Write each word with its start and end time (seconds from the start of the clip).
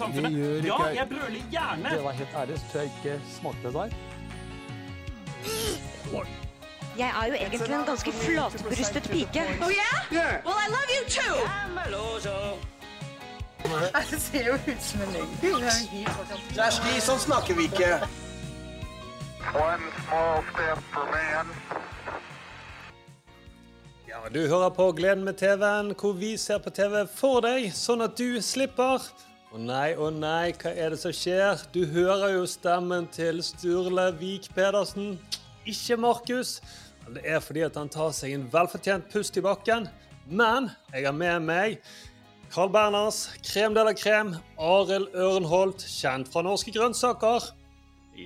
samfunnet. 0.00 0.32
gjør 0.32 0.54
Ja, 0.54 0.78
ikke- 0.78 0.96
jeg 0.98 1.08
brøler 1.12 1.42
gjerne. 1.54 1.90
Det 1.96 2.04
var 2.04 2.12
helt 2.22 2.34
ærlig, 2.42 2.58
så 2.58 2.64
tror 2.72 2.80
jeg 2.80 2.92
ikke 2.98 3.20
smakte 3.40 3.66
det 3.66 3.74
der. 3.74 3.90
Jeg 6.98 7.08
er 7.22 7.26
jo 7.26 7.34
egentlig 7.34 7.70
en 7.74 7.84
ganske 7.86 8.12
flatbrystet 8.12 9.02
pike. 9.12 9.42
Oh 9.62 9.70
yeah? 9.70 10.44
Well, 10.44 10.58
I 10.66 10.68
love 10.76 10.90
you 10.96 11.04
too. 11.08 11.36
Det 14.10 14.20
ser 14.20 14.46
jo 14.46 14.52
ut 14.54 14.82
som 14.82 15.00
en 15.00 15.12
løgn. 15.12 15.28
Kjersti, 16.54 16.94
sånn 17.04 17.20
snakker 17.20 17.54
vi 17.58 17.66
ikke. 17.68 17.90
One 19.54 19.90
small 20.06 20.42
step 20.52 20.80
for 20.94 21.06
man. 21.12 21.52
Ja, 24.08 24.22
Du 24.34 24.40
hører 24.48 24.70
på 24.74 24.92
Gleden 24.96 25.24
med 25.24 25.36
TV-en, 25.38 25.92
hvor 25.94 26.12
vi 26.18 26.36
ser 26.36 26.58
på 26.58 26.70
TV 26.74 27.04
for 27.14 27.40
deg, 27.44 27.68
sånn 27.76 28.02
at 28.04 28.16
du 28.18 28.40
slipper. 28.42 28.98
Å 29.50 29.58
nei, 29.58 29.96
å 29.98 30.12
nei, 30.14 30.52
hva 30.62 30.70
er 30.78 30.92
det 30.94 31.00
som 31.00 31.10
skjer? 31.10 31.58
Du 31.74 31.80
hører 31.90 32.36
jo 32.36 32.44
stemmen 32.46 33.08
til 33.10 33.40
Sturle 33.42 34.04
Vik 34.20 34.44
Pedersen, 34.54 35.16
ikke 35.66 35.96
Markus. 35.98 36.60
Det 37.10 37.24
er 37.26 37.40
fordi 37.42 37.64
at 37.66 37.74
han 37.74 37.88
tar 37.90 38.12
seg 38.14 38.36
en 38.36 38.44
velfortjent 38.52 39.08
pust 39.10 39.34
i 39.40 39.42
bakken. 39.42 39.88
Men 40.30 40.68
jeg 40.92 41.02
har 41.08 41.16
med 41.18 41.48
meg 41.48 41.80
Carl 42.54 42.70
Berners, 42.70 43.24
krem 43.42 43.74
de 43.74 43.82
la 43.88 43.94
krem, 43.98 44.36
Arild 44.62 45.16
Ørnholt, 45.18 45.82
kjent 45.82 46.30
fra 46.30 46.44
Norske 46.46 46.70
Grønnsaker, 46.76 47.48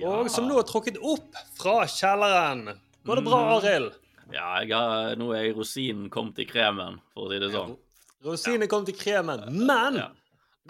og 0.05 0.29
som 0.29 0.45
nå 0.45 0.59
er 0.61 0.67
trukket 0.69 0.99
opp 1.01 1.39
fra 1.57 1.87
kjelleren. 1.89 2.67
Går 3.05 3.21
det 3.21 3.25
bra, 3.25 3.39
Arild? 3.55 3.97
Ja, 4.33 4.59
har, 4.61 5.17
nå 5.17 5.31
er 5.33 5.49
rosinen 5.57 6.05
kommet 6.13 6.37
i 6.41 6.45
kremen, 6.49 7.01
for 7.17 7.25
å 7.25 7.33
si 7.33 7.41
det 7.41 7.49
sånn. 7.53 7.73
Rosinen 8.25 8.69
kom 8.69 8.85
til 8.85 8.97
kremen, 8.97 9.47
men 9.65 9.99
Ja. 10.03 10.07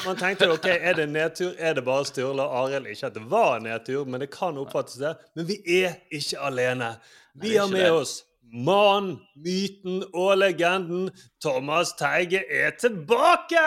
Man 0.03 0.17
tenkte 0.19 0.49
ok, 0.51 0.65
er 0.67 0.93
det 0.97 1.05
nedtur? 1.09 1.53
Er 1.57 1.73
det 1.77 1.85
bare 1.87 2.05
Sturle 2.05 2.43
og 2.43 2.65
Arild? 2.65 2.87
Ikke 2.91 3.07
at 3.07 3.15
det 3.15 3.23
var 3.31 3.59
nedtur, 3.63 4.03
men 4.05 4.19
det 4.19 4.29
kan 4.33 4.57
oppfattes 4.59 4.99
det. 4.99 5.15
Men 5.35 5.47
vi 5.47 5.59
er 5.81 5.95
ikke 6.11 6.39
alene. 6.43 6.95
Vi 7.39 7.55
har 7.55 7.67
med 7.71 7.85
det. 7.85 7.91
oss 7.91 8.23
mannen, 8.51 9.19
myten 9.35 10.03
og 10.13 10.37
legenden. 10.37 11.09
Thomas 11.43 11.93
Teige 11.99 12.43
er 12.51 12.75
tilbake! 12.79 13.63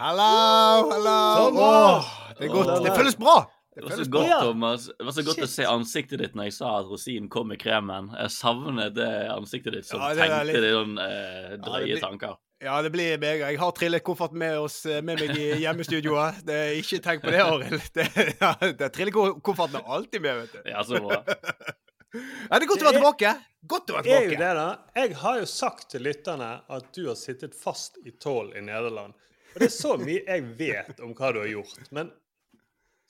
Hallo, 0.00 0.90
hallo. 0.92 1.60
Åh, 1.60 2.14
det, 2.38 2.48
det 2.84 2.94
føles 2.96 3.16
bra. 3.20 3.38
Det 3.76 3.84
var 3.84 3.90
så 3.98 4.06
godt. 4.10 4.30
Thomas. 4.40 4.86
Det 4.98 5.04
var 5.04 5.12
så 5.12 5.24
godt 5.26 5.42
å 5.44 5.48
se 5.52 5.66
ansiktet 5.68 6.20
ditt 6.22 6.36
når 6.38 6.48
jeg 6.48 6.54
sa 6.56 6.70
at 6.78 6.86
rosinen 6.88 7.28
kom 7.32 7.50
i 7.52 7.58
kremen. 7.60 8.08
Jeg 8.16 8.32
savner 8.32 8.88
det 8.96 9.10
ansiktet 9.34 9.76
ditt 9.76 9.88
som 9.88 10.00
Ja, 10.00 10.14
det 10.16 10.24
er 10.24 10.32
tenkte 10.32 10.46
litt- 10.48 10.62
det 10.64 10.70
sånn 10.78 10.94
eh, 11.02 11.56
drøye 11.66 11.84
blir- 11.90 12.00
tanker. 12.00 12.36
Ja, 12.64 12.78
det 12.80 12.90
blir 12.94 13.18
meg. 13.20 13.42
Jeg 13.42 13.58
har 13.60 13.72
trillekofferten 13.76 14.38
med, 14.40 14.54
oss, 14.58 14.78
med 15.04 15.20
meg 15.20 15.34
i 15.36 15.48
hjemmestudioet. 15.60 16.38
Det 16.46 16.54
er 16.56 16.78
Ikke 16.80 17.00
tenk 17.04 17.24
på 17.24 17.34
det, 17.34 17.42
Arild. 17.44 17.82
Det, 17.96 18.06
ja, 18.40 18.54
Trillekofferten 18.88 19.76
er 19.82 19.90
alltid 19.98 20.24
med, 20.24 20.40
vet 20.44 20.54
du. 20.56 20.70
Ja, 20.72 20.84
så 20.86 21.02
bra. 21.04 21.20
Ja, 22.16 22.56
det 22.56 22.64
er 22.64 22.68
godt 22.70 22.80
å 22.80 22.86
være 22.86 22.96
tilbake. 22.96 23.30
Godt 23.68 23.90
å 23.90 23.96
være 23.98 24.08
er 24.08 24.22
jo 24.24 24.30
tilbake. 24.30 24.40
det, 24.40 24.50
da. 24.56 25.00
Jeg 25.02 25.16
har 25.20 25.40
jo 25.42 25.48
sagt 25.50 25.88
til 25.92 26.04
lytterne 26.06 26.50
at 26.72 26.86
du 26.96 27.02
har 27.10 27.18
sittet 27.20 27.56
fast 27.58 27.98
i 28.08 28.14
tål 28.22 28.54
i 28.56 28.62
Nederland. 28.64 29.12
Og 29.52 29.58
det 29.60 29.66
er 29.68 29.74
så 29.74 29.96
mye 30.00 30.22
jeg 30.22 30.46
vet 30.56 31.02
om 31.04 31.12
hva 31.18 31.32
du 31.34 31.42
har 31.42 31.50
gjort. 31.50 31.90
Men 31.92 32.12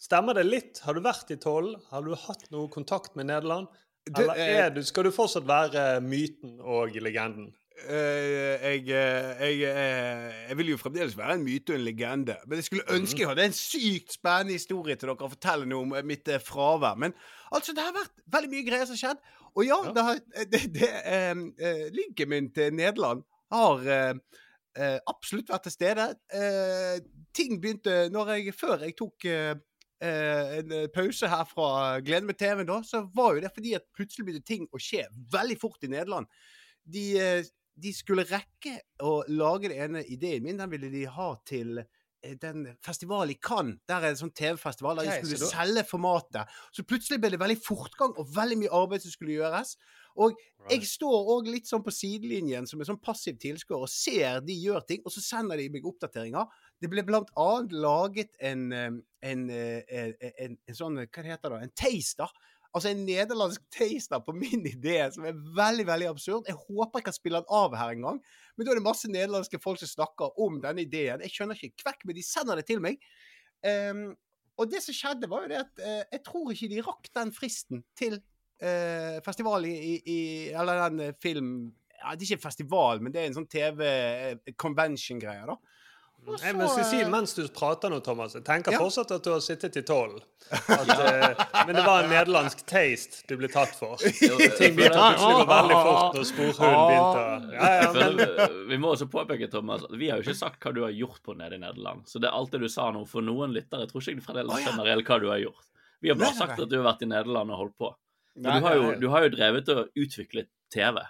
stemmer 0.01 0.41
det 0.41 0.47
litt? 0.49 0.81
Har 0.87 0.97
du 0.97 1.05
vært 1.05 1.31
i 1.31 1.39
tål? 1.39 1.77
Har 1.93 2.03
du 2.07 2.17
hatt 2.19 2.49
noe 2.55 2.73
kontakt 2.73 3.15
med 3.15 3.29
Nederland? 3.31 3.71
Du, 4.07 4.25
Eller 4.25 4.43
eh, 4.43 4.59
er 4.65 4.75
du, 4.75 4.83
skal 4.87 5.07
du 5.07 5.13
fortsatt 5.15 5.47
være 5.47 5.87
myten 6.03 6.59
og 6.63 6.99
legenden? 7.03 7.53
Eh, 7.77 8.63
jeg, 8.65 8.89
eh, 8.89 9.41
jeg, 9.41 9.57
eh, 9.69 10.37
jeg 10.49 10.57
vil 10.57 10.71
jo 10.73 10.79
fremdeles 10.81 11.17
være 11.17 11.35
en 11.37 11.45
myte 11.45 11.75
og 11.75 11.79
en 11.79 11.85
legende. 11.85 12.37
Men 12.47 12.61
jeg 12.61 12.69
skulle 12.71 12.87
ønske 12.97 13.21
jeg 13.21 13.29
hadde 13.29 13.45
en 13.51 13.57
sykt 13.57 14.15
spennende 14.17 14.57
historie 14.57 14.97
til 14.97 15.11
dere 15.11 15.29
å 15.29 15.33
fortelle 15.33 15.69
noe 15.69 15.85
om 15.85 16.09
mitt 16.09 16.31
fravær. 16.45 16.97
Men 16.97 17.13
altså, 17.53 17.75
det 17.77 17.85
har 17.85 17.93
vært 17.97 18.25
veldig 18.33 18.53
mye 18.55 18.67
greier 18.69 18.89
som 18.89 18.97
har 18.97 19.03
skjedd. 19.03 19.21
Og 19.57 19.69
ja, 19.69 19.79
det 19.93 20.07
har, 20.07 20.23
det, 20.53 20.63
det, 20.73 20.89
eh, 21.13 21.85
linken 21.93 22.33
min 22.33 22.49
til 22.57 22.75
Nederland 22.77 23.23
har 23.53 23.85
eh, 23.93 24.99
absolutt 25.09 25.53
vært 25.53 25.69
til 25.69 25.77
stede. 25.77 26.09
Eh, 26.33 26.97
ting 27.37 27.61
begynte 27.61 28.07
når 28.13 28.37
jeg, 28.37 28.57
Før 28.57 28.85
jeg 28.85 28.97
tok 28.97 29.29
en 30.07 30.73
pause 30.93 31.29
her 31.33 31.47
fra 31.49 31.69
Glede 32.05 32.29
med 32.29 32.37
TV, 32.37 32.65
da, 32.69 32.83
så 32.85 33.07
var 33.17 33.37
jo 33.37 33.45
det 33.45 33.53
fordi 33.55 33.73
at 33.79 33.85
plutselig 33.97 34.27
begynte 34.27 34.49
ting 34.49 34.67
å 34.69 34.81
skje 34.81 35.07
veldig 35.33 35.57
fort 35.61 35.85
i 35.85 35.89
Nederland. 35.89 36.29
De, 36.85 37.07
de 37.77 37.93
skulle 37.93 38.25
rekke 38.29 38.79
å 39.05 39.21
lage 39.29 39.71
den 39.71 39.85
ene 39.85 40.03
ideen 40.09 40.45
min. 40.45 40.59
Den 40.59 40.73
ville 40.73 40.91
de 40.93 41.05
ha 41.13 41.29
til 41.47 41.83
eh, 41.83 42.35
den 42.41 42.65
festivalen 42.85 43.35
i 43.35 43.39
Cannes. 43.43 43.79
Der 43.89 43.99
er 43.99 44.07
det 44.07 44.15
en 44.15 44.23
sånn 44.25 44.35
TV-festival 44.37 45.01
der 45.01 45.11
de 45.11 45.19
skulle 45.21 45.41
Nei, 45.45 45.51
selge 45.53 45.85
formatet. 45.91 46.57
Så 46.73 46.87
plutselig 46.89 47.21
ble 47.23 47.35
det 47.35 47.43
veldig 47.43 47.59
fortgang 47.61 48.17
og 48.17 48.33
veldig 48.37 48.61
mye 48.63 48.75
arbeid 48.81 49.05
som 49.05 49.13
skulle 49.13 49.37
gjøres. 49.37 49.77
Og 50.17 50.39
jeg 50.71 50.89
står 50.89 51.31
òg 51.35 51.51
litt 51.53 51.69
sånn 51.69 51.85
på 51.85 51.93
sidelinjen 51.93 52.65
som 52.67 52.81
en 52.81 52.89
sånn 52.89 53.03
passiv 53.05 53.37
tilskuer 53.43 53.85
og 53.85 53.93
ser 53.93 54.41
de 54.47 54.57
gjør 54.57 54.87
ting, 54.89 55.03
og 55.05 55.13
så 55.13 55.21
sender 55.21 55.61
de 55.61 55.69
meg 55.75 55.85
oppdateringer. 55.87 56.49
Det 56.81 56.89
ble 56.93 57.05
blant 57.05 57.29
annet 57.41 57.77
laget 57.77 58.33
en, 58.41 58.71
eh, 58.73 58.91
en, 59.29 59.49
eh, 59.53 59.83
en, 59.85 60.17
en, 60.33 60.59
en 60.65 60.79
sånn 60.81 61.03
Hva 61.05 61.27
heter 61.29 61.53
det? 61.53 61.63
En 61.67 61.77
taster. 61.77 62.33
Altså 62.75 62.91
en 62.91 63.05
nederlandsk 63.07 63.63
taster 63.73 64.21
på 64.25 64.35
min 64.37 64.67
idé, 64.69 64.99
som 65.15 65.25
er 65.29 65.39
veldig 65.57 65.87
veldig 65.89 66.09
absurd. 66.11 66.51
Jeg 66.51 66.59
håper 66.59 67.01
jeg 67.01 67.07
kan 67.09 67.17
spille 67.17 67.41
den 67.41 67.57
av 67.59 67.77
her 67.79 67.95
en 67.95 68.07
gang. 68.09 68.21
Men 68.57 68.67
da 68.67 68.73
er 68.73 68.81
det 68.81 68.87
masse 68.87 69.11
nederlandske 69.11 69.61
folk 69.63 69.81
som 69.81 69.91
snakker 69.91 70.39
om 70.43 70.61
denne 70.63 70.85
ideen. 70.85 71.25
Jeg 71.25 71.35
skjønner 71.35 71.59
ikke 71.59 71.85
kvekk, 71.85 72.07
men 72.09 72.19
de 72.19 72.25
sender 72.27 72.61
det 72.61 72.67
til 72.69 72.83
meg. 72.85 73.01
Um, 73.65 74.09
og 74.57 74.71
det 74.73 74.81
som 74.85 74.97
skjedde, 74.97 75.29
var 75.31 75.45
jo 75.45 75.53
det 75.53 75.63
at 75.63 75.83
uh, 75.83 76.03
jeg 76.13 76.23
tror 76.27 76.53
ikke 76.53 76.71
de 76.73 76.85
rakk 76.85 77.11
den 77.19 77.33
fristen 77.37 77.83
til 77.99 78.19
uh, 78.19 79.17
festivalen 79.25 79.73
i, 79.73 79.97
i, 80.01 80.21
Eller 80.53 80.87
den 80.87 81.09
eh, 81.09 81.17
film 81.23 81.51
ja, 81.97 82.13
Det 82.13 82.23
er 82.23 82.29
ikke 82.29 82.39
en 82.41 82.47
festival, 82.47 83.03
men 83.03 83.13
det 83.13 83.23
er 83.23 83.31
en 83.31 83.37
sånn 83.39 83.51
TV-convention-greie, 83.53 85.47
da. 85.49 85.57
Og 86.27 86.41
Nei, 86.43 86.53
men 86.59 86.67
skal 86.67 86.81
jeg 86.83 86.89
si 86.91 87.01
eh, 87.05 87.11
mens 87.11 87.35
du 87.37 87.43
prater 87.55 87.93
nå, 87.93 88.01
Thomas, 88.03 88.33
jeg 88.35 88.43
tenker 88.47 88.75
Ja. 88.75 88.81
fortsatt 88.83 89.13
at 89.15 89.23
du 89.23 89.31
har 89.31 89.43
sittet 89.45 89.77
i 89.79 89.85
tolv. 89.87 90.19
Eh, 90.47 91.33
men 91.67 91.75
det 91.75 91.83
var 91.83 92.05
en 92.05 92.11
nederlandsk 92.11 92.61
taste 92.71 93.25
du 93.27 93.35
ble 93.39 93.49
tatt 93.51 93.73
for. 93.75 93.99
Ting 93.99 94.77
begynte 94.77 94.95
plutselig 94.95 95.33
å 95.35 95.41
gå 95.41 95.47
veldig 95.51 95.79
fort 95.89 96.19
når 96.19 96.27
sporhunden 96.29 96.85
begynte 96.87 97.57
ja, 97.57 97.71
ja, 97.81 97.89
men, 97.97 98.55
vi 98.71 98.79
må 98.79 98.93
også 98.95 99.09
påpeke, 99.11 99.49
Thomas, 99.51 99.83
at 99.89 99.97
vi 99.99 100.11
har 100.11 100.21
jo 100.21 100.27
ikke 100.27 100.39
sagt 100.39 100.63
hva 100.63 100.73
du 100.77 100.83
har 100.85 100.95
gjort 100.95 101.19
på 101.27 101.35
nede 101.39 101.59
i 101.59 101.63
Nederland. 101.63 102.07
Så 102.07 102.23
det 102.23 102.31
er 102.31 102.39
alt 102.39 102.55
det 102.55 102.63
du 102.63 102.69
sa 102.71 102.89
nå, 102.95 103.03
for 103.11 103.27
noen 103.27 103.55
lyttere 103.57 103.89
tror 103.91 104.05
ikke 104.05 104.21
de 104.21 104.27
fremdeles 104.29 104.67
skjønner 104.67 104.93
helt 104.95 105.11
hva 105.11 105.19
du 105.23 105.29
har 105.33 105.43
gjort. 105.43 105.67
Vi 106.05 106.13
har 106.13 106.21
bare 106.21 106.39
sagt 106.39 106.63
at 106.63 106.71
du 106.71 106.79
har 106.79 106.87
vært 106.93 107.03
i 107.03 107.11
Nederland 107.11 107.55
og 107.55 107.63
holdt 107.65 107.79
på. 107.83 107.93
Men 108.37 108.61
du 108.61 108.69
har 108.69 108.79
jo, 108.79 108.89
du 109.01 109.07
har 109.11 109.27
jo 109.27 109.33
drevet 109.33 109.71
og 109.75 110.03
utviklet 110.05 110.51
TV. 110.73 111.01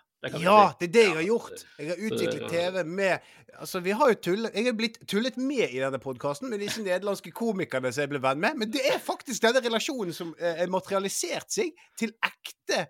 Ja, 0.43 0.73
det 0.81 0.89
er 0.89 0.93
det 0.93 1.05
jeg 1.05 1.17
har 1.17 1.27
gjort. 1.27 1.65
Jeg 1.79 1.89
har 1.89 2.05
utviklet 2.09 2.47
TV 2.51 2.85
med 2.85 3.33
Altså, 3.57 3.81
vi 3.81 3.91
har 3.97 4.11
jo 4.11 4.15
tullet 4.21 4.53
Jeg 4.55 4.69
er 4.69 4.77
blitt 4.77 4.99
tullet 5.09 5.39
med 5.41 5.71
i 5.71 5.81
denne 5.81 5.99
podkasten 6.03 6.51
med 6.53 6.61
disse 6.61 6.83
nederlandske 6.85 7.33
komikerne 7.33 7.93
som 7.93 8.05
jeg 8.05 8.11
ble 8.13 8.21
venn 8.21 8.43
med, 8.43 8.59
men 8.61 8.73
det 8.73 8.83
er 8.85 9.01
faktisk 9.01 9.47
denne 9.47 9.63
relasjonen 9.65 10.13
som 10.13 10.35
har 10.41 10.67
er 10.67 10.73
materialisert 10.73 11.49
seg 11.53 11.73
til 11.99 12.13
ekte 12.21 12.83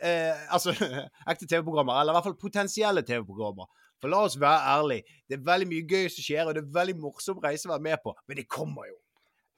eh, 0.00 0.46
Altså 0.48 0.72
ekte 1.30 1.48
TV-programmer, 1.50 2.00
eller 2.00 2.14
i 2.14 2.16
hvert 2.16 2.30
fall 2.30 2.40
potensielle 2.40 3.04
TV-programmer. 3.04 3.68
For 4.00 4.12
la 4.12 4.24
oss 4.24 4.40
være 4.40 4.64
ærlig, 4.78 5.00
det 5.28 5.38
er 5.38 5.46
veldig 5.46 5.70
mye 5.70 5.88
gøy 5.88 6.08
som 6.12 6.24
skjer, 6.24 6.48
og 6.48 6.56
det 6.56 6.64
er 6.64 6.74
veldig 6.74 6.98
morsom 7.00 7.40
reise 7.44 7.68
å 7.68 7.74
være 7.74 7.88
med 7.90 8.00
på, 8.04 8.16
men 8.28 8.40
det 8.40 8.48
kommer 8.48 8.88
jo. 8.88 8.98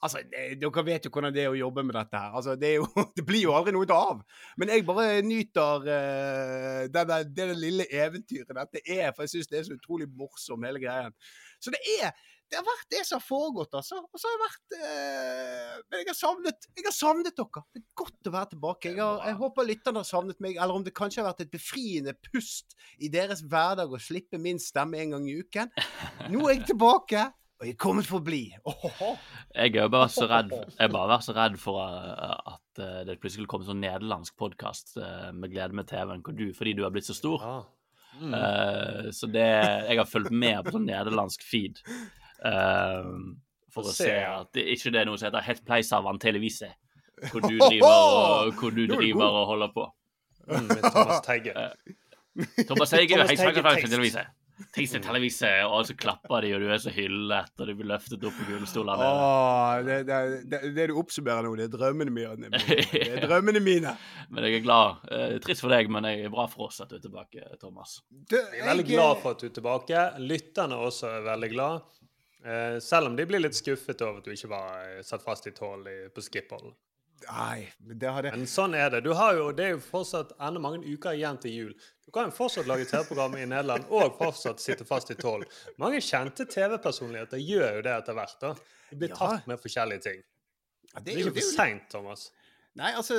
Altså, 0.05 0.21
det, 0.29 0.59
Dere 0.61 0.84
vet 0.84 1.07
jo 1.07 1.11
hvordan 1.15 1.34
det 1.34 1.47
er 1.47 1.55
å 1.55 1.59
jobbe 1.59 1.84
med 1.87 1.97
dette 1.97 2.21
her. 2.21 2.37
Altså, 2.37 2.57
det, 2.61 2.75
jo, 2.77 2.87
det 3.17 3.25
blir 3.27 3.47
jo 3.47 3.57
aldri 3.57 3.75
noe 3.77 3.89
av. 3.97 4.23
Men 4.61 4.73
jeg 4.75 4.87
bare 4.89 5.25
nyter 5.25 5.89
uh, 5.89 6.84
det, 6.93 7.21
det 7.37 7.51
lille 7.57 7.89
eventyret 7.89 8.57
dette 8.60 8.84
er, 8.84 9.10
for 9.13 9.25
jeg 9.25 9.37
syns 9.37 9.53
det 9.53 9.60
er 9.60 9.69
så 9.71 9.77
utrolig 9.78 10.09
morsom, 10.13 10.66
hele 10.69 10.83
greien. 10.83 11.15
Så 11.63 11.72
det 11.75 11.83
er 11.98 12.13
det 12.47 12.60
har 12.60 12.66
vært 12.66 12.93
det 12.95 13.01
som 13.07 13.19
har 13.19 13.25
foregått, 13.27 13.72
altså. 13.75 13.97
Og 14.07 14.21
så 14.21 14.28
har 14.28 14.34
jeg 14.37 14.43
vært 14.45 14.75
eh, 14.77 15.78
Men 15.91 16.03
jeg 16.03 16.09
har 16.13 16.19
savnet 16.19 16.69
jeg 16.77 16.84
har 16.87 16.95
savnet 16.95 17.39
dere. 17.41 17.63
Det 17.75 17.81
er 17.81 17.87
godt 17.99 18.31
å 18.31 18.33
være 18.37 18.51
tilbake. 18.53 18.92
Jeg, 18.92 19.01
har, 19.03 19.25
jeg 19.27 19.39
håper 19.41 19.66
lytterne 19.66 20.03
har 20.03 20.07
savnet 20.07 20.45
meg, 20.45 20.60
eller 20.60 20.78
om 20.78 20.84
det 20.87 20.95
kanskje 20.97 21.22
har 21.22 21.28
vært 21.33 21.42
et 21.42 21.57
befriende 21.57 22.15
pust 22.28 22.77
i 23.03 23.10
deres 23.13 23.42
hverdag 23.42 23.91
å 23.91 24.03
slippe 24.03 24.39
min 24.39 24.63
stemme 24.63 25.01
en 25.03 25.16
gang 25.16 25.27
i 25.27 25.41
uken. 25.42 25.75
Nå 26.31 26.45
er 26.47 26.54
jeg 26.54 26.69
tilbake, 26.71 27.27
og 27.56 27.64
jeg 27.64 27.72
er 27.72 27.80
kommet 27.80 28.08
for 28.08 28.20
å 28.20 28.24
bli. 28.26 28.42
Ohoho. 28.68 29.14
Jeg 29.54 29.72
har 29.76 29.88
bare 29.88 30.06
vært 30.06 30.16
så 30.16 30.26
redd 30.28 30.53
bare 30.53 31.08
vært 31.14 31.24
så 31.24 31.36
redd 31.36 31.56
for 31.60 31.80
uh, 31.80 32.53
at 32.53 32.82
uh, 32.82 33.00
det 33.08 33.16
plutselig 33.16 33.41
skulle 33.41 33.53
komme 33.54 33.64
en 33.64 33.72
sånn 33.72 33.82
nederlandsk 33.84 34.36
podkast 34.36 34.98
med 35.32 35.54
glede 35.54 35.76
med 35.76 35.88
TV-en 35.88 36.24
hvor 36.26 36.36
du, 36.36 36.50
fordi 36.56 36.76
du 36.76 36.84
har 36.84 36.92
blitt 36.94 37.08
så 37.08 37.16
stor. 37.16 37.42
ja. 37.47 37.56
Uh, 38.16 39.10
så 39.12 39.26
det 39.26 39.41
Jeg 39.88 39.98
har 39.98 40.08
fulgt 40.08 40.32
med 40.32 40.64
på 40.64 40.72
sånn 40.76 40.86
nederlandsk 40.88 41.42
feed 41.44 41.82
uh, 41.84 43.12
for 43.72 43.84
å 43.84 43.92
se 43.92 44.14
at 44.24 44.48
det 44.56 44.64
ikke 44.72 44.92
det 44.94 45.03
er 45.03 45.10
noe 45.10 45.20
som 45.20 45.28
heter 45.28 45.44
Het 45.44 45.60
Pleisavan 45.66 46.20
Televise, 46.22 46.70
hvor 47.28 47.44
du 47.44 47.58
driver 47.60 47.91
og, 47.91 48.54
hvor 48.56 48.72
du 48.72 48.86
er 48.86 48.94
driver 48.94 49.26
og 49.42 49.44
holder 49.53 49.74
på. 49.74 49.84
Mm, 50.47 50.70
med 50.70 50.82
Thomas 50.86 51.20
Teige. 51.26 51.53
Thomas 51.53 51.76
Teige, 52.41 52.64
Thomas 52.64 52.94
Teige, 52.94 53.18
Teige 53.20 53.36
Teige, 53.36 53.62
Teige, 53.68 53.91
Televise. 53.91 54.24
Teige, 54.24 54.32
deg 54.32 54.46
Televise, 54.77 55.51
og 55.65 55.87
så 55.89 55.95
klapper 55.97 56.45
de, 56.45 56.51
og 56.57 56.61
du 56.61 56.67
er 56.69 56.78
så 56.83 56.93
hyllet, 56.93 57.53
og 57.59 57.67
du 57.71 57.73
blir 57.78 57.89
løftet 57.89 58.25
opp 58.28 58.37
på 58.37 58.47
gullstolene. 58.51 59.07
Åh, 59.09 59.83
det, 59.87 59.97
det, 60.09 60.19
det, 60.53 60.61
det 60.77 60.87
du 60.91 60.95
oppsummerer 61.01 61.47
nå, 61.49 61.55
det 61.57 61.67
er 61.71 61.75
drømmene 61.78 62.13
mine. 62.13 62.51
Det 62.93 63.03
er 63.17 63.27
drømmene 63.27 63.61
mine. 63.65 63.95
Men 64.31 64.45
jeg 64.49 64.59
er 64.61 64.65
glad. 64.67 65.03
Eh, 65.11 65.37
trist 65.45 65.65
for 65.65 65.73
deg, 65.73 65.89
men 65.93 66.05
jeg 66.11 66.27
er 66.28 66.33
bra 66.34 66.45
for 66.53 66.69
oss 66.69 66.81
at 66.84 66.91
du 66.93 66.97
er 66.99 67.05
tilbake, 67.07 67.43
Thomas. 67.63 67.99
Du, 68.11 68.37
Jeg 68.37 68.63
er 68.65 68.71
veldig 68.73 68.89
glad 68.93 69.23
for 69.23 69.37
at 69.37 69.43
du 69.45 69.49
er 69.51 69.55
tilbake. 69.61 70.07
Lytterne 70.23 70.77
også 70.87 71.11
er 71.19 71.25
veldig 71.33 71.51
glad. 71.55 71.93
Eh, 72.47 72.77
selv 72.84 73.09
om 73.11 73.17
de 73.19 73.25
blir 73.27 73.41
litt 73.43 73.57
skuffet 73.59 74.03
over 74.07 74.21
at 74.21 74.28
du 74.28 74.34
ikke 74.37 74.51
var 74.53 75.01
satt 75.07 75.25
fast 75.25 75.49
i 75.51 75.55
tål 75.57 75.87
i- 75.91 76.09
på 76.15 76.23
Skiphol. 76.23 76.75
Nei, 77.27 77.66
men 77.80 77.98
det 77.98 78.10
Men 78.33 78.45
sånn 78.47 78.74
er 78.77 78.91
det. 78.91 79.01
Du 79.03 79.13
har 79.16 79.34
jo, 79.34 79.51
det 79.57 79.65
er 79.65 79.71
jo 79.74 79.78
fortsatt 79.83 80.34
enda 80.39 80.60
mange 80.60 80.84
uker 80.84 81.16
igjen 81.16 81.39
til 81.41 81.51
jul. 81.54 81.72
Du 82.04 82.10
kan 82.13 82.28
jo 82.28 82.34
fortsatt 82.36 82.66
lage 82.68 82.84
TV-program 82.86 83.34
i 83.41 83.47
Nederland 83.48 83.86
og 83.91 84.18
fortsatt 84.18 84.60
sitte 84.63 84.84
fast 84.86 85.10
i 85.10 85.16
tål. 85.18 85.45
Mange 85.83 85.98
kjente 86.04 86.45
TV-personligheter 86.47 87.41
gjør 87.42 87.78
jo 87.78 87.83
det 87.89 87.95
etter 87.97 88.15
hvert. 88.18 88.36
da. 88.41 88.53
De 88.91 88.97
blir 89.01 89.09
Ja. 89.10 89.16
tatt 89.16 89.47
med 89.51 89.59
forskjellige 89.63 90.03
ting. 90.03 90.22
Ja, 90.95 91.01
Det 91.01 91.15
er 91.15 91.18
ikke 91.18 91.33
det 91.33 91.42
for 91.42 91.51
jo- 91.51 91.57
seint, 91.57 91.89
Thomas. 91.91 92.30
Nei, 92.77 92.92
altså 92.92 93.16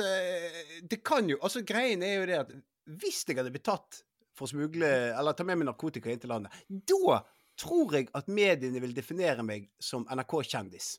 Det 0.88 1.02
kan 1.04 1.28
jo 1.28 1.36
Altså, 1.42 1.64
greien 1.66 2.02
er 2.02 2.20
jo 2.20 2.26
det 2.26 2.38
at 2.38 2.52
hvis 2.88 3.24
jeg 3.26 3.36
hadde 3.36 3.50
blitt 3.50 3.64
tatt 3.64 4.02
for 4.34 4.46
å 4.46 4.48
smugle 4.52 4.86
eller 5.18 5.32
ta 5.34 5.42
med 5.44 5.58
meg 5.58 5.66
narkotika 5.66 6.08
inn 6.10 6.20
til 6.22 6.30
landet, 6.30 6.52
da 6.70 7.20
tror 7.58 7.92
jeg 7.92 8.08
at 8.14 8.28
mediene 8.28 8.80
vil 8.80 8.94
definere 8.94 9.42
meg 9.44 9.68
som 9.80 10.06
NRK-kjendis. 10.06 10.98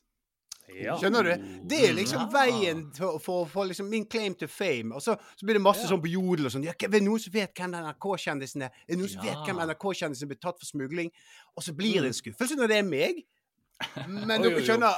Ja. 0.78 0.94
Skjønner 1.00 1.26
du? 1.26 1.48
Det 1.70 1.80
er 1.88 1.96
liksom 1.96 2.28
veien 2.32 2.84
for, 2.96 3.18
å 3.32 3.42
få 3.48 3.66
liksom 3.70 3.90
min 3.90 4.06
claim 4.10 4.36
to 4.38 4.48
fame. 4.50 4.94
Og 4.96 5.04
så, 5.04 5.16
så 5.36 5.46
blir 5.46 5.58
det 5.58 5.64
masse 5.64 5.88
sånn 5.88 6.02
på 6.02 6.12
jodel 6.12 6.48
og 6.48 6.54
sånn. 6.54 6.66
Ja, 6.68 6.76
er 6.76 6.92
det 6.92 7.02
noen 7.04 7.22
som 7.22 7.34
vet 7.34 7.52
hvem 7.56 7.74
NRK-kjendisen 7.76 8.66
er? 8.66 8.78
Er 8.86 8.94
det 8.94 9.00
noen 9.00 9.12
som 9.12 9.26
vet 9.26 9.44
hvem 9.48 9.60
NRK-kjendisen 9.66 10.30
blir 10.30 10.40
tatt 10.40 10.60
for 10.60 10.68
smugling? 10.68 11.12
Og 11.56 11.66
så 11.66 11.74
blir 11.76 12.00
det 12.00 12.12
en 12.12 12.18
skuffelse 12.20 12.58
når 12.58 12.72
det 12.72 12.80
er 12.80 12.88
meg. 12.88 13.22
Men 14.12 14.42
dere 14.44 14.60
skjønner 14.60 14.92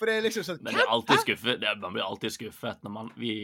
For 0.00 0.08
det 0.08 0.14
er 0.16 0.22
liksom 0.24 0.46
sånn 0.46 0.62
Men 0.64 0.78
det 0.78 0.84
er 0.86 0.92
alltid 0.94 1.20
skuffet. 1.26 1.58
Det 1.60 1.68
er, 1.68 1.76
man 1.82 1.92
blir 1.92 2.06
alltid 2.06 2.32
skuffet 2.32 2.86
når 2.86 2.94
man 2.94 3.10
vi, 3.20 3.34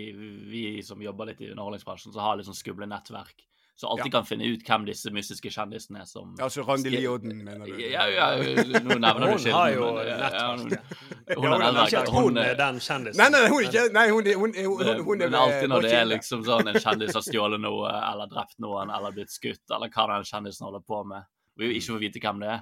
vi 0.48 0.64
som 0.86 1.02
jobber 1.04 1.28
litt 1.28 1.42
i 1.44 1.50
underholdningsbransjen, 1.52 2.14
så 2.14 2.24
har 2.24 2.40
sånn 2.46 2.56
skumle 2.56 2.88
nettverk. 2.88 3.44
Så 3.80 3.88
alltid 3.88 4.12
kan 4.12 4.26
finne 4.28 4.44
ut 4.44 4.60
hvem 4.68 4.82
disse 4.84 5.08
mystiske 5.14 5.48
kjendisene 5.54 6.02
er 6.02 6.08
som 6.08 6.34
Altså 6.44 6.60
Randi 6.68 6.90
Lioden, 6.92 7.30
mener 7.46 7.64
du? 7.64 7.78
Ja, 7.80 8.02
ja, 8.12 8.26
nå 8.36 8.98
nevner 9.00 9.22
du 9.22 9.28
Hun 9.30 9.38
ikke 9.38 9.54
har 9.56 9.70
jo 9.72 9.86
nettverk. 9.94 10.10
ja, 10.10 10.16
ja. 10.34 10.42
Hun, 10.50 10.58
hun 10.66 11.46
Ja, 11.46 11.54
har 11.54 11.62
hun 11.64 11.78
er. 11.78 12.10
Hun, 12.10 12.18
hun 12.26 12.40
er 12.42 12.58
den 12.58 12.80
kjendisen. 12.84 13.22
Nei, 13.22 13.28
nei, 13.32 13.40
hun 13.48 13.56
er 13.62 13.68
ikke 13.70 13.84
Nei, 13.96 14.04
hun, 14.12 14.28
hun, 14.42 14.52
hun, 14.58 14.84
hun, 14.84 15.00
hun 15.06 15.24
er 15.24 15.30
men 15.32 15.38
alltid 15.40 15.72
når 15.72 15.86
det 15.86 15.94
er 15.96 16.10
liksom 16.10 16.44
sånn 16.44 16.68
en 16.74 16.76
kjendis 16.84 17.16
har 17.16 17.24
stjålet 17.24 17.62
noe, 17.64 17.94
eller 18.10 18.28
drept 18.34 18.58
noen, 18.60 18.92
eller 18.98 19.16
blitt 19.16 19.32
skutt, 19.32 19.64
eller 19.72 19.88
hva 19.96 20.06
den 20.12 20.28
kjendisen 20.28 20.68
holder 20.68 20.84
på 20.92 21.00
med, 21.14 21.24
og 21.56 21.64
vi 21.64 21.72
ikke 21.78 21.94
får 21.94 22.02
vite 22.04 22.22
hvem 22.26 22.44
det 22.44 22.52
er, 22.58 22.60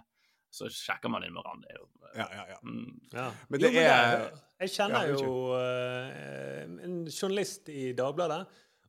så 0.55 0.71
sjekker 0.71 1.11
man 1.12 1.26
inn 1.26 1.35
med 1.35 1.43
Randi. 1.50 1.81
Ja, 2.14 2.29
ja, 2.38 2.47
ja. 2.55 2.61
Mm. 2.62 2.94
Ja. 3.12 3.26
Men 3.50 3.61
Jo, 3.67 3.73
det 3.75 3.85
er 3.85 4.23
Jeg 4.62 4.71
kjenner 4.76 5.11
Ja, 5.11 5.19
jo 5.19 5.35
eh, 5.59 6.62
en 6.87 6.97
journalist 7.11 7.69
i 7.75 7.91
Dagbladet. 7.99 8.47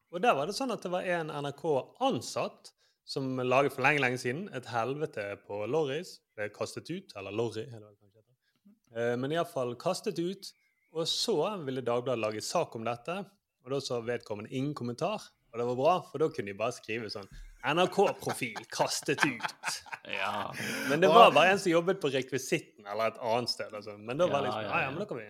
Og 0.09 0.21
der 0.23 0.35
var 0.37 0.49
det 0.49 0.55
sånn 0.57 0.73
at 0.73 0.83
det 0.85 0.91
var 0.93 1.05
en 1.05 1.29
NRK-ansatt 1.29 2.71
som 3.09 3.27
laget 3.41 3.73
for 3.73 3.85
lenge, 3.85 4.01
lenge 4.03 4.21
siden 4.21 4.47
et 4.53 4.69
helvete 4.69 5.25
på 5.47 5.63
Lorris. 5.69 6.19
Ble 6.37 6.49
kastet 6.53 6.89
ut. 6.89 7.13
Eller 7.17 7.33
Lorry, 7.33 7.65
er 7.65 7.77
det 7.77 7.87
vel 7.87 7.97
kanskje 7.97 8.21
heter. 8.21 8.73
Eh, 8.95 9.15
Men 9.17 9.33
iallfall 9.33 9.75
kastet 9.81 10.21
ut. 10.21 10.51
Og 10.97 11.05
så 11.09 11.35
ville 11.65 11.85
Dagbladet 11.85 12.21
lage 12.21 12.41
sak 12.41 12.73
om 12.77 12.85
dette, 12.85 13.19
og 13.61 13.73
da 13.73 13.77
så 13.83 13.99
vedkommende 14.01 14.49
ingen 14.49 14.73
kommentar. 14.73 15.21
Og 15.51 15.59
det 15.61 15.67
var 15.69 15.77
bra, 15.77 15.93
for 16.09 16.21
da 16.21 16.29
kunne 16.33 16.49
de 16.49 16.57
bare 16.57 16.73
skrive 16.73 17.09
sånn 17.13 17.29
NRK-profil 17.65 18.61
kastet 18.71 19.21
ut. 19.25 19.81
Ja. 20.09 20.49
Men 20.89 21.01
det 21.03 21.09
var 21.11 21.33
bare 21.35 21.53
en 21.53 21.61
som 21.61 21.71
jobbet 21.71 21.99
på 22.01 22.09
rekvisitten 22.13 22.87
eller 22.87 23.11
et 23.11 23.19
annet 23.21 23.51
sted. 23.51 23.73
Altså. 23.73 23.97
Men 23.97 24.17
da 24.21 24.29
var 24.31 24.45
det 24.45 24.53
liksom, 24.53 24.69
ja. 24.69 24.81
ja, 24.85 24.91
men 24.93 25.03
da 25.03 25.09
kan 25.09 25.19
vi... 25.21 25.27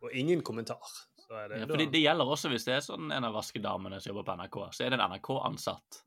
Og 0.00 0.12
ingen 0.16 0.40
kommentar. 0.44 0.92
Så 1.30 1.36
er 1.38 1.50
det, 1.52 1.58
Ja, 1.62 1.66
fordi 1.70 1.84
det 1.92 2.00
gjelder 2.02 2.30
også 2.34 2.48
hvis 2.50 2.64
det 2.66 2.72
er 2.74 2.80
sånn 2.82 3.12
en 3.14 3.26
av 3.28 3.36
vaskedamene 3.38 4.00
som 4.02 4.10
jobber 4.10 4.24
på 4.26 4.34
NRK, 4.40 4.56
så 4.74 4.82
er 4.82 4.90
det 4.90 4.96
en 4.98 5.12
NRK-ansatt. 5.12 6.00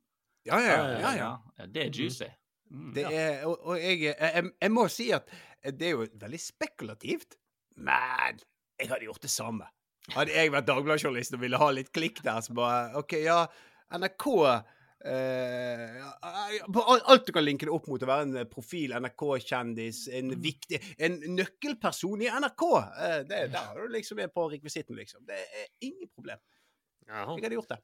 Ja, 0.50 0.58
ja, 0.60 0.74
ja. 1.00 1.14
ja. 1.16 1.30
Ja, 1.56 1.68
Det 1.72 1.86
er 1.86 1.94
juicy. 1.96 2.28
Mm. 2.74 2.90
Det 2.98 3.06
er, 3.08 3.46
og, 3.48 3.62
og 3.64 3.80
jeg, 3.80 4.02
jeg, 4.10 4.50
jeg 4.52 4.74
må 4.74 4.84
si 4.92 5.08
at 5.16 5.32
det 5.64 5.88
er 5.88 5.96
jo 5.96 6.08
veldig 6.26 6.42
spekulativt, 6.44 7.38
men 7.80 8.44
jeg 8.82 8.92
hadde 8.92 9.08
gjort 9.08 9.24
det 9.24 9.32
samme. 9.32 9.70
Hadde 10.12 10.36
jeg 10.36 10.52
vært 10.52 10.68
Dagbladet-journalist 10.68 11.38
og 11.38 11.44
ville 11.46 11.62
ha 11.62 11.70
litt 11.72 11.94
klikk 11.96 12.20
der, 12.26 12.44
så 12.44 12.56
bare 12.58 13.00
OK, 13.00 13.16
ja, 13.24 13.46
NRK 13.96 14.28
eh, 15.06 15.98
al- 16.24 17.02
Alt 17.12 17.26
du 17.28 17.32
kan 17.36 17.44
linke 17.46 17.66
det 17.68 17.74
opp 17.76 17.88
mot 17.92 18.02
å 18.04 18.10
være 18.10 18.28
en 18.30 18.50
profil, 18.52 18.94
NRK-kjendis, 19.00 20.06
en 20.20 20.34
viktig 20.44 20.80
En 21.00 21.20
nøkkelperson 21.38 22.24
i 22.26 22.30
NRK. 22.32 22.64
Uh, 22.64 23.20
det, 23.28 23.44
der 23.54 23.60
har 23.70 23.76
du 23.84 23.94
liksom 23.94 24.20
er 24.24 24.32
på 24.34 24.48
rekvisitten, 24.52 24.96
liksom. 25.00 25.26
Det 25.28 25.38
er 25.44 25.68
ingen 25.88 26.10
problem. 26.16 26.40
Jaha. 27.08 27.36
Jeg 27.38 27.44
hadde 27.50 27.60
gjort 27.60 27.74
det. 27.76 27.80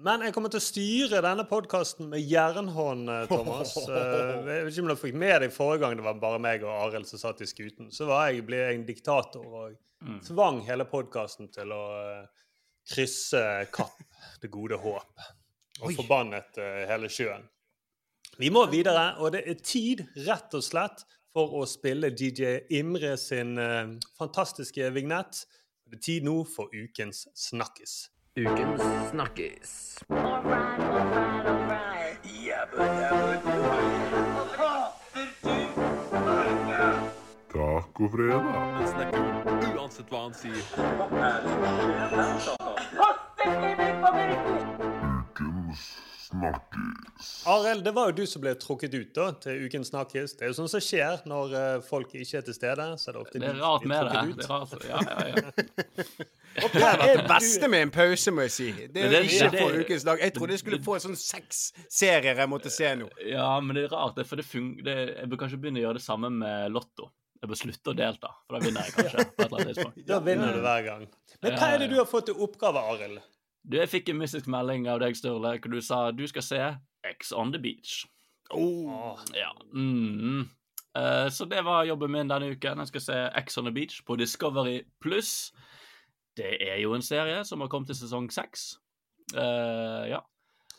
Men 0.00 0.22
jeg 0.24 0.32
kommer 0.32 0.48
til 0.52 0.60
å 0.60 0.64
styre 0.64 1.18
denne 1.24 1.44
podkasten 1.50 2.06
med 2.12 2.22
jernhånd, 2.22 3.08
eh, 3.10 3.24
Thomas. 3.28 3.72
Uh, 3.82 3.90
Jeg 4.46 4.64
vet 4.64 4.72
ikke 4.72 4.84
om 4.86 4.90
du 4.92 4.96
fikk 5.00 5.16
med 5.18 5.42
deg 5.42 5.52
forrige 5.52 5.82
gang 5.82 5.96
det 5.98 6.04
var 6.06 6.20
bare 6.22 6.38
meg 6.40 6.62
og 6.64 6.70
Arild 6.86 7.08
som 7.10 7.20
satt 7.20 7.42
i 7.44 7.48
skuten. 7.50 7.90
Så 7.92 8.06
var 8.08 8.28
jeg, 8.30 8.44
ble 8.48 8.62
jeg 8.62 8.78
en 8.80 8.86
diktator 8.88 9.46
og 9.64 9.78
Mm. 10.00 10.14
tvang 10.24 10.62
hele 10.64 10.86
podkasten 10.88 11.50
til 11.52 11.74
å 11.76 11.80
eh, 12.00 12.22
krysse 12.88 13.42
Kapp, 13.68 13.98
det 14.40 14.48
gode 14.48 14.78
håp, 14.80 15.20
og 15.80 15.90
Oi. 15.90 15.96
forbannet 15.96 16.60
eh, 16.60 16.84
hele 16.90 17.08
sjøen. 17.12 17.48
Vi 18.40 18.48
må 18.52 18.64
videre, 18.72 19.14
og 19.20 19.34
det 19.34 19.42
er 19.48 19.58
tid, 19.60 20.04
rett 20.26 20.54
og 20.56 20.64
slett, 20.64 21.04
for 21.30 21.60
å 21.60 21.66
spille 21.68 22.10
DJ 22.10 22.56
Imre 22.80 23.16
sin 23.20 23.58
eh, 23.60 23.96
fantastiske 24.18 24.90
vignett. 24.94 25.44
Det 25.90 25.98
er 25.98 26.02
tid 26.06 26.26
nå 26.26 26.40
for 26.48 26.72
ukens 26.74 27.26
snakkis. 27.36 28.10
Ukens 28.38 28.82
snakkis. 29.10 29.98
Tacofredag. 37.50 38.44
Uansett 39.74 40.08
hva 40.10 40.20
han 40.28 40.34
sier. 40.38 40.62
Ukens 45.70 45.88
snakkis. 46.30 47.28
Arild, 47.50 47.84
det 47.84 47.92
var 47.96 48.10
jo 48.10 48.14
du 48.20 48.26
som 48.30 48.42
ble 48.44 48.52
trukket 48.54 48.92
ut 48.94 49.08
da, 49.16 49.24
til 49.42 49.64
ukens 49.66 49.88
snakkis. 49.90 50.36
Det 50.38 50.44
er 50.46 50.52
jo 50.52 50.56
sånn 50.60 50.68
som 50.70 50.82
skjer 50.84 51.24
når 51.26 51.54
eh, 51.58 51.80
folk 51.86 52.12
ikke 52.14 52.38
er 52.38 52.44
til 52.46 52.54
stede. 52.54 52.86
så 53.02 53.10
er 53.10 53.16
Det 53.16 53.22
ofte 53.24 53.40
Det 53.42 53.48
er 53.50 53.58
rart 53.58 53.86
med 53.90 54.06
det. 54.06 54.20
det 54.38 54.44
er 54.44 54.52
rart. 54.52 54.84
Ja, 54.86 55.00
ja, 55.08 55.16
ja. 55.34 56.26
Det 56.50 56.90
det 57.16 57.24
beste 57.30 57.68
med 57.70 57.82
en 57.86 57.90
pause, 57.94 58.32
må 58.34 58.42
jeg 58.42 58.50
si. 58.52 58.64
Det 58.90 59.04
er 59.06 59.12
jo 59.14 59.18
ikke 59.26 59.50
det- 59.52 59.60
for 59.62 59.76
ukens 59.84 60.04
dag. 60.04 60.18
Jeg 60.20 60.32
trodde 60.34 60.50
jeg 60.56 60.62
skulle 60.64 60.80
få 60.82 60.96
en 60.98 61.04
sånn 61.04 61.16
seks 61.18 61.60
serier 61.88 62.34
jeg 62.42 62.50
måtte 62.50 62.70
se 62.74 62.90
nå. 62.98 63.06
ja, 63.26 63.46
men 63.62 63.76
det 63.78 63.84
er 63.86 63.94
rart, 63.94 64.16
det, 64.18 64.26
for 64.26 64.36
det 64.36 64.44
fung... 64.44 64.72
det, 64.84 64.96
jeg 65.16 65.30
bør 65.30 65.40
kanskje 65.44 65.60
begynne 65.62 65.78
å 65.78 65.84
gjøre 65.88 66.00
det 66.00 66.04
samme 66.04 66.30
med 66.30 66.72
Lotto. 66.74 67.10
Jeg 67.40 67.48
bør 67.52 67.56
slutte 67.62 67.90
å 67.94 67.96
delta, 67.96 68.32
for 68.46 68.58
da 68.58 68.64
vinner 68.66 68.82
jeg 68.84 68.92
kanskje. 68.98 69.24
på 69.30 69.42
et 69.42 69.46
eller 69.46 69.60
annet 69.60 69.70
tidspunkt. 69.74 70.00
Da 70.10 70.18
vinner 70.26 70.52
du 70.58 70.60
hver 70.66 70.82
gang. 70.90 71.06
Men 71.40 71.54
hva 71.56 71.70
er 71.74 71.78
det 71.84 71.90
du 71.94 71.96
har 72.02 72.10
fått 72.10 72.26
til 72.28 72.42
oppgave, 72.44 72.82
Arild? 72.92 73.22
Du, 73.62 73.76
Jeg 73.76 73.90
fikk 73.92 74.08
en 74.08 74.20
mystisk 74.20 74.48
melding 74.50 74.88
av 74.88 75.02
deg, 75.02 75.16
Sturle, 75.16 75.56
hvor 75.58 75.74
du 75.74 75.80
sa 75.84 76.10
du 76.14 76.24
skal 76.30 76.44
se 76.44 76.62
X 77.06 77.32
on 77.36 77.52
the 77.52 77.60
beach. 77.60 78.04
Oh. 78.50 79.18
Ja. 79.36 79.52
Mm. 79.72 80.48
Uh, 80.98 81.30
så 81.30 81.44
det 81.44 81.62
var 81.64 81.84
jobben 81.84 82.10
min 82.10 82.30
denne 82.30 82.50
uken. 82.50 82.78
Jeg 82.82 82.90
skal 82.90 83.00
se 83.00 83.18
X 83.44 83.58
on 83.58 83.68
the 83.68 83.74
beach 83.74 84.00
på 84.06 84.16
Discovery 84.16 84.80
Pluss. 85.00 85.52
Det 86.36 86.56
er 86.70 86.80
jo 86.80 86.94
en 86.94 87.04
serie 87.04 87.44
som 87.44 87.60
har 87.60 87.68
kommet 87.68 87.90
til 87.90 88.00
sesong 88.00 88.30
seks. 88.32 88.74
Uh, 89.36 90.08
ja. 90.10 90.24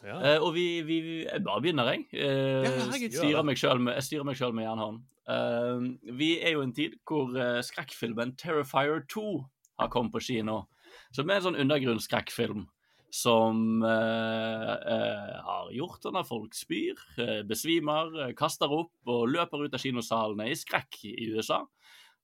Ja. 0.02 0.18
Uh, 0.18 0.48
og 0.48 0.54
vi, 0.56 0.82
vi, 0.82 1.00
vi 1.06 1.16
Jeg 1.24 1.44
bare 1.46 1.62
begynner, 1.62 1.94
jeg. 1.94 2.06
Herregud, 2.12 3.16
styrer 3.16 3.46
meg 3.46 3.58
selv 3.58 3.86
med, 3.86 4.02
jeg 4.02 4.38
sjøl 4.38 4.56
med 4.58 4.66
jernhånd. 4.66 5.02
Vi 6.18 6.32
er 6.42 6.56
jo 6.56 6.64
i 6.64 6.66
en 6.66 6.76
tid 6.76 6.98
hvor 7.08 7.62
skrekkfilmen 7.64 8.34
Terrifier 8.36 9.06
2 9.14 9.26
har 9.80 9.92
kommet 9.94 10.12
på 10.12 10.20
kino. 10.20 10.64
Som 11.16 11.30
er 11.30 11.40
en 11.40 11.48
sånn 11.50 11.60
undergrunnsskrekkfilm 11.64 12.66
som 13.12 13.84
eh, 13.84 14.72
eh, 14.94 15.34
har 15.44 15.72
gjort 15.76 16.06
det 16.06 16.14
at 16.16 16.30
folk 16.30 16.56
spyr, 16.56 17.00
eh, 17.20 17.42
besvimer, 17.48 18.14
eh, 18.24 18.32
kaster 18.38 18.72
opp 18.72 19.12
og 19.12 19.28
løper 19.34 19.66
ut 19.66 19.76
av 19.76 19.84
kinosalene 19.84 20.48
i 20.48 20.56
skrekk 20.56 21.02
i 21.10 21.28
USA. 21.34 21.60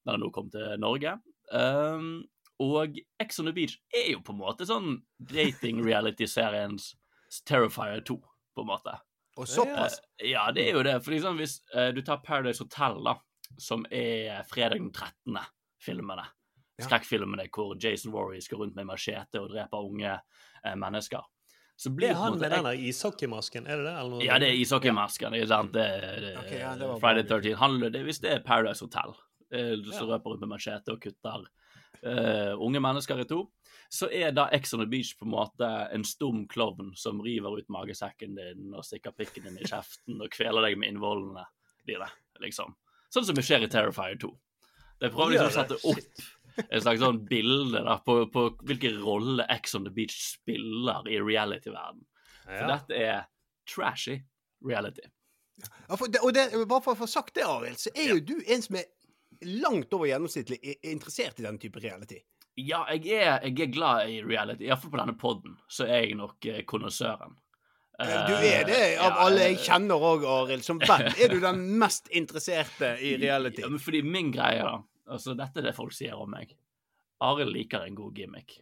Den 0.05 0.13
har 0.13 0.21
nå 0.21 0.31
kommet 0.31 0.55
til 0.55 0.79
Norge. 0.79 1.17
Um, 1.51 2.23
og 2.63 2.95
Ex 3.19 3.39
on 3.39 3.49
the 3.49 3.53
Beach 3.55 3.75
er 3.95 4.13
jo 4.13 4.23
på 4.23 4.33
en 4.33 4.39
måte 4.39 4.65
sånn 4.67 5.01
dating-reality-seriens 5.19 6.93
Terrifier 7.47 8.01
2, 8.07 8.17
på 8.55 8.63
en 8.63 8.71
måte. 8.71 8.95
Og 9.37 9.47
såpass. 9.51 9.99
Eh, 10.17 10.31
ja, 10.31 10.47
det 10.55 10.69
er 10.69 10.79
jo 10.79 10.85
det. 10.87 10.95
For 11.03 11.13
liksom 11.13 11.37
hvis 11.41 11.59
eh, 11.75 11.91
du 11.93 12.01
tar 12.01 12.23
Paradise 12.25 12.63
Hotel, 12.63 12.97
da, 13.05 13.17
som 13.61 13.85
er 13.91 14.41
fredag 14.49 14.79
den 14.79 14.89
13. 14.93 15.37
filmene. 15.83 16.25
Ja. 16.77 16.85
Skrekkfilmene 16.85 17.47
hvor 17.53 17.73
Jason 17.81 18.13
Warry 18.13 18.39
skal 18.43 18.61
rundt 18.61 18.75
med 18.77 18.85
machete 18.85 19.41
og 19.41 19.49
dreper 19.49 19.81
unge 19.81 20.13
eh, 20.13 20.75
mennesker. 20.77 21.25
Så 21.77 21.91
blir 21.93 22.09
er 22.09 22.17
han 22.17 22.33
måte 22.33 22.41
med 22.41 22.53
den 22.53 22.65
der 22.65 22.83
ishockeymasken, 22.89 23.67
er 23.69 23.77
det 23.77 23.85
det? 23.85 23.93
Eller 23.99 24.09
noe 24.13 24.25
Ja, 24.25 24.37
det 24.41 24.49
er 24.49 24.59
ishockeymasken. 24.61 25.33
ikke 25.37 25.49
sant? 25.49 25.73
Det, 25.73 25.85
det, 26.23 26.31
okay, 26.41 26.59
ja, 26.61 26.73
det 26.77 26.89
Friday 27.01 27.25
13. 27.25 27.57
Han, 27.61 27.79
det, 27.93 28.01
hvis 28.05 28.21
det 28.23 28.31
er 28.33 28.45
Paradise 28.45 28.85
Hotel, 28.85 29.13
eh, 29.53 29.75
som 29.91 30.09
røper 30.09 30.33
rundt 30.33 30.45
med 30.45 30.53
machete 30.55 30.93
og 30.93 31.01
kutter 31.01 31.45
eh, 32.01 32.53
unge 32.57 32.81
mennesker 32.81 33.21
i 33.21 33.27
to, 33.29 33.43
så 33.93 34.09
er 34.13 34.33
da 34.35 34.47
Ex 34.53 34.73
on 34.73 34.81
the 34.81 34.89
Beach 34.89 35.13
på 35.17 35.25
en 35.25 35.33
måte 35.35 35.69
en 35.93 36.05
stum 36.05 36.47
klovn 36.49 36.91
som 36.97 37.21
river 37.23 37.59
ut 37.61 37.69
magesekken 37.73 38.35
din 38.37 38.73
og 38.73 38.85
stikker 38.85 39.13
pikken 39.15 39.47
din 39.47 39.61
i 39.61 39.69
kjeften 39.69 40.17
og 40.21 40.33
kveler 40.33 40.65
deg 40.65 40.77
med 40.81 40.91
innvollene 40.93 41.45
dine, 41.87 42.09
liksom. 42.43 42.73
Sånn 43.13 43.25
som 43.25 43.37
det 43.37 43.45
skjer 43.47 43.63
i 43.63 43.71
Terrifier 43.71 44.17
2. 44.19 44.33
Det 44.97 45.13
prøver 45.13 45.37
liksom 45.37 45.51
å 45.51 45.55
sette 45.55 45.77
opp 45.87 46.25
et 46.65 46.83
slags 46.83 47.01
sånn 47.03 47.23
bilde 47.29 47.83
da, 47.85 47.97
på, 48.05 48.19
på 48.33 48.47
hvilken 48.67 48.99
rolle 49.03 49.45
Ex 49.53 49.75
on 49.77 49.85
the 49.87 49.93
Beach 49.93 50.15
spiller 50.33 51.07
i 51.09 51.19
reality-verden. 51.21 52.05
For 52.47 52.57
Ja. 52.63 52.67
dette 52.77 52.95
er 53.03 53.25
trashy 53.67 54.21
reality. 54.65 55.05
Ja, 55.89 55.97
for 55.97 56.07
det, 56.07 56.21
og 56.23 56.33
det, 56.33 56.49
bare 56.69 56.83
for 56.85 56.93
å 56.93 57.01
få 57.01 57.07
sagt 57.09 57.35
det, 57.35 57.45
Arild, 57.47 57.79
så 57.81 57.91
er 57.95 58.13
jo 58.13 58.21
du 58.23 58.35
en 58.45 58.61
som 58.61 58.77
er 58.79 58.85
langt 59.45 59.93
over 59.93 60.09
gjennomsnittlig 60.09 60.59
interessert 60.85 61.39
i 61.39 61.45
den 61.45 61.57
type 61.61 61.81
reality. 61.83 62.21
Ja, 62.57 62.85
jeg 62.93 63.05
er, 63.13 63.43
jeg 63.45 63.59
er 63.67 63.73
glad 63.73 64.09
i 64.09 64.21
reality. 64.25 64.65
Iallfall 64.65 64.93
på 64.93 65.01
denne 65.01 65.17
poden, 65.17 65.57
så 65.69 65.85
er 65.85 66.07
jeg 66.07 66.17
nok 66.17 66.45
eh. 66.45 66.63
Du 66.65 68.33
er 68.33 68.65
det 68.65 68.79
av 69.01 69.11
ja, 69.11 69.25
alle 69.25 69.45
jeg 69.49 69.57
eh, 69.57 69.63
kjenner 69.65 70.07
òg, 70.09 70.25
Arild. 70.25 70.65
Som 70.65 70.79
venn 70.89 71.09
er 71.09 71.33
du 71.33 71.39
den 71.41 71.63
mest 71.81 72.09
interesserte 72.09 72.95
i 73.01 73.15
reality. 73.21 73.61
Ja, 73.65 73.69
men 73.69 73.81
fordi 73.81 74.01
min 74.05 74.31
greie, 74.33 74.65
da 74.65 74.79
Altså, 75.07 75.35
dette 75.39 75.59
er 75.61 75.69
det 75.69 75.75
folk 75.77 75.93
sier 75.95 76.15
om 76.19 76.29
meg. 76.29 76.51
Arild 77.23 77.53
liker 77.55 77.85
en 77.87 77.95
god 77.95 78.13
gimmick. 78.15 78.59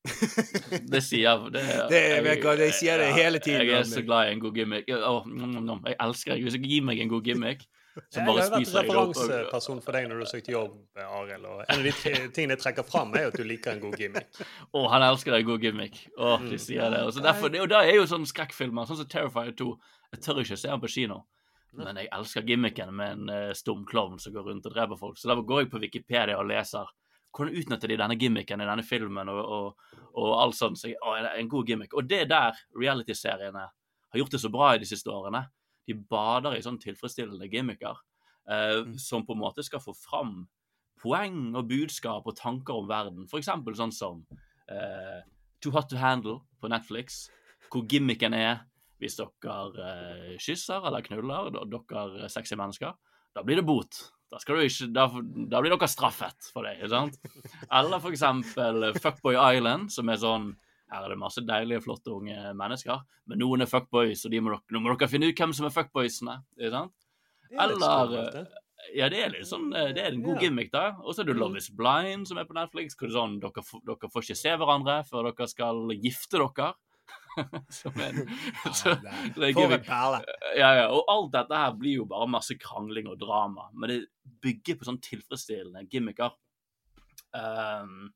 Det 0.90 1.02
sier 1.04 1.42
det, 1.52 1.60
Det 1.90 1.98
vet 2.24 2.40
jeg 2.44 2.56
de 2.58 2.68
sier 2.72 2.96
det 3.02 3.10
hele 3.12 3.36
tiden 3.42 3.66
Jeg 3.68 3.82
er 3.82 3.84
så 3.84 4.00
glad 4.06 4.30
i 4.30 4.32
en 4.32 4.40
god 4.40 4.54
gimmick. 4.56 4.88
Oh. 4.96 5.26
Jeg 5.84 5.96
elsker. 6.00 6.38
Hvis 6.40 6.56
du 6.56 6.64
gir 6.64 6.86
meg 6.88 7.02
en 7.04 7.10
god 7.12 7.26
gimmick, 7.26 7.66
Jeg 8.14 8.24
bare 8.24 8.40
har 8.40 8.50
vært 8.54 8.54
spiser 8.64 8.78
jeg 8.80 8.88
det 8.88 8.96
opp. 8.96 9.08
og- 9.10 9.16
referanseperson 9.18 9.82
for 9.84 9.92
deg 9.92 10.06
når 10.08 10.14
du 10.20 10.24
har 10.24 10.30
søkt 10.30 10.48
jobb, 10.48 10.78
Arild. 10.96 11.44
En 11.68 11.78
av 11.78 11.84
de 11.84 11.92
tingene 12.38 12.54
jeg 12.56 12.62
trekker 12.62 12.86
fram, 12.88 13.12
er 13.14 13.26
jo 13.26 13.32
at 13.34 13.36
du 13.36 13.44
liker 13.44 13.72
en 13.74 13.80
god 13.84 13.96
gimmick. 14.00 14.40
Å, 14.72 14.84
han 14.94 15.02
elsker 15.10 15.36
en 15.36 15.44
god 15.50 15.60
gimmick. 15.68 15.98
Å, 16.16 16.38
Mm. 16.40 16.48
de 16.54 16.58
sier 16.64 16.90
det. 16.96 17.02
Og, 17.04 17.12
så 17.12 17.20
derfor, 17.26 17.50
det. 17.52 17.60
og 17.60 17.68
da 17.68 17.82
er 17.84 17.96
jo 17.98 18.06
sånne 18.08 18.30
skrekkfilmer, 18.30 18.86
sånn 18.88 19.02
som 19.02 19.06
Terrifier 19.10 19.52
2. 19.58 19.68
Jeg 20.14 20.22
tør 20.24 20.40
ikke 20.46 20.56
se 20.56 20.68
den 20.72 20.80
på 20.80 20.88
kino. 20.96 21.20
Men 21.78 22.00
jeg 22.00 22.10
elsker 22.12 22.46
gimmicken 22.46 22.94
med 22.96 23.12
en 23.14 23.30
uh, 23.30 23.52
stum 23.56 23.84
klovn 23.86 24.18
som 24.18 24.34
går 24.34 24.48
rundt 24.50 24.66
og 24.66 24.74
dreper 24.74 24.98
folk. 24.98 25.18
Så 25.18 25.30
derfor 25.30 25.46
går 25.46 25.62
jeg 25.62 25.70
på 25.70 25.82
Wikipedia 25.84 26.38
og 26.40 26.48
leser 26.50 26.88
hvordan 27.36 27.60
utnytter 27.60 27.92
de 27.92 27.98
denne 28.00 28.16
gimmicken 28.18 28.62
i 28.62 28.66
denne 28.66 28.82
filmen, 28.82 29.28
og, 29.30 29.40
og, 29.54 29.98
og 30.18 30.30
alt 30.42 30.58
sånt. 30.58 30.80
Så 30.80 30.90
jeg, 30.90 30.98
å, 30.98 31.14
en 31.14 31.50
god 31.50 31.68
gimmick. 31.68 31.94
Og 31.94 32.08
det 32.10 32.24
er 32.24 32.30
der 32.30 32.58
reality-seriene 32.74 33.66
har 34.10 34.18
gjort 34.18 34.34
det 34.34 34.42
så 34.42 34.50
bra 34.50 34.72
i 34.74 34.80
de 34.82 34.88
siste 34.88 35.12
årene. 35.14 35.44
De 35.86 35.94
bader 35.94 36.56
i 36.56 36.64
sånn 36.64 36.80
tilfredsstillende 36.82 37.48
gimmicker 37.50 37.98
eh, 38.50 38.80
som 38.98 39.22
på 39.26 39.36
en 39.36 39.42
måte 39.44 39.64
skal 39.66 39.82
få 39.82 39.94
fram 39.96 40.40
poeng 41.00 41.54
og 41.56 41.68
budskap 41.70 42.26
og 42.26 42.36
tanker 42.38 42.82
om 42.82 42.88
verden. 42.90 43.28
For 43.30 43.40
eksempel 43.40 43.76
sånn 43.78 43.94
som 43.94 44.18
uh, 44.68 45.20
Too 45.64 45.72
Hot 45.72 45.88
to 45.88 45.96
Handle 45.96 46.42
på 46.60 46.68
Netflix, 46.68 47.22
hvor 47.72 47.86
gimmicken 47.88 48.36
er 48.36 48.66
hvis 49.00 49.18
dere 49.18 49.58
eh, 49.86 50.32
kysser 50.40 50.86
eller 50.86 51.04
knuller, 51.04 51.50
dere 51.52 52.06
er 52.26 52.32
sexy 52.32 52.58
mennesker, 52.60 52.96
da 53.34 53.44
blir 53.46 53.60
det 53.60 53.66
bot. 53.68 54.00
Da, 54.30 54.38
ikke, 54.38 54.90
da, 54.94 55.08
da 55.50 55.60
blir 55.62 55.74
dere 55.74 55.90
straffet 55.90 56.50
for 56.54 56.66
det, 56.66 56.76
ikke 56.78 56.92
sant? 56.92 57.16
Eller 57.80 58.02
for 58.02 58.14
eksempel 58.14 58.90
eh, 58.90 58.98
Fuckboy 59.02 59.38
Island, 59.38 59.90
som 59.94 60.12
er 60.12 60.20
sånn 60.22 60.50
her 60.90 61.04
er 61.06 61.12
det 61.12 61.20
masse 61.20 61.42
deilige, 61.46 61.84
flotte 61.84 62.10
unge 62.10 62.50
mennesker, 62.58 63.04
men 63.30 63.38
noen 63.38 63.62
er 63.62 63.70
fuckboys, 63.70 64.24
og 64.26 64.32
de 64.32 64.40
må 64.42 64.56
dere, 64.56 64.64
nå 64.74 64.80
må 64.82 64.90
dere 64.90 65.10
finne 65.10 65.28
ut 65.30 65.38
hvem 65.38 65.52
som 65.54 65.68
er 65.68 65.74
fuckboysene. 65.74 66.40
ikke 66.58 66.72
sant? 66.74 66.96
Er 67.50 67.60
Eller. 67.62 68.48
Ja, 68.96 69.10
det 69.12 69.20
er 69.22 69.32
litt 69.34 69.46
sånn, 69.46 69.68
eh, 69.76 69.92
det 69.94 70.02
er 70.02 70.14
en 70.14 70.24
god 70.24 70.40
gimmick, 70.42 70.70
da. 70.72 70.96
Og 71.04 71.14
så 71.14 71.22
er 71.22 71.30
det 71.30 71.36
Love 71.38 71.60
is 71.60 71.68
blind, 71.76 72.26
som 72.26 72.40
er 72.40 72.48
på 72.48 72.56
Netflix. 72.56 72.96
hvor 72.96 73.06
det 73.06 73.14
er 73.14 73.18
sånn, 73.20 73.38
dere, 73.42 73.64
dere 73.86 74.10
får 74.10 74.26
ikke 74.26 74.40
se 74.40 74.54
hverandre 74.56 74.96
før 75.06 75.28
dere 75.30 75.48
skal 75.50 75.94
gifte 75.94 76.40
dere. 76.40 76.72
som 77.80 78.00
en, 78.00 78.22
så, 78.80 78.94
For 79.34 79.74
en 79.74 79.84
perle. 79.86 80.22
Ja, 80.58 80.70
ja, 80.82 80.86
og 80.92 81.04
alt 81.12 81.32
dette 81.36 81.60
her 81.62 81.76
blir 81.78 82.02
jo 82.02 82.08
bare 82.10 82.30
masse 82.30 82.56
krangling 82.60 83.10
og 83.10 83.20
drama, 83.20 83.68
men 83.74 83.92
det 83.92 84.00
bygger 84.44 84.80
på 84.80 84.88
sånn 84.88 85.00
tilfredsstillende 85.04 85.86
gimmicker. 85.90 86.34
Um, 87.36 88.10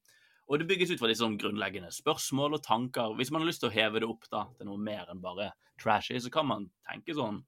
og 0.45 0.61
det 0.61 0.69
bygges 0.69 0.93
ut 0.93 1.01
fra 1.01 1.09
disse 1.09 1.25
sånn 1.25 1.39
grunnleggende 1.41 1.91
spørsmål 1.95 2.59
og 2.59 2.65
tanker. 2.65 3.15
Hvis 3.17 3.31
man 3.33 3.43
har 3.43 3.49
lyst 3.49 3.63
til 3.65 3.71
å 3.71 3.75
heve 3.75 4.03
det 4.03 4.09
opp 4.09 4.27
da, 4.29 4.45
til 4.59 4.69
noe 4.69 4.81
mer 4.81 5.09
enn 5.13 5.23
bare 5.25 5.53
trashy, 5.81 6.19
så 6.21 6.33
kan 6.33 6.49
man 6.51 6.69
tenke 6.91 7.17
sånn 7.17 7.43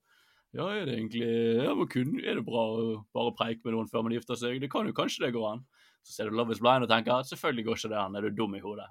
Ja, 0.57 0.71
er 0.73 0.87
det 0.89 0.95
egentlig 0.97 1.27
ja, 1.67 1.75
men 1.77 1.89
kun, 1.93 2.15
Er 2.23 2.39
det 2.39 2.47
bra 2.47 2.63
å 2.73 2.87
bare 3.15 3.35
preike 3.37 3.67
med 3.67 3.77
noen 3.77 3.91
før 3.91 4.07
man 4.07 4.15
gifter 4.17 4.39
seg? 4.41 4.63
Det 4.63 4.71
kan 4.73 4.89
jo 4.89 4.97
kanskje 4.97 5.27
det 5.27 5.35
går 5.37 5.51
an. 5.51 5.67
Så 6.07 6.15
ser 6.15 6.31
du 6.31 6.39
Love 6.39 6.55
is 6.55 6.63
blind 6.63 6.87
og 6.87 6.91
tenker 6.93 7.27
selvfølgelig 7.29 7.67
går 7.67 7.81
ikke 7.81 7.93
det 7.93 8.01
an, 8.01 8.17
er 8.17 8.25
du 8.25 8.41
dum 8.41 8.57
i 8.57 8.63
hodet? 8.65 8.89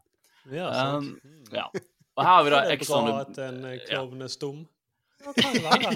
Ja, 0.53 0.69
sant. 0.75 1.15
Um, 1.25 1.45
ja. 1.55 1.65
Og 2.15 2.23
her 2.23 2.31
har 2.31 2.43
vi 2.47 2.53
da 2.53 2.61
Er 2.63 2.77
det 2.79 2.89
on 2.89 3.05
bra 3.09 3.23
the 3.23 3.31
at 3.31 3.37
en 3.49 3.65
eh, 3.65 3.77
klovn 3.89 4.21
er 4.25 4.31
stum? 4.31 4.63
Ja, 5.25 5.31
kan 5.33 5.53
det 5.55 5.63
være. 5.63 5.91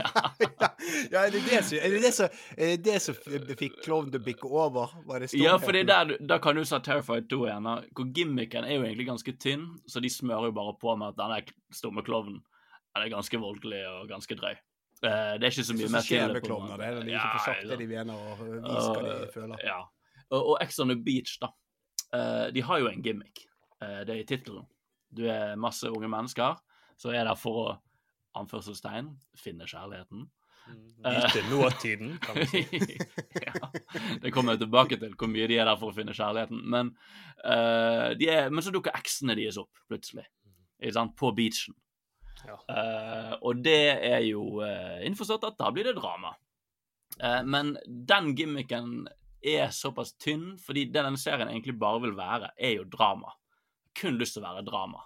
Ja, 1.14 1.22
er 1.26 1.32
det 1.32 1.42
det 1.46 1.60
som, 1.68 1.78
er 1.78 1.90
det 1.94 2.00
det 2.02 2.12
som, 2.16 2.38
er 2.58 2.72
det 2.72 2.84
det 2.88 2.96
som 3.04 3.18
fikk 3.60 3.76
klovnen 3.86 4.12
til 4.14 4.22
å 4.22 4.26
bikke 4.26 4.50
over? 4.50 4.94
Var 5.06 5.24
det 5.26 5.30
Ja, 5.38 5.58
for 5.62 5.76
der, 5.76 6.16
da 6.32 6.40
kan 6.42 6.58
du 6.58 6.64
se 6.66 6.80
Terrified 6.86 7.28
2 7.30 7.42
igjen, 7.46 7.68
hvor 7.96 8.08
gimmicken 8.16 8.66
er 8.66 8.80
jo 8.80 8.86
egentlig 8.88 9.06
ganske 9.12 9.34
tynn, 9.44 9.68
så 9.88 10.02
de 10.02 10.10
smører 10.10 10.50
jo 10.50 10.56
bare 10.58 10.74
på 10.82 10.96
med 10.98 11.14
at 11.14 11.20
denne 11.20 11.42
stumme 11.76 12.04
klovnen 12.08 12.40
den 12.96 13.06
er 13.06 13.12
ganske 13.14 13.38
voldelig 13.40 13.84
og 13.88 14.08
ganske 14.10 14.36
drøy. 14.40 14.56
Eh, 15.06 15.36
det 15.40 15.46
er 15.46 15.54
ikke 15.54 15.68
så 15.68 15.76
mye 15.78 15.88
Så 15.88 15.94
mer 15.94 16.08
til 16.08 16.34
det. 16.36 16.42
klovner, 16.44 16.82
det 16.82 16.88
er 16.90 16.98
de 17.06 17.14
Ja, 17.14 17.20
ikke 17.22 17.38
får 17.38 17.46
sagt 17.46 17.70
det 17.70 17.78
de 17.80 17.88
mener, 17.92 18.26
og 18.34 18.42
viser 18.66 18.98
hva 18.98 19.04
de 19.06 19.30
føler. 19.36 19.62
Ja. 19.64 19.78
Og, 20.32 20.40
og 20.42 20.56
Ex 20.66 20.80
on 20.84 20.90
the 20.92 20.98
Beach, 20.98 21.38
da. 21.44 21.52
eh, 22.18 22.50
de 22.56 22.66
har 22.66 22.82
jo 22.82 22.90
en 22.90 23.06
gimmick. 23.06 23.46
Eh, 23.80 24.02
det 24.10 24.16
er 24.16 24.24
i 24.24 24.28
tittelen. 24.28 24.66
Du 25.16 25.26
er 25.30 25.60
masse 25.60 25.90
unge 25.90 26.10
mennesker 26.12 26.60
som 27.00 27.14
er 27.16 27.26
der 27.26 27.38
for 27.40 27.62
å 27.64 27.70
anførselstegn 28.40 29.14
finne 29.40 29.68
kjærligheten. 29.70 30.28
Nyte 31.00 31.42
nåtiden, 31.50 32.18
kan 32.22 32.38
vi 32.38 32.46
si. 32.46 32.98
ja, 33.48 33.70
det 34.22 34.32
kommer 34.36 34.54
jeg 34.54 34.66
tilbake 34.66 35.00
til, 35.02 35.16
hvor 35.18 35.32
mye 35.32 35.48
de 35.50 35.58
er 35.58 35.70
der 35.70 35.80
for 35.80 35.90
å 35.90 35.96
finne 35.96 36.14
kjærligheten. 36.14 36.60
Men, 36.70 36.92
uh, 37.42 38.12
de 38.20 38.30
er, 38.30 38.52
men 38.54 38.66
så 38.66 38.74
dukker 38.76 38.94
eksene 39.00 39.38
deres 39.40 39.58
opp 39.62 39.82
plutselig, 39.90 40.28
sant? 40.94 41.16
på 41.18 41.32
beachen. 41.38 41.78
Ja. 42.46 42.60
Uh, 42.70 43.34
og 43.50 43.64
det 43.66 43.80
er 44.12 44.22
jo 44.28 44.62
uh, 44.62 45.00
innforstått 45.08 45.48
at 45.50 45.58
da 45.60 45.72
blir 45.76 45.90
det 45.90 45.98
drama. 45.98 46.36
Uh, 47.18 47.42
men 47.48 47.74
den 47.88 48.34
gimmicken 48.38 49.08
er 49.40 49.72
såpass 49.76 50.14
tynn, 50.20 50.54
fordi 50.62 50.86
det 50.92 51.04
den 51.06 51.18
serien 51.20 51.50
egentlig 51.50 51.80
bare 51.80 52.04
vil 52.06 52.16
være, 52.20 52.54
er 52.60 52.78
jo 52.78 52.88
drama. 52.92 53.34
Kun 54.00 54.18
lyst 54.20 54.36
til 54.38 54.44
å 54.44 54.50
være 54.50 54.66
drama. 54.68 55.02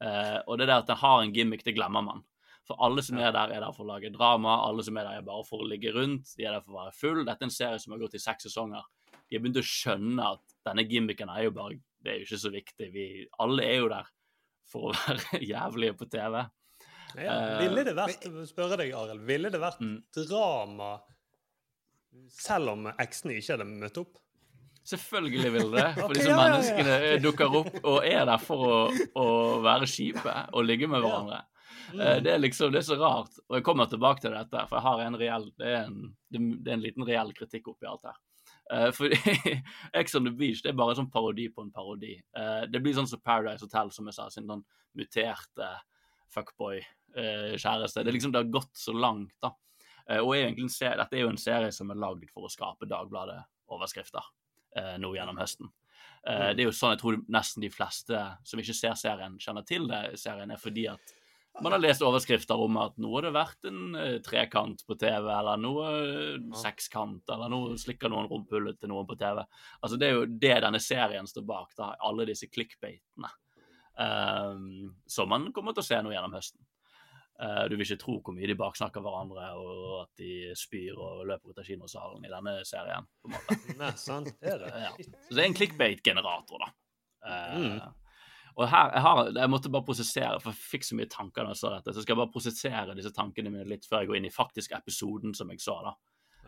Uh, 0.00 0.38
og 0.48 0.58
det 0.60 0.66
der 0.70 0.78
at 0.80 0.88
den 0.88 0.96
har 1.00 1.22
en 1.22 1.32
gimmick, 1.36 1.64
det 1.66 1.74
glemmer 1.76 2.04
man. 2.06 2.22
For 2.68 2.78
alle 2.86 3.02
som 3.02 3.18
er 3.18 3.32
der, 3.34 3.50
er 3.56 3.64
der 3.64 3.72
for 3.74 3.84
å 3.84 3.90
lage 3.90 4.12
drama. 4.14 4.58
Alle 4.68 4.84
som 4.86 4.96
er 5.00 5.04
der, 5.08 5.18
er 5.20 5.26
bare 5.26 5.44
for 5.48 5.64
å 5.64 5.68
ligge 5.68 5.90
rundt. 5.96 6.30
De 6.38 6.44
er 6.46 6.54
der 6.54 6.62
for 6.64 6.76
å 6.76 6.84
være 6.84 6.94
full. 6.96 7.20
Dette 7.26 7.42
er 7.44 7.48
en 7.48 7.54
serie 7.54 7.80
som 7.82 7.92
har 7.96 8.00
gått 8.04 8.14
i 8.16 8.22
seks 8.22 8.46
sesonger. 8.46 8.84
De 9.28 9.36
har 9.36 9.42
begynt 9.42 9.58
å 9.60 9.66
skjønne 9.66 10.28
at 10.36 10.54
denne 10.68 10.84
gimmicken 10.88 11.30
er 11.32 11.44
jo 11.48 11.52
bare 11.56 11.76
Det 12.00 12.12
er 12.12 12.16
jo 12.22 12.28
ikke 12.28 12.38
så 12.40 12.50
viktig. 12.54 12.86
Vi, 12.94 13.04
alle 13.44 13.64
er 13.66 13.76
jo 13.82 13.88
der 13.92 14.06
for 14.70 14.88
å 14.88 14.94
være 15.00 15.40
jævlige 15.44 15.98
på 16.00 16.08
TV. 16.14 16.38
Ja, 16.40 16.46
Eh, 17.10 17.56
ville 17.58 17.82
det 17.82 17.96
vært, 17.98 18.22
spørre 18.46 18.76
deg, 18.78 18.92
Arild, 18.94 19.24
ville 19.26 19.50
det 19.50 19.58
vært 19.58 19.80
Mm. 19.82 19.96
drama 20.14 20.92
selv 22.30 22.70
om 22.76 22.86
eksene 22.92 23.34
ikke 23.34 23.56
hadde 23.56 23.66
møtt 23.66 23.98
opp? 23.98 24.18
Selvfølgelig 24.86 25.52
vil 25.52 25.70
det. 25.74 25.86
For 25.98 26.14
disse 26.16 26.34
menneskene 26.34 26.94
dukker 27.22 27.52
opp 27.60 27.74
og 27.84 27.98
er 28.06 28.24
der 28.26 28.38
for 28.42 28.62
å, 28.64 28.78
å 29.20 29.26
være 29.64 29.86
kjipe 29.90 30.32
og 30.56 30.64
ligge 30.64 30.88
med 30.88 31.02
hverandre. 31.04 31.42
Mm. 31.92 32.00
Eh, 32.00 32.16
Det 32.24 32.32
er 32.32 32.38
liksom, 32.40 32.72
det 32.72 32.80
er 32.80 32.86
så 32.88 32.96
rart. 33.00 33.36
Og 33.48 33.58
jeg 33.58 33.66
kommer 33.66 33.86
tilbake 33.90 34.20
til 34.24 34.32
dette, 34.34 34.64
for 34.70 34.78
jeg 34.78 34.86
har 34.88 35.04
en 35.04 35.18
reell, 35.20 35.46
det 35.60 35.68
er 35.68 35.84
en, 35.84 36.00
det 36.30 36.70
er 36.72 36.74
en 36.78 36.84
liten 36.84 37.06
reell 37.06 37.32
kritikk 37.36 37.68
oppi 37.74 37.86
alt 37.90 38.08
her. 38.08 38.18
Eh, 38.72 38.90
For 38.96 39.10
Ex 40.00 40.14
on 40.14 40.24
the 40.24 40.32
Beach 40.32 40.62
det 40.64 40.72
er 40.72 40.78
bare 40.78 40.94
en 40.96 41.02
sånn 41.02 41.10
parodi 41.12 41.48
på 41.52 41.62
en 41.66 41.72
parodi. 41.74 42.16
Eh, 42.36 42.64
Det 42.72 42.80
blir 42.82 42.94
sånn 42.96 43.08
som 43.10 43.20
Paradise 43.20 43.62
Hotel, 43.66 43.90
som 43.94 44.06
jeg 44.08 44.14
sa, 44.16 44.28
sin 44.30 44.48
sånn 44.48 44.64
muterte 44.96 45.70
fuckboy-kjæreste. 46.34 48.04
Det 48.04 48.12
liksom, 48.14 48.32
det 48.32 48.38
har 48.44 48.52
gått 48.52 48.76
så 48.78 48.92
langt, 48.94 49.34
da. 49.42 49.52
Eh, 50.08 50.18
Og 50.22 50.34
er 50.36 50.46
egentlig 50.48 50.68
en 50.68 50.74
serie, 50.74 50.96
dette 50.98 51.16
er 51.18 51.24
jo 51.26 51.32
en 51.34 51.40
serie 51.40 51.72
som 51.74 51.90
er 51.90 51.98
lagd 52.00 52.30
for 52.32 52.46
å 52.46 52.52
skape 52.52 52.88
Dagbladet-overskrifter 52.90 54.22
eh, 54.76 54.96
nå 55.02 55.14
gjennom 55.16 55.40
høsten. 55.40 55.70
Eh, 56.26 56.50
Det 56.54 56.64
er 56.64 56.68
jo 56.68 56.76
sånn 56.76 56.94
jeg 56.94 57.02
tror 57.02 57.22
nesten 57.28 57.64
de 57.64 57.70
fleste 57.72 58.20
som 58.44 58.60
ikke 58.60 58.76
ser 58.76 58.98
serien, 58.98 59.38
kjenner 59.40 59.66
til 59.66 59.88
det, 59.88 60.18
serien, 60.20 60.50
er 60.50 60.60
fordi 60.60 60.86
at 60.92 61.16
man 61.60 61.74
har 61.74 61.82
lest 61.82 62.02
overskrifter 62.06 62.60
om 62.62 62.76
at 62.80 62.94
nå 63.02 63.10
har 63.16 63.26
det 63.26 63.32
vært 63.34 63.66
en 63.68 63.96
eh, 63.98 64.16
trekant 64.24 64.84
på 64.86 64.96
TV, 65.00 65.26
eller 65.34 65.60
noe 65.60 65.88
eh, 65.90 66.56
sekskant, 66.56 67.24
eller 67.28 67.50
nå 67.52 67.60
slikker 67.80 68.12
noen 68.12 68.30
rumpehullet 68.30 68.78
til 68.80 68.92
noen 68.92 69.08
på 69.08 69.18
TV. 69.20 69.42
Altså 69.82 69.98
Det 70.00 70.08
er 70.08 70.16
jo 70.16 70.28
det 70.30 70.56
denne 70.64 70.80
serien 70.80 71.28
står 71.28 71.44
bak, 71.48 71.74
da, 71.76 71.92
alle 72.06 72.28
disse 72.30 72.48
clickbaitene. 72.48 73.32
Um, 74.00 74.94
som 75.10 75.28
man 75.28 75.50
kommer 75.52 75.74
til 75.76 75.82
å 75.82 75.84
se 75.84 75.98
nå 76.00 76.12
gjennom 76.14 76.32
høsten. 76.32 76.62
Eh, 77.40 77.62
du 77.70 77.76
vil 77.76 77.86
ikke 77.86 78.00
tro 78.02 78.18
hvor 78.20 78.34
mye 78.36 78.48
de 78.50 78.56
baksnakker 78.58 79.00
hverandre, 79.04 79.46
og 79.56 80.02
at 80.02 80.20
de 80.20 80.50
spyr 80.58 80.98
og 81.00 81.22
løper 81.30 81.54
ut 81.54 81.62
av 81.62 81.64
kinosalen 81.64 82.26
i 82.26 82.32
denne 82.32 82.58
serien. 82.68 83.06
på 83.22 83.30
en 83.30 83.36
måte. 83.36 83.56
Nei, 83.80 83.94
sant. 84.00 84.28
Det 84.42 84.52
er 84.56 84.60
det. 84.60 84.74
Ja. 84.84 84.92
Så 84.98 85.38
det 85.38 85.42
er 85.42 85.48
en 85.48 85.56
clickbait-generator, 85.56 86.66
da. 86.66 86.70
Mm. 87.24 87.78
Uh, 87.78 87.88
Og 88.60 88.66
her, 88.68 88.92
jeg, 88.92 89.02
har, 89.06 89.22
jeg 89.38 89.52
måtte 89.52 89.72
bare 89.72 89.86
prosessere, 89.86 90.36
for 90.42 90.52
jeg 90.52 90.68
fikk 90.74 90.86
så 90.88 90.98
mye 90.98 91.08
tanker 91.08 91.46
da 91.46 91.54
jeg 91.54 91.62
sa 91.62 91.72
dette. 91.76 91.94
Så 91.94 92.02
jeg 92.02 92.08
skal 92.08 92.20
bare 92.20 92.34
prosessere 92.34 92.96
disse 92.98 93.12
tankene 93.16 93.52
mine 93.54 93.68
litt 93.70 93.88
før 93.88 94.02
jeg 94.02 94.10
går 94.10 94.20
inn 94.20 94.28
i 94.28 94.34
faktisk 94.34 94.74
episoden 94.76 95.36
som 95.36 95.52
jeg 95.54 95.62
sa, 95.64 95.78
da. 95.86 95.96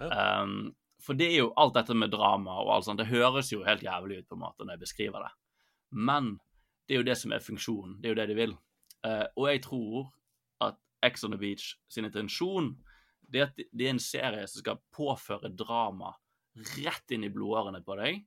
Um, 0.02 0.72
for 1.02 1.16
det 1.18 1.30
er 1.30 1.38
jo 1.42 1.52
alt 1.58 1.76
dette 1.76 1.94
med 1.96 2.12
drama 2.12 2.56
og 2.62 2.72
alt 2.74 2.86
sånt, 2.86 3.00
det 3.00 3.10
høres 3.10 3.52
jo 3.52 3.62
helt 3.66 3.84
jævlig 3.86 4.20
ut 4.20 4.28
på 4.28 4.36
en 4.36 4.42
måte 4.42 4.66
når 4.66 4.76
jeg 4.76 4.84
beskriver 4.84 5.24
det. 5.24 5.32
Men 6.10 6.34
det 6.88 6.96
er 6.96 7.00
jo 7.00 7.08
det 7.08 7.16
som 7.20 7.32
er 7.32 7.44
funksjonen. 7.44 7.96
Det 8.02 8.10
er 8.10 8.14
jo 8.14 8.20
det 8.20 8.28
de 8.28 8.36
vil. 8.38 8.58
Uh, 9.06 9.26
og 9.38 9.48
jeg 9.48 9.62
tror 9.64 10.10
at 10.68 10.80
Ex 11.02 11.24
on 11.26 11.34
the 11.34 11.40
Beach 11.40 11.74
sin 11.90 12.06
intensjon 12.06 12.72
det 13.32 13.40
er 13.40 13.48
at 13.48 13.58
det 13.72 13.86
er 13.86 13.94
en 13.94 14.02
serie 14.02 14.44
som 14.50 14.62
skal 14.62 14.82
påføre 14.94 15.50
drama 15.56 16.12
rett 16.76 17.14
inn 17.14 17.24
i 17.24 17.32
blodårene 17.32 17.80
på 17.84 17.96
deg 17.98 18.22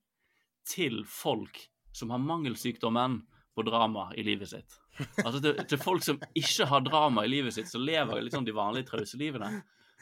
til 0.66 1.04
folk 1.08 1.62
som 1.96 2.12
har 2.12 2.24
mangelsykdommen 2.24 3.20
på 3.56 3.64
drama 3.64 4.10
i 4.18 4.24
livet 4.26 4.50
sitt. 4.50 4.80
Altså 5.24 5.40
til, 5.44 5.60
til 5.70 5.80
folk 5.80 6.04
som 6.04 6.20
ikke 6.36 6.68
har 6.68 6.84
drama 6.84 7.24
i 7.24 7.32
livet 7.32 7.56
sitt, 7.56 7.70
som 7.72 7.84
lever 7.86 8.20
litt 8.24 8.36
sånn 8.36 8.48
de 8.48 8.56
vanlige 8.56 8.90
trauselivene. 8.90 9.52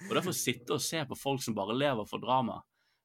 Og 0.07 0.15
derfor 0.15 0.33
sitte 0.33 0.73
og 0.73 0.81
se 0.81 1.03
på 1.05 1.17
folk 1.19 1.43
som 1.43 1.57
bare 1.57 1.75
lever 1.77 2.07
for 2.09 2.23
drama. 2.23 2.61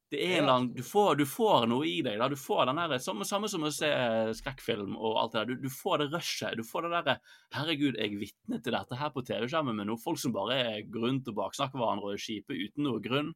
Det 0.09 0.19
er 0.25 0.39
en 0.39 0.43
eller 0.43 0.55
annen, 0.55 0.69
du, 0.73 0.81
får, 0.87 1.19
du 1.21 1.27
får 1.29 1.67
noe 1.69 1.85
i 1.85 1.99
deg. 2.01 2.17
da, 2.17 2.31
du 2.33 2.37
får 2.41 2.63
den 2.71 2.79
der, 2.81 2.95
Samme, 3.05 3.27
samme 3.29 3.49
som 3.53 3.67
å 3.69 3.71
se 3.75 3.91
skrekkfilm 4.39 4.95
og 4.97 5.19
alt 5.21 5.35
det 5.35 5.43
der. 5.43 5.51
Du, 5.51 5.67
du 5.69 5.73
får 5.73 6.01
det 6.01 6.07
rushet. 6.15 6.57
Du 6.57 6.65
får 6.65 6.87
det 6.87 6.93
derre 6.95 7.17
Herregud, 7.53 7.99
jeg 7.99 8.15
er 8.15 8.23
vitne 8.23 8.61
til 8.65 8.73
dette 8.73 8.97
her 8.97 9.13
på 9.13 9.25
TV-skjermen 9.29 9.77
med 9.77 9.91
noen 9.91 10.01
folk 10.01 10.21
som 10.23 10.33
bare 10.33 10.57
går 10.89 11.05
rundt 11.05 11.29
og 11.29 11.37
baksnakker 11.43 11.77
hverandre 11.81 12.09
og 12.09 12.17
er 12.17 12.25
kjipe 12.25 12.57
uten 12.57 12.89
noe 12.89 13.03
grunn. 13.05 13.35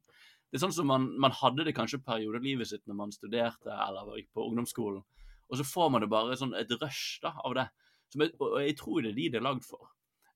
Det 0.49 0.57
er 0.57 0.63
sånn 0.65 0.73
som 0.73 0.89
man, 0.89 1.05
man 1.21 1.33
hadde 1.33 1.65
det 1.65 1.75
kanskje 1.77 2.01
perioder 2.05 2.41
i 2.41 2.51
livet 2.51 2.69
sitt 2.69 2.83
når 2.89 2.97
man 3.03 3.13
studerte 3.13 3.73
eller 3.73 4.17
gikk 4.19 4.31
på 4.33 4.47
ungdomsskolen. 4.49 5.05
Og 5.49 5.59
så 5.59 5.65
får 5.65 5.93
man 5.93 6.01
det 6.01 6.09
bare 6.09 6.37
sånn 6.39 6.53
et 6.57 6.73
rush 6.81 7.19
da, 7.21 7.35
av 7.45 7.53
det. 7.57 7.67
Som 8.13 8.25
jeg, 8.25 8.33
og 8.41 8.57
jeg 8.61 8.75
tror 8.81 9.01
det 9.05 9.13
er 9.13 9.17
de 9.21 9.29
det 9.33 9.39
er 9.41 9.45
lagd 9.45 9.63
for. 9.65 9.91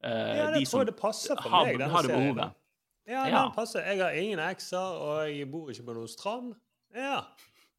Eh, 0.05 0.33
Ja, 0.37 0.47
det 0.53 0.61
de 0.61 0.69
tror 0.69 0.83
jeg 0.85 0.91
det 0.91 0.97
passer 1.01 1.37
for 1.37 1.53
har, 1.53 1.65
meg, 1.69 1.81
denne 1.81 2.01
serien. 2.05 2.57
Ja, 3.07 3.27
Ja. 3.27 3.43
den 3.45 3.53
passer. 3.55 3.79
Jeg 3.87 4.01
har 4.03 4.11
ingen 4.19 4.39
ekser, 4.39 4.77
og 4.99 5.29
jeg 5.31 5.49
bor 5.51 5.69
ikke 5.71 5.85
på 5.87 5.93
noen 5.95 6.09
strand. 6.11 6.53
Ja. 6.95 7.21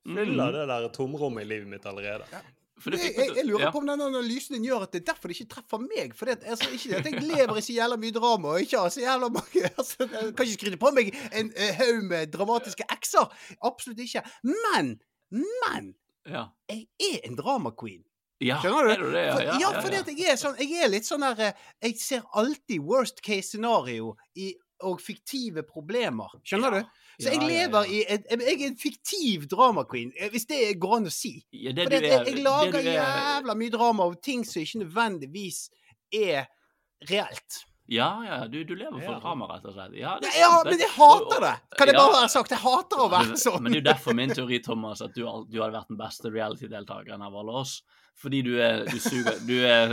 Mm. 0.06 0.16
Fyller 0.16 0.52
det 0.54 0.68
der 0.70 0.88
tomrommet 0.94 1.44
i 1.44 1.48
livet 1.50 1.68
mitt 1.68 1.84
allerede. 1.86 2.24
Ja. 2.32 2.40
det 2.84 3.00
Jeg, 3.02 3.14
jeg, 3.18 3.36
jeg 3.36 3.44
lurer 3.48 3.64
ja. 3.66 3.70
på 3.74 3.78
om 3.82 3.86
den 3.90 4.00
analysen 4.00 4.54
din 4.54 4.64
gjør 4.64 4.84
at 4.86 4.92
det 4.94 5.00
er 5.02 5.06
derfor 5.12 5.28
det 5.28 5.36
ikke 5.40 5.50
treffer 5.54 5.78
meg. 5.82 6.14
For 6.16 6.30
det, 6.30 6.38
altså, 6.46 6.70
ikke 6.72 6.96
at 6.96 7.04
jeg 7.10 7.22
lever 7.26 7.56
i 7.58 7.64
så 7.66 7.72
jævla 7.74 7.96
mye 7.98 8.14
drama 8.14 8.48
og 8.54 8.60
ikke 8.64 8.78
har 8.78 8.88
så 8.94 9.00
jævla 9.02 9.28
mange 9.34 9.64
altså, 9.78 9.96
Jeg 10.06 10.34
kan 10.36 10.46
ikke 10.46 10.58
skryte 10.60 10.78
på 10.80 10.92
meg 10.96 11.10
en 11.32 11.52
eh, 11.56 11.74
haug 11.76 12.04
med 12.08 12.32
dramatiske 12.32 12.86
ekser. 12.94 13.26
Absolutt 13.66 14.00
ikke. 14.06 14.22
Men, 14.46 14.94
men 15.30 15.94
Ja. 16.28 16.46
jeg 16.70 16.86
er 17.10 17.18
en 17.28 17.36
drama 17.36 17.70
queen. 17.74 18.04
Ja, 18.40 18.60
Skjønner 18.62 18.84
du? 18.86 18.90
er 18.92 19.00
du 19.02 19.10
det? 19.12 19.24
Ja, 19.26 19.34
For, 19.34 19.42
ja, 19.42 19.52
ja, 19.58 19.70
ja, 19.74 19.80
fordi 19.82 19.96
at 19.98 20.10
jeg 20.14 20.28
er 20.30 20.36
sånn 20.38 20.58
Jeg 20.62 20.84
er 20.84 20.88
litt 20.92 21.06
sånn 21.08 21.24
der 21.26 21.40
eh, 21.48 21.62
Jeg 21.82 21.96
ser 21.98 22.22
alltid 22.38 22.78
worst 22.86 23.18
case 23.26 23.48
scenario 23.50 24.12
i, 24.38 24.52
og 24.82 25.00
fiktive 25.00 25.62
problemer. 25.66 26.28
Skjønner 26.44 26.72
Ja. 26.74 26.80
du? 26.82 26.88
Så 27.20 27.32
jeg 27.32 27.40
lever 27.42 27.84
ja. 27.84 27.90
i 27.90 28.04
et, 28.08 28.26
Jeg 28.30 28.62
er 28.62 28.66
en 28.68 28.76
fiktiv 28.76 29.48
drama 29.48 29.82
queen, 29.84 30.12
eh, 30.18 30.28
hvis 30.30 30.46
det 30.46 30.78
går 30.78 30.96
an 30.98 31.06
å 31.06 31.10
si. 31.12 31.44
Ja, 31.52 31.72
det 31.72 31.84
For 31.88 31.90
du 31.90 31.96
jeg, 31.96 32.12
er- 32.12 32.24
jeg 32.24 32.34
det 32.36 32.44
lager 32.44 32.72
du 32.72 32.78
er- 32.88 33.42
jævla 33.42 33.54
mye 33.56 33.70
drama 33.70 34.04
av 34.04 34.20
ting 34.22 34.44
som 34.44 34.62
ikke 34.62 34.84
nødvendigvis 34.84 35.68
er 36.14 36.46
reelt. 37.10 37.64
Ja, 37.90 38.22
ja, 38.22 38.46
du, 38.46 38.62
du 38.64 38.74
lever 38.76 39.00
for 39.00 39.12
Ja. 39.14 39.18
drama, 39.20 39.46
rett 39.48 39.64
og 39.64 39.72
slett. 39.74 39.94
Ja, 39.96 40.18
det 40.20 40.28
Ja, 40.36 40.62
men 40.62 40.78
jeg 40.78 40.90
hater 40.90 41.40
det! 41.40 41.54
Kan 41.78 41.86
det 41.88 41.94
Ja. 41.94 42.02
bare 42.06 42.20
være 42.20 42.28
sagt? 42.30 42.50
Jeg 42.50 42.58
hater 42.58 42.96
å 42.98 43.08
være 43.10 43.32
sånn. 43.36 43.62
Men 43.62 43.72
det 43.72 43.78
er 43.78 43.82
jo 43.82 43.94
derfor 43.94 44.14
min 44.14 44.30
teori, 44.30 44.58
Thomas, 44.62 45.00
at 45.00 45.14
du, 45.14 45.22
du 45.22 45.58
hadde 45.62 45.72
vært 45.72 45.88
den 45.88 45.96
beste 45.96 46.30
reality-deltakeren 46.30 47.22
av 47.24 47.34
alle 47.34 47.50
oss. 47.62 47.82
Fordi 48.18 48.40
du 48.42 48.54
er 48.58 48.80
Du 48.90 48.96
suger 48.98 49.36
Du 49.46 49.54
er 49.62 49.92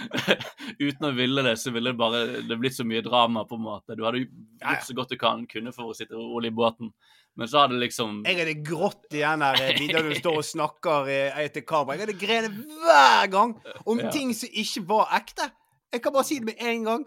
Uten 0.82 1.06
å 1.08 1.12
ville 1.14 1.44
det, 1.46 1.52
så 1.60 1.70
ville 1.74 1.92
det 1.92 1.98
bare 2.00 2.22
Det 2.46 2.58
blitt 2.58 2.74
så 2.76 2.86
mye 2.86 3.02
drama, 3.04 3.44
på 3.48 3.58
en 3.58 3.64
måte. 3.66 3.96
Du 3.98 4.02
hadde 4.06 4.24
gjort 4.24 4.86
så 4.86 4.96
godt 4.98 5.12
du 5.14 5.18
kan 5.20 5.44
kunne 5.50 5.72
for 5.74 5.92
å 5.92 5.96
sitte 5.96 6.18
rolig 6.18 6.50
i 6.52 6.56
båten, 6.56 6.90
men 7.36 7.50
så 7.50 7.62
hadde 7.64 7.78
liksom 7.80 8.22
Jeg 8.26 8.40
hadde 8.40 8.56
grått 8.66 9.14
igjen 9.14 9.44
her 9.46 9.60
eh, 9.62 9.76
videre 9.78 10.02
når 10.02 10.16
du 10.16 10.20
står 10.22 10.40
og 10.40 10.48
snakker 10.48 11.10
etter 11.44 11.64
kamera. 11.68 11.96
Jeg 11.98 12.06
hadde 12.06 12.18
grenet 12.24 12.58
hver 12.82 13.30
gang 13.32 13.54
om 13.84 14.02
Ja. 14.02 14.10
ting 14.14 14.32
som 14.34 14.50
ikke 14.52 14.82
var 14.88 15.12
ekte. 15.20 15.50
Jeg 15.92 16.02
kan 16.02 16.12
bare 16.16 16.26
si 16.28 16.40
det 16.40 16.50
med 16.50 16.60
en 16.60 16.84
gang. 16.90 17.06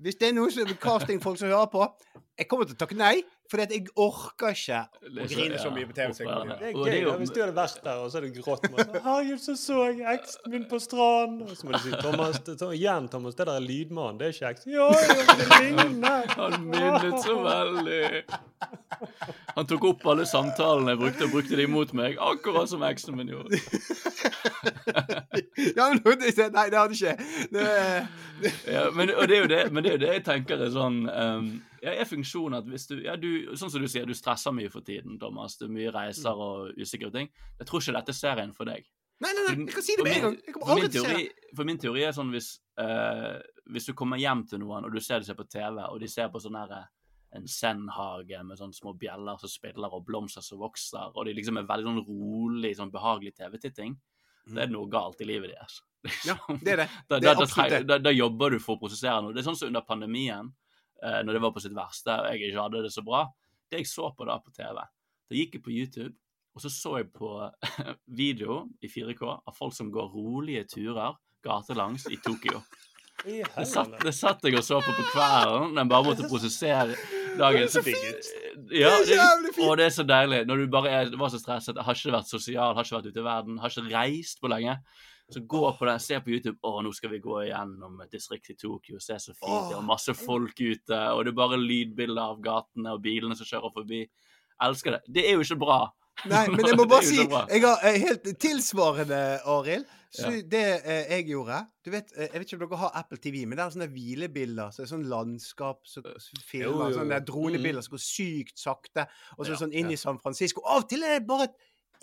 Hvis 0.00 0.16
det 0.20 0.30
er 0.30 0.36
noen 0.36 0.52
som 0.54 0.70
castingfolk 0.80 1.38
som 1.40 1.50
hører 1.50 1.70
på, 1.72 1.82
jeg 2.38 2.48
kommer 2.48 2.68
til 2.68 2.76
å 2.76 2.80
takke 2.84 2.96
nei. 2.96 3.16
Fordi 3.50 3.62
at 3.66 3.72
jeg 3.74 3.86
orker 3.98 4.52
ikke 4.54 4.80
å 5.10 5.26
grine 5.32 5.58
så 5.58 5.70
mye 5.74 5.86
på 5.90 5.94
TV. 5.96 6.12
som 6.14 6.26
jeg 6.26 6.30
kan 6.30 6.50
gjøre. 6.50 6.58
Det 6.60 6.68
er 6.68 6.76
gøy 6.78 6.92
er 7.00 7.06
da, 7.08 7.14
hvis 7.18 7.32
du 7.34 7.40
hadde 7.42 7.56
vært 7.56 7.80
der, 7.84 7.96
og 8.04 8.10
så 8.12 8.20
hadde 8.20 8.28
du 8.34 8.42
grått 8.44 8.66
masse. 8.70 9.00
'Herregud, 9.02 9.40
så 9.42 9.54
så 9.58 9.78
jeg 9.90 10.06
eksen 10.18 10.52
min 10.54 10.66
på 10.70 10.78
stranden.' 10.78 11.50
Og 11.50 11.56
så 11.58 11.66
må 11.66 11.72
du 11.74 11.78
si 11.82 11.90
Thomas, 11.98 12.38
igjen, 12.76 13.08
Thomas, 13.10 13.34
det 13.34 13.46
der 13.48 13.56
er 13.58 13.64
lydmannen, 13.66 14.20
det 14.20 14.28
er 14.28 14.32
ikke 14.36 14.52
eksen. 14.54 14.72
Ja, 14.76 14.86
ja, 14.94 15.34
det 15.40 15.48
ligner. 15.56 16.30
Han 16.38 16.68
minnet 16.70 17.18
så 17.24 17.34
veldig. 17.42 18.24
Han 19.56 19.66
tok 19.66 19.84
opp 19.90 20.06
alle 20.12 20.26
samtalene 20.30 20.94
jeg 20.94 21.00
brukte, 21.02 21.24
og 21.26 21.34
brukte 21.34 21.56
de 21.58 21.66
mot 21.66 21.92
meg, 21.96 22.16
akkurat 22.22 22.70
som 22.70 22.82
eksen 22.86 23.16
min 23.18 23.28
gjorde. 23.34 23.58
Ja, 25.76 25.88
men 26.04 26.18
det- 26.20 26.52
Nei, 26.52 26.68
det 26.70 26.78
hadde 26.78 26.94
ikke 26.94 27.16
det, 27.52 28.08
Ja, 28.72 28.90
men, 28.94 29.10
og 29.14 29.28
det 29.28 29.36
er 29.36 29.40
jo 29.40 29.46
det, 29.48 29.72
men 29.72 29.84
det 29.84 29.90
er 29.92 29.96
jo 29.96 30.02
det 30.04 30.12
jeg 30.14 30.24
tenker 30.24 30.60
er 30.64 30.70
sånn 30.74 30.98
um, 31.08 31.50
ja, 31.80 31.94
er 31.94 32.08
funksjonen 32.08 32.58
at 32.60 32.68
hvis 32.68 32.86
du, 32.90 32.96
ja, 33.04 33.16
du 33.16 33.56
Sånn 33.58 33.72
som 33.72 33.82
du 33.82 33.88
sier, 33.90 34.06
du 34.08 34.16
stresser 34.16 34.54
mye 34.54 34.70
for 34.72 34.84
tiden, 34.86 35.18
Thomas. 35.20 35.56
Det 35.58 35.68
er 35.68 35.74
mye 35.74 35.92
reiser 35.94 36.36
og 36.36 36.78
usikre 36.80 37.10
ting. 37.14 37.30
Jeg 37.60 37.68
tror 37.68 37.82
ikke 37.82 37.96
dette 37.98 38.14
er 38.14 38.18
serien 38.18 38.54
for 38.56 38.68
deg. 38.70 38.88
Nei, 39.20 39.30
nei, 39.36 39.42
nei, 39.44 39.54
jeg 39.66 39.74
kan 39.76 39.84
si 39.84 39.96
det 39.98 40.04
med 40.06 40.16
en 40.16 40.22
gang. 40.24 40.36
Jeg 40.46 40.54
kommer 40.56 40.74
aldri 40.74 40.92
til 40.92 41.02
å 41.02 41.08
se 41.08 41.16
det. 41.18 41.50
For 41.56 41.68
min 41.68 41.80
teori 41.80 42.04
er 42.08 42.14
sånn 42.16 42.30
hvis 42.32 42.54
uh, 42.80 43.36
Hvis 43.68 43.90
du 43.90 43.92
kommer 43.96 44.20
hjem 44.20 44.46
til 44.48 44.62
noen, 44.62 44.86
og 44.88 44.94
du 44.96 45.02
ser 45.04 45.20
de 45.20 45.28
ser 45.28 45.36
på 45.36 45.44
TV, 45.44 45.82
og 45.84 45.98
de 46.00 46.08
ser 46.08 46.30
på 46.32 46.40
sånn 46.40 46.56
her 46.56 46.72
eh, 46.78 46.86
en 47.36 47.44
zen-hage 47.46 48.40
med 48.42 48.58
sånne 48.58 48.74
små 48.74 48.94
bjeller 48.98 49.38
som 49.38 49.52
spiller, 49.52 49.92
og 49.92 50.06
blomster 50.08 50.42
som 50.42 50.58
vokser, 50.58 51.12
og 51.14 51.28
de 51.28 51.36
liksom 51.36 51.60
er 51.60 51.68
veldig 51.68 51.86
sånn 51.86 52.00
rolig, 52.08 52.72
sånn 52.78 52.90
behagelig 52.90 53.36
TV-titting, 53.36 53.94
da 54.50 54.64
er 54.64 54.70
det 54.72 54.74
noe 54.74 54.90
galt 54.90 55.20
i 55.22 55.28
livet 55.28 55.52
deres. 55.52 55.78
Ja, 56.26 56.34
det 56.64 56.72
er 56.72 56.82
det. 56.82 56.88
Det 57.06 57.20
er 57.20 57.26
da, 57.28 57.34
da, 57.44 57.80
da, 57.92 57.98
da 58.08 58.12
jobber 58.14 58.56
du 58.56 58.58
for 58.62 58.78
å 58.78 58.80
prosessere 58.80 59.20
noe. 59.22 59.36
Det 59.36 59.44
er 59.44 59.46
sånn 59.46 59.58
som 59.60 59.70
under 59.70 59.84
pandemien, 59.86 60.50
eh, 61.02 61.20
når 61.24 61.36
det 61.36 61.42
var 61.44 61.54
på 61.54 61.62
sitt 61.64 61.76
verste, 61.76 62.16
og 62.16 62.30
jeg 62.30 62.50
ikke 62.50 62.64
hadde 62.64 62.82
det 62.86 62.92
så 62.94 63.04
bra. 63.06 63.24
Det 63.70 63.82
jeg 63.82 63.90
så 63.90 64.10
på 64.16 64.26
da 64.28 64.38
på 64.42 64.52
TV, 64.56 64.82
da 65.30 65.38
gikk 65.38 65.58
jeg 65.58 65.64
på 65.64 65.74
YouTube, 65.74 66.14
og 66.54 66.64
så 66.64 66.70
så 66.74 66.96
jeg 66.98 67.10
på 67.14 67.32
video 68.22 68.64
i 68.82 68.90
4K 68.90 69.26
av 69.38 69.56
folk 69.56 69.76
som 69.76 69.92
går 69.94 70.10
rolige 70.14 70.66
turer 70.74 71.18
gatelangs 71.46 72.08
i 72.10 72.18
Tokyo. 72.20 72.62
Det 73.20 73.66
satt, 73.68 73.92
det 74.00 74.14
satt 74.16 74.44
jeg 74.48 74.56
og 74.56 74.64
så 74.64 74.78
på 74.80 74.94
på 74.96 75.04
kvelden, 75.12 75.76
jeg 75.76 75.88
bare 75.92 76.06
måtte 76.06 76.28
prosessere 76.28 76.96
dagen. 77.38 77.68
så 77.68 77.82
fint. 77.84 78.30
Ja, 78.72 78.88
Det 78.88 79.02
er 79.02 79.04
det, 79.04 79.16
jævlig 79.16 79.54
fint. 79.54 79.66
og 79.66 79.76
det 79.76 79.84
er 79.86 79.94
så 79.94 80.04
deilig. 80.08 80.46
Når 80.46 80.56
du 80.56 80.66
bare 80.72 80.90
er, 80.90 81.16
var 81.18 81.28
så 81.28 81.38
stresset, 81.38 81.78
har 81.78 81.94
ikke 81.94 82.14
vært 82.16 82.30
sosial, 82.30 82.74
har 82.74 82.84
ikke 82.84 82.96
vært 82.96 83.10
ute 83.10 83.20
i 83.20 83.24
verden, 83.24 83.58
har 83.58 83.68
ikke 83.68 83.92
reist 83.92 84.40
på 84.40 84.48
lenge. 84.48 84.76
Så 85.30 85.40
gå 85.46 85.60
på 85.78 85.86
den, 85.86 86.00
se 86.02 86.18
på 86.20 86.32
YouTube. 86.34 86.58
Å, 86.66 86.80
nå 86.82 86.90
skal 86.96 87.12
vi 87.14 87.20
gå 87.22 87.36
igjennom 87.44 88.00
et 88.02 88.10
distrikt 88.10 88.50
i 88.50 88.56
Tokyo. 88.58 88.98
Se 88.98 89.14
så 89.22 89.34
fint 89.36 89.70
det 89.70 89.76
er, 89.78 89.86
masse 89.86 90.14
folk 90.18 90.58
ute. 90.58 90.98
Og 91.14 91.24
det 91.24 91.30
er 91.32 91.38
bare 91.38 91.60
lydbilder 91.60 92.22
av 92.34 92.40
gatene 92.42 92.96
og 92.96 93.02
bilene 93.04 93.36
som 93.38 93.46
kjører 93.46 93.72
forbi. 93.78 94.02
Elsker 94.66 94.96
det. 94.98 95.00
Det 95.08 95.24
er 95.28 95.38
jo 95.38 95.46
ikke 95.46 95.60
bra. 95.62 95.80
Nei, 96.28 96.42
men 96.52 96.66
jeg 96.66 96.76
må 96.80 96.84
bare 96.90 97.06
si. 97.06 97.16
Jeg 97.22 97.62
har 97.64 97.86
eh, 97.88 97.96
helt 98.02 98.26
tilsvarende, 98.42 99.22
Arild. 99.48 99.86
Så 100.10 100.26
Ja. 100.26 100.40
det 100.50 100.60
eh, 100.90 101.04
jeg 101.14 101.28
gjorde 101.30 101.60
Du 101.86 101.92
vet, 101.94 102.08
eh, 102.18 102.26
Jeg 102.32 102.40
vet 102.40 102.48
ikke 102.50 102.56
om 102.58 102.62
dere 102.64 102.78
har 102.80 102.96
Apple 102.98 103.18
TV, 103.22 103.44
men 103.46 103.54
det 103.56 103.62
er 103.62 103.74
sånne 103.76 103.86
hvilebilder. 103.94 104.72
Så 104.74 104.88
sånn 104.90 105.04
landskap 105.08 105.86
som 105.86 106.02
så 106.02 106.40
filmer. 106.42 106.66
jo, 106.66 106.88
jo. 106.90 106.96
Sånne 106.98 107.14
der 107.14 107.26
dronebilder 107.28 107.86
som 107.86 107.94
går 107.94 108.02
sykt 108.02 108.58
sakte. 108.58 109.06
Og 109.38 109.46
så 109.46 109.54
Ja, 109.54 109.60
sånn 109.62 109.72
inn 109.72 109.86
ja. 109.92 109.94
i 109.94 110.00
San 110.02 110.18
Francisco. 110.18 110.64
Av 110.66 110.82
og 110.82 110.88
til 110.90 111.06
er 111.06 111.20
det 111.20 111.28
bare 111.30 111.46
et, 111.46 111.54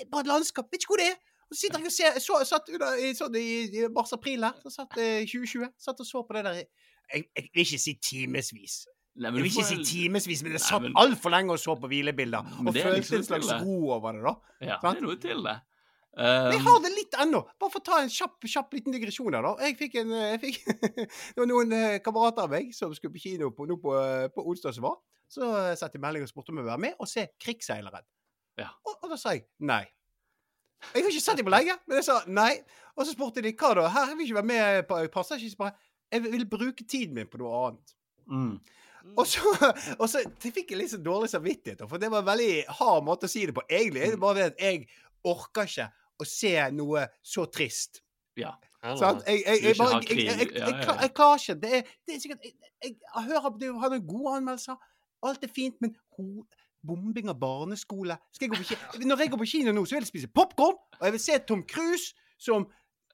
bare 0.10 0.24
et 0.24 0.32
landskap. 0.32 0.72
Vet 0.72 0.82
ikke 0.88 0.96
hvor 0.96 1.04
det 1.04 1.10
er. 1.12 1.20
Så 1.48 1.60
sitter 1.62 1.80
jeg 1.80 1.88
og 1.88 1.96
ser 1.96 2.20
så, 2.20 2.38
satt 2.46 2.70
under, 2.74 2.98
i, 3.00 3.14
sånn, 3.16 3.36
i, 3.40 3.48
i 3.72 3.88
mars-april 3.94 4.44
her, 4.44 4.58
så 4.66 4.72
satt 4.82 4.98
eh, 5.00 5.22
2020. 5.24 5.70
Satt 5.80 6.02
og 6.04 6.08
så 6.10 6.24
på 6.28 6.36
det 6.36 6.44
der 6.50 6.58
jeg, 6.60 7.24
jeg 7.38 7.50
vil 7.54 7.64
ikke 7.64 7.80
si 7.80 7.94
timevis. 8.04 8.82
Nei, 9.18 9.30
Jeg 9.30 9.34
vil 9.38 9.46
ikke 9.48 9.62
får 9.64 9.70
si 9.70 9.78
timevis, 9.88 10.44
men 10.44 10.52
jeg 10.58 10.62
satt 10.62 10.84
men- 10.84 10.98
altfor 11.00 11.32
lenge 11.34 11.56
og 11.56 11.60
så 11.64 11.74
på 11.80 11.88
hvilebilder. 11.90 12.52
Og 12.68 12.74
følte 12.76 12.98
liksom 13.00 13.18
en 13.22 13.24
slags 13.30 13.54
ro 13.64 13.78
over 13.96 14.12
det, 14.18 14.24
da. 14.28 14.34
Ja, 14.62 14.76
Sant? 14.84 15.00
det 15.00 15.04
er 15.04 15.08
noe 15.08 15.16
til 15.24 15.44
det. 15.48 15.56
Men 16.18 16.52
jeg 16.52 16.60
Um, 16.62 16.66
har 16.66 16.80
det 16.82 16.92
litt 16.98 17.16
ennå. 17.22 17.40
Bare 17.62 17.70
for 17.70 17.80
å 17.80 17.86
ta 17.86 17.98
en 18.02 18.10
kjapp, 18.10 18.42
kjapp 18.50 18.72
liten 18.74 18.92
digresjon 18.96 19.36
her, 19.38 19.44
da. 19.46 19.52
Jeg 19.62 19.76
fikk 19.78 19.96
en 20.02 20.12
eh, 20.18 20.32
jeg 20.34 20.40
fikk, 20.42 20.64
Det 21.36 21.38
var 21.38 21.50
noen 21.50 21.74
eh, 21.78 22.00
kamerater 22.02 22.48
av 22.48 22.50
meg 22.56 22.72
som 22.74 22.94
skulle 22.98 23.14
på 23.14 23.22
kino 23.22 23.52
på, 23.54 23.68
nå 23.70 23.78
på, 23.82 23.94
eh, 24.02 24.28
på 24.34 24.42
onsdag 24.50 24.74
som 24.74 24.88
var. 24.90 24.98
Så 25.30 25.46
sendte 25.78 26.00
jeg 26.00 26.02
melding 26.02 26.24
og 26.26 26.32
spurte 26.32 26.50
om 26.52 26.58
jeg 26.58 26.66
ville 26.66 26.74
være 26.74 26.84
med 26.88 26.94
og 27.04 27.08
se 27.12 27.28
'Krigsseileren'. 27.38 28.08
Ja. 28.58 28.70
Og, 28.88 28.96
og 29.04 29.10
da 29.14 29.18
sa 29.22 29.36
jeg 29.36 29.46
nei. 29.62 29.84
Jeg 30.94 31.04
har 31.04 31.10
ikke 31.12 31.22
sett 31.24 31.38
dem 31.40 31.46
på 31.48 31.54
lenge. 31.54 31.76
Men 31.88 32.00
jeg 32.00 32.06
sa 32.08 32.20
nei. 32.28 32.54
Og 32.98 33.06
så 33.06 33.14
spurte 33.14 33.42
de 33.46 33.52
hva 33.54 33.74
da? 33.78 33.88
Her 33.94 34.12
vil 34.16 34.26
jeg 34.26 34.32
ikke 34.32 34.40
være 34.42 34.50
med. 34.54 34.88
på- 34.90 35.00
Passer 35.14 35.36
ikke. 35.38 35.52
Så 35.54 35.58
bare 35.58 35.74
Jeg 36.12 36.24
vil 36.24 36.46
bruke 36.50 36.84
tiden 36.88 37.14
min 37.18 37.28
på 37.28 37.38
noe 37.42 37.68
annet. 37.68 37.94
Mm. 38.32 38.60
Og 39.18 39.28
så, 39.28 39.40
og 40.00 40.10
så 40.12 40.22
det 40.44 40.54
fikk 40.56 40.72
jeg 40.72 40.80
litt 40.82 40.92
så 40.92 40.98
dårlig 41.04 41.30
samvittighet, 41.32 41.84
for 41.90 41.98
det 42.00 42.10
var 42.12 42.20
en 42.24 42.28
veldig 42.28 42.66
hard 42.80 43.04
måte 43.08 43.28
å 43.28 43.32
si 43.32 43.46
det 43.48 43.54
på. 43.56 43.64
Egentlig 43.70 44.02
er 44.04 44.12
det 44.16 44.20
bare 44.20 44.36
det 44.40 44.46
at 44.52 44.64
jeg 44.66 44.88
orker 45.28 45.64
ikke 45.70 45.86
å 46.20 46.28
se 46.28 46.52
noe 46.76 47.06
så 47.24 47.46
trist. 47.52 48.02
Ja. 48.40 48.54
Sant? 49.00 49.24
Jeg, 49.28 49.44
jeg, 49.46 49.62
Du 49.62 49.68
jeg, 49.68 49.78
bare, 49.80 50.02
jeg, 50.04 50.18
jeg, 50.18 50.26
jeg, 50.28 50.52
jeg, 50.60 50.98
jeg 51.02 51.14
klarer 51.16 51.40
ikke. 51.42 51.56
Det 51.64 51.72
er, 51.80 51.94
det 52.08 52.16
er 52.16 52.20
sikkert 52.24 52.44
Jeg, 52.48 52.54
jeg, 52.84 52.96
jeg 53.00 53.24
hører 53.30 53.56
det 53.64 53.72
har 53.84 53.94
noen 53.96 54.08
gode 54.08 54.36
anmeldelser. 54.42 54.78
Alt 55.28 55.44
er 55.48 55.54
fint, 55.56 55.80
men 55.82 55.96
ho, 56.18 56.28
bombing 56.88 57.30
av 57.30 57.38
barneskole 57.42 58.18
jeg 58.40 58.50
gå 58.50 58.58
på 58.62 58.68
kino? 58.72 59.06
Når 59.12 59.24
jeg 59.24 59.32
går 59.34 59.42
på 59.44 59.50
kino 59.54 59.74
nå, 59.76 59.84
så 59.86 59.98
vil 59.98 60.06
jeg 60.06 60.12
spise 60.14 60.32
popkorn, 60.34 60.78
og 61.00 61.04
jeg 61.08 61.16
vil 61.18 61.24
se 61.28 61.40
Tom 61.48 61.64
Cruise 61.68 62.14
som 62.42 62.68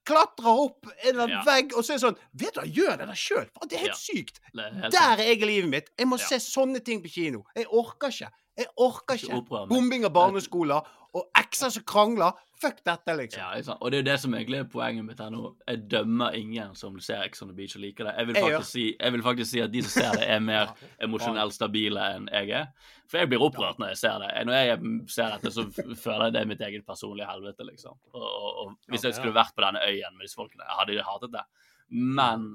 klatrer 0.08 0.52
opp 0.66 0.88
en 0.92 1.10
eller 1.14 1.24
annen 1.24 1.38
Ja. 1.38 1.44
vegg, 1.48 1.74
og 1.78 1.84
så 1.86 1.94
er 1.94 2.00
det 2.00 2.04
sånn 2.04 2.18
Vet 2.36 2.54
du 2.56 2.60
hva, 2.60 2.68
gjør 2.78 2.98
det 3.00 3.08
der 3.08 3.20
sjøl! 3.20 3.46
Det 3.64 3.78
er 3.78 3.84
helt 3.86 3.94
Ja. 3.94 4.00
sykt! 4.02 4.40
Er 4.54 4.74
helt 4.82 4.92
Der 4.98 5.14
er 5.14 5.24
jeg 5.24 5.42
i 5.42 5.46
livet 5.48 5.70
mitt. 5.70 5.90
Jeg 5.98 6.08
må 6.08 6.20
Ja. 6.20 6.26
se 6.28 6.40
sånne 6.44 6.84
ting 6.84 7.02
på 7.02 7.10
kino. 7.14 7.44
Jeg 7.56 7.68
orker 7.72 8.10
ikke. 8.12 8.32
Jeg 8.58 8.68
orker 8.78 9.16
Ikke 9.16 9.68
bombing 9.70 10.04
av 10.06 10.12
barneskoler 10.14 10.84
og 11.14 11.28
ekser 11.38 11.70
som 11.70 11.84
krangler. 11.86 12.34
Fuck 12.62 12.80
dette, 12.88 13.14
liksom. 13.18 13.42
Ja, 13.42 13.62
sant? 13.66 13.82
Og 13.84 13.92
det 13.92 13.98
er 13.98 14.02
jo 14.02 14.08
det 14.08 14.16
som 14.24 14.34
egentlig 14.38 14.60
er 14.64 14.68
poenget 14.72 15.06
mitt 15.06 15.20
her 15.22 15.30
nå. 15.34 15.52
Jeg 15.68 15.84
dømmer 15.92 16.36
ingen 16.38 16.72
som 16.80 16.96
ser 17.04 17.26
Ex 17.26 17.44
on 17.44 17.52
the 17.52 17.56
Beach 17.58 17.76
og 17.78 17.84
liker 17.84 18.08
det. 18.08 18.14
Jeg 18.18 18.30
vil 18.30 18.40
Jeg 18.40 18.68
si, 18.70 18.86
jeg 18.96 19.14
vil 19.14 19.26
faktisk 19.26 19.52
si 19.52 19.62
at 19.62 19.74
de 19.74 19.84
som 19.84 19.94
ser 19.94 20.18
det, 20.18 20.30
er 20.36 20.40
mer 20.42 20.72
emosjonelt 21.06 21.54
stabile 21.54 22.06
enn 22.16 22.30
jeg 22.32 22.54
er. 22.62 22.72
For 23.12 23.22
jeg 23.22 23.30
blir 23.30 23.46
opprørt 23.46 23.82
når 23.84 23.94
jeg 23.94 24.00
ser 24.02 24.24
det. 24.24 24.32
Når 24.48 24.58
jeg 24.58 24.80
ser 25.14 25.36
dette, 25.36 25.54
så 25.54 25.68
føler 26.06 26.26
jeg 26.26 26.36
det 26.38 26.42
er 26.42 26.50
mitt 26.54 26.64
eget 26.70 26.88
personlige 26.88 27.30
helvete, 27.30 27.68
liksom. 27.68 28.00
Og, 28.14 28.24
og, 28.24 28.50
og 28.64 28.94
hvis 28.94 29.06
jeg 29.10 29.20
skulle 29.20 29.36
vært 29.36 29.54
på 29.54 29.66
denne 29.66 29.84
øyen 29.84 30.18
med 30.18 30.26
disse 30.26 30.40
folkene, 30.40 30.66
jeg 30.66 30.80
hadde 30.80 30.98
jeg 30.98 31.10
hatet 31.12 31.36
det. 31.36 31.46
Men 31.94 32.48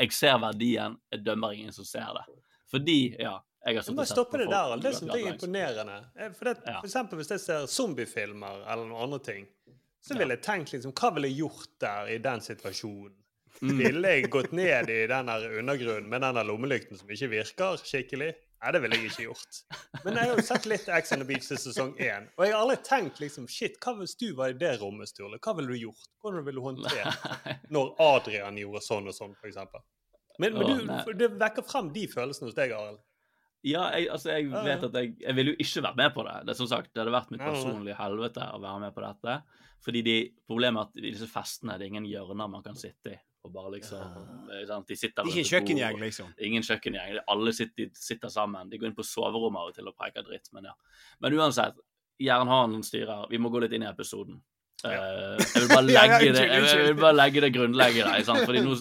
jeg 0.00 0.16
ser 0.16 0.40
verdien. 0.40 0.96
Jeg 1.12 1.26
dømmer 1.26 1.58
ingen 1.58 1.76
som 1.76 1.88
ser 1.88 2.14
det. 2.16 2.24
Fordi, 2.70 3.00
ja 3.20 3.36
jeg 3.66 3.80
har 3.80 3.94
må 3.98 4.06
stoppe 4.06 4.38
det 4.38 4.46
der. 4.50 4.76
Det 4.78 4.94
syns 4.94 5.12
jeg 5.12 5.26
er 5.26 5.34
imponerende. 5.34 5.98
Eh, 6.14 6.32
For, 6.38 6.48
det, 6.48 6.56
for 6.62 6.86
eksempel 6.88 7.20
hvis 7.20 7.32
jeg 7.34 7.42
ser 7.42 7.68
zombiefilmer 7.70 8.62
eller 8.62 8.86
noen 8.86 9.08
andre 9.08 9.20
ting, 9.26 9.46
så 10.06 10.14
ville 10.14 10.36
jeg 10.36 10.44
tenkt 10.46 10.70
liksom 10.70 10.92
Hva 10.94 11.10
ville 11.16 11.32
jeg 11.32 11.40
gjort 11.40 11.72
der 11.82 12.10
i 12.14 12.18
den 12.22 12.44
situasjonen? 12.44 13.14
Mm. 13.64 13.78
Ville 13.80 14.10
jeg 14.12 14.28
gått 14.30 14.52
ned 14.52 14.90
i 14.92 14.98
den 15.08 15.30
undergrunnen 15.32 16.10
med 16.12 16.20
den 16.22 16.42
lommelykten 16.46 16.98
som 17.00 17.08
ikke 17.10 17.30
virker 17.32 17.80
skikkelig? 17.80 18.34
Nei, 18.56 18.70
det 18.72 18.80
ville 18.82 18.96
jeg 18.96 19.10
ikke 19.10 19.24
gjort. 19.26 19.58
Men 20.04 20.16
jeg 20.16 20.28
har 20.28 20.38
jo 20.38 20.44
sett 20.44 20.66
litt 20.68 20.86
Ex 20.96 21.12
on 21.12 21.20
the 21.20 21.26
Beach 21.28 21.48
til 21.48 21.58
sesong 21.60 21.90
én, 22.00 22.28
og 22.36 22.46
jeg 22.46 22.54
har 22.54 22.62
aldri 22.62 22.76
tenkt 22.86 23.20
liksom 23.20 23.48
Shit, 23.52 23.76
hva 23.82 23.92
hvis 23.98 24.16
du 24.20 24.30
var 24.38 24.52
i 24.52 24.56
det 24.60 24.72
rommet, 24.80 25.10
Sturle? 25.10 25.40
Hva 25.42 25.54
ville 25.58 25.74
du 25.74 25.82
gjort? 25.86 26.08
Hvordan 26.24 26.46
ville 26.46 26.62
du 26.62 26.64
håndtert 26.64 27.68
når 27.74 27.92
Adrian 28.06 28.60
gjorde 28.60 28.82
sånn 28.84 29.10
og 29.12 29.16
sånn, 29.16 29.36
eksempel? 29.44 29.84
Men, 30.40 30.56
men 30.56 30.88
du, 30.88 31.12
det 31.16 31.30
vekker 31.40 31.64
frem 31.64 31.92
de 31.94 32.06
følelsene 32.12 32.50
hos 32.50 32.56
deg, 32.56 32.72
Arild. 32.76 33.00
Ja, 33.64 33.86
jeg, 33.96 34.10
altså, 34.12 34.30
jeg 34.30 34.50
vet 34.50 34.84
at 34.86 34.94
jeg 34.94 35.14
Jeg 35.20 35.34
ville 35.34 35.54
jo 35.54 35.62
ikke 35.64 35.82
vært 35.88 35.96
med 35.96 36.12
på 36.14 36.24
det. 36.26 36.34
Det 36.48 36.56
som 36.58 36.68
sagt, 36.70 36.92
det 36.92 37.02
hadde 37.02 37.14
vært 37.14 37.32
mitt 37.34 37.42
personlige 37.42 37.96
helvete 37.98 38.50
å 38.54 38.60
være 38.62 38.82
med 38.84 38.94
på 38.94 39.04
dette. 39.04 39.38
Fordi 39.86 40.02
de, 40.02 40.16
problemet 40.48 40.82
er 40.82 40.90
at 40.90 41.00
i 41.00 41.10
disse 41.12 41.28
festene 41.30 41.76
det 41.78 41.86
er 41.86 41.94
ingen 41.94 42.08
hjørner 42.10 42.50
man 42.50 42.64
kan 42.64 42.78
sitte 42.78 43.14
i. 43.14 43.18
Og 43.46 43.52
bare 43.54 43.76
liksom 43.76 44.50
eh, 44.50 44.64
sant? 44.66 44.88
De 44.90 44.96
sitter 44.98 45.22
er 45.22 45.30
ikke 45.30 45.50
kjøkkengjeng, 45.52 46.00
liksom. 46.02 46.32
Ingen 46.48 46.64
kjøkkengjeng. 46.66 47.20
Alle 47.30 47.52
sitter, 47.54 47.92
sitter 47.94 48.32
sammen. 48.32 48.70
De 48.70 48.80
går 48.80 48.90
inn 48.90 48.96
på 48.96 49.06
soverommet 49.06 49.62
av 49.62 49.70
og 49.70 49.76
til 49.76 49.90
og 49.90 49.94
preker 49.98 50.26
dritt, 50.26 50.50
men 50.56 50.66
ja. 50.70 50.74
Men 51.22 51.38
uansett, 51.38 51.78
Jernhanen 52.22 52.82
styrer. 52.86 53.26
Vi 53.30 53.38
må 53.38 53.52
gå 53.52 53.60
litt 53.62 53.74
inn 53.76 53.84
i 53.86 53.90
episoden. 53.90 54.40
Jeg 54.82 55.46
vil 55.54 55.70
bare 55.70 55.92
Ja, 55.96 56.04
unnskyld, 56.06 56.42
jeg 56.42 56.62
vil, 56.64 56.68
jeg 56.72 56.88
vil 56.90 57.00
bare 57.00 57.16
legge 57.16 57.42
det 57.44 57.52
grunnlegget 57.54 58.08
der. 58.08 58.26
Sant? 58.26 58.44
Fordi 58.48 58.64
nå 58.66 58.76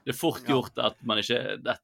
det 0.00 0.14
er 0.14 0.16
fort 0.16 0.46
gjort 0.48 0.78
at 0.80 0.96
man 1.04 1.20
ikke 1.20 1.38
det, 1.60 1.74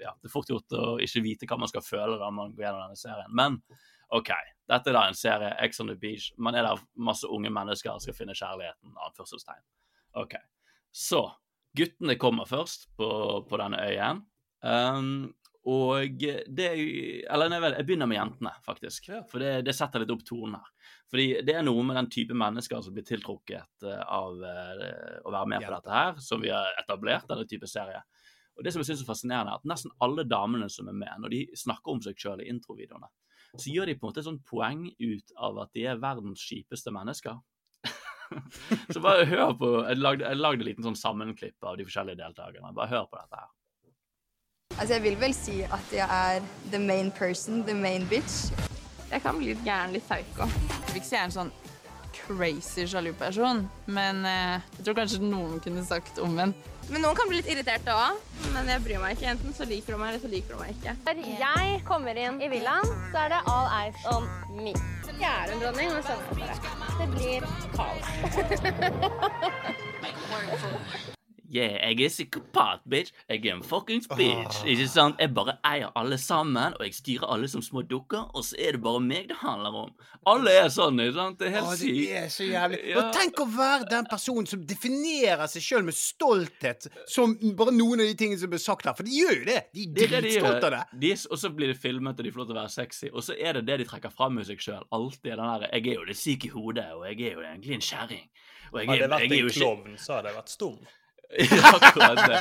ja, 0.00 0.14
det 0.20 0.28
er 0.28 0.32
fort 0.32 0.50
gjort 0.50 0.76
å 0.76 0.84
ikke 1.02 1.22
vite 1.24 1.48
hva 1.50 1.58
man 1.60 1.70
skal 1.70 1.84
føle 1.84 2.18
da 2.20 2.30
man 2.34 2.54
går 2.54 2.66
gjennom 2.66 2.86
denne 2.86 3.00
serien. 3.00 3.34
Men 3.36 3.58
OK, 4.16 4.30
dette 4.70 4.90
er 4.90 4.96
da 4.96 5.04
en 5.08 5.18
serie, 5.18 5.50
Ex 5.62 5.82
on 5.82 5.90
the 5.90 5.98
Beach. 5.98 6.30
Man 6.38 6.58
er 6.58 6.66
der 6.66 6.82
masse 6.98 7.28
unge 7.30 7.52
mennesker 7.54 7.92
som 7.92 8.02
skal 8.04 8.16
finne 8.16 8.36
kjærligheten. 8.38 8.96
Anførselstegn. 9.08 9.62
OK. 10.18 10.34
Så 10.90 11.22
guttene 11.76 12.18
kommer 12.18 12.48
først 12.50 12.88
på, 12.98 13.10
på 13.46 13.60
denne 13.60 13.84
øyen. 13.86 14.24
Um, 14.60 15.30
og 15.68 16.16
det 16.16 16.64
er 16.64 16.78
Eller 17.32 17.50
nei 17.52 17.58
vel, 17.60 17.74
jeg 17.76 17.86
begynner 17.88 18.08
med 18.08 18.16
jentene, 18.16 18.52
faktisk. 18.64 19.10
For 19.28 19.42
det, 19.42 19.52
det 19.68 19.74
setter 19.76 20.02
litt 20.02 20.12
opp 20.14 20.24
tonen 20.26 20.56
her. 20.56 20.94
Fordi 21.12 21.26
det 21.44 21.56
er 21.58 21.66
noe 21.66 21.84
med 21.84 21.98
den 21.98 22.08
type 22.12 22.36
mennesker 22.38 22.80
som 22.84 22.94
blir 22.96 23.04
tiltrukket 23.06 23.84
eh, 23.84 24.02
av 24.06 24.40
eh, 24.46 25.18
å 25.26 25.32
være 25.34 25.50
med 25.52 25.66
på 25.66 25.72
dette 25.74 25.92
her, 25.92 26.20
som 26.22 26.40
vi 26.40 26.52
har 26.54 26.70
etablert, 26.80 27.26
denne 27.28 27.44
type 27.50 27.68
serie. 27.68 28.00
Og 28.60 28.64
det 28.66 28.74
som 28.74 28.82
jeg 28.82 28.90
synes 28.90 29.02
er 29.06 29.08
fascinerende, 29.08 29.52
er 29.54 29.62
at 29.62 29.70
nesten 29.70 29.92
alle 30.04 30.26
damene 30.28 30.66
som 30.68 30.88
er 30.90 30.96
med, 30.96 31.12
når 31.22 31.32
de 31.32 31.38
snakker 31.56 31.94
om 31.94 32.02
seg 32.04 32.18
sjøl 32.20 32.42
i 32.44 32.48
introvideoene, 32.52 33.08
så 33.56 33.72
gjør 33.72 33.88
de 33.88 33.94
på 33.96 34.04
en 34.04 34.10
måte 34.10 34.20
et 34.20 34.26
sånt 34.26 34.42
poeng 34.44 34.82
ut 35.00 35.32
av 35.40 35.62
at 35.62 35.72
de 35.74 35.86
er 35.88 36.02
verdens 36.02 36.42
kjipeste 36.44 36.92
mennesker. 36.92 37.38
så 38.92 39.00
bare 39.00 39.24
hør 39.26 39.54
på 39.58 39.70
Jeg 39.88 39.96
lagde, 39.96 40.28
jeg 40.28 40.38
lagde 40.38 40.60
en 40.60 40.68
liten 40.68 40.86
sånn 40.86 40.98
sammenklipp 41.00 41.64
av 41.64 41.80
de 41.80 41.88
forskjellige 41.88 42.20
deltakerne. 42.20 42.74
Bare 42.76 42.92
hør 42.92 43.08
på 43.08 43.16
dette 43.16 43.40
her. 43.40 43.48
Altså, 44.76 44.92
jeg 44.98 45.06
vil 45.08 45.16
vel 45.24 45.34
si 45.34 45.56
at 45.64 45.96
jeg 45.96 46.04
er 46.04 46.44
the 46.70 46.78
main 46.84 47.08
person, 47.16 47.64
the 47.64 47.74
main 47.74 48.04
bitch. 48.12 48.52
Jeg 49.08 49.24
kan 49.24 49.40
bli 49.40 49.54
litt 49.54 49.64
gæren, 49.64 49.96
litt 49.96 50.04
psycho. 50.04 50.46
Jeg 50.46 50.92
vil 50.92 51.00
ikke 51.00 51.16
er 51.16 51.30
en 51.30 51.38
sånn 51.40 51.54
crazy 52.30 52.86
sjalu 52.86 53.12
person, 53.18 53.64
men 53.90 54.24
eh, 54.28 54.60
jeg 54.78 54.84
tror 54.86 54.94
kanskje 55.02 55.18
noen 55.24 55.60
kunne 55.64 55.82
sagt 55.86 56.18
omvendt. 56.22 56.56
Men 56.90 57.04
noen 57.04 57.14
kan 57.18 57.28
bli 57.30 57.36
litt 57.38 57.50
irriterte 57.52 57.94
òg, 57.94 58.18
men 58.54 58.66
jeg 58.72 58.82
bryr 58.82 58.98
meg 59.02 59.10
ikke. 59.14 59.28
Enten 59.34 59.54
så 59.54 59.64
liker 59.68 59.94
du 59.94 59.98
meg, 60.00 60.08
eller 60.10 60.22
så 60.24 60.30
liker 60.32 60.50
du 60.54 60.58
meg 60.58 60.70
ikke. 60.74 60.92
Når 61.06 61.44
jeg 61.44 61.68
kommer 61.86 62.14
inn 62.18 62.36
i 62.42 62.48
villaen, 62.50 62.88
så 63.12 63.16
er 63.26 63.28
det 63.36 63.40
all 63.52 63.68
eyes 63.78 64.00
on 64.10 64.24
me. 64.58 64.74
Jeg 65.20 65.30
er 65.30 65.46
en 65.52 65.60
dronning, 65.62 65.88
og 65.94 66.02
sånn 66.08 66.22
er 66.34 66.50
det. 66.50 66.58
Det 66.98 67.08
blir 67.14 67.40
kaos. 67.76 68.06
Yeah, 71.50 71.80
jeg 71.90 72.04
er 72.06 72.08
psykopat, 72.12 72.84
bitch. 72.90 73.10
Jeg 73.28 73.42
er 73.46 73.56
en 73.56 73.62
fuckings 73.66 74.06
bitch. 74.06 74.60
Ikke 74.70 74.86
sant? 74.86 75.16
Jeg 75.18 75.32
bare 75.34 75.56
eier 75.66 75.90
alle 75.98 76.14
sammen, 76.22 76.76
og 76.78 76.84
jeg 76.86 76.94
styrer 76.94 77.26
alle 77.34 77.48
som 77.50 77.62
små 77.62 77.82
dukker, 77.90 78.28
og 78.38 78.44
så 78.46 78.54
er 78.58 78.76
det 78.76 78.82
bare 78.84 79.00
meg 79.02 79.26
det 79.32 79.38
handler 79.40 79.78
om. 79.80 79.90
Alle 80.30 80.52
er 80.60 80.68
sånn, 80.70 81.00
ikke 81.02 81.16
sant? 81.16 81.38
Det 81.40 81.48
er 81.48 81.56
helt 81.56 81.72
det 81.72 81.78
sykt. 81.80 82.12
er 82.20 82.28
så 82.30 82.46
jævlig. 82.46 82.78
Ja. 82.92 83.00
Og 83.00 83.16
tenk 83.16 83.42
å 83.42 83.48
være 83.50 83.88
den 83.90 84.06
personen 84.12 84.46
som 84.46 84.62
definerer 84.70 85.50
seg 85.50 85.66
sjøl 85.66 85.88
med 85.88 85.98
stolthet, 85.98 86.86
som 87.10 87.34
bare 87.58 87.74
noen 87.74 88.04
av 88.04 88.12
de 88.12 88.14
tingene 88.20 88.38
som 88.38 88.52
blir 88.52 88.62
sagt 88.62 88.86
her. 88.86 88.94
For 88.94 89.08
de 89.08 89.18
gjør 89.18 89.40
jo 89.40 89.48
det. 89.50 89.64
De 89.74 89.88
er 89.88 89.96
Det 89.96 90.06
det 90.06 90.10
de 90.10 90.22
dritstolte 90.28 90.70
av 90.70 90.76
det. 90.76 90.84
De 91.02 91.12
er, 91.16 91.26
og 91.30 91.42
så 91.42 91.50
blir 91.56 91.74
det 91.74 91.78
filmet, 91.82 92.14
og 92.14 92.28
de 92.28 92.30
får 92.30 92.44
lov 92.44 92.50
til 92.52 92.58
å 92.58 92.60
være 92.60 92.74
sexy. 92.76 93.10
Og 93.10 93.26
så 93.26 93.34
er 93.34 93.58
det 93.58 93.64
det 93.66 93.80
de 93.82 93.88
trekker 93.90 94.14
fram 94.14 94.38
med 94.38 94.46
seg 94.46 94.62
sjøl. 94.62 94.86
Alltid 94.94 95.34
den 95.34 95.42
derre 95.50 95.72
'Jeg 95.72 95.86
er 95.88 95.98
jo 95.98 96.06
det 96.06 96.16
syke 96.16 96.46
i 96.46 96.54
hodet, 96.54 96.86
og 96.94 97.10
jeg 97.10 97.20
er 97.26 97.34
jo 97.34 97.42
egentlig 97.42 97.74
en 97.74 97.86
kjerring'. 97.90 98.28
Og 98.70 98.78
jeg 98.78 98.86
Hadde 98.86 99.02
det 99.02 99.10
vært 99.10 99.32
en 99.32 99.50
klovn, 99.50 99.98
så 99.98 100.14
hadde 100.14 100.28
jeg 100.30 100.36
vært 100.36 100.48
stum. 100.48 100.78
Ja, 101.38 101.70
akkurat 101.78 102.18
det. 102.26 102.38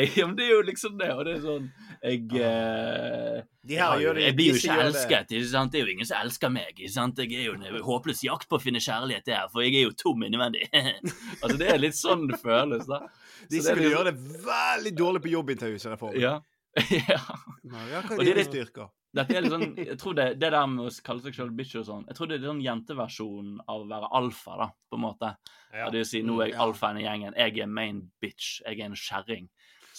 Jeg, 0.00 0.26
men 0.26 0.36
det 0.38 0.44
er 0.46 0.52
jo 0.54 0.60
liksom 0.64 0.94
det, 0.98 1.08
og 1.12 1.26
det 1.28 1.34
er 1.36 1.40
sånn 1.44 1.66
Jeg 2.00 2.22
eh, 2.40 3.42
De 3.68 3.76
her 3.76 3.90
jeg, 3.98 4.04
gjør 4.06 4.14
det- 4.16 4.22
jeg 4.24 4.36
blir 4.38 4.46
jo 4.48 4.54
disse 4.56 4.64
ikke 4.66 4.76
gjør 4.76 4.86
det. 4.86 4.94
elsket. 4.94 5.34
Ikke 5.36 5.50
sant? 5.50 5.72
Det 5.74 5.80
er 5.80 5.84
jo 5.84 5.92
ingen 5.92 6.08
som 6.08 6.22
elsker 6.24 6.52
meg. 6.54 6.70
Ikke 6.78 6.92
sant? 6.94 7.18
Jeg 7.20 7.34
er 7.36 7.44
jo 7.50 7.56
en 7.58 7.82
håpløs 7.84 8.22
jakt 8.24 8.48
på 8.48 8.56
å 8.56 8.62
finne 8.62 8.80
kjærlighet 8.80 9.26
der, 9.28 9.48
for 9.52 9.60
jeg 9.66 9.74
er 9.76 9.84
jo 9.84 9.92
tom 10.00 10.24
innvendig. 10.24 10.64
altså, 11.42 11.56
det 11.60 11.68
er 11.74 11.82
litt 11.82 11.98
sånn 11.98 12.24
det 12.30 12.38
føles, 12.40 12.86
da. 12.88 13.02
Så 13.42 13.50
Disse 13.52 13.74
er 13.74 13.76
vil 13.76 13.90
liksom- 13.90 13.98
gjøre 13.98 14.14
det 14.14 14.46
veldig 14.48 14.94
dårlig 15.02 15.22
på 15.26 15.34
jobbintervjuet. 15.36 16.16
Ja. 16.20 16.38
ja. 16.80 17.20
Ja, 17.20 18.00
hva 18.00 18.16
Og 18.16 18.20
er 18.20 18.24
det 18.24 18.30
er 18.30 18.40
dine 18.40 18.46
styrker? 18.48 18.88
Dette 19.12 19.34
er 19.34 19.42
litt 19.42 19.50
sånn, 19.52 19.76
jeg 19.76 19.96
tror 19.98 20.14
det, 20.14 20.26
det 20.38 20.50
der 20.54 20.66
med 20.70 20.86
å 20.86 20.90
kalle 21.02 21.20
seg 21.24 21.34
selv 21.34 21.56
bitch 21.58 21.74
og 21.80 21.86
sånn, 21.88 22.04
jeg 22.06 22.14
tror 22.16 22.28
det 22.30 22.36
er 22.38 22.44
sånn 22.46 22.60
jenteversjonen 22.62 23.56
av 23.66 23.82
å 23.82 23.88
være 23.90 24.10
alfa, 24.20 24.56
da, 24.60 24.68
på 24.90 24.98
en 25.00 25.02
måte. 25.02 25.32
Ja. 25.74 25.88
Det 25.90 26.04
å 26.04 26.06
si, 26.06 26.22
nå 26.22 26.36
er 26.44 26.52
jeg 26.52 26.60
alfaen 26.62 27.00
i 27.00 27.06
gjengen. 27.08 27.34
Jeg 27.36 27.58
er 27.58 27.66
main 27.66 28.04
bitch. 28.22 28.60
Jeg 28.66 28.78
er 28.80 28.84
en 28.86 28.94
kjerring. 28.94 29.48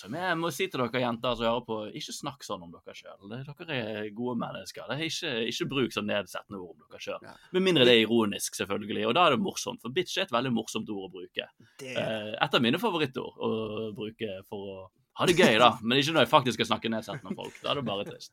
Som 0.01 0.15
jeg 0.15 0.37
må 0.39 0.49
si 0.55 0.65
til 0.71 0.79
dere 0.81 1.01
jenter 1.03 1.35
som 1.35 1.45
hører 1.45 1.65
på, 1.67 1.75
ikke 1.99 2.13
snakk 2.15 2.45
sånn 2.47 2.63
om 2.63 2.71
dere 2.71 2.95
sjøl. 2.95 3.27
Dere 3.29 3.75
er 3.75 4.07
gode 4.15 4.37
mennesker. 4.39 4.87
Det 4.87 4.95
er 4.95 5.03
ikke, 5.11 5.33
ikke 5.51 5.67
bruk 5.75 5.91
sånn 5.93 6.07
nedsettende 6.09 6.57
ord 6.63 6.71
om 6.79 6.85
dere 6.87 7.03
sjøl. 7.03 7.19
Med 7.53 7.61
mindre 7.67 7.85
det 7.85 7.97
er 7.97 8.05
ironisk, 8.07 8.55
selvfølgelig. 8.57 9.03
Og 9.09 9.13
da 9.19 9.27
er 9.27 9.35
det 9.35 9.41
morsomt, 9.43 9.81
for 9.83 9.91
bitch 9.93 10.15
er 10.17 10.23
et 10.25 10.33
veldig 10.33 10.53
morsomt 10.55 10.89
ord 10.89 11.09
å 11.09 11.13
bruke. 11.19 11.49
Det- 11.77 11.97
Eh, 11.97 12.31
Et 12.41 12.55
av 12.55 12.61
mine 12.63 12.79
favorittord 12.79 13.35
å 13.37 13.93
bruke 13.93 14.31
for 14.47 14.57
å 14.57 14.89
ha 15.19 15.25
det 15.27 15.35
gøy, 15.35 15.59
da. 15.59 15.77
Men 15.83 15.99
ikke 15.99 16.13
når 16.15 16.23
jeg 16.25 16.31
faktisk 16.31 16.53
skal 16.63 16.71
snakke 16.77 16.89
nedsettende 16.89 17.27
om 17.27 17.35
folk. 17.35 17.53
Da 17.61 17.71
er 17.71 17.75
det 17.75 17.85
bare 17.85 18.05
trist. 18.07 18.31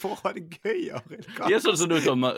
For 0.00 0.14
å 0.14 0.16
ha 0.20 0.32
det 0.36 0.44
gøy, 0.58 0.90
Arild. 0.98 1.28
Det 1.38 1.56
er 1.56 1.62
sånn 1.64 1.78
som 1.80 1.90
du, 1.90 1.96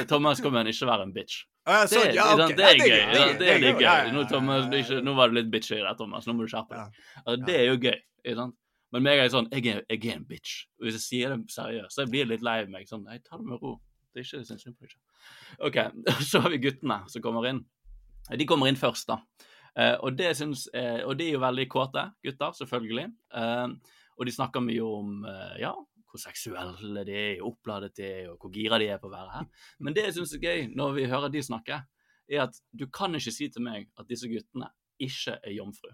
Thomas, 0.08 0.42
kommer 0.44 0.62
igjen, 0.62 0.72
ikke 0.72 0.90
være 0.90 1.06
en 1.08 1.14
bitch. 1.14 1.40
Ah, 1.66 1.82
ja, 1.82 1.88
sånn, 1.90 2.04
det, 2.06 2.14
ja, 2.14 2.26
ikke 2.32 2.36
det 2.36 2.52
er 2.52 2.56
det 2.56 2.66
er 2.66 2.76
gøy. 2.76 2.90
gøy, 2.90 3.32
det 3.40 3.48
er 3.48 3.64
gøy. 3.64 3.80
litt. 3.80 4.12
Nå, 4.14 4.22
Thomas, 4.30 4.68
ikke, 4.78 5.00
nå 5.06 5.16
var 5.18 5.32
du 5.32 5.40
litt 5.40 5.50
bitchy 5.52 5.80
der, 5.80 5.96
Thomas. 5.98 6.28
Nå 6.28 6.36
må 6.36 6.46
du 6.46 6.52
skjerpe 6.52 6.78
deg. 6.78 7.02
Altså, 7.24 7.40
det 7.48 7.58
er 7.58 7.66
jo 7.66 7.80
gøy. 7.80 7.98
Ikke 8.22 8.38
sant? 8.42 8.58
Men 8.94 9.02
meg 9.02 9.20
er 9.20 9.32
sånn 9.32 9.48
jeg 9.50 9.66
er, 9.72 9.82
jeg 9.90 10.04
er 10.06 10.20
en 10.20 10.28
bitch. 10.28 10.60
Og 10.78 10.86
hvis 10.86 11.00
jeg 11.00 11.04
sier 11.04 11.34
det 11.34 11.52
seriøst, 11.52 11.96
så 11.98 12.06
blir 12.08 12.22
jeg 12.22 12.30
litt 12.36 12.46
lei 12.46 12.60
meg. 12.70 12.86
Sånn, 12.88 13.02
nei, 13.08 13.18
ta 13.24 13.40
det 13.40 13.48
med 13.48 13.58
ro. 13.60 13.74
Det 14.14 14.22
er 14.22 14.28
ikke 14.28 14.44
syns 14.46 14.62
synd 14.62 14.78
på 14.78 14.86
deg. 14.86 14.96
OK, 15.66 15.80
så 16.30 16.44
har 16.44 16.54
vi 16.54 16.62
guttene 16.62 17.02
som 17.12 17.24
kommer 17.24 17.50
inn. 17.50 17.64
De 18.30 18.46
kommer 18.48 18.70
inn 18.70 18.78
først, 18.78 19.10
da. 19.10 19.20
Eh, 19.76 19.94
og, 20.00 20.16
det 20.16 20.32
syns, 20.38 20.66
eh, 20.74 21.02
og 21.04 21.18
de 21.18 21.28
er 21.28 21.36
jo 21.36 21.42
veldig 21.42 21.66
kåte 21.72 22.06
gutter, 22.24 22.54
selvfølgelig. 22.56 23.10
Eh, 23.36 23.66
og 24.16 24.24
de 24.24 24.32
snakker 24.32 24.64
mye 24.64 24.84
om 24.86 25.26
ja, 25.60 25.74
hvor 26.16 26.24
seksuelle 26.24 27.04
de 27.06 27.18
er, 27.20 27.44
oppladet 27.44 27.94
de 27.98 28.06
er, 28.06 28.30
og 28.32 28.40
hvor 28.40 28.52
gira 28.54 28.80
de 28.80 28.88
er 28.90 29.00
på 29.02 29.10
å 29.10 29.12
være 29.14 29.34
her. 29.34 29.68
Men 29.78 29.96
det 29.96 30.08
jeg 30.08 30.16
syns 30.16 30.34
er 30.36 30.42
gøy 30.42 30.66
når 30.74 30.96
vi 30.96 31.06
hører 31.12 31.32
de 31.32 31.44
snakke, 31.44 31.82
er 32.26 32.42
at 32.48 32.58
du 32.72 32.88
kan 32.90 33.14
ikke 33.14 33.34
si 33.34 33.50
til 33.52 33.64
meg 33.66 33.90
at 34.00 34.08
disse 34.10 34.28
guttene 34.30 34.72
ikke 35.02 35.36
er 35.42 35.54
jomfru. 35.54 35.92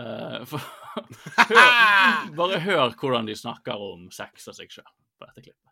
Uh, 0.00 0.46
for, 0.48 0.62
hør, 1.50 1.72
bare 2.38 2.60
hør 2.64 2.94
hvordan 2.94 3.28
de 3.28 3.36
snakker 3.36 3.82
om 3.90 4.06
sex 4.14 4.46
og 4.48 4.56
seg 4.56 4.70
sjøl 4.72 4.86
på 5.18 5.26
dette 5.26 5.44
klippet. 5.44 5.69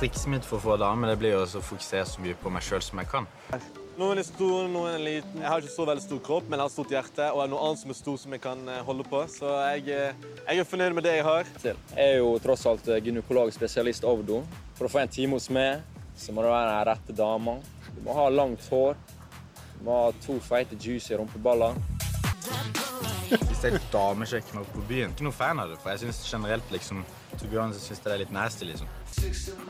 Trikset 0.00 0.30
mitt 0.32 0.46
for 0.48 0.56
å 0.56 0.62
få 0.64 0.74
dame 0.80 1.10
det 1.10 1.18
blir 1.20 1.34
å 1.36 1.44
fokusere 1.44 2.06
så 2.08 2.22
mye 2.24 2.32
på 2.40 2.48
meg 2.48 2.64
sjøl 2.64 2.80
som 2.80 3.02
jeg 3.02 3.10
kan. 3.10 3.26
Noen 3.98 4.16
er 4.22 4.24
store, 4.24 4.62
noen 4.72 4.94
er 4.94 5.02
liten. 5.04 5.42
Jeg 5.42 5.50
har 5.52 5.60
ikke 5.60 5.74
så 5.74 5.84
veldig 5.90 6.04
stor 6.06 6.22
kropp, 6.24 6.46
men 6.48 6.56
jeg 6.56 6.64
har 6.64 6.72
stort 6.72 6.94
hjerte. 6.94 7.26
Og 7.36 7.42
er 7.44 7.50
noe 7.52 7.66
annet 7.66 7.82
som 7.82 7.92
er 7.92 7.98
stor 7.98 8.16
som 8.22 8.32
jeg 8.32 8.40
kan 8.46 8.62
eh, 8.64 8.80
holde 8.86 9.04
på. 9.12 9.20
Så 9.28 9.52
jeg, 9.74 9.84
eh, 9.92 10.24
jeg 10.46 10.62
er 10.62 10.70
fornøyd 10.70 10.96
med 10.96 11.04
det 11.04 11.12
jeg 11.18 11.26
har. 11.28 11.52
Jeg 11.68 12.00
er 12.06 12.16
jo 12.22 12.32
tross 12.40 12.64
alt 12.72 12.88
gynekologspesialist 12.96 14.08
Ovdo. 14.08 14.40
For 14.78 14.88
å 14.88 14.92
få 14.94 15.04
en 15.04 15.12
time 15.12 15.36
hos 15.36 15.50
meg, 15.52 15.84
så 16.16 16.32
må 16.32 16.40
du 16.40 16.48
være 16.48 16.72
den 16.72 16.88
rette 16.88 17.20
dama. 17.20 17.58
Du 17.92 18.00
må 18.08 18.16
ha 18.16 18.30
langt 18.32 18.64
hår. 18.72 18.96
Du 19.76 19.84
må 19.84 20.00
ha 20.06 20.12
to 20.24 20.40
feite 20.48 20.80
juicy 20.80 21.12
rumpeballer. 21.20 21.76
Hvis 23.32 23.62
ei 23.64 23.78
dame 23.92 24.26
sjekker 24.28 24.58
meg 24.58 24.68
på 24.74 24.82
byen, 24.88 25.12
ikke 25.14 25.24
noe 25.24 25.36
fan 25.36 25.60
av 25.62 25.70
det. 25.72 25.78
For 25.80 25.92
jeg 25.92 26.02
syns 26.02 26.20
generelt 26.28 26.74
liksom 26.74 27.00
Torbjørn 27.38 27.72
syns 27.78 28.02
det 28.04 28.12
er 28.12 28.20
litt 28.20 28.34
nasty, 28.34 28.68
liksom. 28.68 28.90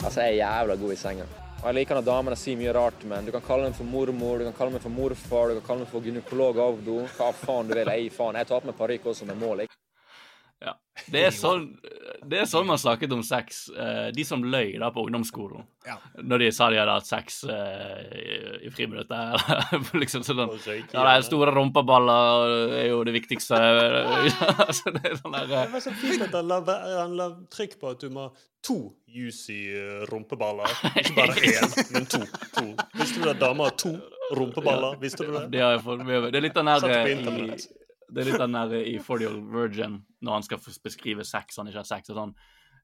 Altså, 0.02 0.24
jeg 0.24 0.32
er 0.32 0.38
jævla 0.40 0.76
god 0.80 0.94
i 0.94 0.98
senga. 0.98 1.28
Og 1.60 1.68
jeg 1.68 1.76
liker 1.78 1.94
når 1.94 2.06
damene 2.08 2.38
sier 2.38 2.58
mye 2.58 2.72
rart 2.74 3.04
men. 3.06 3.28
Du 3.28 3.30
kan 3.34 3.44
kalle 3.46 3.68
dem 3.68 3.76
for 3.78 3.86
mormor, 3.86 4.40
du 4.40 4.48
kan 4.48 4.56
kalle 4.56 4.74
dem 4.74 4.82
for 4.82 4.96
morfar, 4.96 5.52
du 5.52 5.60
kan 5.60 5.68
kalle 5.68 5.84
dem 5.84 5.92
for 5.92 6.08
gynekolog 6.08 6.58
Avdo. 6.64 6.98
Hva 7.14 7.30
faen 7.44 7.70
du 7.70 7.76
vil. 7.78 7.92
Jeg 7.94 8.10
faen. 8.16 8.40
Jeg 8.40 8.50
tar 8.50 8.64
på 8.64 8.72
meg 8.72 8.78
parykk 8.80 9.12
også 9.12 9.30
med 9.30 9.38
mål. 9.38 9.62
Jeg. 9.62 9.70
Ja. 10.62 10.76
Det 11.08 11.22
er, 11.24 11.30
sånn, 11.32 11.62
det 12.28 12.42
er 12.42 12.46
sånn 12.46 12.66
man 12.68 12.76
snakket 12.78 13.10
om 13.16 13.22
sex. 13.24 13.62
eh, 13.72 14.10
De 14.14 14.24
som 14.28 14.42
løy 14.44 14.74
da 14.78 14.90
på 14.92 15.06
ungdomsskolen 15.08 15.64
Ja. 15.88 15.96
når 16.20 16.38
de 16.44 16.50
sa 16.52 16.68
de 16.70 16.76
hadde 16.78 16.92
hatt 16.98 17.08
sex 17.08 17.40
eh, 17.48 18.12
i, 18.12 18.36
i 18.68 18.70
friminuttet. 18.70 19.16
eller 19.72 19.98
liksom 20.02 20.22
sånn 20.22 20.44
Ja, 20.92 21.02
de 21.16 21.24
store 21.26 21.50
rumpeballer 21.56 22.54
er 22.78 22.86
jo 22.92 23.00
det 23.08 23.16
viktigste. 23.16 23.56
så 24.78 24.92
det 24.94 25.02
er 25.10 25.16
sånn 25.18 25.34
der 25.34 25.48
Det 25.50 25.58
eh, 25.64 25.72
var 25.72 25.84
så 25.88 25.94
fint 26.04 26.22
at 26.28 26.36
han 26.38 26.52
la, 26.52 26.60
han 27.00 27.16
la 27.18 27.30
trykk 27.56 27.78
på 27.80 27.94
at 27.96 28.04
du 28.04 28.10
må 28.12 28.28
ha 28.28 28.34
to 28.62 28.78
juicy 29.10 29.72
eh, 29.74 30.04
rumpeballer. 30.12 30.70
Ikke 31.00 31.16
bare 31.16 31.40
én, 31.56 31.72
men 31.96 32.06
to. 32.06 32.20
to. 32.54 32.68
Visste 33.00 33.24
du 33.24 33.30
at 33.32 33.40
damer 33.42 33.72
har 33.72 33.78
to 33.80 33.96
rumpeballer? 34.36 35.00
Visste 35.02 35.26
du 35.26 35.32
det? 35.34 35.48
Det, 35.56 35.64
har 35.64 35.74
jeg 35.78 35.82
fått 35.88 36.04
med 36.04 36.12
meg. 36.20 36.28
Det 36.30 36.38
er 36.38 36.46
litt 36.46 36.60
den 36.60 36.70
der 36.70 37.56
Eh, 38.12 38.14
det 38.14 38.22
er 38.22 38.30
litt 38.30 38.42
den 38.42 38.56
der 38.58 38.74
i 38.78 38.96
40 39.00 39.24
Year 39.24 39.36
Old 39.36 39.52
Virgin, 39.52 40.00
når 40.20 40.38
han 40.38 40.42
skal 40.46 40.60
beskrive 40.84 41.24
sex, 41.24 41.56
han 41.56 41.70
ikke 41.70 41.80
har 41.82 41.88
sex, 41.88 42.10
og 42.12 42.20
sånn 42.20 42.34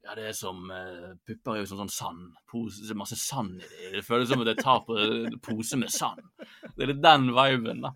Ja, 0.07 0.14
det 0.14 0.29
er 0.31 0.37
som 0.37 0.71
uh, 0.71 1.14
Pupper 1.27 1.57
er 1.57 1.64
jo 1.64 1.69
som 1.69 1.81
sånn 1.83 1.91
sand. 1.93 2.37
Pose, 2.49 2.85
det 2.87 2.97
masse 2.97 3.17
sand 3.19 3.59
i 3.59 3.67
det. 3.67 3.97
Det 3.99 4.05
føles 4.07 4.31
som 4.31 4.45
at 4.45 4.53
jeg 4.53 4.62
tar 4.62 4.85
på 4.87 4.95
en 4.97 5.35
pose 5.43 5.77
med 5.77 5.91
sand. 5.93 6.23
Det 6.77 6.85
er 6.87 6.93
litt 6.93 7.03
den 7.03 7.27
viben, 7.35 7.83
da. 7.83 7.91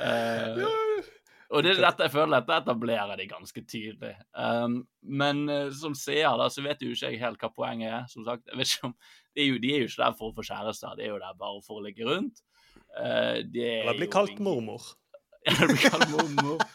Uh, 0.00 0.64
og 1.52 1.66
det 1.66 1.74
dette 1.76 2.06
jeg 2.06 2.14
føler 2.14 2.40
dette 2.40 2.56
etablerer 2.62 3.20
de 3.20 3.26
ganske 3.28 3.64
tydelig. 3.68 4.14
Um, 4.32 4.80
men 5.04 5.44
uh, 5.52 5.68
som 5.76 5.94
seer, 5.94 6.32
da, 6.40 6.48
så 6.48 6.64
vet 6.64 6.80
jo 6.80 6.94
ikke 6.96 7.12
jeg 7.12 7.20
helt 7.20 7.44
hva 7.44 7.52
poenget 7.52 7.92
er. 7.92 8.08
Som 8.10 8.24
sagt, 8.26 8.48
jeg 8.48 8.58
vet 8.58 8.72
ikke 8.72 8.88
om 8.88 8.96
de 8.96 9.44
er, 9.44 9.50
jo, 9.50 9.60
de 9.60 9.74
er 9.74 9.84
jo 9.84 9.90
ikke 9.90 10.02
der 10.06 10.16
for 10.16 10.32
å 10.32 10.36
få 10.38 10.46
kjærester, 10.48 10.96
de 10.96 11.04
er 11.06 11.12
jo 11.12 11.20
der 11.20 11.36
bare 11.44 11.62
for 11.68 11.78
å 11.78 11.84
ligge 11.84 12.08
rundt. 12.08 12.40
Uh, 12.96 13.44
de 13.52 13.68
er 13.68 13.84
Eller 13.84 14.00
bli 14.00 14.08
kalt 14.12 14.32
ingen- 14.32 14.48
mormor. 15.46 15.60
det 15.60 15.68
blir 15.68 15.90
kalt 15.90 16.10
mormor. 16.12 16.66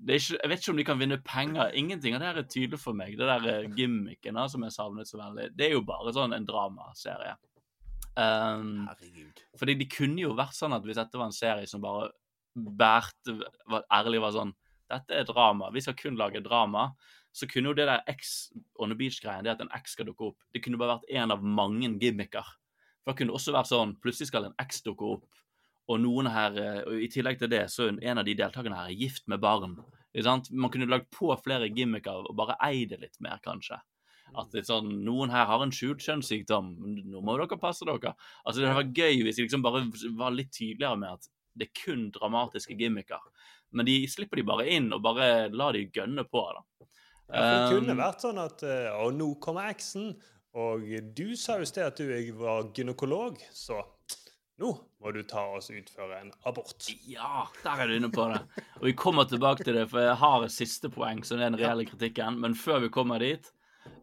Det 0.00 0.16
ikke, 0.16 0.38
jeg 0.38 0.48
vet 0.48 0.62
ikke 0.62 0.72
om 0.72 0.78
de 0.80 0.86
kan 0.88 1.00
vinne 1.00 1.20
penger. 1.24 1.74
Ingenting 1.76 2.16
av 2.16 2.22
det 2.22 2.28
her 2.30 2.40
er 2.40 2.48
tydelig 2.48 2.80
for 2.80 2.96
meg. 2.96 3.18
Det 3.20 3.28
der 3.28 3.48
eh, 3.52 3.68
gimmicken 3.76 4.38
da, 4.38 4.46
som 4.48 4.64
jeg 4.64 4.72
savnet 4.74 5.10
så 5.10 5.20
veldig, 5.20 5.50
det 5.56 5.66
er 5.66 5.74
jo 5.76 5.84
bare 5.86 6.14
sånn 6.16 6.32
en 6.36 6.48
dramaserie. 6.48 7.34
Um, 8.16 8.88
Herregud. 8.88 9.38
fordi 9.56 9.76
de 9.78 9.86
kunne 9.88 10.18
jo 10.24 10.32
vært 10.34 10.56
sånn 10.56 10.74
at 10.74 10.82
hvis 10.84 10.98
dette 10.98 11.16
var 11.20 11.28
en 11.30 11.36
serie 11.36 11.68
som 11.70 11.80
bare 11.84 12.08
bærte 12.56 13.36
var 13.70 13.84
ærlig 13.94 14.18
var 14.24 14.34
sånn 14.34 14.50
Dette 14.90 15.14
er 15.14 15.26
drama. 15.28 15.68
Vi 15.70 15.84
skal 15.84 15.94
kun 15.94 16.16
lage 16.18 16.40
drama. 16.42 16.88
Så 17.30 17.46
kunne 17.46 17.70
jo 17.70 17.76
det 17.78 17.84
der 17.86 18.00
X 18.10 18.50
on 18.74 18.90
the 18.90 18.96
beach-greien, 18.98 19.44
det 19.46 19.52
at 19.52 19.60
en 19.62 19.70
X 19.76 19.92
skal 19.94 20.08
dukke 20.08 20.32
opp, 20.32 20.40
det 20.50 20.64
kunne 20.64 20.80
bare 20.80 20.96
vært 20.96 21.12
en 21.14 21.30
av 21.30 21.44
mange 21.46 21.86
gimmicker. 22.02 22.48
For 23.04 23.12
det 23.12 23.20
kunne 23.20 23.36
også 23.38 23.54
vært 23.54 23.70
sånn 23.70 23.92
Plutselig 24.02 24.32
skal 24.32 24.48
en 24.48 24.56
X 24.58 24.82
dukke 24.82 25.12
opp, 25.14 25.28
og 25.88 26.00
noen 26.02 26.28
her 26.30 26.58
eh, 26.60 26.82
og 26.86 27.04
I 27.06 27.08
tillegg 27.12 27.40
til 27.40 27.50
det, 27.52 27.64
så 27.72 27.88
er 27.88 28.00
en 28.12 28.20
av 28.22 28.26
de 28.28 28.36
deltakerne 28.38 28.76
her 28.78 28.90
er 28.92 28.98
gift 28.98 29.26
med 29.30 29.40
barn. 29.42 29.78
Man 30.50 30.70
kunne 30.72 30.90
lagd 30.90 31.08
på 31.14 31.30
flere 31.44 31.70
gimmicker 31.70 32.26
og 32.26 32.36
bare 32.38 32.58
eid 32.66 32.90
det 32.92 33.00
litt 33.04 33.20
mer, 33.22 33.38
kanskje. 33.44 33.78
At 34.38 34.52
det 34.52 34.62
er 34.62 34.68
sånn, 34.68 34.90
Noen 35.02 35.32
her 35.34 35.48
har 35.48 35.62
en 35.62 35.72
skjult 35.74 36.02
kjønnssykdom, 36.04 36.70
nå 37.10 37.22
må 37.26 37.34
dere 37.38 37.58
passe 37.58 37.86
dere. 37.86 38.14
Altså 38.44 38.60
Det 38.60 38.68
hadde 38.70 38.82
vært 38.84 38.98
gøy 38.98 39.24
hvis 39.26 39.40
de 39.40 39.46
liksom 39.46 39.64
bare 39.64 39.84
var 40.18 40.34
litt 40.34 40.52
tydeligere 40.54 40.98
med 41.00 41.16
at 41.18 41.30
det 41.58 41.66
er 41.66 41.78
kun 41.80 42.04
dramatiske 42.14 42.76
gimmicker. 42.78 43.22
Men 43.74 43.86
de 43.86 43.96
slipper 44.10 44.38
de 44.38 44.46
bare 44.46 44.68
inn 44.70 44.90
og 44.94 45.02
bare 45.02 45.48
lar 45.50 45.74
de 45.74 45.86
gønne 45.94 46.24
på. 46.30 46.42
da. 46.54 46.86
Ja, 47.30 47.40
for 47.40 47.50
det 47.54 47.78
kunne 47.78 47.94
Um, 47.94 48.02
vært 48.02 48.22
sånn 48.24 48.38
at 48.42 48.62
eh, 48.66 48.90
Og 49.04 49.14
nå 49.14 49.34
kommer 49.42 49.70
eksen. 49.70 50.14
Og 50.58 50.82
du 51.14 51.36
sa 51.38 51.60
jo 51.60 51.66
i 51.66 51.70
sted 51.70 51.86
at 51.86 52.00
du 52.00 52.32
var 52.40 52.72
gynekolog, 52.74 53.38
så 53.54 53.78
nå 54.60 54.70
må 55.00 55.12
du 55.16 55.22
ta 55.24 55.42
oss 55.56 55.70
utføre 55.72 56.18
en 56.20 56.32
abort. 56.48 56.88
Ja, 57.08 57.46
der 57.64 57.82
er 57.82 57.88
du 57.88 57.96
inne 57.96 58.10
på 58.12 58.26
det. 58.28 58.42
Og 58.80 58.84
vi 58.90 58.92
kommer 58.98 59.24
tilbake 59.28 59.64
til 59.64 59.78
det, 59.78 59.86
for 59.88 60.04
jeg 60.04 60.18
har 60.20 60.44
et 60.44 60.52
siste 60.52 60.90
poeng, 60.92 61.22
som 61.24 61.38
er 61.38 61.48
den 61.48 61.60
reelle 61.60 61.86
kritikken. 61.88 62.36
Men 62.42 62.56
før 62.58 62.82
vi 62.84 62.90
kommer 62.92 63.22
dit, 63.24 63.46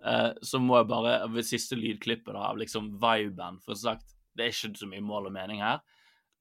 eh, 0.01 0.31
så 0.41 0.61
må 0.61 0.79
jeg 0.79 0.89
bare 0.89 1.19
ved 1.33 1.45
siste 1.45 1.77
lydklippet 1.77 2.33
da, 2.33 2.47
av 2.49 2.57
liksom 2.57 2.95
viben 2.97 3.59
For 3.61 3.77
som 3.77 3.91
sagt, 3.91 4.15
det 4.33 4.47
er 4.47 4.55
ikke 4.55 4.81
så 4.81 4.89
mye 4.89 5.05
mål 5.05 5.29
og 5.29 5.35
mening 5.35 5.61
her. 5.61 5.83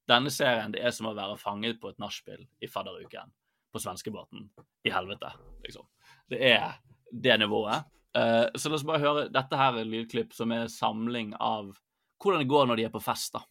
Denne 0.09 0.31
serien 0.33 0.73
det 0.73 0.85
er 0.87 0.95
som 0.95 1.11
å 1.11 1.17
være 1.17 1.37
fanget 1.41 1.81
på 1.83 1.91
et 1.91 2.01
nachspiel 2.01 2.47
i 2.63 2.71
fadderuken 2.71 3.33
på 3.75 3.83
svenskebåten 3.83 4.47
i 4.87 4.93
helvete, 4.95 5.33
liksom. 5.67 5.85
Det 6.31 6.39
er 6.55 6.79
det 7.13 7.37
nivået. 7.43 7.85
Eh, 8.17 8.47
så 8.55 8.71
la 8.71 8.79
oss 8.79 8.87
bare 8.87 9.03
høre 9.03 9.27
Dette 9.29 9.59
her 9.61 9.77
er 9.77 9.89
lydklipp 9.89 10.33
som 10.33 10.55
er 10.55 10.71
samling 10.73 11.35
av 11.37 11.75
hvordan 12.23 12.41
det 12.41 12.49
går 12.49 12.71
når 12.71 12.81
de 12.81 12.87
er 12.89 12.95
på 12.95 13.03
fest, 13.05 13.35
da. 13.37 13.43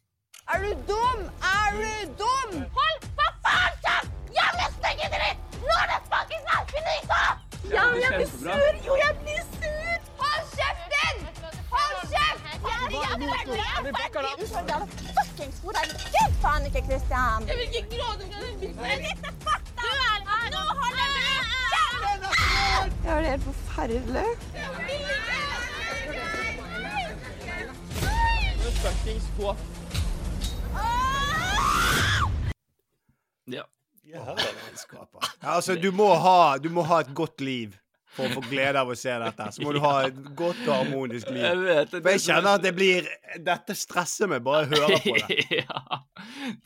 Er 0.54 0.58
du 0.60 0.72
dum? 0.88 1.20
Er 1.42 1.70
du 1.74 2.14
dum? 2.22 2.50
Hold 2.78 3.00
for 3.18 3.32
faen 3.46 3.74
kjeft! 3.86 4.12
Jævla 4.38 4.66
stygge 4.78 5.08
dritt! 5.14 5.40
Nå 5.68 5.74
er 5.84 5.88
det 5.92 6.00
fuckings 6.12 6.46
nachspiel-nytt! 6.50 7.10
Ja, 7.76 7.84
men 7.92 8.00
jeg 8.04 8.12
blir 8.18 8.30
sur! 8.34 8.74
Jo, 8.88 8.94
jeg 9.04 9.14
blir 9.22 9.42
sur! 9.56 9.96
Hold 10.22 10.44
kjeften! 10.58 11.16
Hold 11.76 11.98
kjeft! 12.12 12.44
Jeg 12.68 12.76
er 12.82 12.90
jævla 12.94 13.36
Du 14.40 14.46
så 14.52 14.62
jævla 14.70 14.88
fuckings 15.18 15.58
hvor 15.64 15.74
er? 15.82 15.86
Gud 16.16 16.32
faen 16.44 16.64
ikke, 16.70 16.82
Christian. 16.90 17.40
Jeg 17.50 17.56
vil 17.62 17.68
ikke 17.80 17.86
gråte. 17.96 18.24
Litt 18.62 19.22
fakta! 19.48 19.90
Nå 20.54 20.62
holder 20.82 21.08
du 21.14 21.20
kjeft! 21.72 22.92
Det 23.04 23.12
var 23.14 23.22
helt 23.32 23.44
forferdelig. 23.50 24.30
Fuckings 28.84 29.28
på. 29.40 29.58
Ja. 33.48 33.64
Ja, 34.06 34.22
altså, 35.42 35.76
du 35.76 35.90
må, 35.92 36.12
ha, 36.14 36.58
du 36.62 36.70
må 36.70 36.84
ha 36.86 37.00
et 37.02 37.10
godt 37.18 37.42
liv 37.42 37.74
for 38.16 38.28
å 38.30 38.38
få 38.38 38.44
glede 38.50 38.80
av 38.82 38.90
å 38.92 38.96
se 38.98 39.12
dette. 39.22 39.48
Så 39.56 39.64
må 39.66 39.74
du 39.76 39.80
ha 39.84 39.94
et 40.08 40.18
godt 40.38 40.62
og 40.66 40.74
harmonisk 40.74 41.30
liv. 41.34 41.44
Jeg 41.44 41.60
vet, 41.62 41.92
det 41.92 42.02
For 42.02 42.14
jeg 42.14 42.22
er 42.22 42.26
kjenner 42.26 42.60
at 42.60 42.64
det 42.66 42.72
blir 42.78 43.10
Dette 43.46 43.76
stresser 43.76 44.30
meg 44.32 44.44
bare 44.46 44.64
jeg 44.66 44.72
hører 44.76 45.04
på 45.04 45.16
det. 45.20 45.38
ja. 45.62 46.00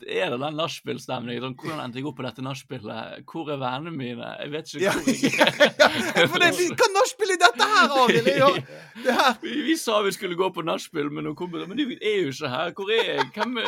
Det 0.00 0.20
er 0.22 0.32
det 0.34 0.38
den 0.44 0.58
nachspiel-stemningen. 0.60 1.42
Sånn, 1.44 1.56
hvordan 1.58 1.82
endte 1.84 2.00
jeg 2.00 2.08
opp 2.10 2.18
på 2.20 2.26
dette 2.26 2.44
nachspielet? 2.46 3.24
Hvor 3.30 3.50
er 3.50 3.60
vennene 3.60 3.94
mine? 3.96 4.32
Jeg 4.44 4.52
vet 4.54 4.74
ikke 4.74 4.94
hvor 4.94 5.10
jeg 5.10 5.32
er. 6.20 6.30
For 6.30 6.44
det, 6.44 6.52
hva 6.78 6.90
nachspiel 6.94 7.34
er 7.34 7.42
dette 7.44 7.70
her, 7.74 7.96
Arild? 8.04 8.30
Ja, 9.06 9.30
Vi, 9.42 9.54
vi 9.70 9.76
sa 9.80 10.00
vi 10.06 10.14
skulle 10.14 10.38
gå 10.38 10.50
på 10.54 10.64
nachspiel 10.66 11.10
med 11.10 11.26
noen 11.26 11.38
kompiser, 11.38 11.68
men 11.70 11.80
de 11.80 11.88
er 11.98 12.20
jo 12.24 12.34
ikke 12.34 12.52
her. 12.54 12.74
Hvor 12.76 12.92
er 12.94 13.08
jeg? 13.14 13.30
Hvem. 13.34 13.58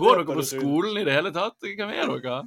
Går 0.00 0.22
dere 0.22 0.26
på 0.40 0.44
skolen 0.44 0.98
i 1.00 1.04
det 1.06 1.14
hele 1.14 1.32
tatt? 1.34 1.56
Hvem 1.64 1.92
er 1.94 2.10
dere? 2.18 2.40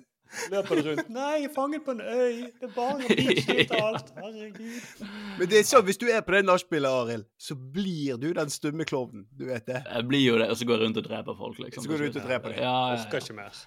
Løper 0.51 0.81
rundt? 0.87 1.09
Nei, 1.17 1.29
jeg 1.41 1.49
er 1.49 1.53
fanget 1.55 1.85
på 1.85 1.95
en 1.95 2.01
øy. 2.01 2.39
Det 2.59 2.69
er 2.69 2.73
bare 2.75 2.97
og 3.03 3.85
alt. 3.87 4.11
Herregud. 4.17 5.05
Men 5.39 5.51
det 5.51 5.59
er 5.59 5.67
sånn, 5.67 5.85
hvis 5.87 6.01
du 6.01 6.07
er 6.09 6.23
på 6.25 6.35
det 6.35 6.43
nachspielet, 6.47 6.89
Arild, 7.03 7.27
så 7.41 7.57
blir 7.57 8.19
du 8.21 8.29
den 8.35 8.53
stumme 8.53 8.87
klovnen. 8.89 9.27
Du 9.37 9.45
vet 9.49 9.67
det. 9.69 9.83
Jeg 9.85 10.09
blir 10.09 10.25
jo 10.25 10.41
det, 10.41 10.49
og 10.49 10.59
så 10.59 10.67
går 10.69 10.79
jeg 10.79 10.87
rundt 10.87 10.99
og 11.03 11.07
dreper 11.07 11.39
folk, 11.39 11.61
liksom. 11.63 11.85
Så 11.85 11.93
går 11.93 12.03
du 12.03 12.09
ut 12.09 12.19
og 12.19 12.27
dreper 12.27 12.55
dem. 12.55 12.59
Ja, 12.63 12.75
ja, 12.93 12.99
Orker 12.99 13.23
ikke 13.23 13.37
mer. 13.39 13.63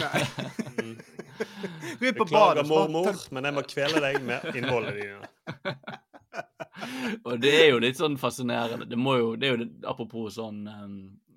Nei. 0.00 0.22
Mm. 0.80 0.96
på 2.00 2.24
Beklager, 2.24 2.66
mormor, 2.68 3.16
men 3.34 3.48
jeg 3.48 3.56
må 3.56 3.64
kvele 3.66 4.02
deg 4.04 4.20
med 4.26 4.44
innholdet 4.54 5.00
dine. 5.00 5.80
Og 7.26 7.40
det 7.42 7.52
er 7.62 7.66
jo 7.72 7.80
litt 7.82 7.98
sånn 7.98 8.16
fascinerende. 8.20 8.86
Det 8.88 8.98
må 8.98 9.16
jo, 9.18 9.32
det 9.40 9.48
er 9.48 9.56
jo 9.56 9.60
det, 9.64 9.70
Apropos 9.88 10.36
sånn 10.38 10.62
um, 10.68 10.94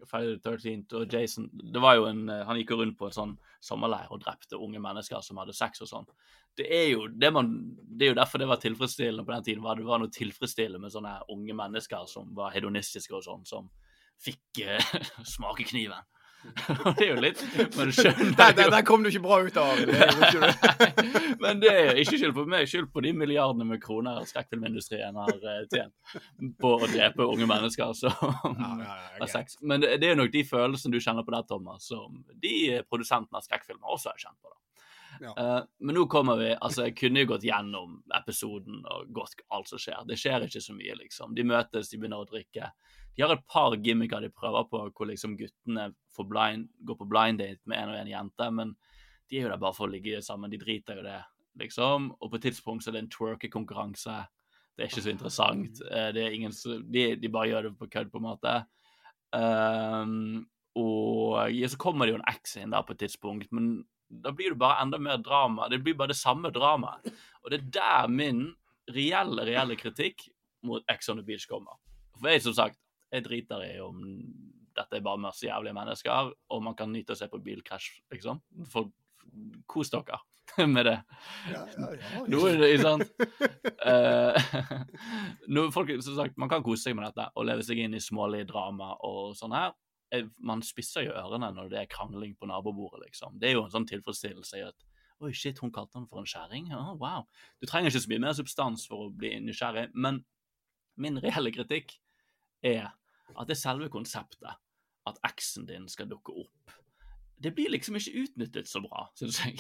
Friday 0.09 0.37
the 0.37 0.51
13th 0.51 0.95
og 0.99 1.13
Jason 1.13 1.49
det 1.53 1.81
var 1.81 1.97
jo 1.97 2.05
en, 2.09 2.27
eh, 2.29 2.43
Han 2.47 2.57
gikk 2.59 2.73
jo 2.73 2.79
rundt 2.81 2.97
på 2.99 3.09
en 3.09 3.15
sånn 3.15 3.33
sommerleir 3.63 4.11
og 4.11 4.21
drepte 4.23 4.59
unge 4.59 4.81
mennesker 4.83 5.21
som 5.23 5.39
hadde 5.41 5.55
sex 5.55 5.83
og 5.85 5.89
sånn. 5.89 6.07
Det 6.57 6.67
er 6.69 6.87
jo 6.91 7.07
det 7.07 7.31
man, 7.33 7.49
det 7.81 8.07
er 8.07 8.13
jo 8.13 8.19
derfor 8.19 8.41
det 8.41 8.49
var 8.49 8.61
tilfredsstillende 8.61 9.25
på 9.25 9.33
den 9.33 9.47
tiden. 9.47 9.63
Var 9.63 9.79
det 9.79 9.87
var 9.87 10.01
noe 10.03 10.13
tilfredsstillende 10.13 10.83
med 10.83 10.93
sånne 10.93 11.15
unge 11.33 11.55
mennesker 11.57 12.05
som 12.11 12.33
var 12.35 12.53
hedonistiske 12.53 13.15
og 13.15 13.23
sånn, 13.25 13.45
som 13.49 13.71
fikk 14.21 14.63
uh, 14.67 15.23
smake 15.25 15.65
kniven. 15.71 16.05
Det 16.43 17.05
er 17.05 17.09
jo 17.09 17.21
litt 17.23 17.41
Men 17.77 17.89
du 17.89 17.95
skjønner 17.97 18.29
du... 18.29 18.33
der, 18.37 18.71
der 18.73 18.85
kom 18.85 19.03
du 19.03 19.09
ikke 19.09 19.23
bra 19.23 19.39
ut 19.45 19.57
av? 19.59 19.79
Men 21.43 21.61
det 21.63 21.71
er 21.71 22.01
ikke 22.01 22.17
skyld 22.19 22.35
på 22.35 22.45
meg, 22.49 22.67
skyld 22.69 22.89
på 22.93 23.03
de 23.05 23.13
milliardene 23.17 23.67
med 23.67 23.81
kroner 23.83 24.23
skrekkfilmindustrien 24.29 25.17
har 25.19 25.33
eh, 25.33 25.61
tjent 25.71 26.17
på 26.61 26.73
å 26.77 26.89
drepe 26.89 27.27
unge 27.27 27.47
mennesker 27.49 27.93
som 27.97 28.15
har 28.63 29.29
sex. 29.31 29.57
Men 29.61 29.83
det, 29.83 29.99
er 30.01 30.13
jo 30.13 30.21
nok 30.23 30.33
de 30.33 30.43
følelsene 30.47 30.95
du 30.95 31.03
kjenner 31.03 31.25
på 31.25 31.35
der, 31.35 31.47
Thomas, 31.47 31.87
som 31.89 32.19
de 32.43 32.57
produsentene 32.89 33.39
av 33.39 33.47
skrekkfilmer 33.47 33.95
også 33.95 34.13
har 34.13 34.27
kjent 34.27 34.39
på. 34.39 34.51
da. 34.51 34.59
Ja. 35.21 35.33
men 35.77 35.93
nå 35.93 36.07
kommer 36.09 36.39
vi 36.39 36.47
Altså, 36.55 36.87
jeg 36.87 36.95
kunne 36.97 37.21
jo 37.21 37.29
gått 37.29 37.43
gjennom 37.45 37.99
episoden 38.17 38.81
og 38.81 39.11
gått 39.13 39.37
alt 39.53 39.69
som 39.69 39.79
skjer. 39.79 40.01
Det 40.09 40.17
skjer 40.19 40.47
ikke 40.47 40.63
så 40.63 40.75
mye, 40.75 40.97
liksom. 40.99 41.35
De 41.37 41.45
møtes, 41.47 41.91
de 41.91 41.99
begynner 42.01 42.25
å 42.25 42.27
drikke. 42.27 42.73
De 43.15 43.23
har 43.23 43.33
et 43.35 43.47
par 43.49 43.75
gimmicker 43.77 44.23
de 44.23 44.31
prøver 44.33 44.65
på, 44.69 44.81
hvor 44.89 45.09
liksom 45.09 45.37
guttene 45.37 45.91
blind, 46.29 46.69
går 46.85 46.97
på 46.97 47.09
blind 47.09 47.41
date 47.41 47.61
med 47.69 47.77
en 47.77 47.91
og 47.93 47.99
en 47.99 48.09
jente, 48.09 48.49
men 48.51 48.75
de 49.29 49.37
er 49.37 49.45
jo 49.45 49.51
der 49.53 49.61
bare 49.61 49.77
for 49.77 49.87
å 49.87 49.93
ligge 49.93 50.21
sammen. 50.25 50.51
De 50.51 50.59
driter 50.61 50.99
jo 50.99 51.05
det, 51.05 51.19
liksom. 51.61 52.11
Og 52.19 52.31
på 52.31 52.39
et 52.39 52.47
tidspunkt 52.49 52.83
så 52.83 52.91
er 52.91 52.97
det 52.97 53.03
en 53.05 53.13
twerkekonkurranse. 53.13 54.17
Det 54.73 54.83
er 54.83 54.89
ikke 54.89 55.05
så 55.05 55.13
interessant. 55.13 55.81
Eh, 55.89 56.09
Det 56.13 56.23
er 56.23 56.33
ingen 56.33 56.53
de, 56.89 57.05
de 57.15 57.29
bare 57.29 57.51
gjør 57.51 57.69
det 57.69 57.77
på 57.79 57.89
kødd, 57.93 58.11
på 58.11 58.21
en 58.21 58.27
måte. 58.27 58.55
Um, 59.33 60.45
og 60.77 61.49
ja, 61.53 61.69
så 61.69 61.77
kommer 61.81 62.05
det 62.05 62.13
jo 62.15 62.19
en 62.21 62.29
X 62.33 62.57
inn 62.61 62.73
der 62.73 62.85
på 62.85 62.93
et 62.93 63.01
tidspunkt, 63.05 63.51
men 63.53 63.83
da 64.09 64.33
blir 64.33 64.53
det 64.53 64.61
bare 64.61 64.81
enda 64.83 64.99
mer 65.01 65.21
drama. 65.21 65.69
Det 65.69 65.81
blir 65.81 65.97
bare 65.97 66.13
det 66.13 66.19
samme 66.19 66.51
dramaet. 66.53 67.13
Og 67.43 67.53
det 67.53 67.59
er 67.59 67.69
der 67.77 68.11
min 68.13 68.45
reelle, 68.93 69.45
reelle 69.47 69.77
kritikk 69.79 70.27
mot 70.65 70.83
Ex 70.89 71.09
on 71.09 71.17
the 71.17 71.25
Beach 71.25 71.47
kommer. 71.49 71.77
For 72.19 72.29
jeg, 72.29 72.43
som 72.45 72.53
sagt, 72.57 72.77
jeg 73.13 73.25
driter 73.27 73.63
i 73.65 73.77
om 73.83 74.01
dette 74.73 74.97
er 74.97 75.05
bare 75.05 75.21
masse 75.21 75.45
jævlige 75.45 75.75
mennesker, 75.77 76.33
og 76.49 76.61
man 76.65 76.75
kan 76.77 76.91
nyte 76.91 77.13
å 77.13 77.17
se 77.17 77.27
på 77.29 77.41
bilkrasj, 77.45 77.89
liksom. 78.13 78.41
For 78.71 78.89
kos 79.69 79.91
dere 79.93 80.19
med 80.67 80.85
det. 80.89 80.97
Ja, 81.51 81.61
Nå 82.27 82.41
er 82.49 82.57
det 82.59 82.73
ikke 82.73 82.89
sant 82.89 83.13
Eh, 83.83 84.53
nå, 85.53 85.65
folk, 85.75 85.89
som 86.03 86.15
sagt, 86.15 86.37
Man 86.39 86.51
kan 86.51 86.63
kose 86.63 86.85
seg 86.85 86.95
med 86.95 87.05
dette 87.09 87.25
og 87.35 87.47
leve 87.47 87.63
seg 87.65 87.79
inn 87.83 87.95
i 87.97 88.01
smålig 88.03 88.45
drama 88.47 88.93
og 89.03 89.33
sånn 89.35 89.55
her. 89.55 89.73
Man 90.45 90.61
spisser 90.63 91.07
jo 91.07 91.15
ørene 91.17 91.49
når 91.55 91.71
det 91.71 91.79
er 91.81 91.91
krangling 91.91 92.35
på 92.39 92.47
nabobordet, 92.47 93.01
liksom. 93.07 93.39
Det 93.41 93.49
er 93.49 93.57
jo 93.57 93.65
en 93.65 93.73
sånn 93.73 93.87
tilfredsstillelse 93.89 94.59
i 94.61 94.65
at 94.67 94.89
Oi, 95.23 95.31
shit, 95.37 95.59
hun 95.63 95.71
kalte 95.71 95.95
han 95.95 96.07
for 96.09 96.19
en 96.19 96.27
skjæring. 96.27 96.71
Å, 96.75 96.97
wow. 96.99 97.23
Du 97.61 97.67
trenger 97.69 97.91
ikke 97.91 98.01
så 98.03 98.11
mye 98.11 98.23
mer 98.25 98.33
substans 98.35 98.87
for 98.89 99.05
å 99.05 99.11
bli 99.15 99.37
nysgjerrig, 99.45 99.85
men 99.93 100.19
min 100.99 101.19
reelle 101.23 101.53
kritikk 101.53 101.93
er 102.65 102.89
at 103.33 103.49
det 103.49 103.55
er 103.55 103.61
selve 103.63 103.89
konseptet, 103.93 104.61
at 105.03 105.19
eksen 105.27 105.67
din 105.67 105.89
skal 105.91 106.09
dukke 106.11 106.35
opp, 106.43 106.75
det 107.43 107.51
blir 107.55 107.73
liksom 107.73 107.97
ikke 107.99 108.23
utnyttet 108.23 108.69
så 108.69 108.79
bra, 108.83 109.07
syns 109.19 109.41
jeg. 109.43 109.57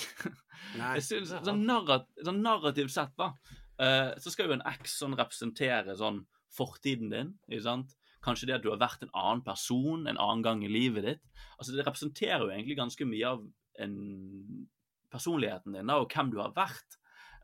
Nei. 0.79 0.93
jeg 0.97 1.05
synes, 1.07 1.33
sånn, 1.43 1.65
narrativ, 1.67 2.23
sånn 2.23 2.39
narrativt 2.43 2.93
sett, 2.93 3.11
da, 3.19 3.33
uh, 3.81 4.13
så 4.21 4.31
skal 4.31 4.49
jo 4.49 4.57
en 4.57 4.65
eks 4.71 4.95
sånn 5.01 5.17
representere 5.19 5.97
sånn 5.99 6.21
fortiden 6.53 7.11
din, 7.11 7.33
ikke 7.49 7.65
sant? 7.65 7.95
Kanskje 8.23 8.47
det 8.47 8.57
at 8.59 8.63
du 8.63 8.69
har 8.71 8.79
vært 8.79 9.03
en 9.03 9.11
annen 9.19 9.43
person 9.43 10.07
en 10.07 10.19
annen 10.19 10.43
gang 10.45 10.61
i 10.63 10.71
livet 10.71 11.03
ditt. 11.03 11.23
Altså 11.57 11.73
Det 11.75 11.83
representerer 11.83 12.45
jo 12.45 12.53
egentlig 12.53 12.77
ganske 12.79 13.07
mye 13.09 13.31
av 13.33 13.41
en 13.83 13.95
personligheten 15.11 15.75
din 15.75 15.91
da, 15.91 15.99
og 15.99 16.13
hvem 16.13 16.31
du 16.31 16.39
har 16.39 16.53
vært. 16.55 16.95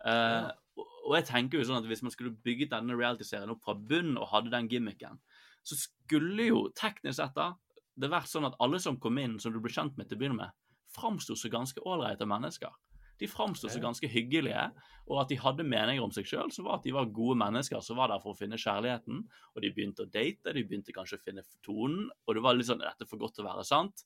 Eh, 0.07 0.47
og, 0.79 0.93
og 1.09 1.17
jeg 1.17 1.27
tenker 1.27 1.59
jo 1.59 1.65
sånn 1.67 1.81
at 1.81 1.87
Hvis 1.89 1.99
man 2.05 2.13
skulle 2.13 2.31
bygget 2.45 2.71
denne 2.71 2.95
realityserien 2.95 3.51
opp 3.51 3.65
fra 3.65 3.75
bunnen 3.75 4.15
og 4.15 4.29
hadde 4.31 4.53
den 4.53 4.69
gimmicken, 4.71 5.19
så 5.63 5.77
skulle 5.79 6.49
jo 6.49 6.67
teknisk 6.77 7.19
sett 7.19 7.35
da 7.37 7.53
det 7.99 8.09
vært 8.11 8.31
sånn 8.31 8.47
at 8.47 8.55
alle 8.63 8.79
som 8.79 8.99
kom 9.01 9.17
inn, 9.19 9.39
som 9.43 9.53
du 9.53 9.59
ble 9.59 9.71
kjent 9.73 9.97
med 9.99 10.07
til 10.07 10.15
å 10.15 10.21
begynne 10.21 10.39
med, 10.39 10.53
framsto 10.95 11.35
som 11.37 11.51
ganske 11.51 11.83
ålreite 11.83 12.27
mennesker. 12.29 12.71
De 13.19 13.27
framsto 13.27 13.67
som 13.67 13.83
ganske 13.83 14.07
hyggelige, 14.07 14.61
og 15.11 15.17
at 15.19 15.31
de 15.31 15.35
hadde 15.41 15.65
meninger 15.67 16.03
om 16.03 16.11
seg 16.15 16.27
sjøl, 16.29 16.53
som 16.55 16.69
var 16.69 16.77
at 16.77 16.85
de 16.87 16.93
var 16.95 17.09
gode 17.11 17.35
mennesker 17.41 17.81
som 17.83 17.99
var 17.99 18.13
der 18.13 18.21
for 18.23 18.31
å 18.31 18.39
finne 18.39 18.59
kjærligheten. 18.59 19.25
Og 19.55 19.63
de 19.63 19.71
begynte 19.75 20.05
å 20.05 20.07
date, 20.07 20.53
de 20.55 20.63
begynte 20.63 20.95
kanskje 20.95 21.19
å 21.19 21.23
finne 21.25 21.43
tonen, 21.65 22.07
og 22.23 22.37
det 22.37 22.45
var 22.45 22.55
litt 22.55 22.69
sånn 22.69 22.79
Dette 22.79 23.03
er 23.03 23.11
for 23.11 23.19
godt 23.19 23.35
til 23.35 23.43
å 23.43 23.49
være 23.49 23.65
sant. 23.67 24.05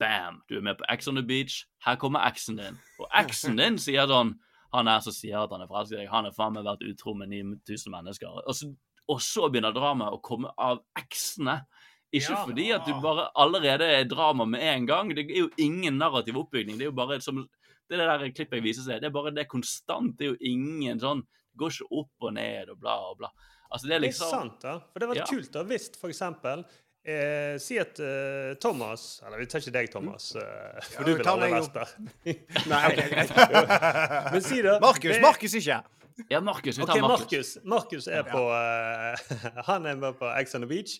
Bam! 0.00 0.42
Du 0.48 0.58
er 0.58 0.66
med 0.66 0.76
på 0.76 0.84
X 0.92 1.08
on 1.08 1.16
the 1.16 1.24
Beach. 1.24 1.62
Her 1.86 1.96
kommer 2.00 2.26
eksen 2.28 2.60
din. 2.60 2.76
Og 3.00 3.08
eksen 3.22 3.56
din 3.60 3.80
sier 3.80 4.08
sånn 4.08 4.36
Han 4.70 4.86
er 4.86 5.00
som 5.02 5.12
sier 5.12 5.40
at 5.40 5.50
han 5.50 5.64
er 5.64 5.66
forelsket 5.66 5.96
i 5.96 5.98
deg, 6.04 6.12
han 6.12 6.28
har 6.28 6.34
faen 6.36 6.52
meg 6.54 6.62
vært 6.62 6.84
utro 6.86 7.10
med 7.18 7.32
9000 7.32 7.90
mennesker. 7.90 8.36
Og 8.46 8.54
så, 8.54 8.68
og 9.10 9.20
så 9.24 9.48
begynner 9.50 9.74
dramaet 9.74 10.14
å 10.16 10.22
komme 10.22 10.52
av 10.56 10.80
eksene. 10.98 11.60
Ikke 12.14 12.34
Ja. 12.34 12.44
fordi 12.46 12.66
at 12.74 12.86
du 12.86 12.92
bare 13.02 13.28
allerede 13.38 13.86
er 13.86 14.04
drama 14.10 14.44
med 14.46 14.62
en 14.62 14.86
gang. 14.86 15.08
Det 15.14 15.26
er 15.30 15.44
jo 15.44 15.50
ingen 15.58 15.98
narrativ 15.98 16.34
oppbygning. 16.40 16.78
Det 16.78 16.86
er 16.86 16.90
jo 16.90 16.96
bare 16.98 17.20
som 17.22 17.42
det 17.90 17.98
der 17.98 18.24
klippet 18.30 18.58
jeg 18.58 18.62
viser 18.62 18.82
seg, 18.86 19.00
det 19.02 19.08
er 19.10 19.14
bare 19.14 19.30
det 19.34 19.44
er 19.44 19.50
konstant. 19.50 20.16
Det 20.18 20.26
er 20.26 20.32
jo 20.34 20.38
ingen 20.52 20.98
sånn 21.02 21.22
Det 21.50 21.58
går 21.58 21.70
ikke 21.74 21.98
opp 21.98 22.26
og 22.28 22.34
ned 22.34 22.68
og 22.70 22.78
bla 22.78 22.94
og 23.10 23.16
bla. 23.18 23.28
Altså, 23.72 23.88
det 23.90 23.96
er 23.96 24.00
liksom 24.04 24.30
Det 24.30 24.34
er 24.36 24.40
sant, 24.40 24.60
da. 24.62 24.74
For 24.92 24.98
det 25.02 25.08
var 25.08 25.16
Ja. 25.16 25.24
kult 25.26 25.50
da, 25.52 25.62
hvis 25.64 25.88
for 25.98 26.08
eksempel 26.10 26.64
eh, 27.04 27.56
Si 27.58 27.78
at 27.78 27.98
uh, 27.98 28.54
Thomas 28.60 29.20
Eller 29.26 29.38
vi 29.38 29.46
tar 29.46 29.58
ikke 29.62 29.72
deg, 29.72 29.90
Thomas, 29.90 30.34
uh, 30.36 30.42
for 30.82 31.02
Ja, 31.02 31.06
du 31.06 31.14
vil 31.16 31.26
ha 31.26 31.32
aller 31.32 31.54
best 31.56 31.72
der. 31.74 31.88
Nei, 32.70 32.82
ok. 32.90 33.00
Men 34.34 34.42
si 34.42 34.62
det. 34.62 34.80
Markus, 34.80 35.20
Markus 35.22 35.54
ikke. 35.54 35.80
Ja, 36.30 36.40
Markus. 36.40 36.78
Vi 36.78 36.84
tar 36.84 36.96
okay, 36.96 37.00
Markus. 37.00 37.58
Markus 37.64 38.06
er 38.06 38.22
på 38.22 38.42
uh, 38.48 39.64
Han 39.70 39.86
er 39.86 39.96
med 39.96 40.18
på 40.20 40.28
Ex 40.40 40.54
on 40.54 40.62
the 40.66 40.68
Beach. 40.68 40.98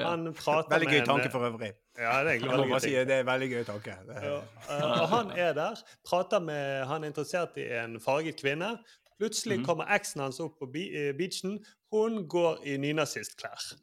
Han 0.00 0.30
prater 0.34 0.70
Veldig 0.70 0.88
med 0.88 0.94
gøy 0.96 1.06
tanke 1.06 1.30
for 1.32 1.44
øvrig. 1.44 1.72
Ja, 1.98 2.12
det 2.24 2.30
er 2.30 2.30
egentlig 2.30 2.50
veldig 2.54 2.68
gøy. 2.70 2.78
si, 2.84 2.92
det 3.10 3.16
er 3.18 3.26
veldig 3.28 3.48
gøy 3.50 3.64
tanke. 3.68 3.96
Ja. 4.08 4.38
Eh, 4.70 4.86
og 5.02 5.08
han 5.12 5.30
er 5.36 5.52
der, 5.52 5.82
prater 6.08 6.40
med 6.40 6.86
Han 6.88 7.04
er 7.04 7.12
interessert 7.12 7.58
i 7.60 7.66
en 7.82 8.00
farget 8.00 8.40
kvinne. 8.40 8.78
Plutselig 9.20 9.58
Mhm. 9.58 9.66
kommer 9.66 9.84
eksen 9.92 10.22
hans 10.24 10.40
opp 10.40 10.58
på 10.58 10.70
eh, 10.74 11.12
beachen. 11.18 11.58
Hun 11.92 12.28
går 12.28 12.62
i 12.64 12.76
nynazistklær. 12.76 13.74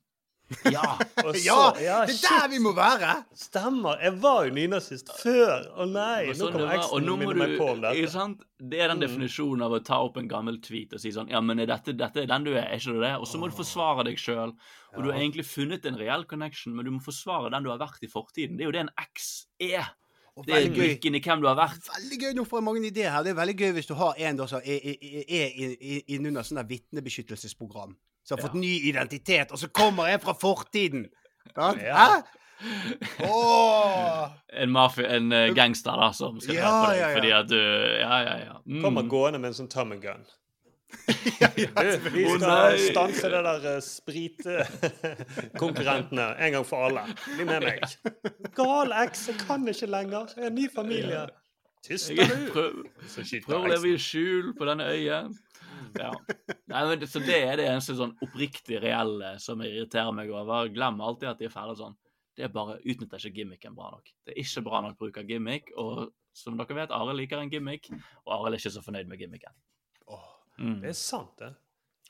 Ja! 0.71 0.97
Så- 1.19 1.33
Ja, 1.43 1.73
det 1.75 1.87
er 1.87 2.07
shit. 2.07 2.21
der 2.29 2.47
vi 2.53 2.59
må 2.63 2.71
være! 2.75 3.25
Stemmer. 3.35 3.97
Jeg 4.01 4.13
var 4.23 4.45
jo 4.47 4.53
nynazist 4.55 5.09
før. 5.19 5.65
Å 5.75 5.87
nei, 5.91 6.27
nå 6.29 6.35
sånn 6.39 6.53
kommer 6.55 6.75
eksen 6.77 7.09
min 7.19 7.37
meg 7.41 7.57
på 7.59 7.67
om 7.73 7.81
dette. 7.83 8.07
sant? 8.13 8.45
Det 8.57 8.79
er 8.79 8.87
den 8.93 8.97
Mm. 8.97 9.05
definisjonen 9.07 9.61
av 9.67 9.71
å 9.75 9.83
ta 9.83 9.99
opp 10.01 10.17
en 10.17 10.27
gammel 10.31 10.57
tweet 10.63 10.93
og 10.93 10.99
si 11.03 11.11
sånn 11.11 11.29
Ja, 11.29 11.41
men 11.41 11.59
er 11.59 11.67
dette, 11.67 11.93
dette 11.97 12.23
er 12.23 12.25
den 12.31 12.43
du 12.47 12.53
er, 12.55 12.63
er 12.63 12.79
ikke 12.79 12.93
det 12.95 13.01
det? 13.09 13.13
Og 13.19 13.27
så 13.27 13.37
må 13.37 13.49
du 13.51 13.55
forsvare 13.57 14.05
deg 14.07 14.15
sjøl. 14.17 14.55
Og 14.95 15.03
du 15.03 15.11
har 15.11 15.19
egentlig 15.19 15.45
funnet 15.45 15.85
en 15.85 15.97
reell 15.99 16.23
connection, 16.25 16.73
men 16.75 16.85
du 16.85 16.91
må 16.91 17.03
forsvare 17.03 17.51
den 17.51 17.63
du 17.63 17.69
har 17.69 17.77
vært 17.77 18.01
i 18.01 18.07
fortiden. 18.07 18.55
Det 18.57 18.63
er 18.63 18.71
jo 18.71 18.71
det 18.71 18.85
en 18.87 18.93
eks 18.97 19.45
er. 19.59 19.91
Det 20.45 20.53
er 20.53 20.69
brikken 20.69 21.15
i 21.15 21.19
hvem 21.19 21.41
du 21.41 21.47
har 21.47 21.55
vært. 21.57 21.81
Veldig 21.91 22.17
gøy, 22.21 22.33
nå 22.37 22.43
får 22.47 22.59
jeg 22.59 22.63
mange 22.63 22.85
ideer 22.87 23.09
her. 23.11 23.23
Det 23.23 23.31
er 23.35 23.39
veldig 23.41 23.57
gøy 23.57 23.71
hvis 23.73 23.87
du 23.87 23.95
har 23.95 24.13
en 24.17 24.37
som 24.47 24.61
er, 24.61 24.79
er, 24.85 24.97
er, 25.27 25.77
er 25.81 26.01
innunder 26.13 26.43
sånn 26.45 26.61
der 26.61 26.69
vitnebeskyttelsesprogram. 26.69 27.95
Som 28.27 28.35
har 28.35 28.49
fått 28.49 28.57
ny 28.59 28.73
identitet, 28.89 29.53
og 29.55 29.61
så 29.61 29.69
kommer 29.71 30.09
en 30.11 30.19
fra 30.19 30.33
fortiden! 30.35 31.05
Ja. 31.55 31.73
Hæ? 31.73 32.21
Oh. 33.23 34.29
En 34.53 34.71
mafia, 34.71 35.15
en 35.15 35.31
eh, 35.31 35.53
gangster 35.53 35.91
da, 35.91 36.13
som 36.13 36.41
skal 36.41 36.55
Ja, 36.57 36.85
på 36.85 36.91
deg 36.91 36.99
ja, 36.99 37.07
ja. 37.07 37.15
fordi 37.15 37.31
at 37.37 37.49
du 37.51 37.59
Ja, 38.01 38.21
ja, 38.25 38.37
ja. 38.41 38.61
Mm. 38.65 38.83
Kommer 38.83 39.01
gående 39.07 39.39
med 39.39 39.47
en 39.53 39.57
sånn 39.59 39.69
Tommy 39.71 39.95
gun. 40.01 40.25
Vi 41.07 41.13
skal 41.67 41.99
oh, 42.23 42.77
stanse 42.79 43.29
det 43.31 43.41
der 43.45 43.61
uh, 43.67 43.79
spritkonkurrentene 43.83 46.25
en 46.39 46.51
gang 46.55 46.65
for 46.67 46.77
alle. 46.87 47.01
Bli 47.27 47.43
med 47.47 47.61
meg. 47.67 47.79
Gal 48.57 48.89
eks, 49.03 49.21
jeg 49.29 49.37
kan 49.43 49.59
ikke 49.67 49.87
lenger. 49.91 50.23
Jeg 50.35 50.43
er 50.45 50.49
en 50.49 50.55
ny 50.57 50.67
familie. 50.73 51.21
Tyst 51.85 52.09
er 52.11 52.15
du. 52.31 52.35
Prøv 53.45 53.61
å 53.61 53.67
leve 53.69 53.87
i 53.93 53.95
skjul 54.01 54.45
på 54.57 54.63
denne 54.67 54.85
øya. 54.95 55.19
Ja. 55.97 56.11
Nei, 56.67 56.81
men, 56.89 57.05
så 57.09 57.19
det 57.25 57.37
er 57.43 57.57
det 57.57 57.65
eneste 57.69 57.95
sånn 57.97 58.15
oppriktig 58.21 58.81
reelle 58.83 59.35
som 59.41 59.61
irriterer 59.65 60.11
meg 60.13 60.29
over. 60.29 60.67
Glem 60.73 60.99
alltid 61.01 61.29
at 61.31 61.39
de 61.39 61.45
er 61.49 61.53
ferdig 61.53 61.77
sånn. 61.79 61.95
Det 62.37 62.45
er 62.45 62.51
bare 62.53 62.75
utnytter 62.85 63.17
ikke 63.17 63.39
gimmicken 63.41 63.73
bra 63.75 63.89
nok. 63.95 64.11
Det 64.27 64.35
er 64.35 64.41
ikke 64.43 64.61
bra 64.67 64.81
nok 64.85 64.97
bruk 64.99 65.17
av 65.17 65.25
gimmick. 65.31 65.71
Og 65.81 66.11
som 66.37 66.57
dere 66.59 66.75
vet, 66.77 66.91
Arild 66.93 67.17
liker 67.17 67.41
en 67.41 67.49
gimmick, 67.49 67.89
og 68.27 68.33
Arild 68.35 68.53
er 68.53 68.61
ikke 68.61 68.73
så 68.75 68.83
fornøyd 68.85 69.09
med 69.09 69.17
gimmicken. 69.23 69.55
Mm. 70.57 70.79
Det 70.81 70.89
er 70.89 70.97
sant, 70.97 71.33
det. 71.37 71.51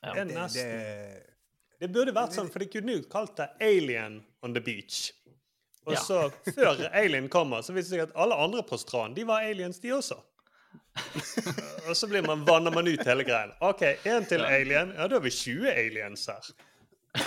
Ja. 0.03 0.13
Det 0.13 0.19
er 0.21 0.25
Det- 0.25 0.35
nesten 0.35 1.33
Det 1.79 1.91
burde 1.93 2.11
vært 2.15 2.33
sånn, 2.33 2.49
for 2.51 2.59
de 2.59 2.65
kunne 2.73 2.93
jo 2.95 3.03
kalt 3.11 3.35
det 3.37 3.49
Alien 3.61 4.23
on 4.41 4.53
the 4.53 4.61
beach. 4.61 5.11
Og 5.85 5.93
Ja. 5.93 5.99
så, 5.99 6.31
før 6.55 6.89
Alien 6.91 7.29
kommer, 7.29 7.61
så 7.61 7.71
viser 7.73 7.89
det 7.95 7.99
seg 7.99 8.09
at 8.09 8.15
alle 8.15 8.35
andre 8.35 8.63
på 8.63 8.77
stranden, 8.79 9.15
de 9.15 9.23
var 9.23 9.41
aliens, 9.43 9.79
de 9.79 9.89
også. 9.95 10.17
Og 11.87 11.95
så 11.97 12.07
blir 12.09 12.25
man, 12.25 12.45
vanner 12.47 12.73
man 12.73 12.87
ut 12.87 13.03
hele 13.07 13.25
greien. 13.27 13.53
OK, 13.63 13.83
én 14.07 14.27
til 14.29 14.43
alien. 14.45 14.93
Ja, 14.97 15.07
da 15.07 15.19
har 15.19 15.25
vi 15.25 15.33
20 15.33 15.69
aliens 15.71 16.25
her. 16.31 16.49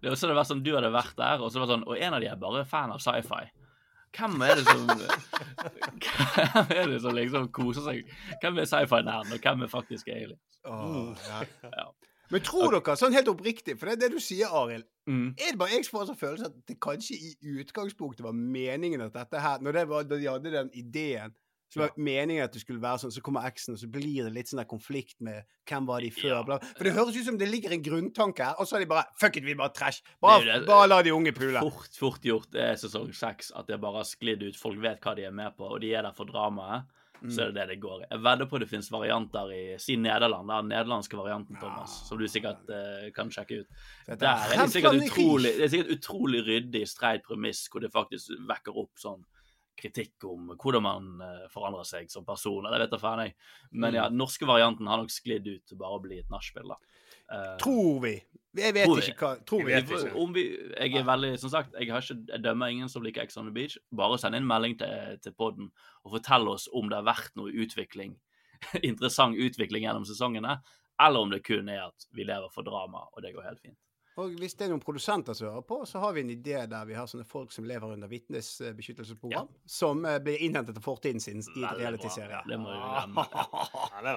Det 0.00 0.08
er 0.08 0.14
også 0.14 0.28
det 0.30 0.36
vært 0.38 0.48
sånn, 0.48 0.60
Du 0.64 0.70
hadde 0.72 0.88
vært 0.94 1.16
der, 1.18 1.42
og 1.42 1.50
så 1.52 1.60
var 1.60 1.68
det 1.68 1.74
sånn, 1.74 1.86
og 1.90 1.98
en 1.98 2.14
av 2.16 2.22
de 2.22 2.28
er 2.30 2.38
bare 2.40 2.64
fan 2.68 2.92
av 2.94 3.02
sci-fi. 3.04 3.48
Hvem 4.16 4.40
er 4.46 4.54
det 4.56 4.64
som 4.64 4.86
Hvem 6.70 6.70
er 6.72 6.92
det 6.94 7.00
som 7.04 7.16
liksom 7.18 7.48
koser 7.52 7.84
seg? 7.84 8.12
Hvem 8.40 8.62
er 8.62 8.70
sci-fi-nerden, 8.70 9.34
og 9.36 9.44
hvem 9.44 9.66
er 9.66 9.72
faktisk 9.72 10.08
alien? 10.14 10.38
Oh, 10.64 11.12
ja. 11.28 11.42
Ja. 11.68 11.90
Men 12.32 12.44
tror 12.44 12.72
dere, 12.76 12.96
sånn 13.00 13.16
helt 13.16 13.28
oppriktig, 13.32 13.76
for 13.80 13.88
det 13.88 13.98
er 13.98 14.06
det 14.06 14.16
du 14.16 14.22
sier, 14.24 14.52
Arild 14.52 14.88
Mm. 15.08 15.28
Er 15.40 15.54
det 15.54 15.58
bare 15.58 15.72
jeg 15.72 15.86
som 15.86 15.94
får 15.96 16.02
en 16.02 16.08
sånn 16.10 16.20
følelse 16.20 16.48
at 16.50 16.56
det 16.68 16.74
kanskje 16.84 17.16
i 17.16 17.52
utgangspunktet 17.62 18.20
var 18.26 18.34
meningen 18.36 19.00
at 19.06 19.14
dette 19.14 19.40
her 19.40 19.62
Når 19.64 19.78
det 19.78 19.84
var, 19.88 20.02
da 20.04 20.18
de 20.20 20.26
hadde 20.28 20.52
den 20.52 20.68
ideen 20.76 21.32
så 21.68 21.82
var 21.82 21.92
meningen 21.96 22.44
at 22.44 22.52
det 22.56 22.62
skulle 22.62 22.80
være 22.80 23.02
sånn, 23.02 23.12
så 23.12 23.22
kommer 23.24 23.44
X-en, 23.50 23.76
og 23.76 23.82
så 23.82 23.88
blir 23.92 24.24
det 24.24 24.32
litt 24.32 24.48
sånn 24.48 24.62
der 24.62 24.68
konflikt 24.70 25.18
med 25.24 25.44
hvem 25.68 25.88
var 25.88 26.00
de 26.00 26.10
før. 26.14 26.42
Bla. 26.48 26.58
For 26.78 26.88
det 26.88 26.94
høres 26.96 27.16
ut 27.18 27.26
som 27.26 27.38
det 27.40 27.48
ligger 27.50 27.74
en 27.76 27.84
grunntanke 27.84 28.44
her, 28.50 28.54
og 28.58 28.68
så 28.68 28.78
er 28.78 28.86
de 28.86 28.90
bare 28.94 29.04
Fuck 29.20 29.36
it, 29.36 29.44
vi 29.44 29.56
bare 29.58 29.74
trash. 29.76 30.02
Bare, 30.22 30.44
Det 30.44 30.60
det- 30.60 30.66
bare 30.66 30.88
la 30.88 31.02
de 31.02 31.12
unge 31.12 31.32
pule. 31.32 31.60
Fort, 31.60 31.90
fort 31.98 32.22
gjort. 32.22 32.50
Det 32.50 32.62
er 32.62 32.74
sesong 32.80 33.12
seks 33.12 33.52
at 33.54 33.66
det 33.66 33.80
bare 33.80 34.00
har 34.00 34.04
sklidd 34.08 34.42
ut. 34.42 34.56
Folk 34.56 34.80
vet 34.80 35.00
hva 35.00 35.14
de 35.16 35.24
er 35.24 35.30
med 35.30 35.56
på, 35.56 35.68
og 35.68 35.80
de 35.80 35.92
er 35.94 36.02
der 36.02 36.12
for 36.12 36.24
dramaet. 36.24 36.84
Så 37.26 37.42
er 37.42 37.46
det 37.50 37.54
det 37.54 37.68
det 37.68 37.80
går 37.82 38.02
i. 38.02 38.06
Jeg 38.12 38.22
vedder 38.22 38.46
på 38.46 38.58
det 38.60 38.68
finnes 38.70 38.88
varianter 38.92 39.50
i 39.50 39.62
Si 39.82 39.96
Nederland, 39.96 40.46
den 40.48 40.68
nederlandske 40.70 41.18
varianten, 41.18 41.56
Thomas, 41.58 41.90
som 42.06 42.16
du 42.18 42.28
sikkert 42.30 42.62
uh, 42.70 43.10
kan 43.10 43.28
sjekke 43.28 43.64
ut. 43.64 43.66
Der 44.06 44.28
er 44.28 44.54
er 44.54 44.62
det 44.62 44.70
sikkert 44.70 45.02
utrolig, 45.02 45.56
det 45.58 45.64
er 45.64 45.72
sikkert 45.72 45.98
utrolig 45.98 46.44
ryddig, 46.46 46.84
streit 46.86 47.24
premiss, 47.26 47.66
hvor 47.72 47.80
det 47.82 47.90
faktisk 47.90 48.30
vekker 48.46 48.78
opp 48.78 48.94
sånn 49.02 49.24
kritikk 49.78 50.24
om 50.28 50.50
hvordan 50.54 50.84
man 50.84 51.08
eh, 51.24 51.44
forandrer 51.52 51.86
seg 51.88 52.10
som 52.12 52.26
person. 52.26 52.66
eller 52.66 52.84
vet 52.86 53.00
faen, 53.00 53.24
jeg. 53.26 53.34
Men 53.72 53.94
ja, 53.96 54.08
den 54.10 54.18
norske 54.20 54.48
varianten 54.48 54.86
har 54.90 55.00
nok 55.00 55.12
sklidd 55.14 55.46
ut 55.46 55.64
til 55.70 55.78
bare 55.80 55.98
å 55.98 56.02
bli 56.02 56.18
et 56.22 56.32
nachspiel, 56.32 56.68
da. 56.74 56.78
Eh, 57.32 57.56
Tror 57.62 58.00
vi. 58.02 58.14
Jeg 58.58 58.74
vet 58.74 58.88
Tror 58.88 58.98
vi. 58.98 59.06
ikke 59.12 59.26
hva 59.26 59.32
Tror 59.46 59.64
vi. 59.66 59.74
vet 59.76 59.90
ikke. 59.92 60.14
Om 60.18 60.32
vi, 60.34 60.44
jeg 60.72 60.94
er 60.98 61.04
veldig, 61.06 61.32
som 61.38 61.52
sagt, 61.52 61.74
jeg, 61.78 61.90
har 61.92 62.02
ikke, 62.04 62.16
jeg 62.32 62.44
dømmer 62.46 62.72
ingen 62.74 62.88
som 62.90 63.04
liker 63.04 63.22
Ex 63.22 63.36
on 63.38 63.50
the 63.50 63.54
Beach. 63.54 63.76
Bare 63.94 64.18
send 64.18 64.38
inn 64.38 64.48
melding 64.48 64.78
til, 64.80 65.18
til 65.22 65.36
podden 65.38 65.70
og 66.04 66.14
fortell 66.16 66.48
oss 66.54 66.68
om 66.72 66.88
det 66.90 66.98
har 66.98 67.06
vært 67.10 67.36
noe 67.38 67.52
utvikling, 67.52 68.16
interessant 68.82 69.38
utvikling 69.38 69.84
gjennom 69.86 70.06
sesongene, 70.08 70.58
eller 70.98 71.22
om 71.22 71.30
det 71.30 71.44
kun 71.46 71.68
er 71.70 71.84
at 71.84 72.08
vi 72.16 72.24
lever 72.26 72.50
for 72.50 72.66
drama, 72.66 73.04
og 73.12 73.22
det 73.22 73.34
går 73.36 73.46
helt 73.46 73.60
fint. 73.62 73.78
Og 74.18 74.32
hvis 74.40 74.56
det 74.58 74.64
er 74.66 74.70
noen 74.72 74.82
produsenter 74.82 75.36
som 75.38 75.46
hører 75.46 75.62
på, 75.68 75.76
så 75.86 76.00
har 76.02 76.12
vi 76.16 76.24
en 76.24 76.30
idé 76.34 76.56
der 76.66 76.86
vi 76.88 76.96
har 76.98 77.06
sånne 77.06 77.22
folk 77.28 77.52
som 77.54 77.66
lever 77.68 77.92
under 77.94 78.10
vitnesbeskyttelsesprogram, 78.10 79.46
som 79.70 80.00
eh, 80.04 80.16
blir 80.24 80.40
innhentet 80.42 80.76
av 80.80 80.82
fortiden 80.82 81.20
sin 81.22 81.38
i 81.54 81.62
en 81.62 81.76
realityserie. 81.78 82.40
Det 82.48 82.58
må 82.58 82.72
vi 82.72 82.80
glemme. 82.80 83.24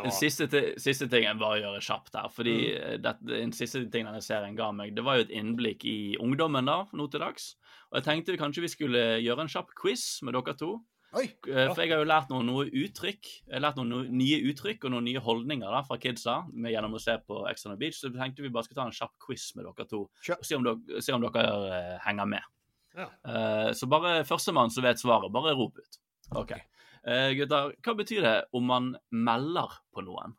Den 0.08 0.16
siste, 0.16 0.48
siste, 0.82 1.08
ting 1.12 1.28
jeg 1.28 1.38
bare 1.42 1.60
å 1.60 1.62
gjøre 1.66 1.84
kjapt 1.86 2.18
her. 2.18 2.30
Fordi 2.34 2.56
Mm. 2.62 2.78
eh, 2.82 2.98
det, 3.02 3.14
den 3.30 3.54
siste 3.56 3.84
tingen 3.94 4.10
denne 4.12 4.22
serien 4.26 4.56
ga 4.58 4.72
meg, 4.76 4.96
det 4.96 5.04
var 5.06 5.18
jo 5.20 5.26
et 5.28 5.32
innblikk 5.38 5.86
i 5.86 6.16
ungdommen 6.22 6.66
da, 6.68 6.80
nå 6.94 7.08
til 7.12 7.22
dags. 7.24 7.52
Og 7.92 8.00
jeg 8.02 8.08
tenkte 8.10 8.38
kanskje 8.42 8.62
vi 8.66 8.72
skulle 8.74 9.02
gjøre 9.22 9.46
en 9.46 9.52
kjapp 9.52 9.72
quiz 9.78 10.22
med 10.26 10.34
dere 10.34 10.56
to. 10.58 10.80
Oi! 11.12 11.26
Eh, 11.28 11.68
For 11.74 11.82
jeg 11.84 11.92
har 11.92 12.00
jo 12.00 12.08
lært 12.08 12.30
noen 12.32 12.48
noen 12.48 12.70
uttrykk. 12.72 13.30
Jeg 13.44 13.56
har 13.58 13.64
lært 13.66 13.80
noen 13.80 13.90
noen, 13.92 14.12
nye 14.16 14.38
uttrykk 14.48 14.86
og 14.88 14.94
noen 14.94 15.10
nye 15.10 15.24
holdninger 15.24 15.74
da, 15.76 15.82
fra 15.88 15.98
kidsa 16.00 16.38
med, 16.54 16.72
gjennom 16.72 16.96
å 16.96 17.02
se 17.04 17.18
på 17.28 17.42
Ex 17.52 17.68
on 17.68 17.74
the 17.74 17.80
Beach. 17.82 18.00
Så 18.00 18.14
tenkte 18.16 18.46
vi 18.46 18.52
bare 18.54 18.68
skulle 18.68 18.80
ta 18.80 18.88
en 18.88 18.96
kjapp 18.96 19.18
quiz 19.26 19.50
med 19.58 19.68
dere 19.68 19.88
to. 19.92 20.06
Og 20.08 20.48
se 20.48 20.56
om 20.56 20.64
dere, 20.68 21.04
se 21.04 21.16
om 21.16 21.26
dere 21.26 21.44
uh, 21.68 21.98
henger 22.06 22.32
med. 22.32 22.48
Ja. 22.96 23.10
Uh, 23.28 23.70
så 23.76 23.92
bare 23.92 24.22
førstemann 24.28 24.72
som 24.72 24.88
vet 24.88 25.04
svaret, 25.04 25.32
bare 25.36 25.56
rop 25.60 25.84
ut. 25.84 26.00
OK. 26.40 26.56
Uh, 27.04 27.30
gutter, 27.36 27.76
hva 27.84 27.98
betyr 28.00 28.24
det 28.28 28.36
om 28.56 28.72
man 28.72 28.92
melder 29.12 29.80
på 29.92 30.08
noen? 30.08 30.38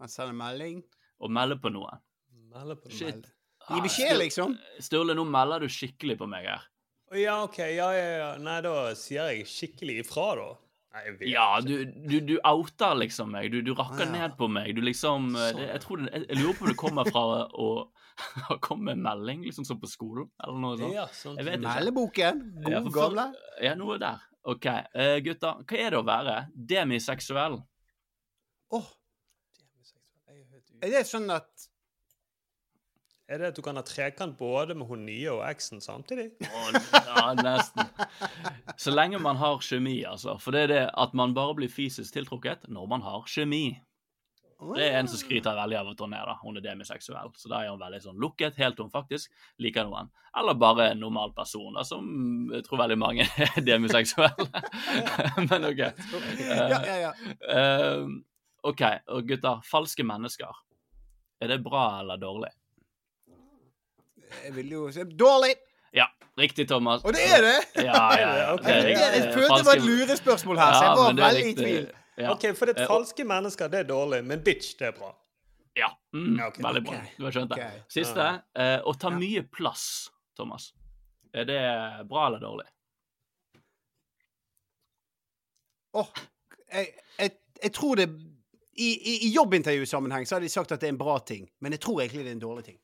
Man 0.00 0.12
sender 0.12 0.36
melding. 0.40 0.80
Å 1.20 1.28
melde 1.32 1.60
på 1.60 1.72
noen? 1.72 2.00
Melder 2.54 2.80
på 2.80 2.92
Shit. 2.92 3.28
Gi 3.64 3.80
beskjed, 3.80 4.16
liksom. 4.20 4.56
Sturle, 4.82 5.16
nå 5.16 5.24
melder 5.28 5.64
du 5.64 5.72
skikkelig 5.72 6.16
på 6.20 6.28
meg 6.28 6.48
her. 6.48 6.64
Ja, 7.14 7.42
OK. 7.44 7.58
Ja, 7.58 7.88
ja, 7.94 8.06
ja. 8.18 8.28
Nei, 8.42 8.60
da 8.64 8.74
sier 8.98 9.30
jeg 9.32 9.46
skikkelig 9.50 10.00
ifra, 10.04 10.28
da. 10.38 10.46
Nei, 10.94 11.02
jeg 11.08 11.14
vet 11.18 11.28
Ja, 11.32 11.46
du, 11.60 11.72
du, 11.84 12.16
du 12.22 12.34
outer 12.46 12.94
liksom 13.00 13.32
meg. 13.34 13.48
Du, 13.52 13.60
du 13.66 13.72
rakker 13.74 14.04
Ah, 14.04 14.06
ja. 14.06 14.12
ned 14.28 14.36
på 14.38 14.48
meg. 14.50 14.70
Du 14.76 14.80
liksom 14.86 15.32
eh, 15.36 15.50
det, 15.56 15.68
jeg, 15.72 15.80
tror 15.84 16.02
det, 16.04 16.10
jeg, 16.12 16.26
jeg 16.30 16.38
lurer 16.42 16.58
på 16.58 16.64
om 16.66 16.70
det 16.70 16.76
kommer 16.84 17.10
fra 17.10 17.24
å 17.50 17.68
har 18.48 18.58
komme 18.62 18.92
med 18.94 19.02
melding, 19.02 19.40
liksom 19.48 19.64
som 19.66 19.80
på 19.82 19.88
skolen, 19.90 20.28
eller 20.38 20.60
noe 20.62 20.76
sånt. 20.78 20.94
Ja, 20.94 21.08
sånn. 21.10 21.34
Jeg 21.40 21.48
vet 21.48 21.56
ikke. 21.58 21.72
Meldeboken. 21.80 22.42
Ja, 22.62 22.78
God 22.84 22.92
for- 22.92 22.98
gamle. 23.00 23.24
Ja, 23.66 23.72
noe 23.80 23.96
der. 23.98 24.22
OK. 24.46 24.68
Uh, 24.94 25.16
gutter, 25.24 25.62
hva 25.66 25.80
er 25.82 25.94
det 25.94 25.98
å 25.98 26.04
være 26.06 26.36
demiseksuell? 26.54 27.56
Åh, 28.78 28.92
Er 30.84 30.90
det 30.92 31.04
sånn 31.08 31.30
at 31.32 31.48
Er 33.24 33.40
det 33.40 33.46
at 33.54 33.56
du 33.56 33.62
kan 33.64 33.78
ha 33.78 33.82
trekant 33.86 34.36
både 34.36 34.74
med 34.76 34.84
hun 34.90 35.06
nye 35.06 35.30
og 35.32 35.40
eksen 35.48 35.80
samtidig? 35.80 36.26
Ja, 36.44 37.30
nesten. 37.38 37.88
Så 38.76 38.92
lenge 38.92 39.20
man 39.22 39.38
har 39.40 39.62
kjemi, 39.64 40.02
altså. 40.04 40.36
For 40.42 40.52
det 40.52 40.66
er 40.66 40.72
det 40.72 40.82
at 40.92 41.14
man 41.16 41.32
bare 41.36 41.54
blir 41.56 41.72
fysisk 41.72 42.12
tiltrukket 42.12 42.68
når 42.68 42.90
man 42.90 43.04
har 43.06 43.24
kjemi. 43.30 43.78
Det 44.74 44.84
er 44.84 44.98
en 44.98 45.08
som 45.08 45.18
skryter 45.18 45.56
veldig 45.56 45.76
av 45.80 45.88
at 45.92 46.02
hun 46.04 46.12
er 46.16 46.28
da. 46.28 46.34
Hun 46.42 46.58
er 46.60 46.64
demiseksuell. 46.64 47.32
Så 47.36 47.48
da 47.52 47.62
er 47.62 47.72
hun 47.72 47.80
veldig 47.80 48.00
sånn 48.04 48.20
lukket, 48.20 48.58
helt 48.60 48.80
om 48.84 48.90
faktisk 48.92 49.32
liker 49.60 49.88
noen. 49.88 50.10
Eller 50.38 50.56
bare 50.58 50.90
en 50.92 51.00
normal 51.02 51.32
person, 51.36 51.74
da, 51.76 51.84
som 51.86 52.04
jeg 52.52 52.64
tror 52.66 52.82
veldig 52.84 52.98
mange 53.00 53.26
er 53.46 53.64
demiseksuelle. 53.64 54.64
Men 55.48 55.68
OK. 55.70 55.82
Ja, 56.44 56.68
ja, 56.76 56.98
ja. 57.06 57.14
Eh, 57.56 58.04
OK, 58.64 58.84
og 59.16 59.32
gutter. 59.32 59.64
Falske 59.68 60.06
mennesker. 60.06 60.60
Er 61.40 61.50
det 61.52 61.62
bra 61.64 61.86
eller 62.02 62.20
dårlig? 62.20 62.52
Jeg 64.44 64.54
vil 64.56 64.70
jo 64.72 64.90
si 64.92 65.04
Dårlig! 65.18 65.54
Ja, 65.94 66.06
riktig, 66.38 66.66
Thomas. 66.68 67.04
Og 67.06 67.12
det 67.14 67.22
er 67.30 67.42
det? 67.46 67.84
Ja, 67.84 68.00
ja, 68.18 68.30
ja. 68.40 68.46
Ok. 68.54 68.64
Det 68.66 68.74
Jeg, 68.74 68.84
riktig. 68.86 69.02
jeg 69.20 69.34
følte 69.34 69.58
det 69.60 69.66
var 69.68 69.76
et 69.78 69.84
lurespørsmål 69.88 70.58
her, 70.58 70.72
så 70.74 70.84
jeg 70.88 70.96
var 70.98 71.06
men 71.12 71.16
det 71.20 71.24
veldig 71.28 71.50
i 71.50 71.54
tvil. 71.60 71.84
Ja. 72.18 72.30
OK, 72.32 72.44
for 72.58 72.70
det 72.70 72.74
Eh, 72.80 72.86
falske 72.90 73.24
mennesker, 73.26 73.68
det 73.70 73.78
er 73.78 73.86
dårlig, 73.88 74.24
men 74.24 74.42
bitch, 74.46 74.74
det 74.78 74.86
er 74.88 74.92
bra. 74.98 75.12
Ja, 75.76 75.88
mm, 76.14 76.40
okay, 76.46 76.62
veldig 76.62 76.82
bra. 76.86 76.98
Du 77.18 77.24
har 77.26 77.34
skjønt 77.34 77.54
det. 77.54 77.68
Siste. 77.90 78.26
eh, 78.56 78.76
å 78.86 78.92
ta 78.94 79.10
mye 79.10 79.42
plass, 79.50 80.10
Thomas. 80.38 80.72
Er 81.34 81.44
det 81.48 81.60
bra 82.10 82.26
eller 82.28 82.38
dårlig? 82.42 82.66
Åh, 85.94 86.06
jeg, 86.72 86.86
jeg, 87.18 87.30
jeg 87.62 87.72
tror 87.74 87.96
det 87.98 88.08
I, 88.74 88.88
i, 88.90 89.12
i 89.26 89.32
jobbintervjusammenheng 89.34 90.26
så 90.26 90.34
har 90.36 90.42
de 90.42 90.48
sagt 90.50 90.72
at 90.74 90.80
det 90.82 90.88
er 90.88 90.94
en 90.96 90.98
bra 90.98 91.18
ting, 91.22 91.44
men 91.62 91.74
jeg 91.76 91.80
tror 91.84 92.00
egentlig 92.02 92.24
det 92.24 92.32
er 92.32 92.38
en 92.38 92.42
dårlig 92.42 92.64
ting. 92.66 92.78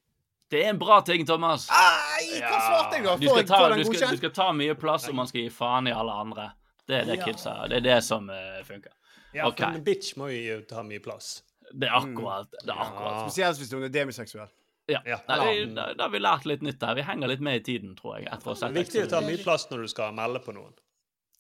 Det 0.51 0.65
er 0.65 0.73
en 0.73 0.79
bra 0.79 1.01
ting, 1.07 1.23
Thomas. 1.27 1.69
Ai, 1.71 2.41
hva 2.43 2.57
svarte 2.59 2.97
jeg 2.99 3.05
da? 3.07 3.17
Du 3.21 3.29
skal, 3.29 3.45
ta, 3.47 3.61
du, 3.71 3.85
skal, 3.87 4.15
du 4.17 4.19
skal 4.19 4.33
ta 4.35 4.49
mye 4.57 4.75
plass, 4.79 5.07
og 5.09 5.15
man 5.15 5.29
skal 5.31 5.45
gi 5.45 5.51
faen 5.55 5.87
i 5.87 5.93
alle 5.95 6.17
andre. 6.25 6.49
Det 6.91 6.97
er 6.97 7.05
det 7.07 7.19
Ja. 7.21 7.27
kidsa 7.29 7.53
Det 7.71 7.77
er 7.77 7.85
det 7.85 7.99
som 8.03 8.27
uh, 8.31 8.59
funker. 8.67 8.91
Ja, 9.33 9.47
okay. 9.47 9.63
for 9.65 9.79
en 9.79 9.85
bitch 9.87 10.17
må 10.19 10.27
jo 10.35 10.61
ta 10.67 10.83
mye 10.83 10.99
plass. 11.05 11.45
Det 11.71 11.87
er 11.87 11.95
akkurat. 12.01 12.51
Det 12.51 12.73
er 12.75 12.81
akkurat. 12.83 13.21
Spesielt 13.29 13.61
hvis 13.63 13.71
hun 13.73 13.87
er 13.87 13.93
demiseksuell. 13.95 14.51
Ja. 14.91 14.99
Ja. 15.07 15.21
Nei, 15.29 15.39
vi- 15.55 15.75
da, 15.75 15.93
da 15.95 16.09
har 16.09 16.11
vi 16.11 16.19
lært 16.19 16.47
litt 16.51 16.63
nytt 16.67 16.81
der. 16.81 16.97
Vi 16.99 17.03
henger 17.07 17.31
litt 17.31 17.41
med 17.41 17.61
i 17.61 17.63
tiden, 17.63 17.95
tror 17.95 18.19
jeg. 18.19 18.27
Etter 18.27 18.51
å 18.51 18.57
ha 18.57 18.59
Det 18.59 18.71
er 18.75 18.83
viktig 18.83 19.05
å 19.07 19.11
ta 19.13 19.21
mye 19.23 19.39
plass 19.39 19.69
når 19.71 19.87
du 19.87 19.93
skal 19.93 20.17
melde 20.19 20.43
på 20.43 20.57
noen. 20.57 20.75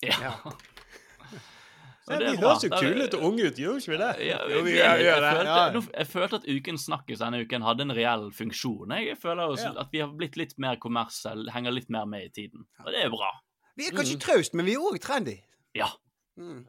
Ja. 0.07 0.15
Ja. 0.23 0.35
Ja, 2.11 2.17
er 2.17 2.31
vi 2.31 2.41
høres 2.43 2.65
jo 2.67 2.71
kule 2.75 3.05
ut 3.07 3.15
og 3.15 3.23
unge 3.29 3.47
ut, 3.47 3.59
gjør 3.63 3.77
ikke 3.81 3.93
vi 3.95 3.99
det? 4.03 4.11
Ja, 4.27 4.39
Jo, 4.51 4.63
vi 4.67 4.75
jeg, 4.77 5.05
jeg, 5.05 5.23
følte, 5.23 5.45
ja. 5.47 5.71
nå- 5.77 5.91
jeg 5.99 6.07
følte 6.11 6.37
at 6.41 6.49
Ukens 6.57 6.85
snakkis 6.89 7.19
denne 7.23 7.41
uken 7.45 7.63
hadde 7.63 7.83
en 7.87 7.95
reell 7.97 8.27
funksjon. 8.35 8.91
Jeg 8.99 9.17
føler 9.23 9.43
også 9.55 9.71
Ja. 9.73 9.81
at 9.85 9.89
vi 9.93 9.99
har 10.03 10.09
blitt 10.19 10.37
litt 10.37 10.55
mer 10.59 10.77
kommersielle, 10.83 11.51
henger 11.55 11.71
litt 11.79 11.91
mer 11.91 12.05
med 12.07 12.25
i 12.27 12.29
tiden. 12.41 12.67
Og 12.85 12.91
det 12.93 13.05
er 13.05 13.11
bra. 13.15 13.31
Vi 13.77 13.87
er 13.87 13.97
kanskje 13.97 14.19
traust, 14.21 14.55
men 14.55 14.67
vi 14.67 14.75
er 14.75 14.83
òg 14.91 14.99
trendy. 15.01 15.39
Ja. 15.75 15.87
Mm. 16.37 16.65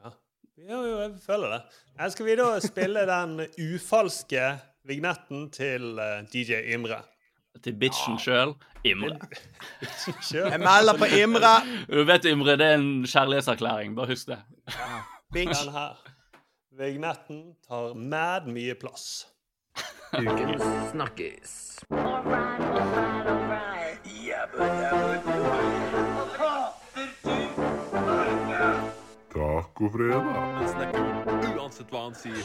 Ja, 0.61 0.77
jo, 0.77 0.99
jeg 1.01 1.15
føler 1.25 1.49
det. 1.57 1.61
Her 1.99 2.09
skal 2.13 2.25
vi 2.25 2.35
da 2.37 2.59
spille 2.61 3.05
den 3.09 3.39
ufalske 3.57 4.59
vignetten 4.85 5.49
til 5.51 5.97
eh, 5.99 6.21
DJ 6.31 6.61
Imre. 6.75 7.01
Til 7.63 7.73
bitchen 7.75 8.15
sjøl, 8.21 8.53
Imre. 8.87 9.17
Jeg 10.31 10.59
melder 10.61 10.95
på 10.97 11.05
Imre. 11.19 11.49
Du 11.89 12.03
vet, 12.07 12.25
Imre, 12.31 12.55
det 12.57 12.67
er 12.69 12.77
en 12.79 13.03
kjærlighetserklæring. 13.05 13.95
Bare 13.97 14.07
husk 14.13 14.27
det. 14.31 14.37
Bitch. 15.33 15.63
Den 15.63 15.73
her 15.73 15.97
vignetten 16.71 17.55
tar 17.67 17.93
mad 17.93 18.47
mye 18.47 18.75
plass. 18.75 19.27
Ukens 20.13 20.63
snakkis. 20.91 21.79
Tacofredag. 29.33 30.23
Han 30.23 30.67
snakker 30.67 30.99
uansett 31.55 31.91
hva 31.91 32.03
han 32.09 32.15
sier. 32.15 32.43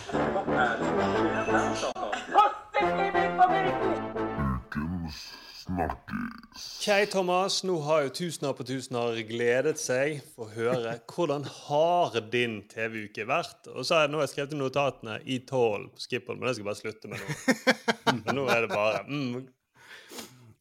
Ukens 4.47 5.46
snakkis. 5.67 6.67
OK, 6.81 7.11
Thomas. 7.11 7.65
Nå 7.65 7.79
har 7.87 8.07
jo 8.07 8.13
tusener 8.15 8.55
på 8.57 8.67
tusener 8.67 9.19
gledet 9.29 9.77
seg 9.81 10.21
for 10.35 10.47
å 10.47 10.55
høre 10.55 10.95
hvordan 11.11 11.47
har 11.67 12.21
din 12.33 12.61
TV-uke 12.71 13.27
vært. 13.29 13.69
Og 13.75 13.87
så 13.87 13.99
har 13.99 14.07
jeg 14.07 14.15
nå 14.15 14.23
skrevet 14.31 14.57
notatene 14.59 15.19
i 15.25 15.41
tål 15.49 15.91
på 15.93 16.07
Skippol, 16.07 16.39
men 16.39 16.49
det 16.49 16.57
skal 16.57 16.65
jeg 16.65 16.71
bare 16.71 16.83
slutte 16.85 17.13
med 17.13 17.21
nå. 17.21 18.23
Men 18.23 18.41
nå 18.41 18.47
er 18.53 18.65
det 18.67 18.73
bare 18.73 19.05
mm, 19.11 19.45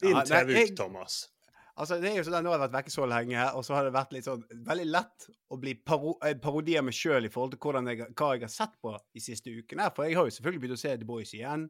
Din 0.02 0.20
Ja, 0.20 0.26
TV-uke, 0.28 0.76
Thomas. 0.78 1.24
Altså, 1.76 1.98
det 2.00 2.08
er 2.08 2.22
jo 2.22 2.24
sånn 2.24 2.38
at 2.38 2.44
Nå 2.46 2.54
har 2.54 2.62
jeg 2.62 2.64
vært 2.70 2.76
vekke 2.78 2.94
så 2.94 3.06
lenge, 3.10 3.48
og 3.52 3.66
så 3.68 3.76
har 3.76 3.88
det 3.88 3.96
vært 3.96 4.14
litt 4.16 4.28
sånn 4.28 4.46
veldig 4.68 4.86
lett 4.88 5.26
å 5.52 5.58
bli 5.60 5.74
paro 5.76 6.14
parodi 6.42 6.78
av 6.80 6.86
meg 6.88 6.96
sjøl 6.96 7.28
i 7.28 7.32
forhold 7.32 7.58
til 7.58 7.90
jeg, 7.92 8.08
hva 8.16 8.30
jeg 8.32 8.46
har 8.46 8.54
sett 8.54 8.78
på 8.80 8.94
de 8.96 9.24
siste 9.24 9.52
ukene. 9.52 9.90
For 9.96 10.08
jeg 10.08 10.16
har 10.16 10.30
jo 10.30 10.36
selvfølgelig 10.38 10.64
begynt 10.64 10.78
å 10.78 10.84
se 10.86 10.94
The 10.96 11.10
Boys 11.10 11.34
igjen. 11.36 11.68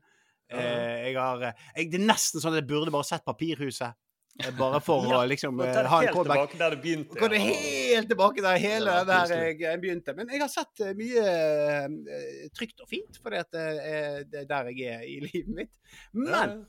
Eh, 0.54 1.08
jeg 1.10 1.16
har, 1.18 1.42
eh, 1.50 1.62
jeg, 1.78 1.92
det 1.92 2.02
er 2.02 2.10
nesten 2.10 2.42
sånn 2.44 2.54
at 2.54 2.62
jeg 2.62 2.70
burde 2.70 2.92
bare 2.94 3.08
sett 3.08 3.24
Papirhuset. 3.26 3.96
eh, 4.44 4.52
Bare 4.60 4.82
for 4.84 5.06
Ja, 5.10 5.24
å 5.24 5.28
liksom 5.32 5.58
ha 5.64 5.66
en 5.72 5.90
helt 5.90 6.14
callback. 6.14 6.52
tilbake 6.52 6.60
der 6.60 6.76
det 6.76 6.82
begynte. 6.84 7.20
Går 7.20 7.34
det 7.34 7.42
helt 7.46 8.10
tilbake 8.12 8.44
der 8.46 8.58
hele 8.62 8.94
Ja, 9.00 9.04
det 9.10 9.60
jeg, 9.62 9.82
begynte. 9.82 10.14
Men 10.18 10.30
jeg 10.30 10.44
har 10.44 10.52
sett 10.54 10.86
mye 11.00 12.50
trygt 12.56 12.82
og 12.84 12.90
fint, 12.92 13.20
at 13.26 13.52
det 13.56 13.66
er 13.66 14.26
er 14.42 14.50
der 14.50 14.72
jeg 14.74 14.90
er 15.00 15.06
i 15.08 15.20
livet 15.28 15.54
mitt. 15.64 15.72
Men 16.14 16.66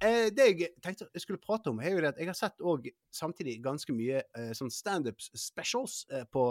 eh, 0.00 0.30
det 0.30 0.46
jeg 0.52 0.70
tenkte 0.84 1.08
jeg 1.12 1.24
skulle 1.24 1.42
prate 1.42 1.68
om, 1.72 1.80
er 1.82 1.90
jo 1.96 2.00
det 2.04 2.12
at 2.14 2.22
jeg 2.22 2.30
har 2.30 2.38
sett 2.38 2.62
òg 2.62 2.88
samtidig 3.12 3.58
ganske 3.64 3.92
mye 3.92 4.22
eh, 4.22 4.52
sånn 4.56 4.70
standup 4.72 5.20
specials 5.20 6.04
på 6.32 6.48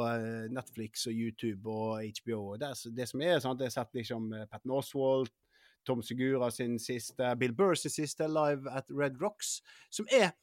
Netflix 0.51 1.07
og 1.07 1.13
YouTube 1.15 1.71
og 1.71 2.03
HBO. 2.21 2.57
Det, 2.59 2.73
det 2.93 3.07
som 3.09 3.23
er 3.23 3.39
sånn 3.39 3.55
at 3.55 3.63
Jeg 3.65 3.71
har 3.73 3.77
sett 3.81 3.95
liksom 4.03 4.29
Patton 4.51 4.75
Oswald, 4.77 5.31
Tom 5.87 6.03
Segura 6.03 6.49
sin 6.53 6.77
siste, 6.81 7.31
Bill 7.39 7.55
Burr 7.55 7.77
sin 7.79 7.93
siste 7.93 8.27
Live 8.27 8.69
at 8.71 8.91
Red 8.91 9.21
Rocks, 9.21 9.61
som 9.93 10.07
er 10.11 10.33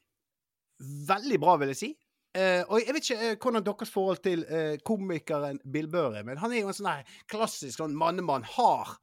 veldig 1.09 1.41
bra, 1.41 1.59
vil 1.61 1.75
jeg 1.75 1.81
si. 1.81 1.91
Uh, 2.35 2.65
og 2.67 2.81
jeg 2.83 2.95
vet 2.97 3.05
ikke 3.07 3.27
uh, 3.31 3.37
hvordan 3.39 3.67
deres 3.69 3.91
forhold 3.95 4.23
til 4.25 4.41
uh, 4.49 4.73
komikeren 4.83 5.61
Bill 5.71 5.87
Burr 5.91 6.17
er, 6.19 6.25
men 6.27 6.41
han 6.43 6.51
er 6.51 6.65
jo 6.65 6.73
en 6.73 6.75
sånn 6.75 7.13
klassisk 7.31 7.79
sånn 7.79 7.95
mannemann, 7.95 8.47
hard. 8.57 8.97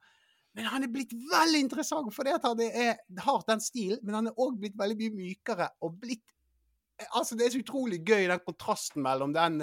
Men 0.52 0.68
han 0.68 0.84
er 0.84 0.92
blitt 0.92 1.14
veldig 1.30 1.62
interessant, 1.64 2.12
fordi 2.12 2.34
at 2.34 2.44
han 2.44 2.60
er, 2.60 3.00
har 3.24 3.46
den 3.48 3.62
stilen, 3.64 4.02
men 4.04 4.18
han 4.18 4.28
er 4.28 4.36
òg 4.36 4.58
blitt 4.60 4.76
veldig 4.76 4.98
mye 5.00 5.16
mykere 5.16 5.72
og 5.80 5.98
blitt 6.02 6.26
Altså, 7.16 7.34
det 7.34 7.46
er 7.48 7.50
så 7.50 7.58
utrolig 7.64 7.96
gøy, 8.06 8.28
den 8.30 8.42
kontrasten 8.44 9.02
mellom 9.02 9.32
den 9.34 9.56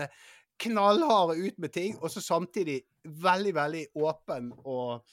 knallharde 0.60 1.38
ut 1.40 1.62
med 1.62 1.72
ting, 1.72 1.94
og 2.02 2.12
så 2.12 2.20
samtidig 2.20 2.82
veldig, 3.06 3.54
veldig 3.56 3.84
åpen 4.02 4.50
og 4.58 5.06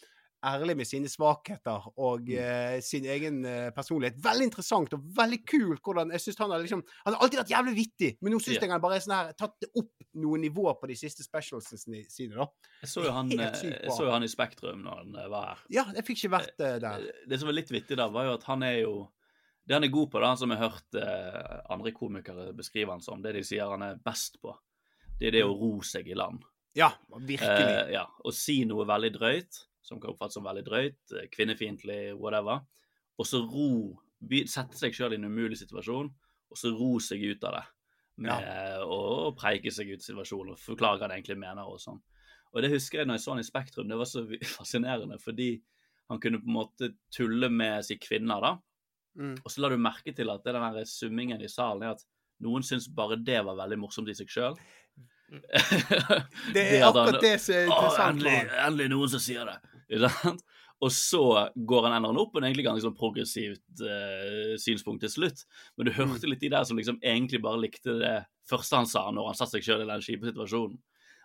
ærlig 0.44 0.76
med 0.76 0.88
sine 0.88 1.08
svakheter 1.10 1.86
og 2.02 2.28
uh, 2.28 2.76
sin 2.84 3.06
egen 3.08 3.40
uh, 3.46 3.70
personlighet. 3.74 4.18
Veldig 4.24 4.48
interessant 4.48 4.94
og 4.96 5.04
veldig 5.16 5.38
kult 5.48 5.82
hvordan 5.84 6.12
jeg 6.14 6.24
synes 6.24 6.40
Han 6.42 6.54
har 6.54 6.64
liksom 6.64 6.82
Han 7.04 7.14
har 7.14 7.24
alltid 7.24 7.40
vært 7.40 7.52
jævlig 7.54 7.74
vittig, 7.76 8.10
men 8.20 8.34
nå 8.34 8.40
syns 8.40 8.56
yeah. 8.56 8.66
jeg 8.66 8.74
han 8.74 8.84
bare 8.84 8.98
er 8.98 9.04
sånn 9.04 9.16
her 9.16 9.32
tatt 9.38 9.56
det 9.62 9.70
opp 9.80 10.06
noen 10.22 10.44
nivåer 10.46 10.78
på 10.80 10.90
de 10.90 10.98
siste 10.98 11.24
specialsene 11.26 12.04
sine, 12.12 12.36
da. 12.36 12.48
Jeg 12.82 12.92
så 12.92 13.04
jo 13.06 13.12
han, 13.16 13.32
eh, 13.32 13.58
så 13.88 14.06
jo 14.06 14.12
han 14.12 14.24
i 14.24 14.30
Spektrum 14.30 14.82
når 14.84 15.02
han 15.02 15.20
var 15.32 15.50
her. 15.50 15.62
Ja, 15.72 15.86
jeg 15.96 16.06
fikk 16.06 16.22
ikke 16.22 16.34
vært 16.36 16.56
uh, 16.62 16.76
der. 16.82 17.06
Det 17.28 17.40
som 17.40 17.50
var 17.50 17.58
litt 17.58 17.72
vittig 17.72 17.98
da, 18.00 18.08
var 18.12 18.28
jo 18.30 18.36
at 18.36 18.48
han 18.50 18.64
er 18.66 18.80
jo 18.84 18.96
Det 19.66 19.74
han 19.74 19.82
er 19.82 19.90
god 19.90 20.10
på, 20.12 20.20
da, 20.22 20.34
som 20.38 20.52
jeg 20.52 20.60
har 20.60 20.76
hørt 20.76 20.98
andre 21.74 21.90
komikere 21.90 22.52
beskrive 22.54 22.92
han 22.94 23.02
som, 23.02 23.18
det 23.22 23.32
de 23.34 23.42
sier 23.42 23.66
han 23.66 23.82
er 23.82 23.96
best 23.98 24.38
på, 24.38 24.52
det 25.18 25.26
er 25.26 25.40
det 25.40 25.42
å 25.42 25.56
ro 25.58 25.80
seg 25.82 26.06
i 26.06 26.14
land. 26.14 26.44
Ja, 26.76 26.92
virkelig. 27.08 27.94
Ja, 27.96 28.04
Å 28.06 28.32
si 28.34 28.60
noe 28.68 28.84
veldig 28.86 29.10
drøyt, 29.16 29.65
som 29.86 30.00
kan 30.02 30.12
oppfattes 30.12 30.38
som 30.38 30.46
veldig 30.46 30.64
drøyt, 30.66 30.98
eh, 31.14 31.28
kvinnefiendtlig, 31.32 32.00
whatever, 32.18 32.64
og 33.16 33.28
så 33.28 33.44
ro 33.44 33.70
Sette 34.48 34.72
seg 34.78 34.94
sjøl 34.96 35.12
i 35.12 35.18
en 35.18 35.28
umulig 35.28 35.58
situasjon, 35.60 36.06
og 36.50 36.58
så 36.58 36.70
ro 36.72 36.94
seg 37.04 37.20
ut 37.20 37.42
av 37.44 37.52
det. 37.58 37.64
Med 38.24 38.80
å 38.80 39.28
preike 39.36 39.68
seg 39.70 39.90
ut 39.92 40.00
av 40.00 40.06
situasjonen 40.06 40.54
og 40.54 40.58
forklare 40.58 40.96
hva 40.96 41.04
han 41.04 41.18
egentlig 41.18 41.36
mener 41.42 41.68
og 41.68 41.76
sånn. 41.82 42.00
Og 42.54 42.64
det 42.64 42.70
husker 42.72 43.02
jeg 43.02 43.10
når 43.10 43.18
jeg 43.18 43.24
så 43.26 43.34
han 43.34 43.42
i 43.42 43.46
Spektrum, 43.46 43.90
det 43.92 43.98
var 44.00 44.08
så 44.08 44.24
fascinerende, 44.56 45.20
fordi 45.22 45.50
han 46.08 46.22
kunne 46.22 46.40
på 46.40 46.48
en 46.48 46.56
måte 46.56 46.90
tulle 47.12 47.52
med 47.52 47.84
si 47.84 47.98
kvinner, 48.00 48.40
da. 48.40 48.54
Mm. 49.20 49.36
Og 49.44 49.52
så 49.52 49.62
la 49.62 49.70
du 49.72 49.76
merke 49.84 50.16
til 50.16 50.32
at 50.32 50.48
det 50.48 50.56
den 50.56 50.78
der 50.80 50.88
summingen 50.88 51.44
i 51.44 51.52
salen 51.52 51.84
er 51.84 51.94
at 51.96 52.04
noen 52.44 52.64
syns 52.66 52.88
bare 52.92 53.20
det 53.20 53.42
var 53.44 53.60
veldig 53.60 53.78
morsomt 53.84 54.10
i 54.12 54.16
seg 54.16 54.32
sjøl. 54.32 54.58
Det 55.28 56.62
er 56.62 56.84
akkurat 56.88 57.20
det 57.20 57.36
som 57.42 57.56
er 57.56 57.68
interessant 57.68 58.12
Endelig, 58.16 58.36
endelig 58.64 58.90
noen 58.92 59.12
som 59.12 59.22
sier 59.22 59.48
det. 59.48 59.56
Og 60.84 60.90
så 60.92 61.20
går 61.56 61.86
han 61.86 61.94
ender 61.96 62.10
han 62.12 62.18
opp 62.20 62.34
på 62.34 62.40
en 62.42 62.44
egentlig 62.50 62.66
ganske 62.66 62.84
sånn 62.84 62.96
progressivt 62.98 63.80
eh, 63.80 64.56
synspunkt 64.60 65.00
til 65.06 65.12
slutt. 65.14 65.46
Men 65.76 65.88
du 65.88 65.92
Mm. 65.94 66.10
hørte 66.12 66.28
litt 66.28 66.42
de 66.42 66.50
der 66.52 66.64
som 66.68 66.76
liksom 66.76 66.98
egentlig 67.00 67.40
bare 67.40 67.62
likte 67.62 67.94
det 68.02 68.16
første 68.50 68.76
han 68.76 68.86
sa 68.90 69.06
når 69.10 69.30
han 69.30 69.38
satte 69.38 69.56
seg 69.56 69.64
sjøl 69.64 69.86
i 69.86 69.88
den 69.88 70.04
kjipe 70.04 70.28
situasjonen. 70.28 70.76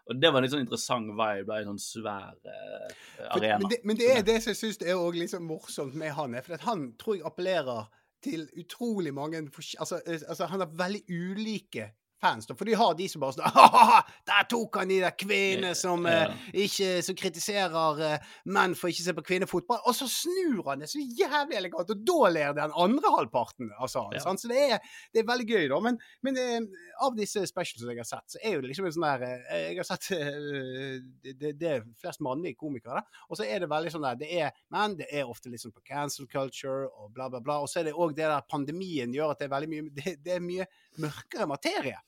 Og 0.09 0.17
det 0.19 0.31
var 0.31 0.39
en 0.39 0.43
litt 0.47 0.53
sånn 0.55 0.63
interessant 0.63 1.11
vibe 1.13 1.45
da, 1.51 1.57
i 1.59 1.65
en 1.65 1.73
sånn 1.73 1.83
svær 1.83 2.31
eh, 2.47 2.95
arena. 3.35 3.59
men, 3.59 3.69
det, 3.69 3.81
men 3.83 3.99
det 3.99 4.07
er 4.15 4.23
det 4.25 4.37
som 4.41 4.53
jeg 4.53 4.61
syns 4.61 4.79
er 4.81 4.95
også 4.95 5.19
litt 5.19 5.33
sånn 5.35 5.45
morsomt 5.45 5.93
med 5.99 6.15
han. 6.15 6.33
er, 6.39 6.41
For 6.47 6.63
han 6.69 6.87
tror 6.97 7.19
jeg 7.19 7.27
appellerer 7.27 7.89
til 8.23 8.47
utrolig 8.55 9.11
mange 9.13 9.43
altså, 9.43 9.99
altså, 10.07 10.45
Han 10.47 10.59
har 10.63 10.71
veldig 10.79 11.03
ulike 11.09 11.91
fans. 12.21 12.47
Da, 12.49 12.55
for 12.57 12.69
de 12.69 12.77
har 12.77 12.95
de 12.97 13.07
som 13.11 13.23
bare 13.23 13.35
sånn 13.37 13.59
Der 14.29 14.47
tok 14.51 14.79
han 14.81 14.91
de 14.91 14.99
der 15.03 15.15
kvinnene 15.17 15.73
som, 15.77 16.05
eh, 16.09 16.31
ikke, 16.65 16.89
som 17.05 17.17
kritiserer 17.17 18.01
eh, 18.07 18.29
menn 18.53 18.75
for 18.77 18.91
ikke 18.91 19.03
å 19.03 19.07
se 19.09 19.15
på 19.17 19.25
kvinnefotball. 19.31 19.81
Og 19.89 19.97
så 19.97 20.07
snur 20.11 20.63
han 20.69 20.83
det 20.83 20.91
så 20.91 21.01
jævlig 21.01 21.59
elegant, 21.59 21.91
og 21.91 22.05
da 22.07 22.31
ler 22.33 22.55
den 22.57 22.75
andre 22.85 23.13
halvparten 23.15 23.71
av 23.77 23.91
salen. 23.91 24.19
Ja. 24.19 24.35
Så 24.37 24.51
det 24.51 24.61
er, 24.77 24.93
det 25.13 25.23
er 25.23 25.29
veldig 25.29 25.47
gøy, 25.49 25.67
da. 25.71 25.81
Men, 25.83 25.99
men 26.25 26.39
eh, 26.41 26.87
av 27.05 27.17
disse 27.17 27.43
specials 27.49 27.85
jeg 27.87 27.99
har 27.99 28.07
sett, 28.07 28.35
så 28.35 28.41
er 28.43 28.55
jo 28.55 28.63
det 28.63 28.71
liksom 28.71 28.87
en 28.87 28.95
sånn 28.95 29.07
der 29.07 29.25
eh, 29.27 29.65
Jeg 29.71 29.79
har 29.81 29.89
sett 29.89 30.11
eh, 30.17 31.01
det, 31.23 31.35
det, 31.39 31.53
det 31.59 31.71
er 31.71 31.87
flest 32.01 32.23
mannlige 32.25 32.59
komikere, 32.59 33.01
da. 33.01 33.23
Og 33.29 33.39
så 33.39 33.47
er 33.47 33.63
det 33.63 33.71
veldig 33.71 33.93
sånn 33.95 34.07
der 34.07 34.21
det 34.21 34.29
er, 34.41 34.53
Men 34.73 34.97
det 34.99 35.09
er 35.09 35.29
ofte 35.29 35.51
litt 35.51 35.63
sånn 35.63 35.75
på 35.75 35.83
cancel 35.87 36.29
culture 36.31 36.87
og 36.89 37.11
bla, 37.15 37.29
bla, 37.31 37.41
bla. 37.43 37.59
Og 37.63 37.71
så 37.71 37.81
er 37.81 37.89
det 37.89 37.97
òg 37.97 38.15
det 38.17 38.27
der 38.27 38.47
pandemien 38.49 39.13
gjør 39.15 39.33
at 39.33 39.41
det 39.41 39.49
er 39.49 39.55
veldig 39.55 39.71
mye 39.71 39.89
Det, 40.01 40.15
det 40.23 40.37
er 40.37 40.43
mye 40.45 40.67
mørkere 41.01 41.49
materie. 41.49 41.99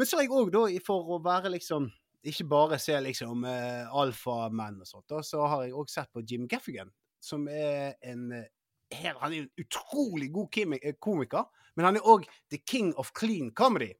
Men 0.00 0.08
så 0.08 0.16
har 0.16 0.24
jeg 0.24 0.32
òg, 0.32 0.48
da, 0.54 0.62
for 0.80 1.10
å 1.12 1.18
være 1.20 1.50
liksom 1.52 1.90
Ikke 2.30 2.46
bare 2.48 2.78
se 2.80 2.94
liksom 3.04 3.44
uh, 3.44 3.90
alfamenn 4.00 4.80
og 4.80 4.88
sånt, 4.88 5.06
da, 5.12 5.20
så 5.24 5.44
har 5.44 5.66
jeg 5.66 5.76
òg 5.76 5.90
sett 5.92 6.08
på 6.12 6.22
Jim 6.24 6.46
Gaffigan, 6.48 6.88
som 7.20 7.46
er 7.48 7.98
en 8.08 8.30
her, 8.32 8.46
helt, 8.96 9.20
Han 9.20 9.32
er 9.32 9.42
en 9.44 9.50
utrolig 9.60 10.30
god 10.32 10.58
eh, 10.78 10.96
komiker, 11.00 11.48
men 11.76 11.88
han 11.88 12.00
er 12.00 12.08
òg 12.12 12.24
the 12.52 12.58
king 12.58 12.94
of 13.00 13.12
clean 13.16 13.52
comedy. 13.56 13.92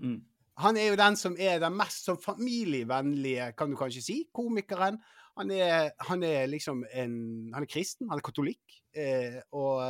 Mm. 0.00 0.22
Han 0.64 0.76
er 0.76 0.90
jo 0.90 0.98
den 1.00 1.16
som 1.16 1.36
er 1.40 1.60
den 1.62 1.76
mest 1.76 2.08
sånn 2.08 2.20
familievennlige, 2.20 3.52
kan 3.56 3.72
du 3.72 3.78
kanskje 3.78 4.04
si, 4.04 4.18
komikeren. 4.32 5.00
Han 5.38 5.50
er, 5.50 5.92
han 6.08 6.22
er 6.22 6.46
liksom 6.46 6.84
en 6.92 7.16
Han 7.54 7.64
er 7.64 7.70
kristen, 7.70 8.08
han 8.08 8.20
er 8.20 8.24
katolikk, 8.28 8.80
eh, 8.96 9.40
og 9.52 9.80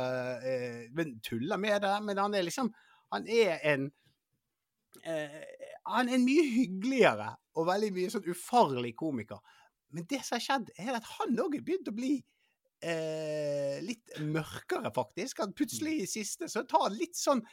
eh, 0.43 1.13
tuller 1.23 1.59
med 1.61 1.83
det, 1.85 1.99
men 2.07 2.23
han 2.23 2.35
er 2.35 2.47
liksom 2.47 2.73
Han 3.13 3.27
er 3.29 3.59
en 3.63 3.91
eh, 5.03 5.41
Han 5.91 6.09
er 6.09 6.21
mye 6.21 6.45
hyggeligere 6.49 7.31
og 7.55 7.67
veldig 7.69 7.91
mye 7.95 8.13
sånn 8.13 8.29
ufarlig 8.31 8.95
komiker. 8.99 9.41
Men 9.95 10.07
det 10.09 10.21
som 10.25 10.35
har 10.35 10.43
skjedd, 10.43 10.71
er 10.81 10.97
at 10.97 11.05
han 11.19 11.37
òg 11.39 11.55
er 11.55 11.63
begynt 11.65 11.91
å 11.91 11.95
bli 11.95 12.15
eh, 12.83 13.77
litt 13.85 14.17
mørkere, 14.23 14.91
faktisk. 14.95 15.43
Han 15.43 15.55
plutselig 15.55 16.01
i 16.01 16.09
siste 16.09 16.49
så 16.51 16.65
tar 16.67 16.89
han 16.89 16.99
litt 16.99 17.17
sånn 17.19 17.43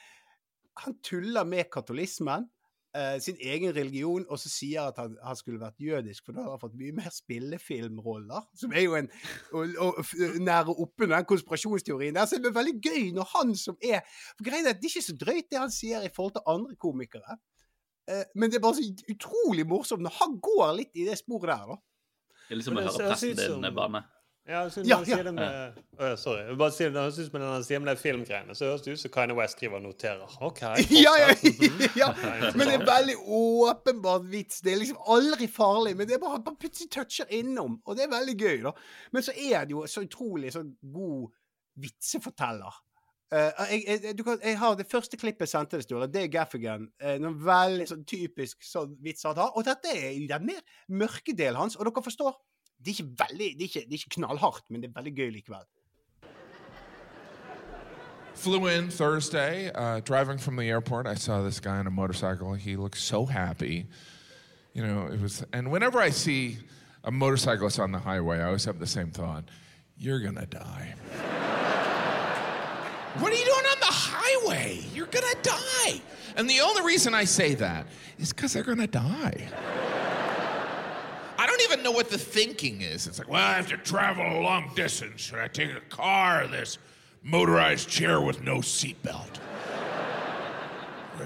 Han 0.81 0.95
tuller 1.05 1.45
med 1.45 1.69
katolismen. 1.69 2.47
Eh, 2.97 3.21
sin 3.21 3.39
egen 3.41 3.75
religion, 3.77 4.25
og 4.29 4.39
så 4.41 4.51
sier 4.53 4.89
at 4.91 4.99
han, 5.01 5.15
han 5.25 5.39
skulle 5.39 5.61
vært 5.61 5.81
jødisk, 5.81 6.25
for 6.27 6.37
da 6.37 6.47
har 6.47 6.57
han 6.57 6.63
fått 6.63 6.77
mye 6.81 6.97
mer 6.97 7.13
spillefilmroller. 7.15 8.49
Som 8.59 8.75
er 8.77 8.87
jo 8.87 8.97
en 8.99 9.09
å, 9.53 9.65
å, 9.87 9.89
nære 10.43 10.75
oppunder 10.75 11.17
den 11.17 11.29
konspirasjonsteorien 11.31 12.19
der. 12.19 12.29
Så 12.29 12.41
det 12.41 12.53
er 12.53 12.59
veldig 12.59 12.77
gøy 12.81 13.13
når 13.17 13.31
han 13.37 13.55
som 13.59 13.79
er 13.81 14.03
For 14.37 14.47
greia 14.49 14.65
er 14.65 14.75
at 14.75 14.83
det 14.83 14.91
er 14.91 14.95
ikke 14.97 15.09
så 15.09 15.17
drøyt 15.25 15.51
det 15.51 15.63
han 15.63 15.75
sier 15.75 16.05
i 16.05 16.13
forhold 16.13 16.37
til 16.39 16.53
andre 16.55 16.79
komikere. 16.81 17.39
Eh, 18.11 18.25
men 18.35 18.51
det 18.51 18.59
er 18.59 18.67
bare 18.67 18.81
så 18.81 19.13
utrolig 19.15 19.67
morsomt 19.69 20.03
når 20.05 20.19
han 20.21 20.39
går 20.43 20.77
litt 20.81 20.99
i 20.99 21.07
det 21.09 21.19
sporet 21.21 21.53
der, 21.55 21.75
da. 21.75 21.81
Det 22.49 22.57
er 22.57 22.61
liksom 22.61 22.77
å 22.77 22.85
høre 22.85 23.13
presten 23.13 23.63
din 23.65 23.77
banne. 23.77 24.03
Ja, 24.49 24.61
jeg 24.65 24.73
synes 24.73 24.89
Ja, 24.89 24.97
sier 25.05 25.17
ja. 25.17 25.23
det 25.23 25.35
med 25.35 25.75
ja, 26.01 26.17
Sorry. 26.19 26.41
Jeg 26.49 26.57
bare 26.59 26.75
si 26.75 26.85
det, 26.91 27.03
synes 27.15 27.33
med 27.33 27.43
den, 27.45 27.65
sier 27.65 27.79
med 27.79 27.91
de 27.93 28.01
filmgreiene, 28.01 28.55
så 28.59 28.65
høres 28.73 28.83
det 28.83 28.97
ut 28.97 29.03
som 29.03 29.13
Kanye 29.15 29.37
West 29.39 29.55
skriver 29.57 29.79
og 29.79 29.85
noterer. 29.85 30.37
OK. 30.43 30.63
Ja, 31.05 31.13
ja, 31.21 31.29
ja. 31.97 32.09
Mhm. 32.23 32.59
Men 32.59 32.67
det 32.67 32.75
er 32.75 32.87
veldig 32.89 33.17
åpenbart 33.39 34.27
vits. 34.33 34.61
Det 34.61 34.73
er 34.73 34.81
liksom 34.83 34.99
aldri 35.15 35.47
farlig, 35.47 35.95
men 35.97 36.09
det 36.11 36.17
er 36.19 36.25
bare, 36.25 36.43
bare 36.43 36.59
plutselig 36.59 36.91
toucher 36.91 37.31
innom, 37.31 37.79
og 37.87 37.97
det 37.97 38.09
er 38.09 38.15
veldig 38.17 38.37
gøy, 38.41 38.57
da. 38.67 38.75
Men 39.13 39.23
så 39.23 39.35
er 39.37 39.65
det 39.65 39.77
jo 39.77 39.87
så 39.87 40.03
utrolig 40.03 40.53
så 40.53 40.65
god 40.95 41.31
vitseforteller. 41.83 42.83
Uh, 43.33 43.39
jeg, 43.71 43.85
jeg, 43.89 44.19
du 44.19 44.23
kan, 44.27 44.37
jeg 44.45 44.59
har 44.61 44.75
Det 44.77 44.85
første 44.91 45.17
klippet 45.17 45.47
jeg 45.47 45.49
sendte 45.49 45.79
deg, 45.79 45.87
Sturle, 45.87 46.07
det 46.13 46.27
er 46.27 46.33
Gaffigan. 46.35 46.91
Uh, 47.01 47.15
noen 47.23 47.39
veldig 47.47 47.87
sånn 47.89 48.03
typisk 48.05 48.67
sånn 48.67 48.99
vits 49.01 49.25
han 49.25 49.39
har. 49.39 49.55
Og 49.57 49.65
dette 49.65 49.89
er 49.89 50.11
i 50.19 50.27
den 50.29 50.45
mer 50.51 50.61
mørke 50.93 51.33
delen 51.39 51.63
hans, 51.63 51.79
og 51.79 51.87
dere 51.89 52.05
forstår. 52.05 52.35
Det 52.85 52.91
er 52.91 53.03
ikke 53.03 53.25
veldig, 53.29 53.47
det 53.59 53.65
er 53.65 53.69
ikke, 53.69 53.81
det 53.81 53.89
er 53.89 53.93
ikke 53.93 54.15
knallhardt, 54.17 54.65
men 54.71 54.83
det 54.83 54.91
er 54.91 54.95
veldig 55.01 55.15
gøy 55.17 55.31
likevel. 55.31 55.67
Flew 58.35 58.67
in 58.67 58.89
Thursday. 58.91 59.71
Uh, 59.75 60.01
driving 60.01 60.39
from 60.39 60.57
the 60.57 60.69
airport, 60.69 61.07
I 61.07 61.15
saw 61.15 61.43
this 61.43 61.61
guy 61.61 61.79
on 61.79 61.87
a 61.87 61.91
motorcycle. 61.91 62.55
He 62.55 62.77
looked 62.77 62.99
so 62.99 63.25
happy. 63.25 63.87
You 64.73 64.85
know, 64.85 65.07
it 65.07 65.21
was. 65.21 65.45
And 65.53 65.71
whenever 65.71 66.01
I 66.01 66.11
see 66.11 66.59
a 67.05 67.11
motorcyclist 67.13 67.79
on 67.79 67.93
the 67.93 67.99
highway, 67.99 68.41
I 68.41 68.47
always 68.47 68.65
have 68.65 68.81
the 68.81 68.87
same 68.87 69.11
thought: 69.11 69.45
You're 69.97 70.19
gonna 70.21 70.47
die. 70.47 70.95
What 73.21 73.31
are 73.31 73.37
you 73.37 73.45
doing 73.45 73.67
on 73.71 73.81
the 73.81 73.87
highway? 73.87 74.81
You're 74.95 75.07
gonna 75.07 75.43
die. 75.43 76.01
And 76.35 76.49
the 76.49 76.61
only 76.63 76.83
reason 76.83 77.15
I 77.15 77.25
say 77.25 77.55
that 77.55 77.87
is 78.19 78.33
because 78.33 78.55
they're 78.55 78.63
gonna 78.63 78.87
die. 78.87 79.49
I 81.53 81.55
don't 81.55 81.71
even 81.71 81.85
know 81.85 81.93
what 81.93 82.09
the 82.09 82.17
thinking 82.17 82.81
is. 82.81 83.07
It's 83.07 83.19
like, 83.19 83.29
well, 83.29 83.47
I 83.47 83.53
have 83.53 83.69
to 83.69 83.77
travel 83.77 84.25
a 84.25 84.41
long 84.41 84.71
distance. 84.75 85.21
Should 85.21 85.39
I 85.39 85.49
take 85.49 85.71
a 85.71 85.83
car 85.91 86.45
or 86.45 86.47
this 86.47 86.79
motorized 87.23 87.91
chair 87.91 88.23
with 88.23 88.43
no 88.43 88.59
seatbelt? 88.59 89.39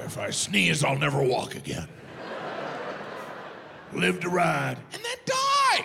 if 0.04 0.18
I 0.18 0.30
sneeze, 0.30 0.82
I'll 0.82 0.98
never 0.98 1.22
walk 1.22 1.54
again. 1.54 1.88
Live 3.92 4.18
to 4.20 4.28
ride 4.28 4.76
and 4.92 5.02
then 5.04 5.18
die. 5.24 5.84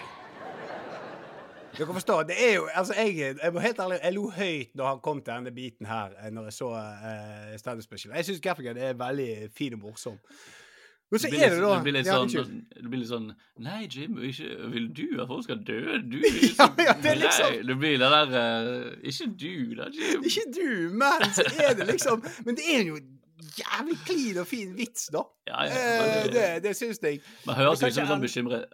Dere 1.77 1.93
forstår, 1.93 2.23
det 2.23 2.49
er 2.49 2.53
jo, 2.53 2.67
altså 2.73 2.93
jeg, 2.93 3.35
jeg 3.43 3.53
må 3.53 3.59
helt 3.59 3.79
ærlig, 3.79 3.99
jeg 4.03 4.13
lo 4.13 4.29
høyt 4.29 4.73
når 4.75 4.87
han 4.87 4.99
kom 4.99 5.21
til 5.21 5.33
denne 5.33 5.51
biten 5.51 5.85
her, 5.85 6.09
eh, 6.25 6.31
når 6.31 6.43
jeg 6.43 6.53
så 6.53 6.69
uh, 6.69 7.57
Stand 7.57 7.77
Up 7.77 7.83
Special. 7.83 8.15
Jeg 8.15 8.25
syns 8.25 8.41
Gaffigan 8.41 8.77
er 8.77 8.93
veldig 8.93 9.49
fin 9.55 9.73
og 9.73 9.79
morsom. 9.79 10.17
Men 11.11 11.19
så 11.19 11.27
er 11.27 11.49
det 11.51 11.59
da 11.61 11.69
Det 11.75 11.83
blir 11.83 11.93
litt 11.97 12.07
Ja, 12.07 12.17
sånn, 12.23 12.51
det 12.71 12.87
blir 12.89 13.01
litt 13.01 13.09
sånn 13.11 13.25
Nei, 13.59 13.81
Jim, 13.91 14.17
ikke, 14.23 14.49
vil 14.71 14.85
du 14.95 15.07
at 15.21 15.27
folk 15.27 15.43
skal 15.43 15.59
dø? 15.67 15.79
Du 16.07 16.17
Ja, 16.59 16.67
ja, 16.79 16.93
det 17.03 17.11
er 17.11 17.19
liksom- 17.19 17.55
Nei, 17.57 17.63
det 17.67 17.75
blir 17.81 17.97
det 17.99 18.11
der 18.15 18.35
uh, 18.35 19.09
Ikke 19.11 19.27
du, 19.35 19.75
da, 19.75 19.89
Jim. 19.91 20.23
Ikke 20.31 20.45
du, 20.55 20.69
men 21.01 21.25
så 21.35 21.43
er 21.51 21.73
det 21.81 21.87
liksom 21.91 22.23
Men 22.47 22.55
det 22.59 22.67
er 22.77 22.85
jo 22.93 22.99
jævlig 23.57 23.97
clean 24.05 24.37
og 24.43 24.47
fin 24.47 24.71
vits, 24.77 25.09
da. 25.11 25.25
Ja, 25.49 25.63
ja, 25.65 25.71
Eh, 25.73 26.23
det- 26.23 26.31
det, 26.33 26.63
det 26.63 26.75
syns 26.77 26.99
jeg. 27.03 27.19
Man 27.45 27.55
høres 27.57 27.81
ut 27.83 27.91
som 27.93 28.03
en 28.05 28.11
sånn 28.13 28.21
bekymret, 28.23 28.65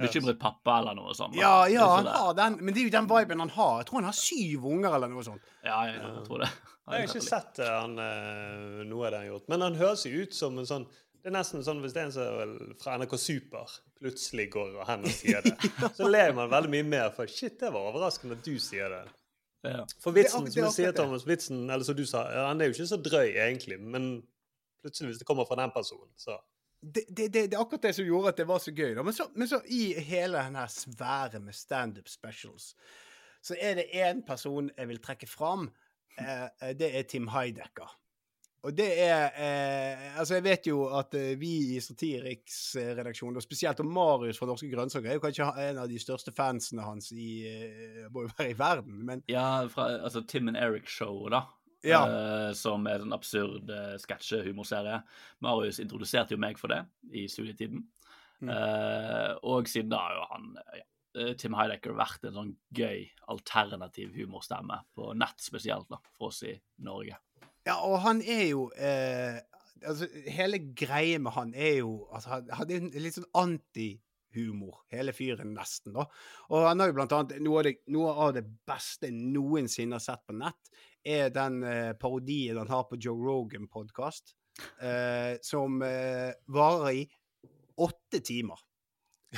bekymret 0.00 0.38
pappa 0.40 0.78
eller 0.80 0.96
noe 0.98 1.12
sånt. 1.14 1.36
Ja, 1.38 1.66
ja, 1.70 1.84
han 2.00 2.06
har 2.10 2.32
den, 2.34 2.56
men 2.64 2.74
det 2.74 2.80
er 2.82 2.88
jo 2.88 2.94
den 2.96 3.06
viben 3.12 3.38
han 3.44 3.52
har. 3.54 3.76
Jeg 3.82 3.86
tror 3.90 4.00
han 4.00 4.08
har 4.08 4.16
syv 4.18 4.64
unger 4.66 4.96
eller 4.96 5.12
noe 5.12 5.22
sånt. 5.22 5.44
Ja, 5.62 5.84
ja, 5.86 5.92
ja, 6.00 6.08
jeg 6.16 6.24
tror 6.26 6.40
det. 6.42 6.48
Jeg 6.84 6.98
har 6.98 7.06
ikke 7.06 7.22
sett 7.24 7.60
eh, 7.64 7.70
han, 7.80 7.94
eh, 8.00 8.82
noe 8.88 9.06
av 9.06 9.12
det 9.12 9.20
han 9.20 9.26
har 9.28 9.30
gjort, 9.34 9.46
men 9.52 9.60
han 9.68 9.74
høres 9.78 10.02
jo 10.08 10.24
ut 10.24 10.34
som 10.36 10.58
en 10.58 10.66
sånn 10.72 10.88
det 11.24 11.30
er 11.30 11.36
nesten 11.38 11.62
sånn 11.64 11.78
Hvis 11.80 11.94
det 11.96 12.02
er 12.02 12.08
en 12.10 12.12
som 12.12 12.56
fra 12.76 12.98
NRK 13.00 13.14
Super 13.16 13.70
plutselig 13.96 14.50
går 14.52 14.74
og 14.76 14.84
hen 14.84 15.06
og 15.08 15.14
sier 15.16 15.40
det, 15.46 15.54
så 15.96 16.08
ler 16.10 16.34
man 16.36 16.50
veldig 16.52 16.68
mye 16.74 16.84
mer. 16.84 17.06
For 17.16 17.30
shit, 17.30 17.56
det 17.62 17.70
var 17.72 17.88
overraskende 17.88 18.36
at 18.36 18.44
du 18.44 18.58
sier 18.60 18.92
det. 18.92 19.04
Ja. 19.64 19.86
For 20.04 20.12
vitsen, 20.12 20.44
det 20.44 20.52
som 20.52 20.66
du 20.68 20.74
sier. 20.74 20.92
Thomas, 20.92 21.24
vitsen, 21.24 21.62
eller 21.64 21.86
som 21.88 21.96
du 21.96 22.04
sa, 22.04 22.26
ja, 22.28 22.42
han 22.50 22.60
er 22.60 22.68
jo 22.68 22.74
ikke 22.76 22.90
så 22.90 22.98
drøy 23.00 23.30
egentlig, 23.32 23.78
men 23.80 24.10
plutselig, 24.84 25.14
hvis 25.14 25.22
det 25.22 25.28
kommer 25.30 25.48
fra 25.48 25.56
den 25.62 25.72
personen, 25.72 26.10
så 26.20 26.36
det, 26.84 27.06
det, 27.08 27.30
det, 27.32 27.46
det 27.48 27.56
er 27.56 27.62
akkurat 27.62 27.86
det 27.86 27.94
som 27.96 28.04
gjorde 28.04 28.34
at 28.34 28.40
det 28.42 28.48
var 28.48 28.60
så 28.60 28.74
gøy. 28.76 28.92
Da. 28.92 29.02
Men, 29.02 29.16
så, 29.16 29.24
men 29.32 29.48
så 29.48 29.62
i 29.72 29.94
hele 30.04 30.44
denne 30.44 30.66
sfæren 30.68 31.46
med 31.46 31.56
standup 31.56 32.12
specials, 32.12 32.74
så 33.40 33.56
er 33.56 33.80
det 33.80 33.86
én 33.96 34.20
person 34.26 34.68
jeg 34.76 34.88
vil 34.92 35.00
trekke 35.00 35.28
fram. 35.28 35.70
Eh, 36.18 36.44
eh, 36.44 36.74
det 36.76 36.90
er 36.98 37.08
Tim 37.08 37.30
Heidecker. 37.32 37.96
Og 38.64 38.72
det 38.76 38.86
er 39.04 39.34
eh, 39.36 40.04
Altså, 40.18 40.38
jeg 40.38 40.44
vet 40.46 40.68
jo 40.70 40.84
at 40.96 41.14
eh, 41.18 41.34
vi 41.40 41.52
i 41.74 41.80
Satiriks-redaksjonen, 41.84 43.36
og 43.36 43.44
spesielt 43.44 43.80
om 43.84 43.90
Marius 43.92 44.40
fra 44.40 44.48
Norske 44.48 44.70
Grønnsaker, 44.72 45.10
er 45.10 45.18
jo 45.18 45.24
kanskje 45.24 45.50
en 45.66 45.82
av 45.82 45.90
de 45.90 46.00
største 46.00 46.32
fansene 46.34 46.86
hans 46.86 47.10
i, 47.12 47.28
eh, 47.50 48.06
må 48.14 48.24
jo 48.24 48.32
være 48.38 48.54
i 48.54 48.56
verden, 48.58 49.02
men 49.04 49.24
Ja, 49.30 49.66
fra 49.72 49.90
altså, 49.98 50.24
Tim 50.28 50.48
and 50.52 50.60
Eric 50.60 50.88
Show, 50.88 51.26
da. 51.32 51.44
Ja. 51.84 52.00
eh, 52.08 52.52
som 52.56 52.86
er 52.88 53.04
en 53.04 53.12
absurd 53.12 53.68
eh, 53.68 53.98
sketsjehumorserie. 54.00 55.02
Marius 55.44 55.82
introduserte 55.84 56.32
jo 56.32 56.40
meg 56.40 56.56
for 56.56 56.72
det 56.72 56.80
i 57.12 57.26
studietiden. 57.28 57.84
Mm. 58.40 58.48
Eh, 58.48 59.30
og 59.44 59.68
siden 59.68 59.92
da 59.92 60.00
har 60.06 60.16
jo 60.16 60.24
han 60.30 60.48
ja, 60.78 60.86
eh, 61.20 61.34
Tim 61.40 61.56
Heidecker 61.58 61.92
vært 61.96 62.24
en 62.24 62.38
sånn 62.38 62.54
gøy 62.74 63.04
alternativ 63.32 64.16
humorstemme 64.16 64.80
på 64.96 65.12
nett 65.20 65.44
spesielt, 65.44 65.90
da, 65.92 66.00
for 66.16 66.32
oss 66.32 66.40
i 66.48 66.56
Norge. 66.84 67.20
Ja, 67.64 67.78
og 67.88 67.98
han 68.04 68.20
er 68.20 68.44
jo 68.50 68.66
eh, 68.76 69.38
altså, 69.88 70.08
Hele 70.28 70.60
greia 70.76 71.20
med 71.22 71.32
han 71.32 71.54
er 71.56 71.78
jo 71.80 71.94
altså, 72.12 72.42
Han 72.58 72.72
er 72.72 72.88
litt 73.00 73.16
sånn 73.16 73.30
antihumor, 73.40 74.82
hele 74.92 75.14
fyren, 75.16 75.54
nesten. 75.56 75.94
da. 75.96 76.06
Og 76.50 76.68
han 76.68 76.82
har 76.82 76.90
jo 76.90 76.98
blant 76.98 77.16
annet 77.16 77.40
Noe 77.44 77.62
av 77.62 77.68
det, 77.68 77.76
noe 77.94 78.12
av 78.26 78.34
det 78.36 78.44
beste 78.68 79.10
noensinne 79.14 79.96
har 79.96 80.04
sett 80.04 80.24
på 80.26 80.36
nett, 80.36 80.74
er 81.04 81.32
den 81.32 81.62
eh, 81.68 81.92
parodien 82.00 82.60
han 82.60 82.72
har 82.72 82.86
på 82.88 83.00
Joe 83.00 83.20
Rogan-podkast, 83.20 84.36
eh, 84.80 85.34
som 85.44 85.82
eh, 85.84 86.32
varer 86.52 87.02
i 87.02 87.02
åtte 87.84 88.20
timer. 88.24 88.60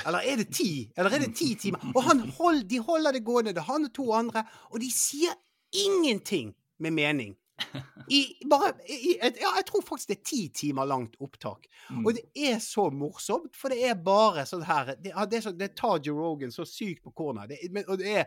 Eller 0.05 0.29
er 0.29 0.43
det 0.43 0.51
ti? 0.53 0.85
Eller 0.95 1.15
er 1.15 1.25
det 1.25 1.33
ti 1.35 1.55
timer? 1.59 1.81
Og 1.95 2.05
hold, 2.37 2.63
de 2.69 2.79
holder 2.85 3.17
det 3.17 3.23
gående, 3.25 3.55
det 3.55 3.63
er 3.63 3.71
han 3.71 3.87
og 3.89 3.93
to 3.95 4.11
andre, 4.15 4.45
og 4.71 4.79
de 4.83 4.89
sier 4.93 5.33
ingenting 5.75 6.53
med 6.79 6.95
mening. 6.95 7.33
I 8.09 8.19
bare 8.47 8.73
i, 8.87 9.17
et, 9.21 9.37
Ja, 9.41 9.49
jeg 9.57 9.65
tror 9.67 9.81
faktisk 9.83 10.07
det 10.11 10.17
er 10.19 10.23
ti 10.29 10.41
timer 10.55 10.85
langt 10.87 11.15
opptak. 11.23 11.65
Og 12.03 12.13
det 12.15 12.23
er 12.35 12.59
så 12.63 12.87
morsomt, 12.93 13.55
for 13.57 13.73
det 13.73 13.81
er 13.89 13.95
bare 13.99 14.45
sånn 14.47 14.63
her 14.67 14.93
Det, 14.95 15.11
det, 15.31 15.41
så, 15.43 15.51
det 15.57 15.73
tar 15.75 15.99
Joe 16.05 16.15
Rogan 16.21 16.51
så 16.53 16.65
sykt 16.67 17.03
på 17.03 17.11
corner. 17.17 17.47
Det, 17.51 17.59
men, 17.71 17.83
og 17.87 17.99
det 17.99 18.13
er 18.21 18.25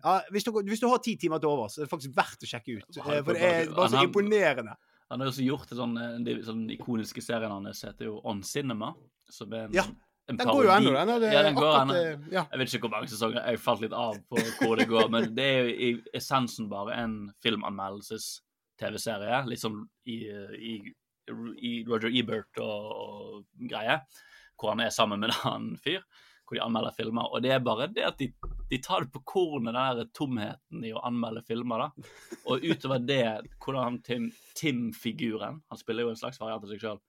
ja, 0.00 0.20
hvis, 0.32 0.44
du, 0.46 0.52
hvis 0.64 0.80
du 0.80 0.86
har 0.88 1.00
ti 1.04 1.16
timer 1.20 1.38
til 1.42 1.50
over, 1.50 1.68
så 1.68 1.80
er 1.82 1.84
det 1.88 1.90
faktisk 1.92 2.12
verdt 2.16 2.44
å 2.46 2.48
sjekke 2.48 2.76
ut. 2.78 3.00
Han- 3.04 3.16
eh, 3.18 3.24
For 3.26 3.34
det 3.36 3.42
er 3.50 3.72
bare 3.74 3.90
så 3.90 4.04
imponerende. 4.06 4.76
Han 5.10 5.20
har 5.20 5.26
også 5.32 5.42
gjort 5.44 5.72
sånn, 5.74 5.96
eh, 5.98 6.12
de 6.24 6.36
sånn 6.46 6.62
ikoniske 6.70 7.20
serien 7.26 7.50
hans 7.50 7.82
heter 7.82 8.06
jo 8.06 8.20
On 8.30 8.40
Cinema. 8.46 8.92
Som 9.30 9.52
er 9.52 9.64
en, 9.66 9.74
Ja, 9.74 9.82
en 10.30 10.38
den 10.38 10.46
går 10.46 10.64
jo 10.64 10.70
ennå, 10.70 10.92
den, 10.94 11.08
Er 11.16 11.18
det 11.24 11.32
ja, 11.34 11.42
den 11.42 11.58
går 11.58 11.74
ennå. 11.80 11.94
eh, 11.98 12.28
ja. 12.32 12.44
Jeg 12.52 12.58
vet 12.62 12.72
ikke 12.74 12.86
hvor 12.86 12.94
mange 12.94 13.10
sesonger. 13.10 13.42
Jeg 13.50 13.58
falt 13.60 13.82
litt 13.82 13.92
av 13.98 14.14
på 14.30 14.38
hvor 14.62 14.76
det 14.78 14.86
går. 14.88 15.10
Men 15.10 15.34
det 15.34 15.44
er 15.50 15.58
jo 15.66 15.74
i 15.74 15.90
essensen 16.14 16.70
bare 16.70 16.94
en 17.02 17.18
filmanmeldelses-TV-serie. 18.80 19.44
Litt 19.48 19.60
som 19.60 19.88
i, 20.04 20.24
i, 20.56 20.74
i 21.62 21.72
Roger 21.88 22.10
Ebert 22.10 22.60
og, 22.62 22.90
og 22.96 23.68
greie. 23.70 24.00
Hvor 24.60 24.74
han 24.74 24.84
er 24.84 24.90
sammen 24.94 25.20
med 25.20 25.30
en 25.30 25.48
annen 25.52 25.78
fyr. 25.80 26.02
Hvor 26.44 26.58
de 26.58 26.64
anmelder 26.64 26.96
filmer. 26.96 27.28
Og 27.30 27.42
det 27.44 27.52
er 27.54 27.62
bare 27.64 27.90
det 27.92 28.06
at 28.08 28.18
de, 28.18 28.30
de 28.70 28.80
tar 28.82 29.04
det 29.04 29.12
på 29.14 29.22
kornet, 29.22 29.74
den 29.74 30.00
der 30.00 30.10
tomheten 30.16 30.84
i 30.84 30.92
å 30.92 31.04
anmelde 31.06 31.44
filmer. 31.46 31.86
da. 31.86 32.08
Og 32.46 32.64
utover 32.64 32.98
det, 32.98 33.24
hvordan 33.62 34.00
Tim-figuren 34.58 35.62
Han 35.68 35.78
spiller 35.78 36.08
jo 36.08 36.14
en 36.14 36.18
slags 36.18 36.40
variant 36.42 36.64
av 36.64 36.72
seg 36.72 36.82
sjøl 36.82 37.00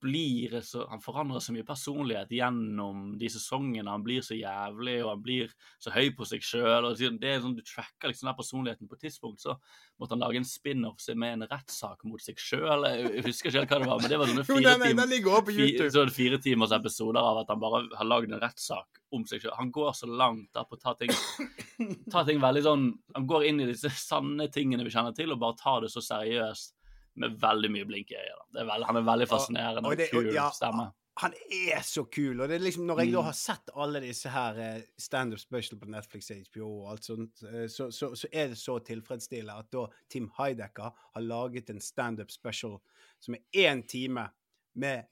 blir 0.00 0.60
så, 0.62 0.84
Han 0.90 1.00
forandrer 1.02 1.40
så 1.42 1.52
mye 1.52 1.64
personlighet 1.66 2.30
gjennom 2.30 3.16
de 3.18 3.28
sesongene. 3.32 3.90
Han 3.90 4.04
blir 4.06 4.22
så 4.22 4.36
jævlig, 4.38 4.96
og 5.04 5.10
han 5.10 5.22
blir 5.24 5.50
så 5.82 5.90
høy 5.94 6.10
på 6.16 6.26
seg 6.28 6.42
sjøl. 6.46 6.86
Det 7.18 7.32
sånn, 7.42 7.56
du 7.58 7.62
tracker 7.66 8.12
liksom 8.12 8.28
den 8.30 8.36
personligheten. 8.38 8.88
På 8.90 8.94
et 8.98 9.04
tidspunkt 9.08 9.40
så 9.42 9.56
måtte 9.98 10.14
han 10.14 10.22
lage 10.22 10.38
en 10.40 10.46
spin-off 10.48 11.02
med 11.18 11.32
en 11.42 11.48
rettssak 11.50 12.04
mot 12.06 12.22
seg 12.22 12.38
sjøl. 12.38 12.86
Jeg 12.86 13.24
husker 13.26 13.50
ikke 13.50 13.58
helt 13.58 13.70
hva 13.74 13.78
det 13.82 13.90
var, 13.90 14.00
men 14.04 14.10
det 14.14 14.18
var 14.22 14.32
sånne 14.32 14.46
fire, 14.52 14.76
den- 14.84 14.96
den 15.02 15.10
ligger 15.10 15.34
også 15.38 15.46
på 15.50 15.56
fi- 15.56 15.66
YouTube. 15.72 15.90
sånn 15.98 16.14
fire 16.14 16.38
timers 16.46 16.72
episoder 16.78 17.20
av 17.20 17.42
at 17.42 17.52
han 17.54 17.60
bare 17.60 17.82
har 17.98 18.06
lagd 18.08 18.32
en 18.32 18.40
rettssak 18.40 19.02
om 19.12 19.24
seg 19.26 19.40
sjøl. 19.42 19.56
Han 19.58 19.72
går 19.72 19.92
så 19.96 20.06
langt 20.06 20.48
da 20.54 20.64
på 20.68 20.76
å 20.78 20.82
ta 20.82 20.94
ting, 20.94 21.10
ta 22.12 22.24
ting 22.28 22.40
veldig 22.42 22.62
sånn 22.64 22.88
Han 23.14 23.26
går 23.26 23.46
inn 23.50 23.60
i 23.64 23.68
disse 23.70 23.90
sanne 23.98 24.46
tingene 24.52 24.84
vi 24.86 24.90
kjenner 24.94 25.14
til, 25.16 25.32
og 25.32 25.40
bare 25.42 25.56
tar 25.58 25.80
det 25.84 25.90
så 25.92 26.02
seriøst 26.04 26.74
med 27.16 27.38
veldig 27.40 27.70
mye 27.70 27.84
blink 27.84 28.10
i 28.10 28.14
øyet. 28.14 28.84
Han 28.86 28.96
er 28.96 29.02
veldig 29.02 29.28
fascinerende 29.28 29.88
Og- 29.88 29.96
det- 29.96 30.08
og- 30.12 30.22
kul 30.22 30.32
ja, 30.34 30.50
stemme. 30.50 30.92
Han 31.18 31.32
er 31.50 31.80
så 31.82 32.04
kul. 32.04 32.40
Og 32.40 32.48
det 32.48 32.54
er 32.54 32.58
liksom, 32.62 32.84
når 32.86 32.98
jeg 33.00 33.12
da 33.12 33.18
Mm. 33.20 33.24
har 33.24 33.32
sett 33.32 33.70
alle 33.74 34.00
disse 34.00 34.28
her 34.28 34.54
eh, 34.58 34.82
standup 34.98 35.38
special 35.40 35.78
på 35.80 35.86
Netflix, 35.88 36.28
HBO 36.52 36.84
og 36.84 36.90
alt 36.92 37.04
sånt, 37.04 37.42
eh, 37.42 37.66
så, 37.66 37.90
så, 37.90 38.14
så 38.14 38.26
er 38.32 38.48
det 38.48 38.56
så 38.58 38.78
tilfredsstillende 38.78 39.58
at 39.58 39.70
da 39.72 39.86
Tim 40.08 40.30
Heidecker 40.38 40.92
har 41.14 41.20
laget 41.20 41.70
en 41.70 41.80
standup 41.80 42.30
special 42.30 42.78
som 43.20 43.34
er 43.34 43.40
én 43.68 43.82
time 43.88 44.28
med 44.74 45.02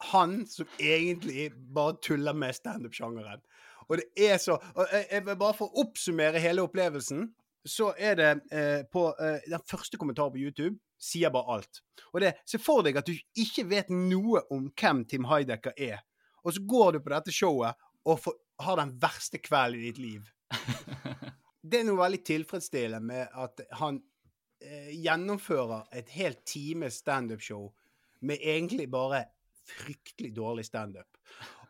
han 0.00 0.46
som 0.46 0.66
egentlig 0.80 1.50
bare 1.74 1.96
tuller 2.02 2.32
med 2.32 2.54
standup-sjangeren. 2.54 3.40
Og 3.88 3.96
det 3.98 4.04
er 4.30 4.36
så 4.38 4.52
og 4.76 4.86
jeg, 4.92 5.06
jeg, 5.10 5.26
vil 5.26 5.36
Bare 5.36 5.54
for 5.54 5.66
å 5.68 5.84
oppsummere 5.84 6.38
hele 6.38 6.62
opplevelsen, 6.62 7.32
så 7.66 7.92
er 7.98 8.14
det 8.14 8.30
eh, 8.52 8.82
på 8.92 9.08
eh, 9.20 9.40
Den 9.50 9.60
første 9.66 9.98
kommentaren 9.98 10.32
på 10.32 10.38
YouTube 10.38 10.78
sier 11.02 11.32
bare 11.34 11.56
alt. 11.56 11.82
Og 12.12 12.22
det, 12.22 12.36
Se 12.48 12.60
for 12.62 12.84
deg 12.86 13.00
at 13.00 13.08
du 13.08 13.14
ikke 13.42 13.66
vet 13.70 13.90
noe 13.92 14.44
om 14.54 14.68
hvem 14.70 15.04
Tim 15.10 15.26
Heidecker 15.30 15.74
er, 15.76 16.02
og 16.42 16.54
så 16.54 16.62
går 16.66 16.96
du 16.96 17.02
på 17.02 17.12
dette 17.12 17.34
showet 17.34 17.78
og 18.08 18.18
får, 18.22 18.38
har 18.62 18.78
den 18.80 18.96
verste 19.02 19.38
kvelden 19.42 19.82
i 19.82 19.90
ditt 19.90 20.00
liv. 20.02 20.30
Det 21.62 21.78
er 21.78 21.86
noe 21.86 22.00
veldig 22.00 22.24
tilfredsstillende 22.26 23.06
med 23.06 23.36
at 23.38 23.62
han 23.78 24.00
eh, 24.62 24.90
gjennomfører 24.98 25.92
et 25.94 26.10
helt 26.16 26.40
time 26.48 26.90
standup-show 26.90 27.68
med 28.26 28.42
egentlig 28.42 28.88
bare 28.90 29.24
fryktelig 29.70 30.32
dårlig 30.34 30.66
standup. 30.66 31.06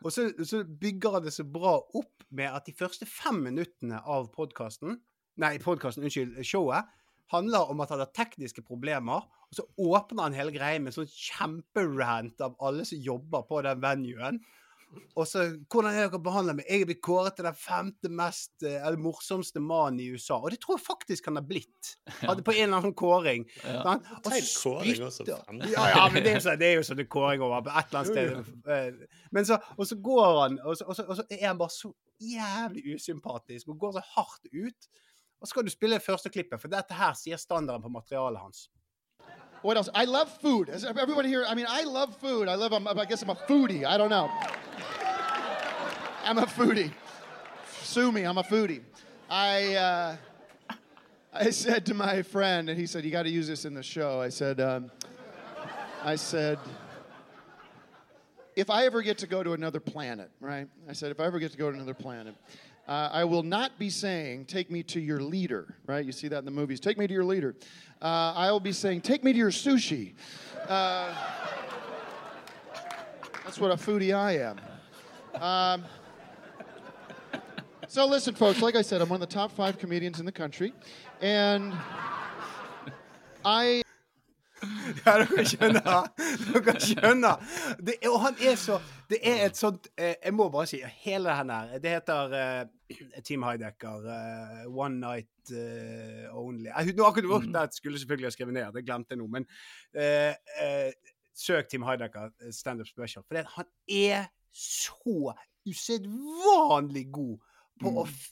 Og 0.01 0.09
så, 0.11 0.31
så 0.43 0.63
bygger 0.65 1.19
han 1.19 1.27
det 1.27 1.35
så 1.35 1.45
bra 1.45 1.77
opp 1.77 2.25
med 2.33 2.49
at 2.49 2.65
de 2.65 2.73
første 2.75 3.05
fem 3.05 3.43
minuttene 3.45 4.01
av 4.01 4.31
podkasten 4.33 4.97
Nei, 5.41 5.55
podkasten, 5.57 6.03
unnskyld, 6.05 6.35
showet 6.45 6.89
handler 7.33 7.69
om 7.73 7.81
at 7.83 7.89
han 7.93 7.99
har 8.03 8.11
tekniske 8.15 8.63
problemer. 8.65 9.25
Og 9.49 9.59
så 9.59 9.65
åpner 9.77 10.27
han 10.29 10.37
hele 10.37 10.53
greia 10.55 10.79
med 10.81 10.93
en 10.93 11.03
sånn 11.03 11.11
kjemperant 11.13 12.41
av 12.41 12.55
alle 12.63 12.85
som 12.87 13.01
jobber 13.01 13.45
på 13.49 13.61
den 13.65 13.81
venuen. 13.83 14.39
Og 15.17 15.25
så 15.25 15.47
Hvordan 15.73 15.89
er 15.97 16.03
dere 16.05 16.19
behandler 16.21 16.53
meg? 16.59 16.67
Jeg 16.69 16.83
er 16.83 16.85
blitt 16.91 16.99
kåret 17.01 17.33
til 17.37 17.47
den 17.47 17.55
femte 17.57 18.11
mest, 18.13 18.51
eh, 18.61 18.75
eller 18.85 18.99
morsomste 19.01 19.57
mannen 19.61 19.97
i 20.03 20.11
USA. 20.13 20.37
Og 20.37 20.51
det 20.53 20.59
tror 20.61 20.77
jeg 20.77 20.85
faktisk 20.85 21.25
han 21.31 21.39
har 21.39 21.47
blitt. 21.49 21.95
Hadde 22.19 22.45
på 22.45 22.53
en 22.53 22.67
eller 22.67 22.77
annen 22.77 22.91
sånn 22.91 22.99
kåring. 23.01 23.47
Ja. 23.65 23.81
Og 24.19 24.29
så 24.29 24.37
kåring 24.61 25.01
også, 25.07 25.25
spytter- 25.25 25.71
Ja, 25.73 25.87
ja, 25.95 26.03
men 26.13 26.21
det 26.23 26.35
er 26.35 26.39
så- 26.45 26.53
det 26.59 26.67
er 26.69 26.75
jo 26.77 26.81
sånn 26.85 26.97
det 27.01 27.09
kåring 27.09 27.41
over 27.41 27.63
på 27.65 27.73
et 27.73 27.89
eller 27.89 28.03
annet 28.03 28.13
sted. 28.13 28.69
Eh, 28.69 29.07
Men 29.31 29.45
så, 29.45 29.57
og 29.79 29.85
så 29.89 29.95
går 29.99 30.41
han, 30.43 30.59
og 30.59 30.77
så, 30.77 30.85
og, 30.87 30.95
så, 30.95 31.07
og 31.09 31.17
så 31.17 31.23
er 31.31 31.47
han 31.47 31.57
bare 31.57 31.69
så 31.73 31.91
jævlig 32.21 32.93
usympatisk 32.93 33.69
og 33.69 33.79
går 33.79 33.93
så 33.97 34.03
hardt 34.13 34.45
ut. 34.53 34.87
Og 35.43 35.47
så 35.47 35.49
skal 35.49 35.65
du 35.65 35.69
spille 35.69 35.99
første 35.99 36.29
klippet, 36.29 36.55
for 36.61 36.71
dette 36.71 36.95
her 36.95 37.11
sier 37.19 37.35
standarden 37.35 37.83
på 37.83 37.89
materialet 37.91 38.39
hans. 38.39 38.69
What 39.61 39.75
else? 39.75 39.91
I 39.93 40.05
love 40.05 40.29
food. 40.41 40.69
Is 40.69 40.85
everybody 40.85 41.27
here? 41.27 41.43
I 41.45 41.53
mean, 41.53 41.65
I 41.67 41.83
love 41.83 42.15
food. 42.21 42.47
I 42.47 42.55
love. 42.55 42.71
I'm, 42.71 42.87
I 42.87 43.03
guess 43.03 43.23
I'm 43.23 43.29
a 43.29 43.35
foodie. 43.35 43.83
I 43.83 43.97
don't 43.97 44.09
know. 44.09 44.29
I'm 46.23 46.37
a 46.37 46.45
foodie. 46.45 46.91
Sue 47.81 48.13
me. 48.13 48.23
I'm 48.23 48.37
a 48.37 48.43
foodie. 48.43 48.83
I 49.29 49.75
uh, 49.75 50.15
I 51.33 51.49
said 51.49 51.85
to 51.87 51.93
my 51.93 52.21
friend, 52.21 52.69
and 52.69 52.79
he 52.79 52.85
said, 52.85 53.03
"You 53.03 53.11
got 53.11 53.23
to 53.23 53.29
use 53.29 53.47
this 53.47 53.65
in 53.65 53.73
the 53.73 53.83
show." 53.83 54.21
I 54.21 54.29
said, 54.29 54.61
um, 54.61 54.91
"I 56.05 56.15
said." 56.15 56.57
If 58.55 58.69
I 58.69 58.85
ever 58.85 59.01
get 59.01 59.17
to 59.17 59.27
go 59.27 59.43
to 59.43 59.53
another 59.53 59.79
planet, 59.81 60.29
right? 60.39 60.67
I 60.87 60.93
said, 60.93 61.09
if 61.09 61.19
I 61.19 61.25
ever 61.25 61.39
get 61.39 61.51
to 61.53 61.57
go 61.57 61.71
to 61.71 61.75
another 61.75 61.95
planet, 61.95 62.35
uh, 62.87 63.09
I 63.11 63.23
will 63.23 63.43
not 63.43 63.79
be 63.79 63.89
saying, 63.89 64.45
take 64.45 64.69
me 64.69 64.83
to 64.83 64.99
your 64.99 65.21
leader, 65.21 65.75
right? 65.87 66.05
You 66.05 66.11
see 66.11 66.27
that 66.27 66.39
in 66.39 66.45
the 66.45 66.51
movies. 66.51 66.79
Take 66.79 66.97
me 66.97 67.07
to 67.07 67.13
your 67.13 67.23
leader. 67.23 67.55
Uh, 68.01 68.33
I 68.35 68.51
will 68.51 68.59
be 68.59 68.73
saying, 68.73 69.01
take 69.01 69.23
me 69.23 69.31
to 69.31 69.37
your 69.37 69.51
sushi. 69.51 70.13
Uh, 70.67 71.13
that's 73.45 73.59
what 73.59 73.71
a 73.71 73.75
foodie 73.75 74.13
I 74.13 74.37
am. 74.37 75.41
Um, 75.41 75.85
so 77.87 78.05
listen, 78.05 78.35
folks, 78.35 78.61
like 78.61 78.75
I 78.75 78.81
said, 78.81 79.01
I'm 79.01 79.09
one 79.09 79.21
of 79.21 79.29
the 79.29 79.33
top 79.33 79.51
five 79.51 79.77
comedians 79.77 80.19
in 80.19 80.25
the 80.25 80.31
country. 80.31 80.73
And 81.21 81.73
I 83.45 83.83
Ja, 85.01 85.15
dere 85.21 85.45
skjønner. 85.47 86.09
Dere 86.53 86.75
skjønner. 86.81 87.59
Det, 87.79 87.95
og 88.09 88.19
han 88.25 88.37
er 88.41 88.57
så 88.59 88.79
Det 89.09 89.19
er 89.27 89.45
et 89.47 89.57
sånt 89.59 89.89
eh, 89.97 90.15
Jeg 90.15 90.33
må 90.35 90.47
bare 90.53 90.69
si 90.69 90.79
hele 91.03 91.33
den 91.33 91.51
her 91.53 91.71
Det 91.83 91.93
heter 91.95 92.35
uh, 92.35 93.21
Team 93.25 93.45
Heidecker. 93.47 94.05
Uh, 94.05 94.67
One 94.69 94.99
Night 95.01 95.53
uh, 95.53 96.29
Only. 96.37 96.69
Jeg, 96.69 96.97
nå 96.97 97.07
akkurat 97.07 97.47
mm. 97.47 97.53
det 97.55 97.65
skulle 97.77 97.97
jeg 97.97 98.05
selvfølgelig 98.05 98.29
ha 98.29 98.35
skrevet 98.35 98.57
ned, 98.59 98.69
det 98.75 98.85
glemte 98.85 99.15
jeg 99.15 99.21
nå. 99.21 99.27
Men 99.33 99.47
søk 101.33 101.69
Team 101.71 101.87
Heidecker 101.87 102.29
standup 102.53 102.87
special. 102.87 103.25
For 103.27 103.49
han 103.55 103.69
er 103.89 104.29
så 104.53 105.33
usedvanlig 105.65 107.07
god 107.11 107.39
på 107.81 107.93
å 108.03 108.05
f 108.05 108.29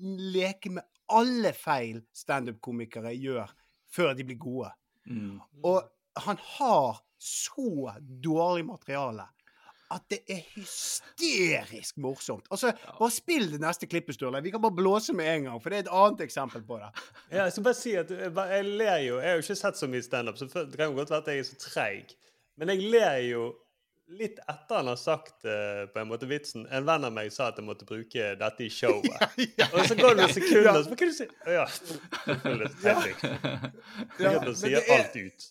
leke 0.00 0.72
med 0.72 0.86
alle 1.12 1.52
feil 1.56 2.00
standup-komikere 2.16 3.12
gjør 3.18 3.50
før 3.90 4.14
de 4.16 4.26
blir 4.26 4.38
gode. 4.40 4.70
Mm. 5.06 5.40
Og 5.64 5.82
han 6.24 6.40
har 6.56 7.00
så 7.20 7.92
dårlig 8.24 8.64
materiale 8.66 9.28
at 9.90 10.04
det 10.12 10.20
er 10.30 10.44
hysterisk 10.54 11.96
morsomt. 11.98 12.46
Altså, 12.50 12.70
Bare 12.98 13.10
spill 13.10 13.48
det 13.50 13.58
neste 13.62 13.88
klippet, 13.90 14.14
Sturle. 14.14 14.42
Vi 14.42 14.52
kan 14.54 14.62
bare 14.62 14.76
blåse 14.76 15.12
med 15.16 15.26
en 15.32 15.48
gang, 15.48 15.62
for 15.62 15.72
det 15.72 15.80
er 15.80 15.86
et 15.88 15.94
annet 15.98 16.22
eksempel 16.28 16.62
på 16.66 16.78
det. 16.78 16.90
Ja, 17.32 17.44
jeg 17.44 17.56
skal 17.56 17.66
bare 17.66 17.78
si 17.78 17.94
at 17.98 18.10
jeg, 18.10 18.30
jeg 18.34 18.64
ler 18.66 18.98
jo 19.06 19.18
Jeg 19.18 19.28
har 19.28 19.38
jo 19.38 19.42
ikke 19.44 19.58
sett 19.58 19.78
så 19.78 19.88
mye 19.90 20.02
standup, 20.02 20.38
så 20.38 20.46
det 20.46 20.78
kan 20.78 20.92
jo 20.92 20.98
godt 20.98 21.10
være 21.10 21.24
at 21.24 21.32
jeg 21.32 21.42
er 21.42 21.48
så 21.48 21.58
treig. 21.64 22.14
Men 22.58 22.72
jeg 22.74 22.90
ler 22.92 23.18
jo 23.30 23.42
litt 24.10 24.40
etter 24.48 24.80
han 24.80 24.88
har 24.90 24.96
sagt 24.98 25.44
uh, 25.46 25.84
på 25.92 26.00
en 26.02 26.08
måte 26.10 26.26
vitsen. 26.30 26.64
En 26.74 26.84
venn 26.88 27.04
av 27.06 27.12
meg 27.14 27.30
sa 27.34 27.48
at 27.52 27.60
jeg 27.60 27.66
måtte 27.68 27.86
bruke 27.88 28.32
dette 28.40 28.64
i 28.66 28.70
showet. 28.72 29.38
Og 29.74 29.84
så 29.86 29.94
går 29.98 30.16
det 30.18 30.24
noen 30.24 30.34
sekunder, 30.34 30.72
og 30.80 30.84
så 30.88 30.98
kan 30.98 31.12
du 31.12 31.16
si? 31.16 31.28
Å 31.46 31.54
ja, 31.60 31.66
selvfølgelig. 31.70 33.14
Ja, 34.20 34.36
men 34.44 34.54
sier 34.58 34.76
det 34.80 34.84
er- 34.84 34.94
alt 34.98 35.16
ut. 35.16 35.48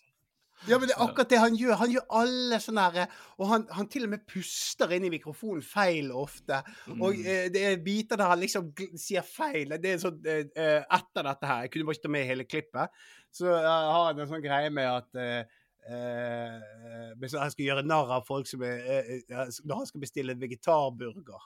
Ja, 0.68 0.76
men 0.76 0.90
det 0.90 0.96
er 0.98 1.06
akkurat 1.06 1.30
det 1.32 1.38
han 1.40 1.54
gjør. 1.56 1.78
Han 1.80 1.92
gjør 1.94 2.04
alle 2.20 2.58
sånne 2.60 2.84
herre 2.84 3.04
Og 3.40 3.46
han, 3.48 3.62
han 3.78 3.88
til 3.88 4.04
og 4.04 4.10
med 4.12 4.26
puster 4.28 4.92
inn 4.92 5.06
i 5.08 5.12
mikrofonen 5.14 5.64
feil 5.64 6.10
ofte. 6.12 6.58
Og 6.98 7.16
Mm. 7.16 7.22
eh, 7.32 7.46
det 7.56 7.62
er 7.70 7.78
biter 7.86 8.20
der 8.20 8.28
han 8.34 8.42
liksom 8.42 8.74
gl- 8.76 8.98
sier 9.00 9.24
feil. 9.24 9.72
Det 9.80 9.94
er 9.94 10.02
sånn 10.04 10.20
eh, 10.28 10.42
eh, 10.60 10.82
Etter 11.00 11.24
dette 11.30 11.48
her 11.48 11.62
Jeg 11.64 11.72
kunne 11.72 11.88
bare 11.88 11.96
ikke 11.96 12.08
ta 12.10 12.12
med 12.18 12.28
hele 12.28 12.44
klippet. 12.44 13.00
Så 13.32 13.48
uh, 13.48 13.70
har 13.72 14.10
han 14.10 14.20
en 14.20 14.28
sånn 14.34 14.44
greie 14.44 14.70
med 14.74 14.90
at 14.90 15.16
eh, 15.16 15.48
eh, 15.88 17.14
hvis 17.20 17.36
han 17.40 17.52
skal 17.54 17.66
gjøre 17.66 17.86
narr 17.88 18.12
av 18.20 18.26
folk 18.28 18.48
som 18.50 18.64
er 18.66 18.82
eh, 18.84 19.14
eh, 19.22 19.54
Når 19.66 19.84
han 19.84 19.90
skal 19.90 20.04
bestille 20.04 20.36
en 20.36 20.42
vegetarburger. 20.42 21.46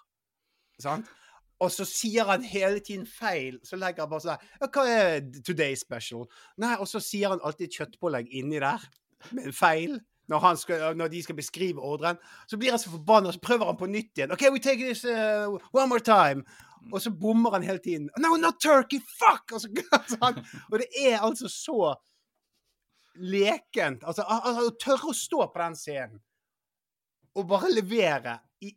Sant? 0.81 1.11
Og 1.63 1.71
så 1.71 1.85
sier 1.87 2.27
han 2.27 2.43
hele 2.43 2.81
tiden 2.83 3.05
feil. 3.07 3.59
Så 3.63 3.77
legger 3.79 4.03
han 4.03 4.11
bare 4.11 4.25
sånn 4.25 4.47
ja, 4.59 4.67
Hva 4.67 4.87
er 4.89 5.21
today 5.45 5.77
special? 5.79 6.25
Nei, 6.59 6.75
og 6.79 6.89
så 6.89 7.01
sier 7.03 7.33
han 7.33 7.43
alltid 7.45 7.77
kjøttpålegg 7.77 8.33
inni 8.35 8.59
der, 8.63 8.83
med 9.31 9.51
en 9.51 9.55
feil. 9.55 10.01
Når, 10.31 10.53
skal, 10.55 10.83
når 10.95 11.09
de 11.11 11.19
skal 11.23 11.35
beskrive 11.35 11.83
ordren. 11.83 12.19
Så 12.47 12.55
blir 12.57 12.71
han 12.71 12.79
så 12.79 12.93
forbanna, 12.93 13.33
så 13.35 13.41
prøver 13.43 13.67
han 13.67 13.79
på 13.79 13.89
nytt 13.91 14.17
igjen. 14.17 14.31
OK, 14.31 14.45
we 14.55 14.61
take 14.63 14.79
this 14.79 15.03
uh, 15.03 15.51
one 15.75 15.89
more 15.91 15.99
time. 15.99 16.45
Og 16.91 17.01
så 17.03 17.11
bommer 17.11 17.51
han 17.51 17.63
hele 17.63 17.79
tiden. 17.83 18.09
No, 18.19 18.35
not 18.39 18.59
turkey! 18.63 18.99
Fuck! 19.19 19.51
Og, 19.53 19.61
så 19.61 19.67
og 20.71 20.79
det 20.79 20.87
er 20.99 21.19
altså 21.19 21.51
så 21.51 21.93
lekent. 23.15 24.03
Altså, 24.03 24.25
al- 24.27 24.45
al- 24.49 24.69
å 24.69 24.77
tørre 24.79 25.11
å 25.11 25.17
stå 25.17 25.45
på 25.47 25.61
den 25.61 25.75
scenen 25.79 26.21
og 27.33 27.47
bare 27.49 27.71
levere 27.73 28.35
i 28.61 28.69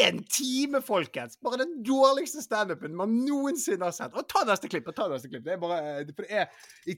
én 0.00 0.20
time, 0.30 0.80
folkens! 0.80 1.36
Bare 1.42 1.58
den 1.64 1.82
dårligste 1.84 2.42
standupen 2.42 2.94
man 2.96 3.10
noensinne 3.26 3.84
har 3.84 3.92
sett. 3.92 4.14
Og 4.14 4.28
ta 4.30 4.44
neste 4.46 4.70
klipp! 4.70 4.86
og 4.88 4.96
ta 4.96 5.08
neste 5.10 5.28
klipp. 5.28 5.42
Det 5.44 5.56
er 5.56 5.58
bare 5.60 5.80
eh, 5.98 6.04
det 6.06 6.28
er, 6.30 6.46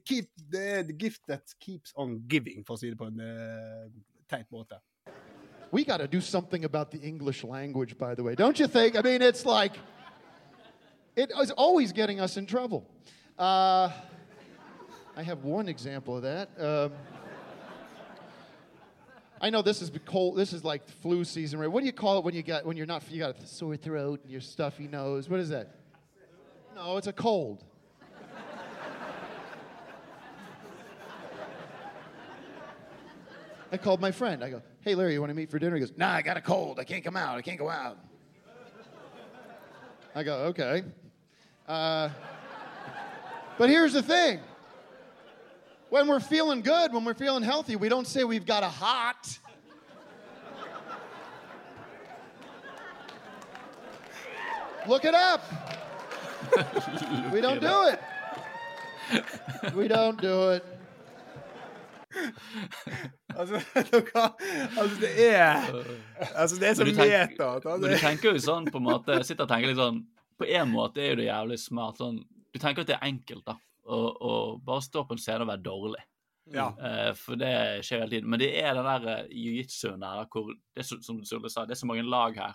keep, 0.04 0.28
det 0.52 0.60
er 0.74 0.84
the 0.84 0.92
gift 0.92 1.22
that 1.26 1.54
keeps 1.58 1.94
on 1.96 2.20
giving, 2.28 2.62
for 2.68 2.76
å 2.76 2.82
si 2.82 2.92
det 2.92 3.00
på 3.00 3.08
en 3.08 3.22
uh, 3.24 3.88
teit 4.30 4.46
måte. 4.52 4.78
We 5.72 5.84
got 5.84 5.98
to 5.98 6.06
do 6.06 6.20
something 6.20 6.64
about 6.64 6.90
the 6.90 6.98
English 6.98 7.42
language, 7.42 7.98
by 7.98 8.14
the 8.14 8.22
way. 8.22 8.34
Don't 8.34 8.60
you 8.60 8.68
think? 8.68 8.94
I 8.94 9.02
mean, 9.02 9.22
it's 9.22 9.44
like, 9.44 9.80
it 11.16 11.32
is 11.42 11.50
always 11.52 11.92
getting 11.92 12.20
us 12.20 12.36
in 12.36 12.46
trouble. 12.46 12.86
Uh, 13.38 13.90
I 15.18 15.22
have 15.22 15.44
one 15.44 15.66
example 15.66 16.18
of 16.18 16.24
that. 16.24 16.50
Um, 16.60 16.92
I 19.40 19.48
know 19.48 19.62
this 19.62 19.80
is 19.80 19.90
cold. 20.04 20.36
This 20.36 20.52
is 20.52 20.62
like 20.62 20.86
flu 20.86 21.24
season, 21.24 21.58
right? 21.58 21.68
What 21.68 21.80
do 21.80 21.86
you 21.86 21.92
call 21.94 22.18
it 22.18 22.24
when 22.24 22.34
you 22.34 22.42
got 22.42 22.66
when 22.66 22.76
you're 22.76 22.84
not 22.84 23.02
you 23.10 23.20
got 23.20 23.38
a 23.38 23.46
sore 23.46 23.78
throat 23.78 24.20
and 24.22 24.30
your 24.30 24.42
stuffy 24.42 24.86
nose? 24.86 25.30
What 25.30 25.40
is 25.40 25.48
that? 25.48 25.74
No, 26.74 26.98
it's 26.98 27.06
a 27.06 27.14
cold. 27.14 27.64
I 33.72 33.78
called 33.78 34.00
my 34.02 34.12
friend. 34.12 34.44
I 34.44 34.50
go, 34.50 34.60
"Hey, 34.82 34.94
Larry, 34.94 35.14
you 35.14 35.20
want 35.20 35.30
to 35.30 35.34
meet 35.34 35.50
for 35.50 35.58
dinner?" 35.58 35.76
He 35.76 35.80
goes, 35.80 35.92
"Nah, 35.96 36.12
I 36.12 36.20
got 36.20 36.36
a 36.36 36.42
cold. 36.42 36.78
I 36.78 36.84
can't 36.84 37.02
come 37.02 37.16
out. 37.16 37.38
I 37.38 37.42
can't 37.42 37.58
go 37.58 37.70
out." 37.70 37.98
I 40.14 40.22
go, 40.22 40.34
"Okay." 40.44 40.82
Uh, 41.66 42.10
but 43.56 43.70
here's 43.70 43.94
the 43.94 44.02
thing: 44.02 44.40
when 45.96 46.06
we're 46.08 46.20
feeling 46.20 46.60
good, 46.60 46.92
when 46.92 47.04
we're 47.06 47.14
feeling 47.14 47.42
healthy, 47.42 47.74
we 47.74 47.88
don't 47.88 48.06
say 48.06 48.22
we've 48.22 48.44
got 48.44 48.62
a 48.62 48.68
hot. 48.68 49.38
Look 54.86 55.04
it 55.04 55.14
up. 55.14 55.42
we 57.32 57.40
don't 57.40 57.60
do 57.60 57.88
it. 57.90 58.00
We 59.74 59.88
don't 59.88 60.20
do 60.20 60.50
it. 60.50 60.64
Altså, 63.36 63.60
dere 63.74 64.30
Altså, 64.78 64.96
det 65.00 65.34
er 65.34 65.52
Altså, 66.36 66.56
det 66.60 66.68
er 66.68 66.74
så 66.74 66.84
Men 66.84 66.94
du 66.94 67.00
tenker- 67.00 67.28
meta. 67.28 67.56
at 67.56 67.62
han- 67.64 67.80
Men 67.80 67.90
du 67.90 67.96
tenker 67.98 68.30
jo 68.32 68.38
sånn 68.40 68.70
på 68.72 68.76
en 68.78 68.84
måte 68.84 69.12
Jeg 69.12 69.24
sitter 69.26 69.44
og 69.44 69.50
tenker 69.50 69.68
litt 69.68 69.76
sånn 69.76 69.98
På 70.40 70.46
en 70.48 70.68
måte 70.72 70.96
er 71.04 71.10
jo 71.10 71.16
det 71.16 71.26
jævlig 71.26 71.58
smart 71.60 71.98
sånn 71.98 72.22
Du 72.54 72.58
tenker 72.58 72.80
at 72.80 72.86
det 72.86 72.96
er 72.96 73.04
enkelt, 73.06 73.44
da. 73.44 73.56
Å 73.86 73.98
å 74.28 74.34
bare 74.66 74.84
stå 74.84 75.04
på 75.06 75.14
en 75.14 75.22
scene 75.22 75.44
og 75.44 75.50
være 75.52 75.64
dårlig. 75.64 76.04
Ja. 76.54 76.68
Uh, 76.78 77.12
for 77.18 77.38
det 77.38 77.52
skjer 77.86 78.04
hele 78.04 78.12
tiden. 78.16 78.30
Men 78.30 78.42
det 78.42 78.52
er 78.60 78.76
den 78.76 78.86
der 78.86 79.08
eh, 79.12 79.34
jiu-jitsuen 79.34 80.02
der 80.02 80.28
hvor 80.30 80.52
det 80.54 80.84
er 80.84 81.02
Som 81.02 81.24
Sule 81.26 81.50
sa, 81.50 81.66
det 81.66 81.74
er 81.74 81.82
så 81.82 81.88
mange 81.90 82.06
lag 82.06 82.38
her. 82.38 82.54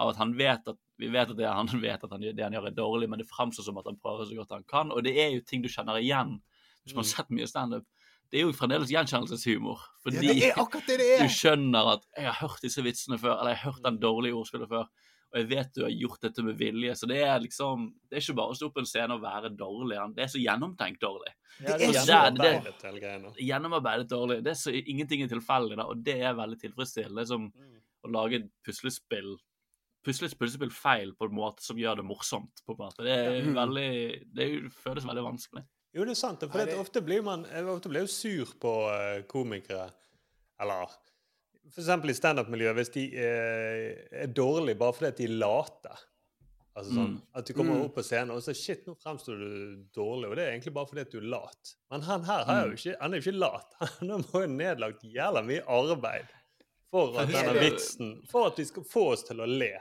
Av 0.00 0.10
at 0.12 0.18
han 0.20 0.34
vet 0.38 0.66
at 0.70 0.78
vi 1.00 1.10
vet 1.12 1.32
at 1.32 1.38
det 1.38 1.48
han 1.48 1.70
vet 1.82 2.04
at 2.04 2.12
han, 2.12 2.22
det 2.22 2.44
han 2.44 2.54
gjør, 2.54 2.68
er 2.70 2.76
dårlig, 2.76 3.08
men 3.10 3.22
det 3.22 3.28
fremstår 3.30 3.66
som 3.66 3.78
at 3.80 3.88
han 3.88 3.98
prøver 4.02 4.28
så 4.28 4.38
godt 4.38 4.54
han 4.54 4.66
kan. 4.68 4.92
Og 4.94 5.04
det 5.06 5.14
er 5.18 5.32
jo 5.34 5.44
ting 5.46 5.64
du 5.64 5.70
kjenner 5.72 6.00
igjen 6.00 6.38
hvis 6.84 6.94
man 6.96 7.04
har 7.04 7.10
sett 7.10 7.32
mye 7.34 7.48
standup. 7.48 7.86
Det 8.30 8.38
er 8.40 8.46
jo 8.46 8.54
fremdeles 8.54 8.92
gjenkjennelseshumor. 8.92 9.82
Fordi 10.04 10.16
Ja, 10.16 10.22
det 10.22 10.30
er 10.30 10.84
det 10.86 10.98
det 11.00 11.08
er. 11.16 11.22
du 11.26 11.34
skjønner 11.34 11.94
at 11.96 12.06
'jeg 12.16 12.26
har 12.26 12.38
hørt 12.40 12.62
disse 12.62 12.82
vitsene 12.82 13.18
før', 13.18 13.40
eller 13.40 13.52
'jeg 13.52 13.62
har 13.62 13.72
hørt 13.72 13.84
den 13.84 14.00
dårlige 14.00 14.34
ordspillet 14.34 14.70
før'. 14.70 14.86
Og 15.30 15.38
jeg 15.38 15.46
vet 15.52 15.74
du 15.76 15.84
har 15.84 15.92
gjort 15.94 16.24
dette 16.26 16.42
med 16.42 16.56
vilje, 16.58 16.94
så 16.98 17.06
det 17.06 17.20
er 17.22 17.36
liksom 17.44 17.84
Det 18.10 18.18
er 18.18 18.24
ikke 18.24 18.38
bare 18.40 18.54
å 18.54 18.56
stå 18.58 18.70
på 18.74 18.82
en 18.82 18.88
scene 18.90 19.14
og 19.14 19.22
være 19.22 19.52
dårlig. 19.54 19.98
Det 20.16 20.24
er 20.24 20.32
så 20.32 20.42
gjennomtenkt 20.42 21.04
dårlig. 21.04 21.34
Ja, 21.60 21.76
det 21.76 21.86
er 21.86 21.92
Så 21.92 22.06
gjennomarbeidet, 22.08 22.86
hele. 22.88 23.34
Gjennomarbeidet 23.38 24.08
dårlig. 24.10 24.40
Det 24.46 24.54
er 24.54 24.58
så 24.58 24.74
Ingenting 24.80 25.22
er 25.22 25.30
tilfeldig, 25.30 25.78
da, 25.78 25.86
og 25.86 26.02
det 26.06 26.18
er 26.18 26.34
veldig 26.38 26.58
tilfredsstillende. 26.64 27.20
Det 27.20 27.28
er 27.28 27.30
som 27.30 27.46
å 28.06 28.12
lage 28.16 28.40
et 28.40 28.50
puslespill 28.66 29.36
Pusle 30.00 30.30
et 30.30 30.38
puslespill 30.40 30.70
feil 30.72 31.10
på 31.12 31.26
en 31.28 31.34
måte 31.36 31.60
som 31.60 31.76
gjør 31.76 31.98
det 32.00 32.06
morsomt. 32.08 32.62
på 32.64 32.72
en 32.72 32.78
måte. 32.80 33.04
Det, 33.04 33.12
er 33.20 33.42
mm. 33.44 33.50
veldig, 33.58 33.90
det 34.32 34.46
føles 34.72 35.04
veldig 35.04 35.24
vanskelig. 35.26 35.62
Jo, 35.92 36.06
det 36.08 36.14
er 36.14 36.20
sant. 36.22 36.46
For 36.46 36.56
Nei, 36.56 36.64
det, 36.70 36.72
det- 36.72 36.80
ofte 36.80 37.02
blir 37.04 37.24
man 37.26 37.44
ofte 37.68 37.92
blir 37.92 38.06
jo 38.06 38.12
sur 38.14 38.54
på 38.62 38.72
eh, 38.94 39.22
komikere. 39.28 39.90
Eller 40.60 40.88
eksempel 41.78 42.10
i 42.10 42.14
standup-miljøet, 42.14 42.74
hvis 42.74 42.90
de 42.94 43.04
eh, 43.14 44.22
er 44.24 44.26
dårlige 44.34 44.78
bare 44.80 44.92
fordi 44.92 45.06
at 45.08 45.16
de 45.18 45.26
later. 45.28 46.06
Altså 46.76 46.92
sånn, 46.94 47.12
Mm. 47.16 47.22
At 47.34 47.46
du 47.46 47.52
kommer 47.52 47.74
Mm. 47.74 47.84
opp 47.84 47.94
på 47.94 48.02
scenen 48.02 48.30
og 48.30 48.42
så 48.42 48.54
shit, 48.54 48.86
nå 48.86 48.94
fremstår 48.96 49.38
du 49.38 49.84
dårlig. 49.94 50.30
Og 50.30 50.36
det 50.36 50.44
er 50.46 50.52
egentlig 50.52 50.72
bare 50.72 50.86
fordi 50.86 51.00
at 51.00 51.10
du 51.10 51.18
er 51.18 51.28
lat. 51.28 51.74
Men 51.90 52.00
han 52.02 52.22
her 52.24 52.44
har 52.44 52.60
jo 52.66 52.70
Mm. 52.70 52.76
ikke, 52.78 52.96
han 53.00 53.12
er 53.14 53.20
jo 53.20 53.30
ikke 53.30 53.38
lat. 53.38 53.74
Han 54.00 54.10
har 54.32 54.40
jo 54.40 54.46
nedlagt 54.46 55.02
jævla 55.02 55.42
mye 55.44 55.62
arbeid 55.66 56.26
for 56.90 57.18
at 57.18 57.28
denne 57.28 57.60
vitsen 57.60 58.26
For 58.28 58.46
at 58.46 58.56
vi 58.56 58.64
skal 58.64 58.82
få 58.84 59.12
oss 59.12 59.22
til 59.24 59.36
å 59.40 59.46
le. 59.46 59.72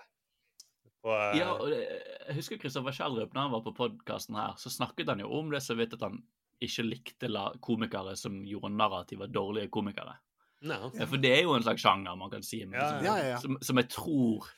Og, 1.04 1.14
uh... 1.14 1.38
Ja, 1.38 1.54
og 1.54 1.70
det, 1.70 1.80
jeg 2.28 2.36
husker 2.36 2.58
Kristoffer 2.60 2.92
Schjelderup, 2.92 3.34
når 3.34 3.42
han 3.42 3.52
var 3.52 3.62
på 3.62 3.76
podkasten 3.78 4.36
her, 4.36 4.54
så 4.58 4.70
snakket 4.70 5.08
han 5.08 5.20
jo 5.20 5.30
om 5.32 5.50
det 5.52 5.62
så 5.64 5.78
vidt 5.78 5.94
at 5.94 6.02
han 6.02 6.22
ikke 6.62 6.84
likte 6.90 7.30
la 7.30 7.54
komikere 7.64 8.18
som 8.18 8.44
gjorde 8.44 8.74
narr 8.76 8.98
av 9.00 9.06
de 9.08 9.16
dårlige 9.32 9.70
komikere. 9.72 10.18
Nei. 10.62 10.80
Ja, 11.00 11.08
For 11.08 11.22
det 11.22 11.32
er 11.32 11.44
jo 11.46 11.56
en 11.56 11.64
slags 11.64 11.84
sjanger, 11.86 12.18
man 12.20 12.32
kan 12.32 12.44
si, 12.44 12.62
som, 12.66 12.74
ja, 12.76 13.16
ja. 13.24 13.38
Som, 13.40 13.58
som 13.64 13.80
jeg 13.80 13.88
tror 13.94 14.50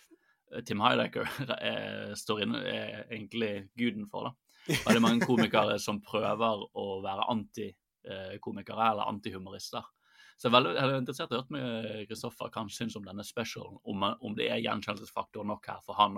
eh, 0.52 0.64
Tim 0.66 0.82
Heidecker 0.82 1.30
eh, 1.60 2.14
står 2.18 2.45
inne, 2.47 2.62
er 2.66 3.04
egentlig 3.12 3.68
guden 3.78 4.08
for. 4.10 4.32
da. 4.32 4.78
er 4.89 5.02
mange 5.04 5.26
komikere 5.26 5.78
som 5.82 6.02
prøver 6.06 6.66
å 6.78 6.88
være 7.06 7.30
antikomikere 7.34 8.91
eller 8.91 9.10
antihumorister. 9.14 9.86
Så 10.41 10.49
jeg 10.49 10.56
er 10.56 10.58
veldig 10.58 10.78
er 10.82 10.95
interessert 10.97 11.34
i 11.34 11.38
å 11.38 11.43
høre 11.43 11.54
med 11.54 12.06
Kristoffer 12.10 12.49
hva 12.49 12.64
han 12.64 12.70
syns 12.74 12.95
om 12.97 13.06
denne 13.06 13.26
specialen. 13.26 13.78
Om, 13.86 14.08
om 14.26 14.38
det 14.38 14.47
er 14.49 14.64
gjenkjennelsesfaktor 14.64 15.45
nok 15.45 15.70
her 15.70 15.84
for 15.86 15.99
han 16.02 16.18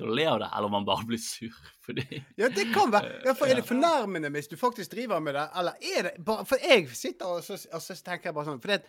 til 0.00 0.10
å 0.10 0.16
le 0.16 0.24
av 0.26 0.38
det, 0.40 0.48
eller 0.56 0.70
om 0.70 0.76
han 0.78 0.88
bare 0.88 1.06
blir 1.06 1.20
sur 1.20 1.54
fordi 1.86 2.22
Ja, 2.40 2.48
det 2.48 2.66
kan 2.74 2.92
være. 2.92 3.20
Ja, 3.26 3.34
for 3.36 3.50
Er 3.50 3.60
det 3.60 3.66
fornærmende 3.68 4.32
hvis 4.34 4.50
du 4.50 4.56
faktisk 4.60 4.94
driver 4.94 5.20
med 5.22 5.36
det, 5.38 5.46
eller 5.60 5.78
er 5.96 6.08
det 6.08 6.24
bare 6.26 6.46
For 6.48 6.62
jeg 6.64 6.88
sitter 6.96 7.36
og 7.36 7.44
så, 7.44 7.58
og 7.70 7.84
så 7.84 7.96
tenker 8.06 8.30
jeg 8.30 8.38
bare 8.38 8.50
sånn 8.50 8.62
For 8.62 8.74
det, 8.74 8.80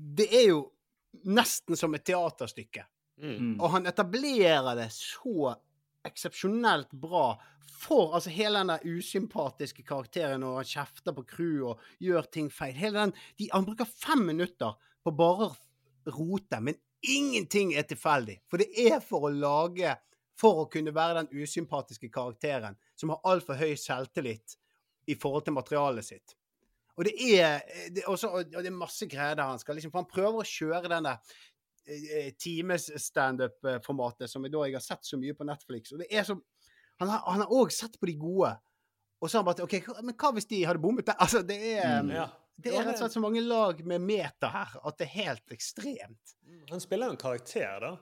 det 0.00 0.28
er 0.32 0.46
jo 0.48 0.60
nesten 1.28 1.76
som 1.76 1.94
et 1.94 2.04
teaterstykke. 2.06 2.86
Mm. 3.20 3.56
Og 3.60 3.68
han 3.74 3.88
etablerer 3.90 4.76
det 4.78 4.88
så 4.96 5.54
eksepsjonelt 6.06 6.92
bra 6.96 7.34
for 7.80 8.14
altså 8.16 8.32
hele 8.32 8.60
den 8.60 8.72
der 8.72 8.84
usympatiske 8.84 9.84
karakteren 9.88 10.40
når 10.44 10.60
han 10.60 10.68
kjefter 10.68 11.16
på 11.16 11.24
crew 11.28 11.66
og 11.72 11.82
gjør 12.00 12.28
ting 12.32 12.48
feil. 12.52 12.76
Hele 12.76 13.06
den, 13.06 13.14
de, 13.38 13.48
Han 13.52 13.66
bruker 13.68 13.88
fem 13.88 14.24
minutter 14.32 14.76
på 15.04 15.12
bare 15.16 15.50
å 15.50 16.12
rote, 16.16 16.60
men 16.60 16.76
ingenting 17.00 17.74
er 17.74 17.88
tilfeldig. 17.88 18.40
For 18.48 18.60
det 18.60 18.70
er 18.88 19.00
for 19.04 19.28
å 19.28 19.34
lage 19.34 19.96
For 20.40 20.62
å 20.62 20.68
kunne 20.72 20.94
være 20.96 21.18
den 21.18 21.42
usympatiske 21.42 22.08
karakteren 22.08 22.78
som 22.96 23.10
har 23.12 23.18
altfor 23.28 23.58
høy 23.60 23.74
selvtillit 23.76 24.54
i 25.12 25.16
forhold 25.20 25.44
til 25.44 25.52
materialet 25.52 26.06
sitt. 26.06 26.32
Og 26.96 27.04
det 27.06 27.14
er, 27.38 27.60
det, 27.94 28.02
er 28.04 28.08
også, 28.10 28.28
og 28.34 28.50
det 28.52 28.66
er 28.66 28.74
masse 28.76 29.06
greier 29.10 29.36
der 29.38 29.50
han 29.52 29.60
skal 29.62 29.78
liksom, 29.78 29.92
For 29.94 30.02
han 30.02 30.10
prøver 30.10 30.42
å 30.42 30.48
kjøre 30.48 30.90
den 30.92 31.06
der 31.08 31.36
eh, 31.86 32.32
times-standup-formatet 32.40 34.30
som 34.30 34.44
jeg 34.44 34.52
da 34.54 34.64
jeg 34.66 34.76
har 34.78 34.84
sett 34.84 35.06
så 35.06 35.18
mye 35.20 35.36
på 35.36 35.46
Netflix. 35.48 35.92
Og 35.94 36.02
det 36.02 36.10
er 36.10 36.26
så 36.28 36.38
Han 37.00 37.08
har 37.40 37.48
òg 37.56 37.70
sett 37.72 37.94
på 38.00 38.06
de 38.10 38.14
gode. 38.20 38.50
Og 39.20 39.28
så 39.30 39.38
har 39.38 39.44
han 39.44 39.48
bare 39.48 39.64
OK, 39.64 40.02
men 40.04 40.16
hva 40.20 40.30
hvis 40.36 40.48
de 40.50 40.58
hadde 40.68 40.82
bommet 40.82 41.06
der? 41.08 41.16
Altså, 41.24 41.42
det 41.46 41.56
er 41.78 42.02
Mm. 42.02 42.14
Ja. 42.16 42.28
Det 42.60 42.74
er 42.74 42.82
rett 42.84 42.98
og 42.98 43.06
slett 43.06 43.14
så 43.14 43.20
mange 43.24 43.40
lag 43.40 43.78
med 43.88 44.02
meta 44.04 44.50
her 44.52 44.74
at 44.84 44.98
det 45.00 45.06
er 45.06 45.12
helt 45.24 45.52
ekstremt. 45.54 46.34
Han 46.68 46.80
spiller 46.82 47.08
jo 47.08 47.14
en 47.14 47.20
karakter, 47.22 47.78
da. 47.80 47.92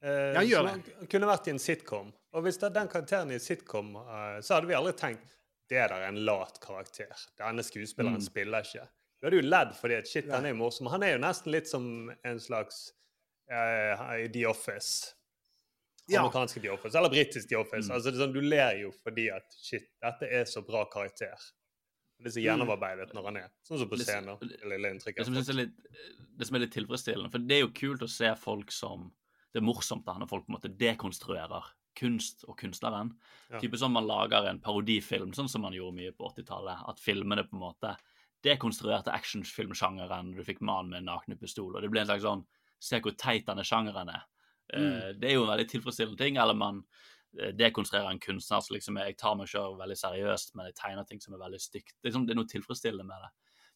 Eh, 0.00 0.30
Ja, 0.32 0.38
han 0.38 0.46
gjør 0.48 0.62
som 0.62 0.68
han 0.70 1.10
kunne 1.12 1.28
vært 1.28 1.48
i 1.50 1.52
en 1.52 1.60
sitcom. 1.60 2.08
Og 2.32 2.46
hvis 2.46 2.56
det 2.56 2.70
er 2.70 2.74
den 2.78 2.88
karakteren 2.88 3.34
i 3.34 3.36
en 3.36 3.44
sitcom, 3.44 3.90
eh, 4.00 4.38
så 4.40 4.54
hadde 4.56 4.70
vi 4.70 4.76
aldri 4.78 4.94
tenkt 4.96 5.36
det 5.68 5.78
der 5.90 5.94
er 5.96 6.08
en 6.08 6.24
lat 6.24 6.60
karakter. 6.62 7.12
Denne 7.38 7.62
skuespilleren 7.66 8.18
Mm. 8.20 8.26
spiller 8.28 8.62
ikke. 8.62 8.86
Du 9.20 9.26
hadde 9.26 9.36
jo 9.42 9.48
ledd 9.48 9.74
fordi 9.74 9.94
at 9.98 10.06
shit, 10.08 10.28
han 10.30 10.44
er 10.44 10.50
jo 10.50 10.56
morsom. 10.60 10.86
Han 10.92 11.02
er 11.02 11.12
jo 11.16 11.18
nesten 11.18 11.50
litt 11.52 11.66
som 11.68 12.10
en 12.24 12.38
slags 12.40 12.92
uh, 13.50 14.26
The 14.32 14.44
Office. 14.46 15.14
Ja. 16.08 16.20
Amerikanske 16.20 16.60
The 16.62 16.70
Office, 16.70 16.94
eller 16.98 17.10
britisk 17.10 17.48
The 17.48 17.56
Office. 17.58 17.88
Mm. 17.88 17.94
Altså, 17.96 18.10
det 18.12 18.18
er 18.20 18.24
sånn, 18.26 18.34
du 18.36 18.40
ler 18.40 18.76
jo 18.78 18.92
fordi 19.02 19.28
at 19.34 19.56
shit, 19.58 19.88
dette 20.02 20.28
er 20.30 20.44
så 20.46 20.62
bra 20.66 20.84
karakter. 20.92 21.34
Det 22.20 22.26
er 22.30 22.30
så 22.30 22.38
Mm. 22.40 22.44
gjennomarbeidet 22.46 23.12
når 23.12 23.24
han 23.24 23.36
er. 23.36 23.48
Sånn 23.66 23.78
som 23.78 23.88
på 23.88 23.98
scener. 23.98 24.36
scenen. 24.38 24.48
Det 24.48 24.68
lille 24.70 24.88
inntrykket. 24.94 25.16
Det 25.26 25.44
som, 25.44 25.56
litt, 25.56 25.72
det 26.38 26.46
som 26.46 26.54
er 26.56 26.60
litt 26.60 26.72
tilfredsstillende, 26.72 27.30
for 27.32 27.38
det 27.38 27.56
er 27.56 27.60
jo 27.66 27.72
kult 27.74 28.02
å 28.02 28.08
se 28.08 28.34
folk 28.36 28.70
som 28.70 29.12
Det 29.52 29.62
er 29.62 29.66
morsomt 29.66 30.04
da, 30.04 30.12
når 30.12 30.28
folk 30.28 30.44
på 30.46 30.50
en 30.52 30.56
måte 30.60 30.76
dekonstruerer 30.76 31.64
kunst 31.96 32.44
og 32.46 32.58
kunstneren. 32.60 33.14
Ja. 33.50 33.60
Type 33.62 33.78
som 33.80 33.92
man 33.96 34.06
lager 34.08 34.46
en 34.50 34.60
parodifilm, 34.62 35.32
sånn 35.36 35.48
som 35.48 35.64
man 35.66 35.74
gjorde 35.76 35.96
mye 35.98 36.12
på 36.16 36.28
80-tallet. 36.30 36.84
At 36.92 37.00
filmene 37.02 37.44
på 37.48 37.56
en 37.56 37.64
måte 37.64 37.96
dekonstruerte 38.44 39.12
actionfilmsjangeren. 39.16 40.34
Du 40.36 40.42
fikk 40.44 40.60
mannen 40.60 40.90
med 40.92 41.06
nakne 41.08 41.36
pistol, 41.40 41.74
og 41.74 41.82
det 41.82 41.90
ble 41.90 42.04
en 42.04 42.10
slags 42.12 42.26
sånn 42.26 42.46
Se 42.78 42.98
hvor 43.00 43.14
teit 43.16 43.46
denne 43.48 43.62
sjangeren 43.64 44.10
er. 44.12 44.24
Mm. 44.68 45.14
Det 45.18 45.30
er 45.30 45.32
jo 45.38 45.44
en 45.46 45.48
veldig 45.48 45.64
tilfredsstillende 45.72 46.18
ting. 46.20 46.36
Eller 46.36 46.52
man 46.54 46.82
eh, 47.40 47.54
dekonstruerer 47.56 48.10
en 48.12 48.20
kunstner 48.20 48.60
som 48.60 48.74
liksom 48.76 48.98
Jeg 49.00 49.16
tar 49.16 49.34
meg 49.40 49.48
selv 49.48 49.78
veldig 49.80 49.96
seriøst, 49.96 50.52
men 50.54 50.68
jeg 50.68 50.76
tegner 50.76 51.06
ting 51.08 51.22
som 51.24 51.32
er 51.32 51.40
veldig 51.40 51.60
stygt. 51.64 51.94
Det 51.96 52.04
er, 52.04 52.10
liksom, 52.10 52.26
det 52.28 52.34
er 52.34 52.40
noe 52.42 52.50
tilfredsstillende 52.52 53.06
med 53.08 53.24
det. 53.24 53.30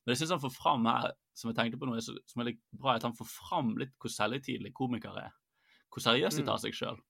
Men 0.05 0.13
jeg 0.13 0.21
syns 0.21 0.35
han 0.37 0.43
får 0.45 0.53
fram 0.53 0.85
her, 0.91 1.15
som 1.33 1.49
jeg 1.49 1.57
tenkte 1.57 1.81
på 1.81 1.89
nå, 1.89 1.97
som 2.05 2.45
er 2.45 2.51
litt 2.51 2.61
bra, 2.77 2.99
at 3.01 3.09
han 3.09 3.17
får 3.17 3.31
fram 3.33 3.73
litt 3.81 3.97
hvor 4.01 4.13
selvhøytidelig 4.13 4.75
komikere 4.77 5.25
er. 5.31 5.35
Hvor 5.89 6.05
seriøst 6.05 6.37
de 6.37 6.45
Mm. 6.45 6.49
tar 6.53 6.61
seg 6.61 6.77
sjøl. 6.77 7.01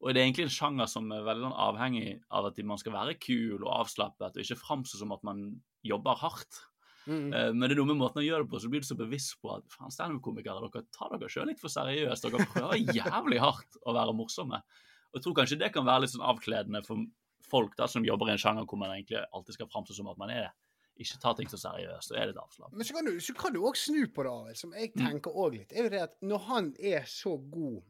Og 0.00 0.14
det 0.14 0.20
er 0.22 0.26
egentlig 0.30 0.46
en 0.48 0.54
sjanger 0.54 0.88
som 0.88 1.10
er 1.12 1.22
veldig 1.26 1.44
sånn 1.44 1.58
avhengig 1.60 2.22
av 2.32 2.46
at 2.48 2.58
man 2.64 2.78
skal 2.80 2.92
være 2.94 3.18
kul 3.20 3.60
og 3.66 3.72
avslappet, 3.82 4.36
og 4.36 4.42
ikke 4.44 4.56
framstå 4.56 4.96
som 5.02 5.12
at 5.12 5.22
man 5.28 5.42
jobber 5.84 6.16
hardt. 6.16 6.62
Mm. 7.06 7.32
Eh, 7.34 7.52
Men 7.52 7.68
det 7.68 7.76
er 7.78 7.84
med 7.84 7.96
måten 8.00 8.22
å 8.22 8.24
gjøre 8.24 8.44
det 8.46 8.50
på, 8.50 8.60
så 8.60 8.70
blir 8.72 8.80
du 8.80 8.86
så 8.88 8.96
bevisst 8.96 9.36
på 9.42 9.52
at 9.58 9.64
faen, 9.68 9.92
standup-komikere, 9.92 10.70
dere 10.70 10.86
tar 10.92 11.12
dere 11.18 11.28
sjøl 11.28 11.46
litt 11.52 11.60
for 11.60 11.68
seriøst. 11.68 12.24
Dere 12.28 12.46
prøver 12.48 12.80
jævlig 12.96 13.40
hardt 13.40 13.76
å 13.84 13.92
være 13.96 14.14
morsomme. 14.16 14.62
Og 15.10 15.18
jeg 15.18 15.22
tror 15.26 15.34
kanskje 15.40 15.58
det 15.60 15.72
kan 15.74 15.84
være 15.84 16.04
litt 16.06 16.14
sånn 16.14 16.24
avkledende 16.24 16.84
for 16.86 17.04
folk 17.50 17.76
da, 17.76 17.86
som 17.90 18.04
jobber 18.06 18.28
i 18.30 18.32
en 18.36 18.38
sjanger 18.40 18.64
hvor 18.68 18.78
man 18.78 18.92
egentlig 18.94 19.20
alltid 19.34 19.56
skal 19.58 19.68
framstå 19.72 19.96
som 19.96 20.08
at 20.12 20.18
man 20.20 20.30
er 20.30 20.48
det 20.48 20.52
ikke 21.00 21.20
tar 21.22 21.34
ting 21.38 21.48
så 21.48 21.56
seriøst 21.56 22.12
og 22.12 22.16
er 22.20 22.26
litt 22.28 22.36
avslappet. 22.40 22.76
Men 22.76 22.84
så 22.84 22.92
kan 22.94 23.06
du, 23.08 23.14
så 23.24 23.32
kan 23.34 23.54
du 23.54 23.60
også 23.64 23.88
snu 23.88 24.02
på 24.12 24.22
det, 24.26 24.32
Arild, 24.32 24.56
som 24.60 24.72
jeg 24.76 24.92
Mm. 24.94 25.06
tenker 25.06 25.32
òg 25.32 25.54
litt. 25.56 25.72
er 25.72 25.82
jo 25.84 25.88
det 25.88 26.00
at 26.02 26.16
Når 26.20 26.38
han 26.44 26.74
er 26.78 27.02
så 27.08 27.36
god 27.50 27.82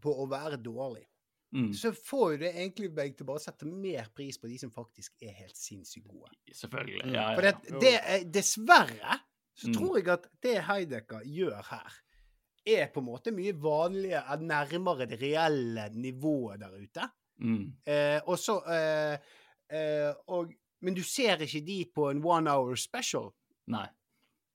på 0.00 0.14
å 0.16 0.24
være 0.30 0.56
dårlig, 0.62 1.04
Mm. 1.54 1.68
så 1.78 1.92
får 1.94 2.32
jo 2.32 2.38
det 2.40 2.48
egentlig 2.56 2.88
meg 2.96 3.12
til 3.16 3.26
bare 3.28 3.38
å 3.38 3.44
sette 3.44 3.66
mer 3.68 4.08
pris 4.14 4.40
på 4.42 4.48
de 4.50 4.56
som 4.58 4.72
faktisk 4.74 5.22
er 5.22 5.36
helt 5.38 5.54
sinnssykt 5.54 6.08
gode. 6.10 6.32
Selvfølgelig. 6.50 7.04
Ja, 7.12 7.28
ja, 7.30 7.34
For 7.36 7.46
det, 7.46 7.80
det 7.84 7.92
er, 8.00 8.24
dessverre 8.34 9.20
så 9.54 9.68
Mm. 9.68 9.74
tror 9.76 9.98
jeg 10.00 10.08
at 10.10 10.24
det 10.42 10.56
Heidecker 10.66 11.22
gjør 11.30 11.62
her, 11.70 11.92
er 12.66 12.88
på 12.90 12.98
en 13.00 13.06
måte 13.06 13.30
mye 13.30 13.52
vanligere, 13.54 14.24
er 14.34 14.42
nærmere 14.42 15.06
det 15.06 15.20
reelle 15.20 15.88
nivået 15.94 16.58
der 16.60 16.74
ute. 16.74 17.06
Mm. 17.38 17.72
Eh, 17.86 18.20
og 18.26 18.38
så 18.38 18.58
eh, 18.66 19.18
eh, 19.70 20.12
og, 20.26 20.50
Men 20.80 20.94
du 20.94 21.02
ser 21.02 21.38
ikke 21.40 21.62
de 21.66 21.84
på 21.94 22.10
en 22.10 22.24
one 22.24 22.50
hour 22.50 22.74
special. 22.76 23.30
Nei. 23.68 23.86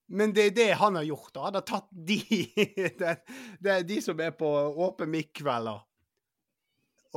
Men 0.10 0.34
det 0.34 0.46
er 0.46 0.52
det 0.58 0.68
han 0.78 0.96
har 0.96 1.04
gjort. 1.04 1.32
da. 1.34 1.42
Han 1.48 1.54
har 1.54 1.62
tatt 1.66 1.88
de, 1.92 2.20
er 3.66 3.84
de 3.88 4.02
som 4.02 4.20
er 4.20 4.32
på 4.38 4.50
åpen 4.86 5.10
mic-kvelder 5.10 5.80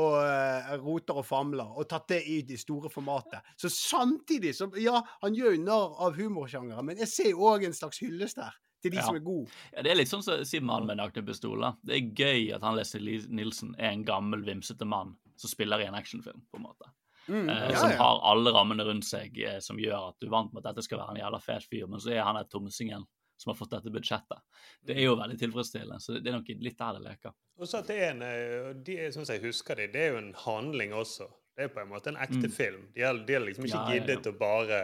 og 0.01 0.15
uh, 0.25 0.73
roter 0.81 1.19
og 1.21 1.27
famler, 1.27 1.69
og 1.77 1.89
tatt 1.91 2.09
det 2.09 2.23
i 2.29 2.41
det 2.49 2.59
store 2.61 2.89
formatet. 2.93 3.41
Så 3.61 3.69
samtidig 3.69 4.55
som 4.57 4.73
Ja, 4.81 5.03
han 5.23 5.35
gjør 5.37 5.57
jo 5.57 5.63
narr 5.65 5.97
av 6.07 6.17
humorsjangere, 6.17 6.83
men 6.83 6.97
jeg 7.03 7.09
ser 7.13 7.31
jo 7.33 7.49
òg 7.51 7.67
en 7.67 7.77
slags 7.77 8.01
hyllest 8.01 8.37
der 8.41 8.55
til 8.83 8.91
de 8.91 8.97
Ja. 8.97 9.03
som 9.07 9.17
er 9.17 9.21
gode. 9.21 9.51
Ja, 9.73 9.83
Det 9.83 9.91
er 9.93 9.95
litt 10.01 10.09
sånn 10.09 10.23
som 10.25 10.45
sier 10.45 10.61
Malm 10.63 10.87
med 10.87 10.97
nakne 10.99 11.23
pistoler. 11.27 11.77
Det 11.85 11.95
er 11.95 12.09
gøy 12.17 12.55
at 12.55 12.63
han 12.63 12.75
Leslie 12.77 13.21
Nilsen 13.29 13.75
er 13.79 13.93
en 13.93 14.05
gammel, 14.05 14.43
vimsete 14.43 14.85
mann 14.85 15.17
som 15.37 15.49
spiller 15.49 15.81
i 15.81 15.87
en 15.87 15.95
actionfilm, 15.95 16.43
på 16.51 16.57
en 16.59 16.63
måte. 16.63 16.91
Mm, 17.29 17.47
ja, 17.49 17.71
ja, 17.71 17.77
som 17.79 17.91
har 17.91 18.21
alle 18.27 18.51
rammene 18.51 18.83
rundt 18.85 19.05
seg 19.07 19.37
eh, 19.39 19.61
som 19.61 19.79
gjør 19.79 20.09
at 20.09 20.17
du 20.19 20.27
er 20.27 20.33
vant 20.35 20.53
med 20.53 20.65
at 20.65 20.75
dette 20.75 20.83
skal 20.83 20.99
være 20.99 21.15
en 21.15 21.21
jævla 21.23 21.39
fet 21.41 21.69
fyr, 21.71 21.87
men 21.87 22.01
så 22.03 22.11
er 22.17 22.25
han 22.27 22.37
et 22.37 22.51
tomsingen 22.51 23.05
som 23.43 23.51
har 23.53 23.59
fått 23.59 23.75
dette 23.75 23.91
budsjettet. 23.93 24.41
Det 24.87 24.95
er 24.97 25.07
jo 25.09 25.17
veldig 25.19 25.39
tilfredsstillende, 25.41 25.99
så 26.01 26.17
det 26.19 26.31
er 26.31 26.39
nok 26.39 26.51
litt 26.63 26.79
der 26.79 26.99
det 26.99 27.05
leker. 27.09 27.35
Og 27.59 27.67
så 27.69 27.81
at 27.83 27.91
det 27.91 27.97
er 28.01 28.11
en, 28.15 28.23
eh, 28.23 28.73
de, 28.87 28.99
som 29.15 29.27
jeg 29.27 29.43
husker 29.43 29.77
det, 29.83 29.91
det 29.95 30.05
er 30.07 30.13
jo 30.15 30.21
en 30.23 30.33
handling 30.47 30.95
også. 30.95 31.27
Det 31.57 31.67
er 31.67 31.73
på 31.75 31.83
en 31.83 31.91
måte 31.91 32.09
en 32.15 32.17
ekte 32.23 32.47
Mm. 32.49 32.53
film. 32.55 32.87
De 32.95 33.03
har, 33.03 33.15
liksom 33.19 33.65
ikke 33.67 33.75
Ja, 33.77 33.89
ja, 33.89 33.95
ja. 33.95 34.01
giddet 34.01 34.31
å 34.33 34.39
bare 34.39 34.79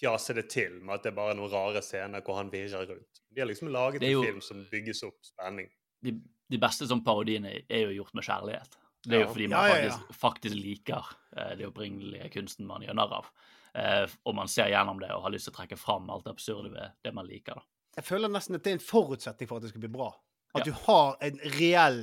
fjase 0.00 0.34
det 0.34 0.48
til 0.50 0.80
med 0.80 0.94
at 0.96 1.02
det 1.04 1.12
er 1.12 1.16
bare 1.16 1.34
noen 1.36 1.50
rare 1.52 1.82
scener 1.82 2.20
hvor 2.24 2.36
han 2.40 2.50
virrer 2.50 2.86
rundt. 2.88 3.20
De 3.30 3.40
har 3.40 3.46
liksom 3.48 3.68
laget 3.70 4.00
Det 4.00 4.10
jo- 4.10 4.22
en 4.22 4.26
film 4.26 4.40
som 4.40 4.64
bygges 4.70 5.02
opp 5.04 5.18
spenning. 5.22 5.68
De, 6.02 6.12
de 6.50 6.58
beste 6.58 6.86
sånn 6.88 7.04
parodiene 7.04 7.62
er 7.68 7.84
jo 7.86 8.02
gjort 8.02 8.14
med 8.14 8.24
kjærlighet. 8.24 8.76
Det 9.02 9.14
er 9.16 9.22
jo 9.24 9.28
fordi 9.32 9.46
man 9.48 9.68
ja, 9.70 9.76
ja. 9.76 9.90
faktisk, 9.90 10.20
faktisk 10.20 10.54
liker 10.56 11.04
eh, 11.36 11.54
det 11.56 11.66
opprinnelige 11.66 12.30
kunsten 12.32 12.66
man 12.66 12.82
gjør 12.82 12.94
narr 12.98 13.12
av. 13.20 13.30
Eh, 13.74 14.06
og 14.26 14.34
man 14.34 14.48
ser 14.48 14.66
gjennom 14.68 14.98
det 15.00 15.10
og 15.14 15.22
har 15.22 15.30
lyst 15.30 15.46
til 15.46 15.54
å 15.54 15.58
trekke 15.60 15.78
fram 15.78 16.10
alt 16.10 16.24
det 16.24 16.32
absurde 16.34 16.72
ved 16.72 16.90
det 17.04 17.14
man 17.14 17.26
liker. 17.26 17.54
da. 17.54 17.62
Jeg 17.96 18.06
føler 18.06 18.30
nesten 18.30 18.54
at 18.56 18.64
det 18.64 18.70
er 18.74 18.78
en 18.78 18.84
forutsetning 18.86 19.48
for 19.50 19.58
at 19.58 19.62
det 19.66 19.72
skal 19.72 19.82
bli 19.82 19.90
bra. 19.92 20.12
At 20.54 20.64
Ja. 20.66 20.70
du 20.70 20.72
har 20.86 21.16
en 21.22 21.38
reell 21.58 22.00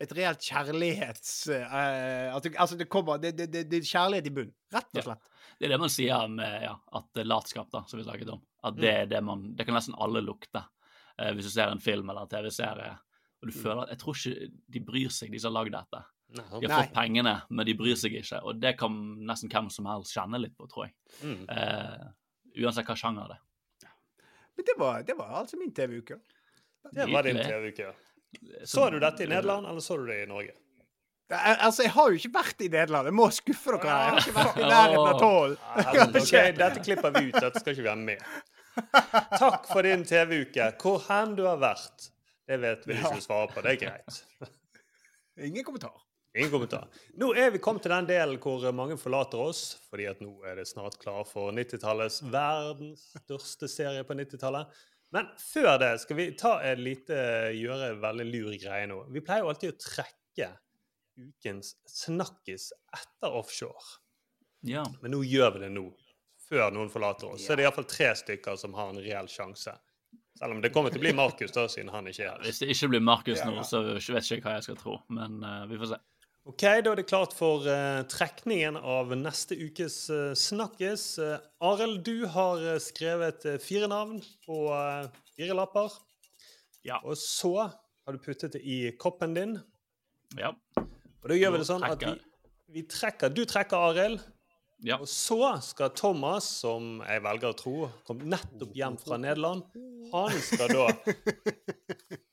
et 0.00 0.12
reelt 0.16 0.40
kjærlighets... 0.40 1.32
Uh, 1.52 2.32
at 2.36 2.42
du, 2.46 2.54
altså, 2.56 2.76
det 2.80 2.86
kommer 2.88 3.18
det, 3.20 3.34
det, 3.36 3.50
det, 3.52 3.66
det 3.68 3.82
er 3.82 3.88
kjærlighet 3.90 4.30
i 4.30 4.32
bunn. 4.32 4.52
Rett 4.72 4.88
og 4.94 4.96
Ja. 4.96 5.02
slett. 5.10 5.26
Det 5.60 5.66
er 5.68 5.72
det 5.74 5.78
man 5.82 5.92
sier 5.92 6.14
om 6.24 6.38
ja, 6.40 6.70
at 6.96 7.18
eh, 7.20 7.26
latskap, 7.28 7.68
da, 7.70 7.82
som 7.84 8.00
vi 8.00 8.06
snakket 8.06 8.30
om. 8.32 8.40
At 8.64 8.78
det 8.80 8.92
er 9.02 9.10
det 9.10 9.20
man 9.24 9.42
Det 9.58 9.66
kan 9.68 9.76
nesten 9.76 9.94
alle 10.00 10.22
lukte. 10.24 10.62
uh, 11.20 11.32
hvis 11.36 11.44
du 11.44 11.50
ser 11.52 11.68
en 11.68 11.80
film 11.84 12.08
eller 12.08 12.22
en 12.24 12.32
TV-serie, 12.32 12.94
og 13.42 13.48
du 13.50 13.52
føler 13.52 13.82
at 13.82 13.90
Jeg 13.92 13.98
tror 13.98 14.16
ikke 14.16 14.48
de 14.72 14.80
bryr 14.80 15.12
seg, 15.12 15.32
de 15.32 15.38
som 15.38 15.52
har 15.52 15.64
lagd 15.64 15.76
dette. 15.76 16.02
De 16.30 16.40
har 16.48 16.60
Nei. 16.62 16.80
fått 16.86 16.94
pengene, 16.96 17.42
men 17.50 17.66
de 17.66 17.74
bryr 17.74 17.96
seg 17.98 18.14
ikke. 18.22 18.40
Og 18.46 18.56
det 18.62 18.78
kan 18.78 18.96
nesten 19.26 19.50
hvem 19.52 19.68
som 19.68 19.84
helst 19.90 20.14
kjenne 20.16 20.40
litt 20.40 20.56
på, 20.56 20.64
tror 20.70 20.86
jeg. 20.88 20.94
Mm. 21.20 21.44
Uh, 21.44 22.08
uansett 22.64 22.86
hva 22.88 22.96
sjanger 22.96 23.28
det 23.34 23.36
er. 23.36 23.44
Men 24.60 24.66
det 24.68 24.76
var, 24.76 25.02
det 25.08 25.14
var 25.16 25.30
altså 25.40 25.56
min 25.56 25.70
TV-uke. 25.72 26.18
Det 26.92 27.06
var 27.08 27.24
din. 27.24 27.38
TV-uke. 27.40 27.92
Så 28.68 28.90
du 28.92 28.98
dette 29.00 29.24
i 29.24 29.28
Nederland, 29.30 29.66
eller 29.66 29.80
så 29.80 29.96
du 29.96 30.04
det 30.06 30.18
i 30.22 30.26
Norge? 30.28 30.52
Altså, 31.30 31.86
jeg 31.86 31.92
har 31.94 32.10
jo 32.10 32.18
ikke 32.18 32.32
vært 32.34 32.60
i 32.60 32.68
Nederland. 32.68 33.08
Jeg 33.08 33.16
må 33.16 33.28
skuffe 33.32 33.72
dere. 33.72 33.88
Jeg 33.88 34.10
har 34.10 34.20
ikke 34.20 34.34
vært 34.36 34.58
i 34.60 34.68
nærheten 34.68 35.08
av 35.08 35.20
tolv. 35.22 35.56
Okay, 36.20 36.52
dette 36.58 36.82
klipper 36.84 37.14
vi 37.16 37.22
ut. 37.30 37.38
Dette 37.38 37.62
skal 37.62 37.72
ikke 37.72 37.86
vi 37.86 37.88
ha 37.88 37.96
med. 38.02 38.20
Takk 39.38 39.70
for 39.70 39.86
din 39.88 40.04
TV-uke. 40.04 40.68
Hvor 40.82 41.00
hen 41.08 41.34
du 41.38 41.44
har 41.48 41.60
vært, 41.62 42.10
det 42.50 42.60
vet 42.66 42.84
vi 42.90 42.98
ikke 42.98 43.24
svarer 43.24 43.54
på. 43.54 43.64
Det 43.64 43.76
er 43.76 43.80
greit. 43.86 44.20
Ingen 45.48 45.64
kommentar. 45.64 45.96
Ingen 46.38 46.50
kommentar. 46.50 46.86
Nå 47.18 47.32
er 47.34 47.50
vi 47.50 47.58
kommet 47.58 47.82
til 47.82 47.90
den 47.90 48.06
delen 48.06 48.38
hvor 48.38 48.62
mange 48.76 48.94
forlater 49.00 49.40
oss, 49.42 49.64
fordi 49.90 50.06
at 50.06 50.20
nå 50.22 50.30
er 50.46 50.60
det 50.60 50.68
snart 50.70 51.00
klar 51.02 51.24
for 51.26 51.50
90-tallets 51.56 52.20
verdens 52.30 53.08
største 53.18 53.66
serie 53.70 54.04
på 54.06 54.14
90-tallet. 54.14 54.70
Men 55.10 55.26
før 55.42 55.72
det 55.82 55.90
skal 56.04 56.18
vi 56.20 56.28
ta 56.38 56.52
en 56.62 56.84
lite, 56.86 57.16
gjøre 57.58 57.94
en 57.94 58.04
veldig 58.04 58.26
lur 58.28 58.52
greie 58.62 58.86
nå. 58.86 59.00
Vi 59.10 59.24
pleier 59.26 59.42
jo 59.42 59.50
alltid 59.50 59.74
å 59.74 59.80
trekke 59.82 60.52
ukens 61.18 61.74
snakkis 61.90 62.70
etter 62.94 63.34
offshore. 63.34 63.98
Ja. 64.70 64.84
Men 65.02 65.16
nå 65.16 65.24
gjør 65.26 65.56
vi 65.56 65.64
det 65.64 65.72
nå, 65.74 65.88
før 66.46 66.70
noen 66.76 66.92
forlater 66.92 67.34
oss. 67.34 67.42
Så 67.42 67.56
er 67.56 67.58
det 67.58 67.66
iallfall 67.66 67.90
tre 67.90 68.12
stykker 68.22 68.60
som 68.60 68.78
har 68.78 68.94
en 68.94 69.02
reell 69.02 69.30
sjanse. 69.30 69.74
Selv 70.38 70.54
om 70.54 70.62
det 70.62 70.70
kommer 70.72 70.94
til 70.94 71.02
å 71.02 71.04
bli 71.08 71.12
Markus, 71.16 71.50
da, 71.52 71.66
siden 71.68 71.90
han 71.92 72.06
ikke 72.08 72.22
er 72.28 72.30
her. 72.30 72.46
Hvis 72.46 72.62
det 72.62 72.70
ikke 72.72 72.92
blir 72.94 73.02
Markus 73.04 73.42
nå, 73.44 73.64
så 73.66 73.82
vet 73.82 74.30
ikke 74.30 74.46
hva 74.46 74.56
jeg 74.60 74.68
skal 74.70 74.78
tro. 74.78 74.94
Men 75.12 75.42
uh, 75.42 75.66
vi 75.68 75.80
får 75.80 75.90
se. 75.96 76.00
Ok, 76.48 76.62
da 76.64 76.94
er 76.94 76.96
det 76.96 77.04
klart 77.04 77.34
for 77.36 77.66
uh, 77.68 78.00
trekningen 78.08 78.78
av 78.80 79.10
neste 79.12 79.58
ukes 79.60 79.96
uh, 80.08 80.32
Snakkes. 80.32 81.02
Uh, 81.20 81.34
Arild, 81.68 82.00
du 82.06 82.24
har 82.32 82.62
skrevet 82.80 83.44
fire 83.60 83.90
navn 83.92 84.22
på 84.46 84.62
fire 85.36 85.56
lapper. 85.58 85.92
Ja. 86.86 86.96
Og 87.04 87.18
så 87.20 87.52
har 87.60 88.16
du 88.16 88.22
puttet 88.24 88.56
det 88.56 88.62
i 88.64 88.78
koppen 88.96 89.36
din. 89.36 89.58
Ja. 90.40 90.54
Og 90.80 91.28
da 91.28 91.36
gjør 91.36 91.52
vi 91.54 91.60
det 91.60 91.68
sånn 91.68 91.84
at 91.84 92.00
vi, 92.08 92.14
vi 92.72 92.86
trekker 92.88 93.34
Du 93.36 93.44
trekker 93.44 93.90
Arild. 93.90 94.24
Ja. 94.80 94.96
Og 94.96 95.12
så 95.12 95.58
skal 95.60 95.92
Thomas, 95.92 96.48
som 96.62 97.02
jeg 97.04 97.20
velger 97.26 97.52
å 97.52 97.58
tro 97.58 97.76
kom 98.08 98.24
nettopp 98.24 98.72
hjem 98.80 98.96
fra 99.02 99.20
Nederland, 99.20 99.68
han 100.14 100.40
skal 100.40 100.72
da 100.72 100.88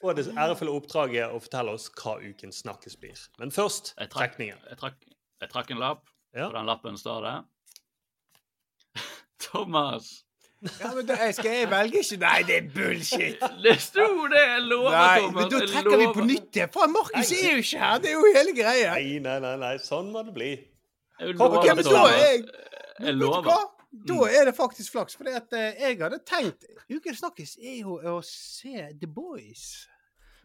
få 0.00 0.12
det 0.14 0.26
ærefulle 0.34 0.70
oppdraget 0.78 1.32
å 1.34 1.40
fortelle 1.42 1.74
oss 1.74 1.88
hva 1.98 2.16
ukens 2.22 2.62
snakkes 2.64 2.96
blir. 3.00 3.18
Men 3.38 3.50
først 3.54 3.94
Jeg 3.98 4.10
trakk, 4.12 4.36
trekningen. 4.36 4.58
jeg 4.70 4.78
trakk, 4.78 4.96
jeg 5.42 5.50
trakk 5.50 5.70
en 5.74 5.78
lapp. 5.82 6.04
Ja. 6.36 6.46
På 6.50 6.56
den 6.58 6.66
lappen 6.68 6.96
står 7.00 7.22
det 7.24 7.36
Thomas. 9.44 10.24
Ja, 10.80 10.90
men 10.94 11.06
da, 11.06 11.14
skal 11.32 11.52
jeg 11.54 11.68
velge 11.70 12.00
ikke 12.02 12.16
Nei, 12.18 12.38
det 12.48 12.54
er 12.56 12.64
bullshit. 12.74 13.42
Det 13.64 13.76
sto 13.80 14.06
det! 14.32 14.40
Jeg 14.42 14.62
lover, 14.66 14.90
Nei, 14.90 15.20
Thomas. 15.20 15.34
men 15.36 15.52
da 15.52 15.60
trekker 15.70 16.00
vi 16.02 16.08
på 16.16 16.24
nytt 16.26 16.58
igjen. 16.58 16.72
Faen, 16.74 16.90
Markus 16.96 17.30
er 17.36 17.52
jo 17.52 17.60
ikke 17.62 17.78
her. 17.84 18.00
Det 18.02 18.10
er 18.10 18.16
jo 18.16 18.32
hele 18.34 18.54
greia. 18.56 18.94
Nei, 18.98 19.18
nei, 19.22 19.36
nei, 19.44 19.52
nei, 19.62 19.70
sånn 19.82 20.10
må 20.14 20.24
det 20.26 20.34
bli. 20.34 20.50
Jeg 21.22 21.36
lover, 21.38 21.60
okay, 21.60 21.74
men 21.78 21.86
da 21.86 21.90
Thomas. 21.94 22.16
jeg 22.18 22.40
Jeg 22.42 22.48
Vet 22.98 23.14
du 23.14 23.20
lover. 23.22 23.68
Da 23.90 24.16
er 24.28 24.44
det 24.44 24.54
faktisk 24.56 24.92
flaks, 24.92 25.16
for 25.16 25.24
eh, 25.28 25.38
jeg 25.80 25.96
hadde 26.02 26.18
tenkt 26.28 26.66
Ukens 26.92 27.22
snakkis 27.22 27.54
er 27.56 27.78
jo 27.80 27.94
å 27.96 28.18
se 28.24 28.90
The 29.00 29.08
Boys. 29.08 29.86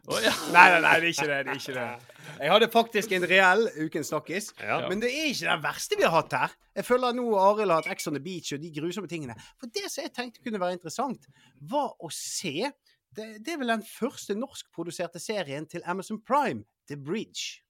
Oh, 0.08 0.18
ja. 0.20 0.32
Nei, 0.52 0.64
nei, 0.68 0.80
nei, 0.84 0.94
det 1.00 1.06
er 1.08 1.12
ikke 1.14 1.26
det. 1.28 1.36
det 1.46 1.52
er 1.52 1.60
ikke 1.60 1.74
det. 1.78 2.16
Jeg 2.40 2.52
hadde 2.52 2.68
faktisk 2.72 3.12
en 3.16 3.26
reell 3.30 3.62
Ukens 3.86 4.10
snakkis, 4.12 4.50
Ja. 4.60 4.82
men 4.88 5.00
det 5.00 5.08
er 5.12 5.30
ikke 5.30 5.48
den 5.48 5.62
verste 5.64 5.96
vi 5.96 6.04
har 6.04 6.12
hatt 6.18 6.36
her. 6.36 6.56
Jeg 6.76 6.84
føler 6.88 7.16
nå 7.16 7.24
Arild 7.40 7.72
har 7.72 7.80
hatt 7.82 7.92
Ex 7.94 8.08
on 8.10 8.16
the 8.16 8.20
Beach 8.24 8.52
og 8.52 8.60
de 8.64 8.72
grusomme 8.76 9.08
tingene. 9.08 9.36
For 9.60 9.72
det 9.72 9.86
som 9.92 10.04
jeg 10.04 10.12
tenkte 10.16 10.44
kunne 10.44 10.60
være 10.60 10.76
interessant, 10.76 11.28
var 11.60 11.94
å 12.00 12.10
se 12.12 12.70
Det, 13.14 13.26
det 13.46 13.52
er 13.54 13.60
vel 13.60 13.70
den 13.70 13.84
første 13.86 14.34
norskproduserte 14.34 15.20
serien 15.22 15.68
til 15.70 15.84
Amazon 15.86 16.18
Prime, 16.20 16.64
The 16.90 16.96
Bridge. 16.98 17.60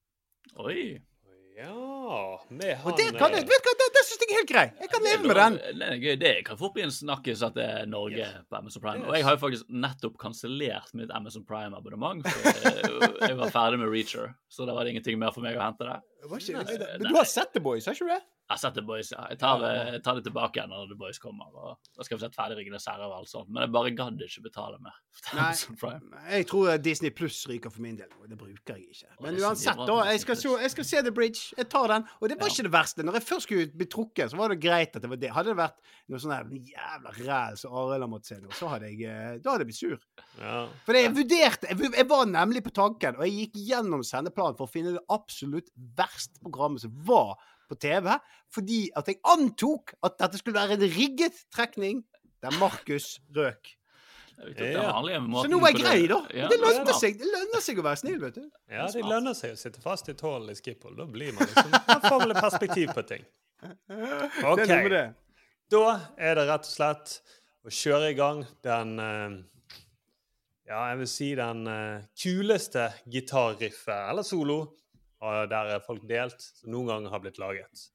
Oi. 0.56 0.96
Ja 1.54 2.40
med 2.50 2.72
han 2.76 2.92
Og 2.92 2.98
det, 2.98 3.04
kan, 3.18 3.30
jeg- 3.32 3.46
vet 3.46 3.62
du 3.66 3.70
det, 3.78 3.86
det 3.94 4.02
syns 4.08 4.22
jeg 4.24 4.30
er 4.30 4.38
helt 4.40 4.48
grei. 4.50 4.64
Jeg 4.80 4.90
kan 4.90 5.04
leve 5.06 5.28
med 5.28 5.36
den. 5.38 5.58
Det 5.78 5.86
er 5.88 6.00
gøy. 6.02 6.16
Det 6.18 6.32
kan 6.48 6.58
fort 6.58 6.74
bli 6.74 6.82
en 6.82 6.90
snakkis 6.90 7.42
at 7.46 7.54
det 7.54 7.64
er 7.64 7.86
Norge 7.86 8.26
på 8.50 8.58
Amazon 8.58 8.82
Prime. 8.82 9.06
Og 9.06 9.14
jeg 9.14 9.24
har 9.24 9.36
jo 9.36 9.42
faktisk 9.44 9.68
nettopp 9.70 10.18
kansellert 10.18 10.90
mitt 10.98 11.10
Amazon 11.14 11.44
Prime-abonnement. 11.46 12.26
for 12.26 12.50
Jeg 12.50 13.30
jeg 13.30 13.36
var 13.38 13.50
ferdig 13.54 13.78
med 13.78 13.88
Reacher, 13.94 14.34
så 14.50 14.66
da 14.66 14.74
var 14.74 14.84
det 14.84 14.94
ingenting 14.96 15.18
mer 15.18 15.30
for 15.30 15.40
meg 15.46 15.56
å 15.56 15.62
hente 15.62 15.86
der. 15.86 16.02
Men 16.98 17.08
du 17.08 17.14
har 17.14 17.24
sett 17.24 17.52
The 17.54 17.60
Boys, 17.60 17.86
har 17.86 17.94
ikke 17.94 18.08
du 18.08 18.14
det? 18.16 18.22
Jeg 18.50 18.60
setter 18.60 18.84
Boys, 18.84 19.08
ja. 19.10 19.22
Jeg 19.30 19.38
tar, 19.40 19.62
eh, 19.64 19.92
jeg 19.94 20.02
tar 20.04 20.18
det 20.18 20.24
tilbake 20.26 20.58
igjen 20.58 20.68
når 20.68 20.90
The 20.90 20.96
Boys 21.00 21.18
kommer. 21.18 21.46
og 21.56 21.78
Da 21.96 22.04
skal 22.04 22.18
vi 22.18 22.24
sette 22.26 22.36
ferdig 22.36 22.58
Ringenes 22.58 22.84
herre 22.90 23.06
og 23.08 23.14
alt 23.16 23.30
sånt. 23.30 23.48
Men 23.48 23.62
jeg 23.64 23.72
bare 23.72 23.92
gadd 23.96 24.20
ikke 24.20 24.42
betale 24.44 24.76
mer. 24.84 24.98
Nei. 25.38 25.52
Jeg 26.34 26.46
tror 26.50 26.76
Disney 26.84 27.08
Pluss 27.16 27.38
ryker 27.48 27.72
for 27.72 27.80
min 27.80 27.96
del. 27.96 28.10
og 28.20 28.28
Det 28.28 28.36
bruker 28.36 28.76
jeg 28.76 28.90
ikke. 28.92 29.14
Men 29.24 29.38
uansett, 29.40 29.80
da. 29.88 29.96
Jeg 30.10 30.20
skal, 30.26 30.36
se, 30.36 30.52
jeg 30.60 30.74
skal 30.74 30.84
se 30.90 31.02
The 31.08 31.14
Bridge. 31.16 31.40
Jeg 31.56 31.70
tar 31.72 31.88
den. 31.94 32.04
Og 32.20 32.28
det 32.28 32.36
var 32.40 32.50
Ja. 32.50 32.52
ikke 32.52 32.66
det 32.68 32.74
verste. 32.76 33.06
Når 33.08 33.16
jeg 33.18 33.26
først 33.30 33.48
skulle 33.48 33.66
bli 33.72 33.86
trukket, 33.96 34.30
så 34.30 34.36
var 34.36 34.52
det 34.52 34.60
greit 34.60 34.92
at 34.94 35.00
det 35.06 35.10
var 35.14 35.22
det. 35.24 35.32
Hadde 35.38 35.54
det 35.54 35.56
vært 35.62 35.80
noe 36.12 36.20
sånn 36.20 36.36
her 36.36 36.44
jævla 36.74 37.14
ræl 37.24 37.56
som 37.56 37.72
Arild 37.80 38.04
har 38.04 38.12
måttet 38.12 38.26
se 38.34 38.38
nå, 38.44 38.52
så 38.60 38.68
hadde 38.74 38.92
jeg 38.92 39.08
eh, 39.08 39.38
Da 39.40 39.54
hadde 39.54 39.64
jeg 39.64 39.70
blitt 39.72 39.80
sur. 39.80 39.98
Ja. 40.42 40.66
For 40.84 40.92
jeg 41.00 41.14
vurderte 41.16 41.72
jeg, 41.72 41.92
jeg 41.96 42.08
var 42.12 42.28
nemlig 42.28 42.60
på 42.68 42.74
tanken, 42.76 43.16
og 43.16 43.24
jeg 43.24 43.48
gikk 43.48 43.58
gjennom 43.72 44.04
sendeplanen 44.04 44.60
for 44.60 44.68
å 44.68 44.70
finne 44.76 44.92
det 44.98 45.04
absolutt 45.08 45.72
verste 45.96 46.36
programmet 46.44 46.84
som 46.84 46.92
var 47.08 47.38
på 47.68 47.78
TV, 47.80 48.10
fordi 48.54 48.82
at 48.96 49.08
jeg 49.10 49.20
antok 49.30 49.94
at 50.04 50.18
dette 50.20 50.40
skulle 50.40 50.58
være 50.58 50.78
en 50.78 50.84
rigget 50.96 51.44
trekning 51.54 52.04
der 52.44 52.58
Markus 52.60 53.16
røk. 53.34 53.72
Vanlige 54.38 55.20
Så 55.42 55.48
nå 55.48 55.60
var 55.62 55.70
jeg 55.70 55.78
grei, 55.80 56.06
da. 56.10 56.18
Ja, 56.34 56.48
det, 56.50 56.58
lønner 56.58 56.90
smart. 56.90 57.00
seg, 57.00 57.18
det 57.20 57.28
lønner 57.30 57.62
seg 57.62 57.78
å 57.78 57.84
være 57.86 58.00
snill, 58.00 58.18
vet 58.22 58.38
du. 58.40 58.44
Ja, 58.72 58.88
det 58.90 59.04
lønner 59.06 59.36
seg 59.38 59.54
å 59.54 59.58
sitte 59.60 59.82
fast 59.84 60.10
i 60.10 60.16
tålen 60.18 60.50
i 60.50 60.56
Schiphol. 60.58 60.96
Da 60.98 61.06
blir 61.08 61.36
man 61.36 61.46
liksom 61.46 61.70
Da 61.74 61.98
får 62.02 62.18
man 62.18 62.32
litt 62.32 62.42
perspektiv 62.42 62.92
på 62.96 63.04
ting. 63.08 63.24
OK. 64.50 64.74
Da 65.72 65.84
er 66.18 66.36
det 66.36 66.46
rett 66.50 66.66
og 66.66 66.72
slett 66.72 67.18
å 67.64 67.72
kjøre 67.72 68.10
i 68.12 68.16
gang 68.18 68.42
den 68.66 68.98
eh, 69.00 69.36
Ja, 70.68 70.82
jeg 70.90 71.00
vil 71.04 71.10
si 71.14 71.30
den 71.38 71.66
eh, 71.70 72.04
kuleste 72.18 72.90
gitarriffet, 73.10 74.10
eller 74.10 74.26
solo, 74.26 74.58
der 75.50 75.74
er 75.74 75.84
folk 75.86 76.04
delt, 76.08 76.42
som 76.60 76.72
noen 76.74 76.90
gang 76.92 77.08
har 77.12 77.22
blitt 77.24 77.40
laget. 77.40 77.88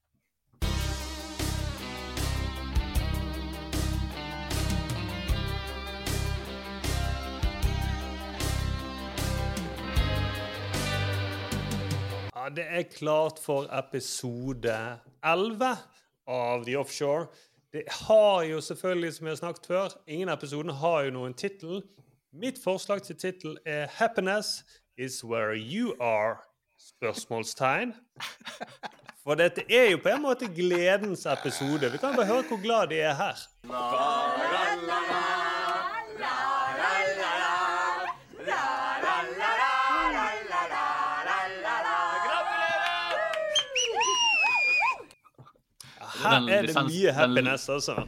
Ja, 12.34 12.50
det 12.56 12.66
er 12.66 12.84
klart 12.90 13.40
for 13.44 13.68
episode 13.78 14.76
11 15.22 15.78
av 16.26 16.66
The 16.66 16.78
Offshore. 16.80 17.28
Det 17.74 17.84
har 18.08 18.44
jo 18.44 18.62
selvfølgelig, 18.62 19.14
som 19.14 19.26
vi 19.26 19.30
har 19.30 19.36
snakket 19.36 19.66
før, 19.66 19.90
ingen 20.08 20.30
episoden 20.30 20.72
har 20.72 21.04
jo 21.06 21.12
noen 21.14 21.34
tittel. 21.34 21.84
Mitt 22.34 22.58
forslag 22.64 23.02
til 23.02 23.16
tittel 23.16 23.58
er 23.66 23.88
'Happiness 23.88 24.64
is 24.98 25.24
where 25.24 25.54
you 25.54 25.94
are'? 26.02 26.49
Spørsmålstegn. 26.80 27.94
For 29.24 29.36
dette 29.36 29.64
er 29.70 29.92
jo 29.92 30.00
på 30.04 30.10
en 30.14 30.22
måte 30.24 30.48
gledens 30.56 31.26
episode. 31.28 31.92
Vi 31.92 31.98
kan 32.02 32.16
bare 32.16 32.26
høre 32.26 32.46
hvor 32.48 32.62
glad 32.64 32.88
de 32.88 33.00
er 33.00 33.14
her. 33.14 33.38
Her 46.20 46.48
er 46.52 46.62
det 46.68 46.76
mye 46.88 47.12
happiness, 47.12 47.70
altså. 47.70 48.04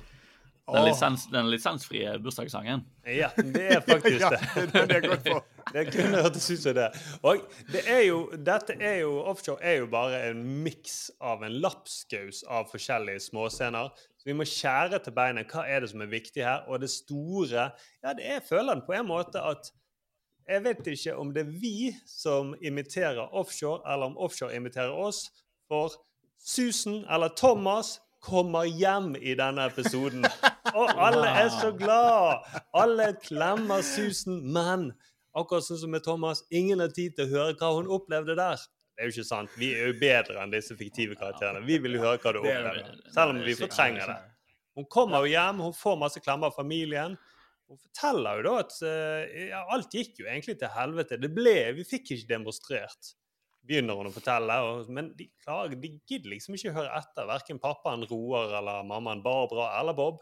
Den, 0.72 0.86
lisens, 0.88 1.26
den 1.32 1.50
lisensfrie 1.52 2.14
bursdagssangen. 2.24 2.86
Ja, 3.06 3.30
det 3.38 3.64
er 3.76 3.82
faktisk 3.88 4.24
det. 4.32 4.40
Ja, 4.56 4.86
det, 4.88 4.96
er 4.96 5.08
godt 5.08 5.28
for. 5.28 5.46
Det 5.74 5.84
kunne 5.92 6.22
hørtes 6.24 6.48
ut 6.52 6.62
som 6.64 6.76
det. 6.78 6.88
Og 7.28 7.44
det 7.72 7.82
er 7.88 8.06
jo, 8.08 8.22
dette 8.46 8.78
er 8.80 9.02
jo, 9.02 9.18
offshore 9.32 9.60
er 9.64 9.82
jo 9.82 9.90
bare 9.92 10.22
en 10.30 10.46
miks 10.64 11.12
av 11.20 11.44
en 11.44 11.60
lapskaus 11.64 12.44
av 12.48 12.72
forskjellige 12.72 13.26
småscener. 13.28 13.92
Så 14.22 14.30
vi 14.30 14.38
må 14.38 14.48
skjære 14.48 15.02
til 15.04 15.16
beinet. 15.18 15.52
Hva 15.52 15.66
er 15.68 15.84
det 15.84 15.92
som 15.92 16.04
er 16.06 16.12
viktig 16.12 16.46
her? 16.46 16.64
Og 16.70 16.82
det 16.84 16.92
store 16.94 17.72
Ja, 18.04 18.16
det 18.16 18.28
er 18.28 18.44
føler 18.48 18.84
på 18.86 18.96
en 18.96 19.10
måte 19.10 19.44
at 19.44 19.74
jeg 20.50 20.64
vet 20.66 20.88
ikke 20.88 21.16
om 21.16 21.34
det 21.34 21.46
er 21.46 21.52
vi 21.62 21.92
som 22.08 22.56
imiterer 22.62 23.30
offshore, 23.32 23.82
eller 23.88 24.12
om 24.12 24.18
offshore 24.18 24.56
imiterer 24.56 24.92
oss. 24.92 25.30
For 25.68 25.94
Susan, 26.44 27.06
eller 27.10 27.30
Thomas, 27.38 28.00
kommer 28.22 28.68
hjem 28.70 29.16
i 29.18 29.34
denne 29.38 29.66
episoden. 29.72 30.26
Og 30.74 30.92
alle 31.02 31.28
er 31.44 31.50
så 31.54 31.72
glad! 31.78 32.46
Alle 32.78 33.12
klemmer 33.24 33.82
Susan, 33.86 34.40
men 34.54 34.92
akkurat 35.38 35.66
sånn 35.66 35.80
som 35.82 35.94
med 35.96 36.04
Thomas, 36.06 36.44
ingen 36.54 36.84
har 36.84 36.94
tid 36.96 37.16
til 37.18 37.28
å 37.28 37.32
høre 37.36 37.58
hva 37.60 37.72
hun 37.80 37.90
opplevde 37.92 38.36
der. 38.38 38.62
Det 38.92 39.06
er 39.06 39.10
jo 39.10 39.16
ikke 39.16 39.28
sant. 39.32 39.54
Vi 39.58 39.72
er 39.74 39.90
jo 39.90 39.98
bedre 40.02 40.42
enn 40.44 40.52
disse 40.54 40.76
fiktive 40.78 41.16
karakterene. 41.18 41.64
Vi 41.66 41.80
vil 41.82 41.98
jo 41.98 42.04
høre 42.04 42.20
hva 42.22 42.34
du 42.36 42.42
Det 42.44 42.54
er- 42.54 43.12
selv 43.16 43.32
om 43.34 43.40
vi 43.42 43.56
fortrenger 43.58 44.06
det. 44.12 44.18
Hun 44.76 44.86
kommer 44.86 45.26
jo 45.26 45.32
hjem, 45.34 45.60
hun 45.66 45.74
får 45.74 45.98
masse 46.00 46.20
klemmer 46.22 46.48
av 46.52 46.56
familien. 46.56 47.18
Hun 47.68 47.78
forteller 47.80 48.38
jo 48.38 48.44
da 48.50 48.54
at 48.60 48.74
eh, 48.84 49.48
ja, 49.50 49.64
alt 49.72 49.92
gikk 49.96 50.20
jo 50.20 50.26
egentlig 50.28 50.58
til 50.60 50.68
helvete. 50.76 51.18
Det 51.20 51.32
ble, 51.34 51.74
Vi 51.74 51.84
fikk 51.88 52.12
ikke 52.12 52.28
demonstrert, 52.28 53.14
begynner 53.68 53.98
hun 53.98 54.10
å 54.10 54.14
fortelle. 54.14 54.58
Og, 54.68 54.90
men 54.94 55.12
de, 55.18 55.30
klarer, 55.44 55.78
de 55.80 55.94
gidder 56.10 56.34
liksom 56.34 56.58
ikke 56.58 56.76
høre 56.76 56.92
etter, 56.98 57.30
verken 57.30 57.62
pappaen 57.62 58.06
Roar 58.10 58.58
eller 58.60 58.86
mammaen 58.88 59.24
Barbara 59.26 59.72
eller 59.80 59.98
Bob. 59.98 60.22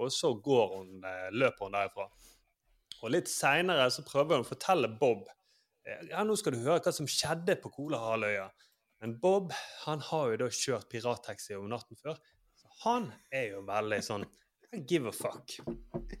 Og 0.00 0.12
så 0.14 0.32
hun, 0.32 1.04
eh, 1.04 1.28
løper 1.32 1.66
hun 1.66 1.76
derifra. 1.76 2.08
Og 3.00 3.12
litt 3.12 3.28
seinere 3.32 3.90
så 3.92 4.04
prøver 4.06 4.38
hun 4.38 4.46
å 4.46 4.48
fortelle 4.48 4.90
Bob 5.00 5.26
eh, 5.28 6.08
ja, 6.10 6.24
nå 6.24 6.36
skal 6.38 6.56
du 6.56 6.62
høre 6.64 6.82
hva 6.84 6.92
som 6.94 7.08
skjedde 7.08 7.58
på 7.60 7.72
Kolahalvøya. 7.74 8.48
Men 9.00 9.16
Bob 9.20 9.54
han 9.86 10.02
har 10.10 10.32
jo 10.32 10.42
da 10.42 10.50
kjørt 10.52 10.90
pirattaxi 10.92 11.56
om 11.56 11.70
natten 11.72 11.96
før, 12.00 12.18
så 12.60 12.68
han 12.84 13.08
er 13.32 13.54
jo 13.54 13.62
veldig 13.68 14.00
sånn 14.04 14.26
give 14.86 15.08
a 15.08 15.12
fuck. 15.12 15.56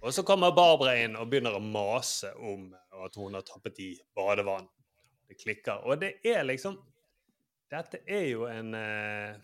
Og 0.00 0.14
så 0.14 0.24
kommer 0.26 0.54
Barbara 0.56 0.96
inn 1.04 1.16
og 1.18 1.28
begynner 1.30 1.56
å 1.56 1.62
mase 1.62 2.32
om 2.34 2.70
at 3.04 3.16
hun 3.20 3.36
har 3.36 3.44
tappet 3.46 3.78
i 3.84 3.90
badevann. 4.16 4.66
Det 5.30 5.38
klikker. 5.38 5.84
Og 5.86 6.00
det 6.02 6.16
er 6.26 6.42
liksom 6.46 6.80
Dette 7.70 8.00
er 8.10 8.24
jo 8.32 8.48
en 8.50 8.74
eh, 8.74 9.36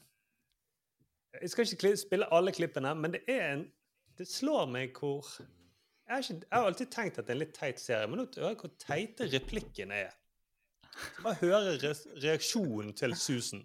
Jeg 1.39 1.53
skal 1.53 1.69
ikke 1.77 1.93
spille 2.01 2.31
alle 2.35 2.55
klippene, 2.55 2.95
men 2.99 3.15
det 3.15 3.23
er 3.31 3.53
en 3.53 3.63
Det 4.19 4.27
slår 4.27 4.67
meg 4.73 4.99
hvor 4.99 5.29
jeg 6.07 6.15
har, 6.15 6.23
ikke, 6.23 6.47
jeg 6.47 6.55
har 6.55 6.69
alltid 6.69 6.91
tenkt 6.95 7.17
at 7.19 7.27
det 7.27 7.33
er 7.33 7.35
en 7.35 7.41
litt 7.41 7.57
teit 7.57 7.81
serie, 7.83 8.07
men 8.07 8.21
nå 8.21 8.25
hører 8.37 8.53
jeg 8.53 8.59
hvor 8.61 8.71
teite 8.79 9.27
replikken 9.33 9.91
er. 9.91 10.13
Bare 11.25 11.35
høre 11.41 11.73
reaksjonen 12.23 12.93
til 12.95 13.17
Susan 13.19 13.65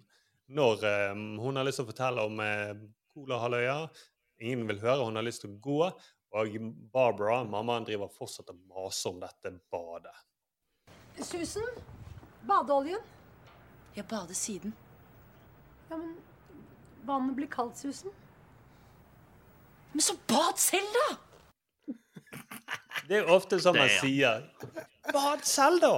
når 0.50 0.82
um, 1.12 1.22
hun 1.38 1.56
har 1.56 1.68
lyst 1.68 1.78
til 1.78 1.86
å 1.86 1.90
fortelle 1.92 2.24
om 2.26 2.42
uh, 2.42 2.72
Kolahalvøya. 3.14 3.76
Ingen 4.42 4.66
vil 4.72 4.82
høre, 4.82 5.06
hun 5.06 5.20
har 5.20 5.24
lyst 5.24 5.44
til 5.44 5.52
å 5.54 5.60
gå. 5.62 5.78
Og 6.42 6.58
Barbara, 6.92 7.42
mammaen, 7.44 7.86
driver 7.86 8.10
fortsatt 8.12 8.50
og 8.50 8.60
maser 8.72 9.12
om 9.12 9.22
dette 9.22 9.54
badet. 9.72 10.14
Susan, 11.20 11.78
badeoljen. 12.48 13.00
Jeg 13.94 14.06
bader 14.08 14.34
siden. 14.34 14.72
Ja, 15.90 15.96
men 15.96 16.16
vannet 17.04 17.36
blir 17.36 17.50
kaldt, 17.52 17.76
Susan. 17.78 18.12
Men 19.92 20.00
så 20.00 20.16
bad 20.26 20.58
selv, 20.58 20.96
da! 20.96 21.18
Det 23.08 23.18
er 23.18 23.28
ofte 23.34 23.58
sånn 23.60 23.76
man 23.76 23.90
sier. 23.92 24.46
Bad 25.12 25.44
selv, 25.44 25.82
da! 25.82 25.94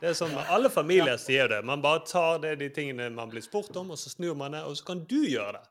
Det 0.00 0.10
er 0.10 0.16
sånn, 0.16 0.34
Alle 0.48 0.70
familier 0.72 1.20
sier 1.20 1.48
det. 1.52 1.60
Man 1.64 1.82
bare 1.84 2.02
tar 2.08 2.40
det, 2.44 2.54
de 2.60 2.70
tingene 2.72 3.08
man 3.12 3.32
blir 3.32 3.44
spurt 3.44 3.76
om, 3.76 3.92
og 3.94 4.00
så 4.00 4.12
snur 4.12 4.36
man 4.36 4.56
det, 4.56 4.62
og 4.64 4.76
så 4.78 4.90
kan 4.92 5.04
du 5.08 5.18
gjøre 5.22 5.58
det. 5.58 5.66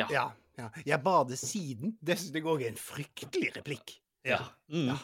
Ja. 0.00 0.08
Ja, 0.10 0.24
ja. 0.58 0.70
Jeg 0.84 1.00
bader 1.04 1.38
siden. 1.38 1.96
Det 2.00 2.18
det 2.32 2.42
går 2.44 2.66
en 2.68 2.80
fryktelig 2.80 3.52
replikk. 3.56 3.98
Ja. 4.24 4.40
Mm. 4.72 4.96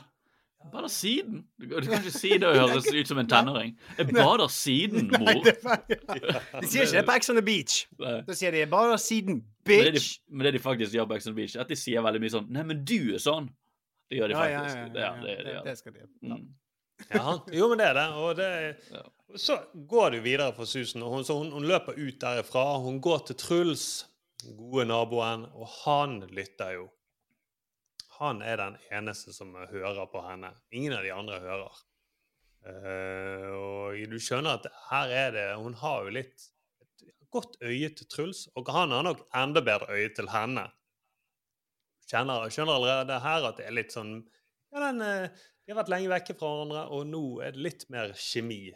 Bader 0.73 0.89
siden? 0.89 1.45
Du, 1.61 1.67
kan- 1.69 1.81
du 1.83 1.87
kan 1.89 1.99
ikke 2.05 2.11
si 2.19 2.29
det 2.39 2.45
og 2.47 2.55
høres 2.57 2.87
ut 2.95 3.09
som 3.09 3.19
en 3.19 3.27
tenåring. 3.35 3.73
Jeg 3.99 4.07
bader 4.13 4.47
siden, 4.49 5.07
Nei, 5.11 5.35
mor. 5.35 5.43
det 5.45 5.57
er- 5.65 6.61
De 6.61 6.67
sier 6.67 6.83
ikke 6.85 6.97
det 7.01 7.07
på 7.09 7.15
Ex 7.17 7.31
on 7.31 7.37
the 7.41 7.43
Beach. 7.43 7.87
Nei. 7.99 8.21
Da 8.29 8.33
sier 8.39 8.51
de 8.55 8.67
bader 8.71 8.97
siden', 9.01 9.41
Men 9.67 9.85
det, 9.85 9.85
de, 9.87 9.93
bitch. 9.93 10.19
men 10.31 10.45
det 10.47 10.53
de 10.53 10.59
faktisk 10.59 10.93
gjør 10.95 11.07
på 11.11 11.17
Ex 11.17 11.27
on 11.27 11.33
the 11.35 11.37
Beach, 11.41 11.57
er 11.57 11.61
at 11.61 11.69
de 11.69 11.77
sier 11.77 12.03
veldig 12.03 12.21
mye 12.21 12.31
sånn 12.31 12.47
Nei, 12.51 12.63
men 12.63 12.85
du 12.85 13.15
er 13.15 13.19
sånn. 13.19 13.49
Det 14.11 14.19
gjør 14.19 14.29
de 14.29 14.35
Ja, 14.35 14.45
ja, 14.45 14.59
faktisk. 14.61 14.77
ja, 14.77 14.83
ja, 14.83 14.89
Det, 14.93 15.01
ja, 15.01 15.13
det, 15.23 15.37
det, 15.45 15.55
Det- 15.55 15.65
det 15.65 15.79
skal 15.79 15.93
de 15.93 15.99
gjøre. 15.99 16.15
Mm. 16.23 16.49
Ja, 17.15 17.39
jo, 17.53 17.69
men 17.69 17.79
det 17.79 17.87
er 17.87 17.95
det. 17.95 18.07
Og 18.13 18.37
det, 18.37 18.77
så 19.41 19.57
går 19.89 20.11
det 20.11 20.19
jo 20.19 20.23
videre 20.23 20.53
for 20.55 20.65
Susan. 20.67 21.03
og 21.03 21.11
Hun, 21.15 21.25
så 21.25 21.39
hun, 21.39 21.51
hun 21.51 21.65
løper 21.65 21.97
ut 21.97 22.19
derifra. 22.21 22.79
Hun 22.83 23.01
går 23.01 23.19
til 23.27 23.37
Truls, 23.37 24.07
gode 24.59 24.85
naboen, 24.85 25.47
og 25.55 25.67
han 25.87 26.21
lytter 26.29 26.75
jo. 26.75 26.89
Han 28.21 28.43
er 28.45 28.59
den 28.61 28.77
eneste 28.93 29.33
som 29.33 29.55
hører 29.57 30.05
på 30.13 30.21
henne. 30.27 30.53
Ingen 30.77 30.93
av 30.93 31.05
de 31.07 31.13
andre 31.15 31.39
hører. 31.41 31.79
Uh, 32.61 33.47
og 33.57 34.01
du 34.11 34.19
skjønner 34.21 34.59
at 34.59 34.67
her 34.91 35.13
er 35.17 35.31
det 35.33 35.45
Hun 35.57 35.73
har 35.81 36.03
jo 36.05 36.11
litt 36.13 36.43
et 36.83 37.15
godt 37.33 37.55
øye 37.65 37.89
til 37.97 38.09
Truls, 38.13 38.43
og 38.53 38.69
han 38.69 38.93
har 38.93 39.07
nok 39.07 39.23
enda 39.41 39.63
bedre 39.65 39.97
øye 39.97 40.11
til 40.13 40.29
henne. 40.29 40.67
Kjenner, 42.11 42.51
skjønner 42.53 42.77
allerede 42.77 43.17
her 43.25 43.47
at 43.49 43.57
det 43.63 43.71
er 43.71 43.77
litt 43.79 43.95
sånn 43.95 44.13
ja, 44.19 44.83
den, 44.83 45.01
eh, 45.01 45.47
De 45.65 45.73
har 45.73 45.81
vært 45.81 45.93
lenge 45.95 46.13
vekke 46.13 46.37
fra 46.37 46.51
hverandre, 46.53 46.85
og 46.93 47.09
nå 47.09 47.23
er 47.47 47.57
det 47.57 47.65
litt 47.65 47.89
mer 47.95 48.13
kjemi. 48.19 48.67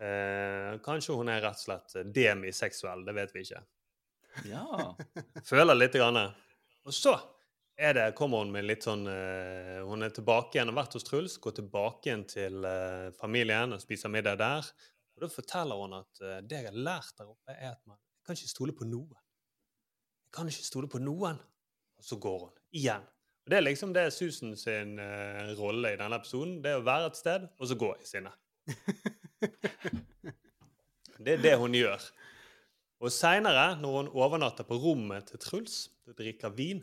Uh, 0.00 0.80
kanskje 0.82 1.18
hun 1.18 1.28
er 1.30 1.44
rett 1.44 1.60
og 1.60 1.66
slett 1.66 2.14
demiseksuell, 2.16 3.04
det 3.04 3.16
vet 3.18 3.36
vi 3.36 3.44
ikke. 3.44 3.60
Ja. 4.48 4.64
Føler 5.50 5.76
litt. 5.76 6.00
Grann. 6.00 6.22
Og 6.88 6.96
så 6.96 7.12
er 7.82 7.94
det, 7.96 8.06
kommer 8.18 8.42
hun 8.42 8.52
med 8.54 8.66
litt 8.66 8.84
sånn 8.86 9.04
uh, 9.08 9.82
Hun 9.88 10.04
er 10.06 10.12
tilbake 10.14 10.56
igjen, 10.56 10.70
og 10.70 10.76
har 10.76 10.84
vært 10.84 10.96
hos 10.98 11.06
Truls, 11.06 11.36
går 11.42 11.56
tilbake 11.58 12.08
igjen 12.08 12.24
til 12.30 12.66
uh, 12.66 13.10
familien 13.18 13.74
og 13.74 13.82
spiser 13.82 14.12
middag 14.12 14.38
der. 14.40 14.68
Og 15.16 15.24
Da 15.24 15.30
forteller 15.32 15.80
hun 15.80 15.98
at 15.98 16.22
uh, 16.22 16.38
det 16.46 16.60
jeg 16.60 16.70
har 16.70 16.78
lært 16.88 17.16
der 17.18 17.32
oppe, 17.32 17.56
er 17.56 17.74
at 17.74 17.82
man 17.88 17.98
kan 18.26 18.38
ikke 18.38 18.52
stole 18.52 18.76
på 18.76 18.86
noen. 18.88 19.18
Jeg 20.28 20.36
kan 20.38 20.52
ikke 20.52 20.68
stole 20.70 20.90
på 20.92 21.02
noen. 21.02 21.40
Og 21.98 22.06
så 22.06 22.18
går 22.22 22.38
hun 22.46 22.54
igjen. 22.78 23.04
Og 23.42 23.50
Det 23.50 23.58
er 23.58 23.66
liksom 23.66 23.92
det 23.94 24.06
Susan 24.14 24.56
sin 24.56 24.94
rolle 25.58 25.92
i 25.92 25.98
denne 25.98 26.18
episoden. 26.18 26.60
Det 26.62 26.70
er 26.70 26.78
å 26.78 26.86
være 26.86 27.08
et 27.10 27.18
sted, 27.18 27.48
og 27.58 27.66
så 27.66 27.74
gå 27.78 27.90
i 27.98 28.06
sinne. 28.06 28.30
Det 31.22 31.36
er 31.36 31.42
det 31.42 31.52
hun 31.58 31.74
gjør. 31.74 32.02
Og 33.02 33.10
seinere, 33.14 33.76
når 33.78 33.96
hun 33.96 34.08
overnatter 34.14 34.66
på 34.66 34.78
rommet 34.78 35.28
til 35.30 35.42
Truls 35.42 35.76
drikker 36.18 36.54
vin, 36.54 36.82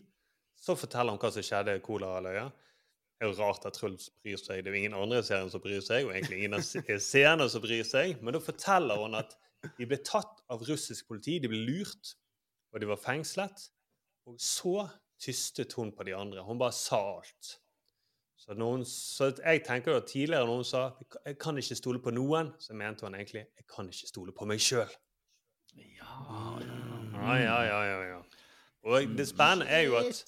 så 0.60 0.76
forteller 0.76 1.16
hun 1.16 1.22
hva 1.22 1.32
som 1.34 1.46
skjedde 1.46 1.78
i 1.78 1.84
Kolahalvøya. 1.84 2.50
Det 3.20 3.28
er 3.28 3.32
jo 3.32 3.44
rart 3.44 3.66
at 3.68 3.76
Truls 3.76 4.10
bryr 4.24 4.40
seg. 4.40 4.64
Det 4.64 4.72
er 4.72 4.76
jo 4.76 4.80
ingen 4.80 4.96
andre 4.96 5.20
i 5.20 5.28
serien 5.28 5.52
som 5.52 5.64
bryr 5.64 5.82
seg, 5.84 6.06
og 6.08 6.14
egentlig 6.16 6.38
ingen 6.40 6.56
av 6.60 6.64
se- 6.64 7.00
seerne 7.12 7.50
som 7.52 7.64
bryr 7.64 7.84
seg. 7.88 8.20
Men 8.24 8.36
da 8.36 8.44
forteller 8.44 9.00
hun 9.02 9.18
at 9.20 9.36
de 9.76 9.88
ble 9.88 10.00
tatt 10.08 10.40
av 10.52 10.64
russisk 10.68 11.10
politi, 11.10 11.40
de 11.44 11.52
ble 11.52 11.60
lurt, 11.68 12.14
og 12.72 12.80
de 12.80 12.88
var 12.88 13.02
fengslet. 13.02 13.66
Og 14.30 14.38
så 14.40 14.86
tystet 15.20 15.74
hun 15.76 15.92
på 15.96 16.08
de 16.08 16.16
andre. 16.16 16.46
Hun 16.48 16.62
bare 16.62 16.76
sa 16.76 17.00
alt. 17.18 17.58
Så, 18.40 18.56
hun, 18.56 18.86
så 18.88 19.34
jeg 19.36 19.66
tenker 19.68 19.92
jo 19.92 20.00
at 20.00 20.08
tidligere 20.08 20.48
når 20.48 20.56
hun 20.62 20.64
sa 20.64 20.92
'jeg 21.26 21.38
kan 21.38 21.58
ikke 21.58 21.76
stole 21.76 22.00
på 22.00 22.12
noen', 22.16 22.54
så 22.60 22.74
mente 22.74 23.06
hun 23.06 23.16
egentlig 23.16 23.46
'jeg 23.52 23.68
kan 23.68 23.86
ikke 23.86 24.08
stole 24.08 24.32
på 24.32 24.46
meg 24.46 24.60
sjøl'. 24.60 24.96
Ja, 25.76 27.36
ja, 27.36 27.62
ja, 27.64 27.82
ja, 27.84 28.02
ja. 28.16 28.22
Og 28.84 29.02
det 29.18 29.28
spennende 29.28 29.68
er 29.68 29.82
jo 29.82 29.98
at 29.98 30.24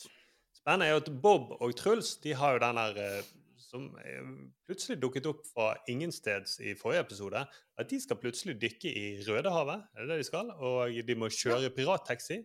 spennende 0.72 0.88
er 0.88 0.96
jo 0.96 1.02
at 1.04 1.22
Bob 1.22 1.52
og 1.62 1.76
Truls 1.76 2.16
de 2.24 2.34
har 2.38 2.54
jo 2.56 2.60
den 2.64 2.76
der 2.80 2.98
eh, 3.04 3.24
som 3.62 3.86
eh, 4.04 4.30
plutselig 4.68 4.98
dukket 5.02 5.28
opp 5.28 5.42
fra 5.48 5.74
ingensteds 5.92 6.58
i 6.64 6.74
forrige 6.80 7.04
episode, 7.06 7.42
at 7.80 7.90
de 7.90 8.00
skal 8.04 8.20
plutselig 8.20 8.56
dykke 8.62 8.92
i 8.92 9.04
Rødehavet, 9.28 9.84
er 9.96 10.02
det 10.06 10.10
det 10.14 10.18
de 10.22 10.28
skal? 10.28 10.52
Og 10.60 10.92
de 11.08 11.16
må 11.16 11.30
kjøre 11.32 11.70
pirattaxi. 11.76 12.42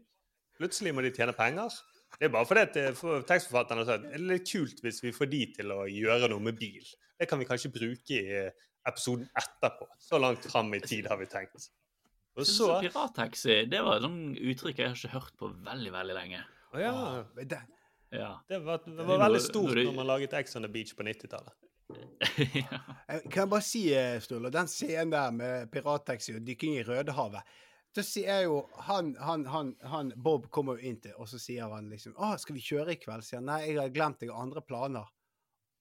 Plutselig 0.58 0.94
må 0.94 1.02
de 1.04 1.10
tjene 1.14 1.34
penger. 1.36 1.70
Det 2.18 2.28
er 2.28 2.32
bare 2.32 2.46
fordi 2.46 2.60
at 2.66 2.76
eh, 2.82 2.92
for- 2.94 3.22
tekstforfatterne 3.26 3.82
har 3.84 3.90
sagt 3.92 4.06
det 4.06 4.14
er 4.18 4.26
litt 4.30 4.46
kult 4.50 4.82
hvis 4.84 5.02
vi 5.04 5.12
får 5.12 5.30
de 5.32 5.42
til 5.58 5.72
å 5.74 5.82
gjøre 5.90 6.30
noe 6.32 6.40
med 6.46 6.58
bil. 6.58 6.86
Det 7.18 7.28
kan 7.30 7.38
vi 7.40 7.46
kanskje 7.48 7.72
bruke 7.74 8.20
i 8.22 8.44
episoden 8.86 9.26
etterpå. 9.36 9.88
Så 9.98 10.18
langt 10.22 10.46
fram 10.50 10.72
i 10.74 10.80
tid 10.80 11.06
har 11.10 11.18
vi 11.18 11.26
tenkt. 11.26 11.68
Og 12.36 12.44
så 12.46 12.68
Pirattaxi 12.84 13.64
det 13.72 13.80
var 13.82 13.96
et 13.98 14.04
sånt 14.06 14.36
uttrykk 14.38 14.78
jeg 14.82 14.90
har 14.92 14.96
ikke 14.98 15.14
hørt 15.16 15.36
på 15.40 15.48
veldig 15.66 15.92
veldig 15.94 16.16
lenge. 16.18 16.42
Å 16.76 16.80
ja. 16.82 16.92
Ja. 18.10 18.44
Det 18.48 18.58
var, 18.58 18.82
det 18.86 19.04
var 19.04 19.18
veldig 19.18 19.42
stort 19.42 19.70
når 19.70 19.80
du... 19.80 19.84
når 19.90 19.96
man 19.96 20.06
laget 20.06 20.34
Ex 20.38 20.56
on 20.56 20.62
the 20.62 20.72
Beach 20.72 20.94
på 20.96 21.02
90-tallet. 21.06 21.54
ja. 22.54 22.78
Kan 23.30 23.40
jeg 23.44 23.50
bare 23.50 23.62
si, 23.62 23.82
eh, 23.94 24.16
Sturle, 24.22 24.50
den 24.50 24.70
scenen 24.70 25.12
der 25.14 25.30
med 25.34 25.70
pirattaxi 25.70 26.34
og 26.34 26.42
dykking 26.46 26.80
i 26.80 26.84
Rødehavet 26.86 27.46
Da 27.94 28.02
sier 28.02 28.40
jo 28.42 28.64
han, 28.88 29.12
han, 29.22 29.44
han, 29.46 29.74
han 29.86 30.10
Bob 30.18 30.48
kommer 30.52 30.76
jo 30.76 30.90
inn 30.90 30.98
til, 31.00 31.14
og 31.16 31.30
så 31.30 31.38
sier 31.40 31.70
han 31.72 31.86
liksom 31.88 32.16
'Å, 32.18 32.34
skal 32.42 32.58
vi 32.58 32.64
kjøre 32.64 32.96
i 32.96 32.98
kveld?' 33.00 33.24
sier 33.24 33.40
han. 33.40 33.46
'Nei, 33.48 33.60
jeg 33.70 33.78
har 33.80 33.94
glemt, 33.94 34.22
jeg 34.22 34.34
har 34.34 34.42
andre 34.42 34.62
planer'. 34.66 35.12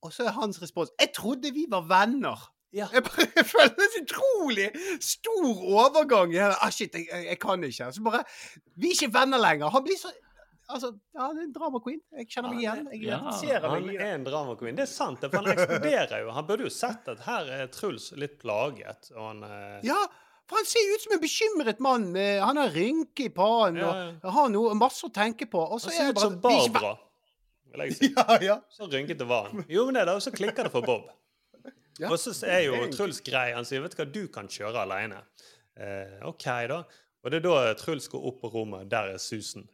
Og 0.06 0.14
så 0.14 0.28
er 0.30 0.38
hans 0.38 0.62
respons 0.62 0.94
'Jeg 1.00 1.12
trodde 1.18 1.52
vi 1.52 1.66
var 1.70 1.84
venner'. 1.90 2.52
Jeg, 2.76 3.04
bare, 3.08 3.44
føler 3.52 3.72
er 3.72 3.92
så 3.94 4.02
utrolig 4.04 4.70
stor 5.00 5.62
overgang. 5.80 6.34
Jeg, 6.34 6.56
Ah, 6.62 6.72
shit, 6.72 6.96
jeg, 6.96 7.08
jeg 7.12 7.40
kan 7.40 7.64
ikke. 7.64 7.92
Så 7.92 8.04
bare 8.04 8.24
Vi 8.76 8.90
er 8.92 8.96
ikke 8.98 9.14
venner 9.14 9.40
lenger. 9.40 9.70
Han 9.72 9.84
blir 9.84 10.00
så 10.00 10.12
Altså, 10.68 10.90
ja, 11.14 11.28
det 11.34 11.42
er 11.44 11.46
en 11.46 11.54
drama 11.54 11.80
queen. 11.84 12.00
Jeg 12.18 12.28
kjenner 12.32 12.50
meg 12.54 12.62
igjen. 12.64 12.88
Jeg 12.92 13.02
identifiserer 13.04 13.66
han 13.70 13.90
er 13.94 14.04
en 14.16 14.24
drama 14.26 14.56
queen. 14.60 14.78
Det 14.78 14.86
er 14.88 14.90
sant, 14.92 15.22
for 15.22 15.38
han 15.38 15.52
eksploderer 15.54 16.24
jo. 16.24 16.32
Han 16.34 16.48
burde 16.48 16.66
jo 16.66 16.72
sett 16.74 17.10
at 17.12 17.22
her 17.28 17.52
er 17.60 17.68
Truls 17.74 18.12
litt 18.18 18.40
plaget. 18.42 19.12
Og 19.16 19.28
han 19.28 19.44
eh, 19.46 19.84
Ja, 19.86 20.00
for 20.50 20.58
han 20.62 20.66
ser 20.70 20.90
ut 20.94 21.04
som 21.06 21.14
en 21.18 21.22
bekymret 21.22 21.80
mann. 21.86 22.08
Han 22.16 22.58
har 22.62 22.74
rynke 22.74 23.28
i 23.28 23.34
pannen 23.34 23.82
Ja, 23.84 23.92
og 24.24 24.34
har 24.40 24.50
noe, 24.54 24.74
masse 24.78 25.06
å 25.06 25.14
tenke 25.14 25.46
på. 25.50 25.62
Og 25.62 25.82
så 25.84 25.92
Han 25.92 25.98
ser 26.00 26.10
er 26.10 26.16
ut 26.16 26.24
som 26.26 26.40
Barbara, 26.42 26.96
vil 27.74 27.86
jeg 27.86 27.98
si. 28.00 28.12
Ja, 28.18 28.40
ja. 28.42 28.58
Så 28.74 28.90
rynkete 28.90 29.30
var 29.30 29.52
han. 29.52 29.66
Jo, 29.70 29.86
men 29.86 29.98
det 30.00 30.06
er 30.06 30.12
da, 30.14 30.18
så 30.22 30.34
klikker 30.34 30.66
det 30.70 30.74
for 30.74 30.86
Bob. 30.86 31.12
Ja, 32.02 32.10
Og 32.12 32.18
så 32.20 32.34
er 32.50 32.66
jo. 32.66 32.82
Truls 32.92 33.22
grei. 33.24 33.52
Han 33.56 33.66
sier 33.66 33.82
'vet 33.86 33.94
du 33.96 34.02
hva, 34.02 34.10
du 34.12 34.24
kan 34.28 34.50
kjøre 34.52 34.82
alene'. 34.84 35.22
Eh, 35.78 36.20
OK, 36.28 36.44
da. 36.68 36.82
Og 37.24 37.32
det 37.32 37.40
er 37.40 37.46
da 37.46 37.74
Truls 37.80 38.08
går 38.12 38.26
opp 38.30 38.42
på 38.44 38.52
rommet. 38.54 38.90
Der 38.92 39.14
er 39.16 39.18
Susan. 39.22 39.70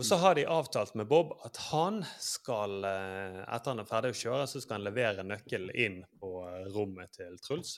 Og 0.00 0.06
så 0.08 0.16
har 0.16 0.34
de 0.38 0.46
avtalt 0.48 0.94
med 0.96 1.10
Bob 1.10 1.34
at 1.44 1.58
han 1.68 1.98
skal, 2.24 2.78
eh, 2.88 3.40
etter 3.44 3.74
han 3.74 3.82
er 3.82 3.88
ferdig 3.88 4.14
å 4.14 4.16
kjøre, 4.16 4.46
så 4.48 4.62
skal 4.62 4.78
han 4.78 4.86
levere 4.86 5.26
nøkkelen 5.28 5.74
inn 5.76 5.98
på 6.16 6.30
eh, 6.48 6.70
rommet 6.72 7.12
til 7.18 7.36
Truls. 7.44 7.74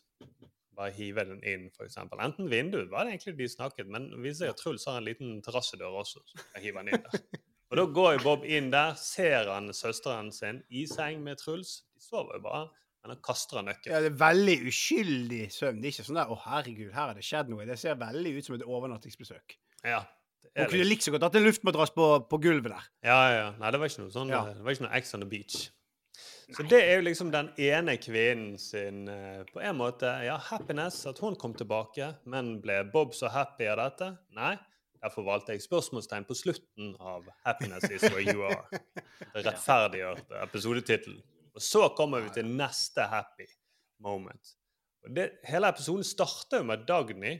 Bare 0.78 0.94
hive 0.94 1.24
den 1.26 1.42
inn, 1.42 1.64
f.eks. 1.74 1.98
Enten 1.98 2.46
vinduet, 2.52 2.92
var 2.92 3.08
det 3.08 3.16
egentlig 3.16 3.34
de 3.40 3.48
snakket, 3.50 3.90
men 3.90 4.06
viser 4.22 4.44
seg 4.44 4.54
at 4.54 4.62
Truls 4.62 4.86
har 4.86 5.00
en 5.00 5.08
liten 5.08 5.34
terrassedør 5.42 5.98
også. 6.04 6.22
så 6.22 6.46
jeg 6.60 6.68
hiver 6.68 6.86
den 6.86 6.94
inn 6.94 7.04
der. 7.08 7.42
Og 7.72 7.80
da 7.80 7.88
går 7.98 8.22
Bob 8.22 8.46
inn 8.46 8.70
der, 8.70 8.94
ser 9.02 9.50
han 9.50 9.72
søsteren 9.74 10.30
sin 10.30 10.62
i 10.70 10.86
seng 10.86 11.26
med 11.26 11.42
Truls. 11.42 11.80
De 11.96 12.06
sover 12.06 12.38
jo 12.38 12.46
bare, 12.46 12.64
men 13.02 13.16
han 13.16 13.22
kaster 13.26 13.64
han 13.64 13.70
nøkkelen. 13.72 13.96
Ja, 13.96 14.06
det 14.06 14.14
er 14.14 14.18
veldig 14.22 14.58
uskyldig 14.70 15.44
søvn. 15.50 15.82
Det 15.82 15.90
er 15.90 15.96
ikke 15.96 16.06
sånn 16.12 16.22
der 16.22 16.30
'Å, 16.30 16.40
herregud, 16.46 16.94
her 16.94 17.08
har 17.10 17.18
det 17.18 17.26
skjedd 17.26 17.50
noe'. 17.50 17.66
Det 17.66 17.82
ser 17.82 17.98
veldig 17.98 18.38
ut 18.38 18.46
som 18.46 18.60
et 18.60 18.68
overnattingsbesøk. 18.68 19.58
Ja. 19.82 20.04
Hun 20.52 20.68
kunne 20.68 20.96
så 21.00 21.12
godt 21.14 21.24
hatt 21.28 21.36
en 21.38 21.46
luftmadrass 21.46 21.94
på, 21.96 22.08
på 22.28 22.38
gulvet 22.42 22.74
der. 22.74 22.88
Ja, 23.06 23.20
ja, 23.30 23.36
ja. 23.38 23.46
Nei, 23.60 23.70
det 23.72 23.80
var 23.80 23.92
ikke 23.92 24.02
noe 24.04 24.12
sånn 24.12 24.32
Ja. 24.32 24.42
Det 24.50 24.66
var 24.66 24.76
ikke 24.76 24.86
noe 24.88 24.98
Ex 24.98 25.14
on 25.16 25.24
the 25.24 25.28
beach. 25.30 25.70
Så 26.52 26.66
det 26.68 26.82
er 26.84 26.98
jo 26.98 27.06
liksom 27.06 27.30
den 27.32 27.48
ene 27.56 27.94
kvinnen 27.96 28.58
sin 28.60 29.06
eh, 29.08 29.40
på 29.48 29.62
en 29.64 29.78
måte 29.78 30.10
ja, 30.26 30.34
happiness, 30.50 31.00
at 31.08 31.22
hun 31.24 31.38
kom 31.40 31.54
tilbake. 31.56 32.10
Men 32.28 32.58
ble 32.64 32.82
Bob 32.92 33.14
så 33.16 33.30
happy 33.32 33.70
av 33.72 33.80
dette? 33.80 34.10
Nei. 34.36 34.54
Derfor 35.02 35.24
valgte 35.26 35.56
jeg 35.56 35.64
spørsmålstegn 35.64 36.26
på 36.28 36.36
slutten 36.38 36.92
av 37.00 37.24
'Happiness 37.42 37.88
is 37.90 38.04
where 38.06 38.22
you 38.22 38.44
are'. 38.46 38.82
Rettferdiggjørte 39.46 40.42
episodetittelen. 40.44 41.22
Og 41.56 41.62
så 41.64 41.88
kommer 41.96 42.22
vi 42.22 42.30
til 42.36 42.46
neste 42.46 43.08
happy 43.10 43.48
moment. 43.98 44.54
Og 45.02 45.16
det, 45.16 45.30
hele 45.48 45.72
episoden 45.72 46.06
starter 46.06 46.62
jo 46.62 46.68
med 46.68 46.86
Dagny, 46.86 47.34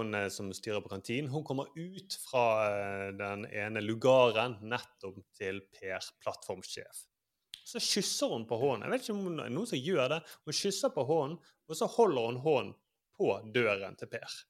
hun 0.00 0.14
eh, 0.14 0.28
som 0.32 0.50
styrer 0.54 0.82
på 0.84 0.92
kantinen. 0.92 1.30
Hun 1.32 1.44
kommer 1.44 1.70
ut 1.76 2.16
fra 2.24 2.44
eh, 2.68 3.08
den 3.18 3.46
ene 3.46 3.82
lugaren 3.84 4.58
nettopp 4.62 5.20
til 5.38 5.62
Per, 5.74 6.12
plattformsjef. 6.24 7.04
Så 7.62 7.80
kysser 7.80 8.32
hun 8.32 8.46
på 8.48 8.58
hånden. 8.58 8.86
Jeg 8.86 8.92
vet 8.92 9.04
ikke 9.04 9.16
om 9.16 9.26
hun- 9.28 9.42
noen 9.42 9.68
som 9.68 9.78
gjør 9.78 10.08
det. 10.16 10.22
Hun 10.44 10.56
kysser 10.56 10.90
på 10.94 11.04
hånden, 11.06 11.38
og 11.68 11.78
så 11.78 11.86
holder 11.86 12.26
hun 12.26 12.40
hånden 12.46 12.74
på 13.16 13.36
døren 13.54 13.96
til 13.96 14.10
Per. 14.12 14.40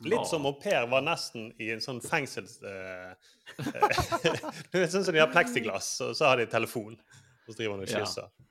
Litt 0.00 0.26
som 0.26 0.46
om 0.48 0.56
Per 0.60 0.86
var 0.88 1.02
nesten 1.04 1.50
i 1.60 1.70
en 1.74 1.82
sånn 1.84 2.00
fengsels... 2.00 2.58
Uh, 2.64 3.12
eh, 4.72 4.86
sånn 4.92 5.04
som 5.04 5.12
de 5.12 5.20
har 5.20 5.32
pleksiglass, 5.32 5.98
og 6.06 6.14
så 6.16 6.30
har 6.32 6.40
de 6.40 6.48
telefon. 6.48 6.96
Og 7.46 7.52
så 7.52 7.58
driver 7.58 7.76
han 7.76 7.84
og 7.84 7.92
kysser. 7.92 8.30
Eller 8.30 8.49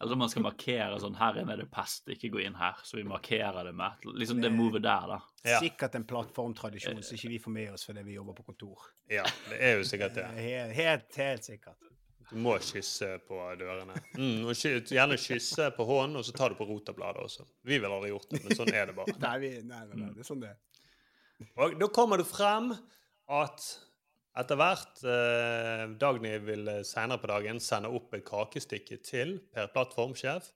om 0.00 0.18
man 0.18 0.30
skal 0.30 0.44
markere 0.44 0.98
sånn 1.02 1.16
Her 1.18 1.40
inne 1.40 1.56
er 1.56 1.64
det 1.64 1.70
pest, 1.74 2.06
ikke 2.12 2.30
gå 2.36 2.42
inn 2.44 2.56
her. 2.58 2.78
Så 2.86 3.00
vi 3.00 3.04
markerer 3.08 3.66
det 3.66 3.74
med 3.76 4.06
liksom 4.14 4.42
det 4.42 4.52
movet 4.54 4.84
der, 4.86 5.10
da. 5.10 5.58
Sikkert 5.58 5.96
en 5.98 6.06
plattformtradisjon 6.06 7.02
som 7.02 7.18
ikke 7.18 7.32
vi 7.34 7.40
får 7.42 7.54
med 7.54 7.72
oss 7.74 7.86
fordi 7.88 8.04
vi 8.06 8.14
jobber 8.18 8.38
på 8.38 8.46
kontor. 8.52 8.90
Ja, 9.10 9.26
det 9.50 9.58
er 9.58 9.78
jo 9.80 9.86
sikkert 9.88 10.14
det. 10.18 10.26
Helt, 10.48 10.76
helt, 10.76 11.16
helt 11.18 11.48
sikkert. 11.50 11.88
Du 12.28 12.36
må 12.44 12.58
kysse 12.60 13.14
på 13.24 13.40
dørene. 13.56 13.96
Mm, 14.18 14.44
og 14.44 14.52
ky 14.58 14.74
gjerne 14.92 15.16
kysse 15.16 15.70
på 15.74 15.86
hånden, 15.88 16.18
og 16.20 16.26
så 16.28 16.34
tar 16.36 16.52
du 16.52 16.58
på 16.58 16.66
rotabladet 16.68 17.24
også. 17.24 17.46
Vi 17.64 17.78
ville 17.78 17.88
aldri 17.88 18.10
gjort 18.12 18.28
det, 18.34 18.42
men 18.44 18.58
sånn 18.58 18.72
er 18.74 18.90
det 18.90 18.96
bare. 18.98 19.14
Nei, 19.24 19.36
vi, 19.40 19.52
nei, 19.64 19.80
nei, 19.88 20.00
nei, 20.02 20.10
det 20.12 20.24
er 20.24 20.28
sånn 20.28 20.42
det 20.44 20.52
er. 20.52 20.58
Og 21.56 21.78
da 21.80 21.88
kommer 21.94 22.20
det 22.20 22.28
frem 22.28 22.74
at 23.38 23.64
etter 24.38 24.58
hvert 24.58 25.02
eh, 25.06 25.84
Dagny 26.00 26.34
vil 26.46 26.68
eh, 26.70 26.84
senere 26.86 27.20
på 27.22 27.30
dagen 27.30 27.60
sende 27.62 27.90
opp 27.94 28.14
et 28.16 28.26
kakestykke 28.26 29.00
til 29.06 29.38
Per 29.54 29.70
plattformsjef. 29.74 30.52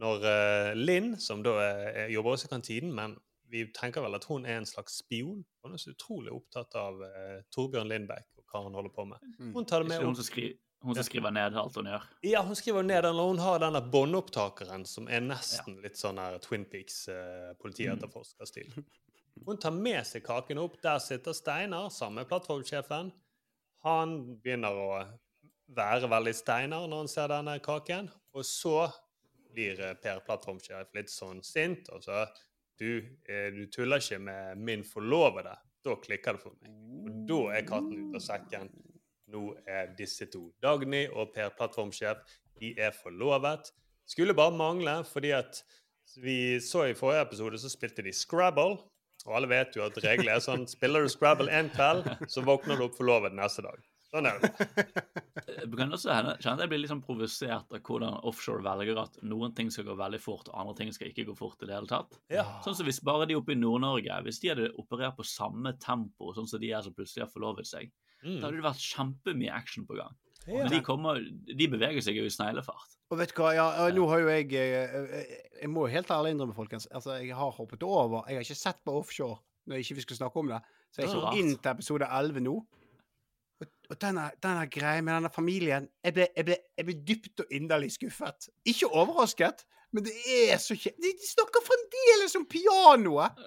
Når 0.00 0.24
eh, 0.30 0.70
Linn, 0.78 1.12
som 1.20 1.42
da 1.44 1.56
er, 1.64 2.06
jobber 2.14 2.36
også 2.36 2.48
i 2.48 2.54
kantinen, 2.54 2.94
men 2.96 3.18
vi 3.50 3.66
tenker 3.74 4.04
vel 4.04 4.16
at 4.16 4.26
hun 4.30 4.46
er 4.46 4.60
en 4.60 4.68
slags 4.68 5.00
spion. 5.02 5.42
Hun 5.64 5.74
er 5.74 5.82
så 5.82 5.92
utrolig 5.92 6.32
opptatt 6.32 6.76
av 6.78 7.02
eh, 7.04 7.38
Torbjørn 7.52 7.90
Lindbekk 7.90 8.40
og 8.40 8.44
hva 8.46 8.64
han 8.66 8.78
holder 8.78 8.94
på 8.94 9.06
med. 9.10 9.30
Hun 9.54 9.66
tar 9.66 9.84
det 9.84 9.90
med 9.90 10.00
Ikke 10.00 10.12
hun 10.12 10.18
som, 10.20 10.56
hun 10.86 10.96
som 10.96 11.08
skriver 11.10 11.34
ned 11.34 11.58
alt 11.60 11.76
hun 11.76 11.90
gjør. 11.90 12.06
Ja, 12.30 12.44
hun 12.46 12.58
skriver 12.58 12.86
ned 12.86 13.02
den, 13.04 13.20
og 13.20 13.34
hun 13.34 13.42
har 13.42 13.60
denne 13.62 13.82
båndopptakeren 13.92 14.86
som 14.88 15.10
er 15.10 15.22
nesten 15.26 15.80
litt 15.84 16.00
sånn 16.00 16.22
her 16.22 16.38
Twin 16.44 16.64
Peaks 16.70 17.02
eh. 17.12 17.50
Hun 19.46 19.58
tar 19.60 19.74
med 19.74 20.02
seg 20.06 20.24
kaken 20.26 20.60
opp. 20.62 20.78
Der 20.82 21.00
sitter 21.02 21.36
Steinar 21.36 21.88
samme 21.94 22.26
plattformsjefen. 22.28 23.12
Han 23.86 24.16
begynner 24.42 24.76
å 24.76 24.90
være 25.76 26.10
veldig 26.10 26.34
Steinar 26.36 26.88
når 26.90 27.04
han 27.04 27.12
ser 27.12 27.32
denne 27.32 27.56
kaken. 27.64 28.10
Og 28.36 28.46
så 28.46 28.84
blir 29.50 29.80
eh, 29.82 29.96
Per 30.02 30.22
plattformsjef 30.26 30.94
litt 30.94 31.10
sånn 31.10 31.42
sint, 31.46 31.88
og 31.90 32.04
så 32.04 32.24
du, 32.80 33.00
eh, 33.28 33.48
du 33.54 33.66
tuller 33.72 34.00
ikke 34.00 34.20
med 34.22 34.60
min 34.60 34.84
forlovede. 34.86 35.56
Da 35.84 35.96
klikker 35.96 36.36
det 36.36 36.44
for 36.44 36.56
meg. 36.60 36.76
Og 37.00 37.26
da 37.28 37.40
er 37.56 37.66
katten 37.68 37.96
ute 37.96 38.20
av 38.20 38.24
sekken. 38.24 38.70
Nå 39.30 39.44
er 39.68 39.92
disse 39.98 40.26
to, 40.30 40.48
Dagny 40.62 41.04
og 41.08 41.32
Per 41.34 41.52
plattformsjef, 41.56 42.22
de 42.60 42.72
er 42.78 42.94
forlovet. 42.96 43.70
Skulle 44.10 44.34
bare 44.34 44.56
mangle, 44.56 44.96
fordi 45.06 45.30
at 45.36 45.62
vi 46.18 46.58
så 46.60 46.88
i 46.88 46.96
forrige 46.98 47.28
episode, 47.28 47.60
så 47.62 47.70
spilte 47.70 48.02
de 48.02 48.12
Scrabble. 48.12 48.80
Og 49.28 49.36
alle 49.36 49.48
vet 49.50 49.76
jo 49.76 49.84
at 49.86 49.96
reglene 50.04 50.36
er 50.38 50.44
sånn 50.44 50.66
Spiller 50.70 51.04
du 51.04 51.08
Scrabble 51.12 51.50
en 51.52 51.68
kveld, 51.74 52.06
så 52.32 52.42
våkner 52.46 52.78
du 52.80 52.86
opp 52.88 52.96
forlovet 52.98 53.34
neste 53.36 53.62
dag. 53.66 53.80
Sånn 54.10 54.26
er 54.26 54.40
det. 54.42 54.50
Jeg 55.60 55.68
kan 55.78 55.92
også 55.94 56.10
kjenne 56.42 56.64
jeg 56.64 56.70
blir 56.72 56.80
litt 56.82 56.90
sånn 56.90 57.02
provosert 57.04 57.70
av 57.76 57.82
hvordan 57.86 58.16
offshore 58.26 58.64
velger 58.64 58.98
at 59.04 59.20
noen 59.22 59.52
ting 59.54 59.68
skal 59.70 59.86
gå 59.86 59.94
veldig 60.00 60.18
fort, 60.24 60.48
og 60.50 60.56
andre 60.64 60.74
ting 60.80 60.90
skal 60.96 61.12
ikke 61.12 61.28
gå 61.28 61.36
fort 61.38 61.62
i 61.62 61.68
det 61.70 61.76
hele 61.76 61.90
tatt. 61.90 62.18
Ja. 62.32 62.42
Sånn 62.64 62.74
som 62.74 62.88
hvis 62.88 62.98
bare 63.06 63.28
de 63.30 63.36
oppe 63.38 63.54
i 63.54 63.58
Nord-Norge, 63.60 64.16
hvis 64.26 64.40
de 64.42 64.50
hadde 64.50 64.70
operert 64.82 65.14
på 65.20 65.26
samme 65.30 65.76
tempo, 65.78 66.32
sånn 66.34 66.48
som 66.50 66.58
de 66.62 66.72
er 66.74 66.82
som 66.82 66.96
plutselig 66.96 67.26
har 67.28 67.34
forlovet 67.34 67.70
seg, 67.70 67.92
Mm. 68.20 68.34
da 68.36 68.48
hadde 68.50 68.58
det 68.58 68.64
vært 68.66 68.82
kjempemye 68.84 69.48
action 69.56 69.86
på 69.88 69.96
gang. 69.96 70.12
Ja. 70.46 70.62
Men 70.62 70.72
de, 70.72 70.80
kommer, 70.84 71.20
de 71.46 71.68
beveger 71.68 72.02
seg 72.04 72.16
jo 72.16 72.24
i 72.24 72.32
sneglefart. 72.32 72.96
Og 73.12 73.18
vet 73.20 73.32
du 73.34 73.40
hva, 73.42 73.52
ja, 73.56 73.66
nå 73.92 74.06
har 74.08 74.22
jo 74.22 74.30
jeg 74.30 74.52
eh, 74.56 74.94
eh, 75.18 75.32
Jeg 75.60 75.70
må 75.70 75.84
jo 75.84 75.92
helt 75.92 76.10
ærlig 76.14 76.32
innrømme, 76.34 76.56
folkens, 76.56 76.86
altså 76.94 77.18
jeg 77.20 77.36
har 77.36 77.56
hoppet 77.56 77.82
over. 77.84 78.24
Jeg 78.28 78.40
har 78.40 78.46
ikke 78.46 78.58
sett 78.58 78.80
på 78.86 78.94
offshore 79.02 79.40
når 79.68 79.82
ikke 79.82 79.98
vi 79.98 80.04
skal 80.06 80.16
snakke 80.22 80.40
om 80.40 80.50
det. 80.50 80.60
Så 80.90 81.04
jeg 81.04 81.18
rart. 81.20 81.36
inn 81.38 81.52
til 81.56 81.70
episode 81.70 82.08
11 82.08 82.42
nå. 82.46 82.54
Og, 83.60 83.68
og 83.92 83.98
denne, 84.00 84.30
denne 84.42 84.64
greia 84.72 85.02
med 85.04 85.18
denne 85.18 85.30
familien 85.30 85.86
jeg 86.00 86.16
ble, 86.16 86.26
jeg, 86.32 86.46
ble, 86.48 86.56
jeg 86.78 86.88
ble 86.88 86.96
dypt 87.10 87.44
og 87.44 87.52
inderlig 87.54 87.92
skuffet. 87.98 88.48
Ikke 88.72 88.88
overrasket, 88.88 89.66
men 89.92 90.04
det 90.06 90.12
er 90.30 90.58
så 90.62 90.76
kje... 90.78 90.92
De, 91.02 91.10
de 91.18 91.26
snakker 91.26 91.64
fremdeles 91.66 92.36
om 92.38 92.44
pianoet! 92.46 93.40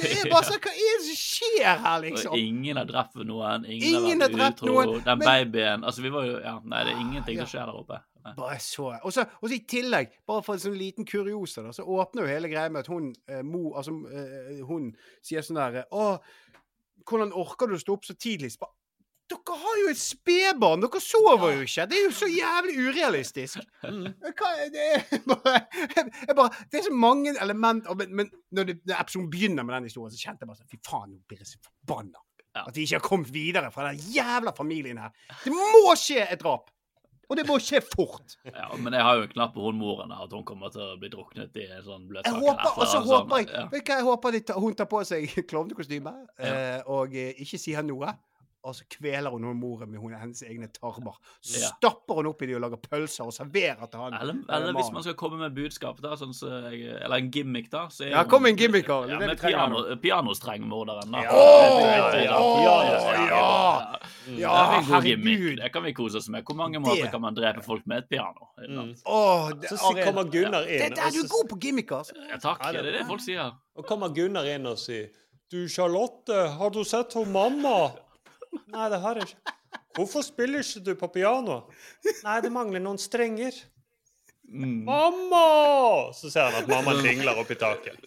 Det 0.00 0.10
er 0.24 0.30
bare 0.32 0.44
sånn 0.48 0.58
Hva 0.62 0.72
er 0.72 0.96
det 0.98 1.04
som 1.06 1.18
skjer 1.20 1.80
her, 1.84 2.00
liksom? 2.04 2.32
Og 2.34 2.38
ingen 2.42 2.76
har 2.80 2.88
drept 2.88 3.14
noen, 3.26 3.64
ingen, 3.70 3.86
Ingen 4.00 4.20
har 4.26 4.34
vært 4.34 4.60
utro. 4.62 4.72
noen, 4.72 5.00
Den 5.06 5.18
men- 5.22 5.26
babyen 5.28 5.84
Altså, 5.86 6.02
vi 6.02 6.10
var 6.14 6.26
jo 6.26 6.36
Ja, 6.42 6.56
nei, 6.64 6.84
det 6.88 6.92
er 6.94 7.00
ingenting 7.04 7.38
Ja. 7.38 7.44
som 7.46 7.52
skjer 7.54 7.66
der 7.70 7.80
oppe. 7.80 8.00
Nei. 8.26 8.32
Bare 8.38 8.58
så 8.58 8.88
Og 9.04 9.12
så 9.14 9.22
og 9.40 9.48
så 9.48 9.54
i 9.54 9.60
tillegg, 9.70 10.10
bare 10.26 10.42
for 10.42 10.54
en 10.58 10.62
sånn 10.64 10.78
liten 10.78 11.06
kuriosa, 11.06 11.62
da, 11.62 11.70
så 11.76 11.86
åpner 11.86 12.26
jo 12.26 12.32
hele 12.34 12.48
greia 12.50 12.68
med 12.70 12.80
at 12.82 12.90
hun 12.90 13.12
eh, 13.28 13.42
mo, 13.46 13.72
altså, 13.78 13.94
eh, 14.10 14.64
hun 14.66 14.90
sier 15.22 15.42
sånn 15.46 15.60
der 15.60 15.84
Å, 15.94 16.18
hvordan 17.06 17.30
orker 17.38 17.70
du 17.70 17.76
å 17.76 17.78
stå 17.84 17.94
opp 17.94 18.04
så 18.08 18.14
tidlig? 18.18 18.50
Så 18.56 18.64
bare, 18.64 18.74
dere 19.30 19.56
har 19.62 19.78
jo 19.82 19.88
et 19.90 19.98
spedbarn! 20.00 20.84
Dere 20.84 21.00
sover 21.02 21.56
jo 21.56 21.64
ikke! 21.66 21.86
Det 21.90 21.98
er 21.98 22.04
jo 22.04 22.12
så 22.14 22.28
jævlig 22.30 22.76
urealistisk! 22.86 23.58
Hva 23.82 24.52
er 24.62 24.70
det 24.74 24.86
er 25.16 25.24
bare, 25.30 25.56
jeg 26.28 26.36
bare 26.38 26.62
Det 26.70 26.80
er 26.80 26.86
så 26.86 26.94
mange 26.94 27.34
elementer 27.34 27.98
Men, 27.98 28.14
men 28.22 28.30
når, 28.54 28.70
det, 28.70 28.78
når 28.86 29.02
episoden 29.02 29.30
begynner 29.32 29.66
med 29.66 29.76
den 29.78 29.90
historien, 29.90 30.14
så 30.14 30.22
kjente 30.22 30.44
jeg 30.46 30.52
bare 30.52 30.60
sånn 30.62 30.70
Fy 30.70 30.80
faen, 30.86 31.10
nå 31.16 31.20
blir 31.26 31.42
jeg 31.42 31.50
så 31.50 31.60
forbanna. 31.66 32.22
At 32.56 32.72
de 32.72 32.86
ikke 32.86 32.96
har 33.00 33.04
kommet 33.04 33.34
videre 33.34 33.68
fra 33.74 33.90
den 33.90 34.00
jævla 34.14 34.54
familien 34.56 35.02
her. 35.02 35.12
Det 35.44 35.52
må 35.52 35.92
skje 36.00 36.22
et 36.24 36.40
drap! 36.40 36.70
Og 37.26 37.34
det 37.34 37.42
må 37.48 37.56
skje 37.58 37.80
fort! 37.82 38.36
Ja, 38.46 38.68
men 38.78 38.94
jeg 38.94 39.02
har 39.02 39.18
jo 39.18 39.24
en 39.26 39.32
knapp 39.32 39.52
på 39.56 39.64
hun 39.64 39.78
moren 39.80 40.12
at 40.14 40.30
hun 40.32 40.44
kommer 40.46 40.70
til 40.70 40.84
å 40.84 40.94
bli 41.00 41.10
druknet 41.10 41.56
i 41.58 41.64
en 41.66 41.82
sånn 41.82 42.04
bløt 42.06 42.28
og 42.30 42.84
så 42.86 43.00
håper 43.02 43.42
jeg 43.42 43.50
Ja. 43.50 43.64
Hva 43.74 43.96
håper 44.12 44.36
de 44.36 44.42
hun 44.62 44.76
tar 44.78 44.88
på 44.90 45.02
seg 45.08 45.26
klovnekostyme 45.50 46.12
Ja. 46.38 46.52
eh, 46.52 46.80
og 46.86 47.16
eh, 47.18 47.34
ikke 47.42 47.58
sier 47.58 47.82
noe. 47.86 48.14
Og 48.66 48.74
så 48.74 48.84
kveler 48.90 49.30
hun 49.30 49.46
moren 49.60 49.90
med 49.92 50.00
hennes 50.20 50.42
egne 50.42 50.66
tarmer. 50.74 51.14
Så 51.40 51.60
Ja. 51.62 51.68
stapper 51.76 52.14
hun 52.18 52.26
oppi 52.32 52.46
de 52.50 52.54
og 52.58 52.60
lager 52.66 52.76
pølser 52.82 53.24
og 53.28 53.32
serverer 53.32 53.86
til 53.90 54.00
han. 54.00 54.14
Eller, 54.20 54.34
eh, 54.34 54.56
eller 54.56 54.72
hvis 54.74 54.92
man 54.92 55.02
skal 55.06 55.14
komme 55.14 55.38
med 55.38 55.54
budskap, 55.54 56.00
da, 56.02 56.16
sånn 56.16 56.34
så 56.34 56.50
jeg, 56.70 56.82
eller 57.04 57.16
en 57.16 57.30
gimmick, 57.30 57.70
da 57.70 57.86
så 57.88 58.04
er 58.06 58.10
Ja, 58.16 58.24
kom 58.24 58.42
med 58.42 58.50
en 58.50 58.56
gimmick, 58.58 58.86
da. 58.86 59.00
Er 59.04 59.08
Ja, 59.14 59.18
med 59.18 59.38
piano, 59.40 59.82
pianostrengmorderen, 60.02 61.10
da. 61.12 61.22
Ja, 61.22 61.30
Vet 61.30 62.24
ja, 62.26 62.42
ja, 62.60 63.26
ja. 63.28 63.96
Mm. 64.26 64.38
Er 64.42 64.82
herregud. 64.82 65.56
Det 65.62 65.72
kan 65.72 65.82
vi 65.84 65.92
kose 65.92 66.16
oss 66.18 66.28
med. 66.28 66.42
Hvor 66.44 66.54
mange 66.56 66.78
måter 66.80 67.02
Det- 67.02 67.10
kan 67.12 67.20
man 67.20 67.34
drepe 67.34 67.62
folk 67.62 67.86
med 67.86 67.98
et 67.98 68.08
piano? 68.08 68.48
Åh, 69.06 69.50
det, 69.60 69.68
Så 69.70 69.94
kommer 70.04 70.24
Gunnar 70.24 70.62
inn. 70.66 70.80
Det, 70.80 70.88
det, 70.90 70.96
du 70.96 71.20
er 71.20 71.26
så- 71.26 71.28
god 71.28 71.48
på 71.48 71.58
gimmicker. 71.60 71.96
altså. 71.96 72.12
Ja, 72.30 72.36
takk. 72.36 72.62
Det 72.72 72.76
er 72.86 72.98
det 72.98 73.06
folk 73.06 73.20
sier. 73.20 73.52
Og 73.76 73.86
kommer 73.86 74.08
Gunnar 74.14 74.44
inn 74.44 74.66
og 74.66 74.78
sier 74.78 75.08
Du, 75.48 75.68
Charlotte, 75.68 76.48
har 76.58 76.70
du 76.70 76.82
sett 76.82 77.12
hun 77.14 77.30
mamma? 77.32 77.92
Nei, 78.72 78.88
det 78.92 79.00
har 79.02 79.20
jeg 79.20 79.30
ikke. 79.30 79.54
Hvorfor 79.96 80.24
spiller 80.26 80.64
ikke 80.64 80.82
du 80.84 80.92
på 81.00 81.08
piano? 81.14 81.62
Nei, 82.24 82.36
det 82.44 82.52
mangler 82.52 82.82
noen 82.84 83.00
strenger. 83.00 83.56
Mamma! 84.48 86.12
Så 86.14 86.30
ser 86.30 86.46
han 86.46 86.62
at 86.62 86.68
mamma 86.70 86.94
dingler 87.02 87.38
oppi 87.40 87.56
taket. 87.58 87.98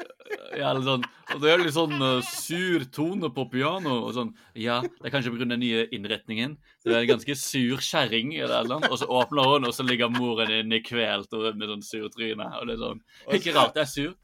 Ja, 0.55 0.69
eller 0.69 0.85
sånn, 0.85 1.03
og 1.33 1.41
det 1.43 1.49
er 1.51 1.61
litt 1.61 1.75
sånn 1.75 1.95
uh, 1.99 2.21
sur 2.25 2.85
tone 2.95 3.29
på 3.35 3.45
piano. 3.51 3.97
Og 4.07 4.13
sånn, 4.15 4.31
ja, 4.57 4.79
det 4.85 5.09
er 5.09 5.13
kanskje 5.13 5.33
pga. 5.33 5.47
den 5.49 5.61
nye 5.61 5.83
innretningen. 5.95 6.55
Det 6.85 6.95
er 6.95 7.03
en 7.03 7.11
ganske 7.11 7.35
sur 7.39 7.83
kjerring, 7.83 8.31
eller 8.39 8.69
noe. 8.69 8.87
Og 8.87 9.01
så 9.01 9.09
åpner 9.19 9.51
hun, 9.51 9.67
og 9.67 9.75
så 9.75 9.85
ligger 9.87 10.11
moren 10.13 10.53
inne 10.61 10.79
kvelt 10.85 11.33
og 11.35 11.49
med 11.59 11.73
sånn 11.73 11.85
surtryne. 11.85 12.47
Og 12.61 12.69
det 12.69 12.77
er 12.77 12.83
sånn 12.85 13.03
Ikke 13.35 13.55
rart 13.57 13.79
jeg 13.79 13.85
er 13.85 13.91
sur. 13.91 14.15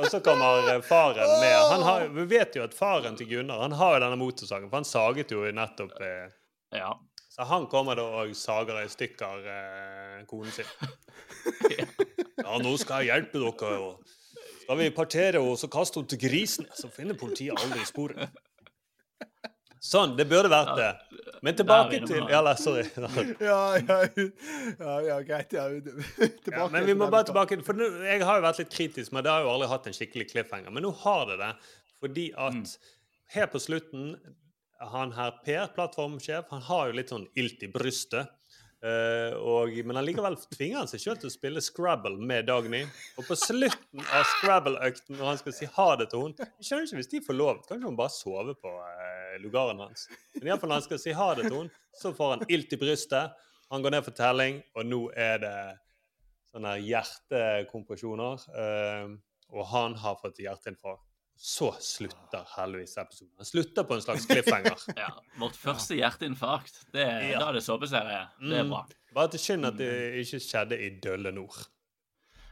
Og 0.00 0.10
så 0.10 0.22
kommer 0.24 0.82
faren 0.86 1.36
med. 1.40 1.56
Han 1.74 1.86
har, 1.86 2.08
vi 2.16 2.26
vet 2.34 2.58
jo 2.58 2.66
at 2.66 2.74
faren 2.76 3.18
til 3.18 3.30
Gunnar 3.30 3.62
han 3.64 3.76
har 3.78 3.96
jo 3.96 4.04
denne 4.06 4.18
motorsagen, 4.20 4.70
for 4.70 4.80
han 4.80 4.88
saget 4.88 5.34
jo 5.34 5.46
nettopp 5.54 5.94
eh, 6.00 6.28
Ja. 6.74 6.94
Så 7.40 7.44
han 7.48 7.62
kommer 7.72 7.96
da 7.96 8.02
og 8.20 8.34
sager 8.36 8.82
i 8.82 8.88
stykker 8.92 9.46
eh, 9.48 10.16
konen 10.28 10.52
sin. 10.52 10.68
Ja, 12.40 12.58
nå 12.60 12.74
skal 12.76 13.06
jeg 13.06 13.14
hjelpe 13.14 13.40
dere. 13.40 13.70
og 13.80 14.10
Skal 14.66 14.76
vi 14.76 14.88
partere 14.92 15.40
og 15.40 15.54
så 15.56 15.70
kaste 15.72 15.96
henne 16.00 16.10
til 16.12 16.20
grisene, 16.20 16.68
så 16.76 16.90
finner 16.92 17.16
politiet 17.16 17.56
aldri 17.56 17.86
sporet. 17.88 18.28
Sånn, 19.80 20.18
det 20.18 20.26
burde 20.28 20.50
vært 20.52 20.74
det. 20.76 20.90
Men 21.40 21.56
tilbake 21.56 22.02
til 22.04 22.26
nei, 22.28 22.52
sorry. 22.60 22.84
Ja, 23.48 23.62
ja, 23.78 23.98
ja, 24.10 24.98
ja 25.06 25.16
greit. 25.24 25.56
Ja. 25.56 25.64
Ja, 25.70 26.68
men 26.68 26.84
vi 26.90 26.92
må 26.92 27.08
bare 27.08 27.30
tilbake 27.30 27.56
til 27.56 27.64
For 27.64 27.80
nå, 27.80 27.88
jeg 28.04 28.20
har 28.20 28.42
jo 28.42 28.44
vært 28.50 28.60
litt 28.60 28.74
kritisk, 28.74 29.16
men 29.16 29.24
det 29.24 29.32
har 29.32 29.46
jo 29.46 29.54
aldri 29.54 29.70
hatt 29.72 29.88
en 29.88 29.96
skikkelig 29.96 30.28
cliffhanger. 30.34 30.76
Men 30.76 30.84
nå 30.84 30.92
har 31.06 31.24
det 31.32 31.40
det, 31.40 31.50
fordi 32.04 32.28
at 32.50 32.76
her 33.32 33.48
på 33.48 33.64
slutten 33.64 34.12
Han 34.80 35.12
her 35.12 35.34
Per, 35.44 35.66
plattformsjef, 35.74 36.46
han 36.50 36.62
har 36.64 36.88
jo 36.88 36.96
litt 36.96 37.10
sånn 37.12 37.26
ilt 37.38 37.62
i 37.66 37.68
brystet. 37.72 38.30
Uh, 38.80 39.36
og, 39.44 39.74
men 39.84 40.00
allikevel 40.00 40.38
tvinger 40.54 40.78
han 40.80 40.88
seg 40.88 41.02
sjøl 41.02 41.18
til 41.20 41.28
å 41.28 41.34
spille 41.34 41.60
Scrabble 41.60 42.16
med 42.16 42.46
Dagny. 42.48 42.80
Og 43.20 43.26
på 43.28 43.36
slutten 43.36 44.00
av 44.06 44.24
Scrabble-økten, 44.38 45.18
når 45.18 45.28
han 45.34 45.40
skal 45.42 45.56
si 45.58 45.68
ha 45.74 45.88
det 46.00 46.06
til 46.08 46.24
henne 46.24 46.46
Jeg 46.46 46.68
skjønner 46.68 46.88
ikke 46.88 47.00
hvis 47.02 47.12
de 47.12 47.20
får 47.26 47.36
lov. 47.36 47.60
Kanskje 47.68 47.90
hun 47.90 47.98
bare 47.98 48.14
sover 48.14 48.56
på 48.56 48.72
uh, 48.72 49.36
lugaren 49.44 49.84
hans. 49.84 50.06
Men 50.38 50.54
iallfall 50.54 50.72
når 50.72 50.80
han 50.80 50.88
skal 50.88 51.02
si 51.04 51.16
ha 51.18 51.28
det 51.36 51.50
til 51.50 51.58
henne, 51.58 51.84
så 52.00 52.14
får 52.16 52.34
han 52.34 52.46
ilt 52.56 52.72
i 52.72 52.80
brystet. 52.80 53.46
Han 53.70 53.84
går 53.84 53.94
ned 53.98 54.08
for 54.08 54.16
telling, 54.16 54.62
og 54.72 54.88
nå 54.88 55.02
er 55.28 55.44
det 55.44 55.54
sånne 56.50 56.78
hjertekompresjoner. 56.80 58.48
Uh, 58.56 59.12
og 59.52 59.72
han 59.74 60.00
har 60.00 60.16
fått 60.24 60.40
hjerteinfarkt. 60.40 61.09
Så 61.42 61.70
slutter 61.80 62.42
heldigvis 62.56 62.98
episoden. 63.00 63.32
Den 63.40 63.46
slutter 63.48 63.84
på 63.88 63.94
en 63.96 64.02
slags 64.04 64.26
cliffhanger. 64.28 64.74
Ja, 65.00 65.06
Vårt 65.40 65.56
første 65.56 65.96
hjerteinfarkt. 65.96 66.82
Det, 66.92 67.06
Ja. 67.30 67.38
Da 67.40 67.46
er 67.48 67.52
det 67.56 67.62
såpeserie. 67.64 68.26
Det 68.40 68.58
er 68.58 68.62
Mm. 68.66 68.70
bra. 68.74 68.82
Bare 69.14 69.28
til 69.32 69.40
synd 69.40 69.64
at 69.66 69.78
det 69.78 69.88
ikke 70.20 70.40
skjedde 70.44 70.76
i 70.78 70.90
Dølle 71.00 71.32
Nord. 71.32 71.56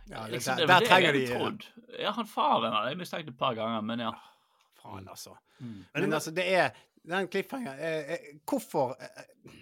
Ja, 0.09 0.23
det, 0.25 0.31
Liksom, 0.39 0.57
der, 0.57 0.65
det 0.65 0.69
var 0.73 0.81
der 0.81 0.87
trenger 0.89 1.13
de 1.13 1.27
trodd. 1.29 1.67
Ja, 1.99 2.11
han 2.17 2.27
faren 2.27 2.73
hadde 2.73 2.89
jeg 2.89 2.97
mistenkt 3.03 3.29
et 3.29 3.39
par 3.39 3.55
ganger, 3.55 3.81
men 3.85 4.01
ja. 4.01 4.11
Faen, 4.83 5.09
altså. 5.09 5.37
Mm. 5.61 5.85
Men 5.95 6.13
altså, 6.13 6.31
det 6.31 6.49
er 6.55 6.71
Den 7.09 7.29
cliffhangeren 7.29 7.79
eh, 7.81 8.13
eh, 8.13 8.19
Hvorfor 8.47 8.97
eh, 9.01 9.07
eh, 9.47 9.53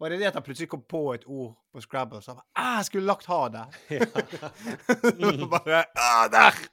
Var 0.00 0.08
det 0.08 0.18
det 0.20 0.26
at 0.26 0.34
han 0.34 0.42
plutselig 0.42 0.68
kom 0.68 0.82
på 0.88 1.12
et 1.14 1.24
ord 1.26 1.54
på 1.72 1.80
Scrabble 1.80 2.20
så 2.22 2.30
han 2.34 2.36
bare 2.40 2.64
«Ah, 2.66 2.76
Jeg 2.78 2.84
skulle 2.84 3.06
lagt 3.06 3.26
ha 3.26 3.48
der. 3.48 3.66
bare 5.54 5.84
ah, 5.96 6.26
Der! 6.30 6.66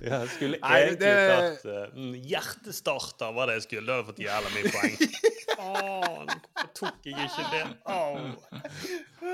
Ja, 0.00 0.22
jeg 0.22 0.30
skulle 0.32 0.58
Nei, 0.62 0.76
egentlig 0.86 1.00
det- 1.04 1.58
tatt 1.60 1.96
mm, 1.96 2.14
Hjertestarter 2.30 3.34
var 3.36 3.50
det 3.50 3.58
jeg 3.58 3.66
skulle. 3.66 3.84
Da 3.86 3.98
hadde 3.98 4.00
jeg 4.00 4.08
fått 4.08 4.22
jævla 4.24 4.52
mye 4.54 4.72
poeng. 4.72 4.94
Faen, 5.60 6.30
hvorfor 6.30 6.70
tok 6.78 7.08
jeg 7.10 7.26
ikke 7.26 7.44
det? 7.52 7.64
Oh. 7.84 8.30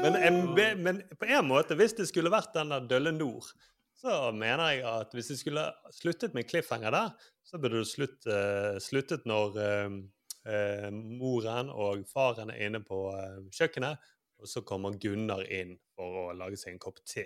Men, 0.03 0.19
en, 0.19 0.41
men 0.83 1.01
på 1.21 1.29
en 1.31 1.47
måte, 1.47 1.77
hvis 1.79 1.95
det 1.95 2.09
skulle 2.11 2.33
vært 2.35 2.57
den 2.57 2.75
der 2.75 2.89
Dølle 2.91 3.13
Nord, 3.15 3.53
så 3.97 4.33
mener 4.35 4.75
jeg 4.75 4.83
at 4.91 5.15
hvis 5.15 5.31
jeg 5.33 5.41
skulle 5.45 5.65
sluttet 5.95 6.35
med 6.35 6.49
cliffhanger 6.51 6.93
der, 6.93 7.15
så 7.47 7.61
burde 7.63 7.81
det 7.85 7.89
slutt, 7.89 8.27
uh, 8.27 8.75
sluttet 8.83 9.25
når 9.29 9.57
uh, 9.63 10.91
moren 10.91 11.71
og 11.71 12.03
faren 12.11 12.51
er 12.51 12.67
inne 12.67 12.83
på 12.85 13.07
kjøkkenet, 13.55 14.03
og 14.43 14.51
så 14.51 14.61
kommer 14.67 14.99
Gunnar 15.01 15.47
inn 15.49 15.77
for 15.97 16.27
å 16.27 16.37
lage 16.37 16.59
seg 16.61 16.75
en 16.75 16.83
kopp 16.83 17.01
te. 17.09 17.25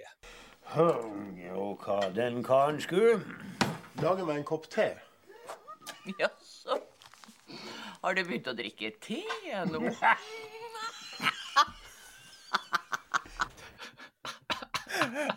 Og 0.71 1.81
hva 1.83 1.99
den 2.15 2.45
karen 2.47 2.81
skulle? 2.81 3.21
Lage 4.03 4.23
meg 4.27 4.37
en 4.39 4.45
kopp 4.47 4.69
te. 4.71 4.93
Jaså? 6.21 6.77
Har 8.01 8.15
du 8.15 8.23
begynt 8.23 8.47
å 8.47 8.55
drikke 8.55 8.93
te 9.03 9.19
nå? 9.67 9.81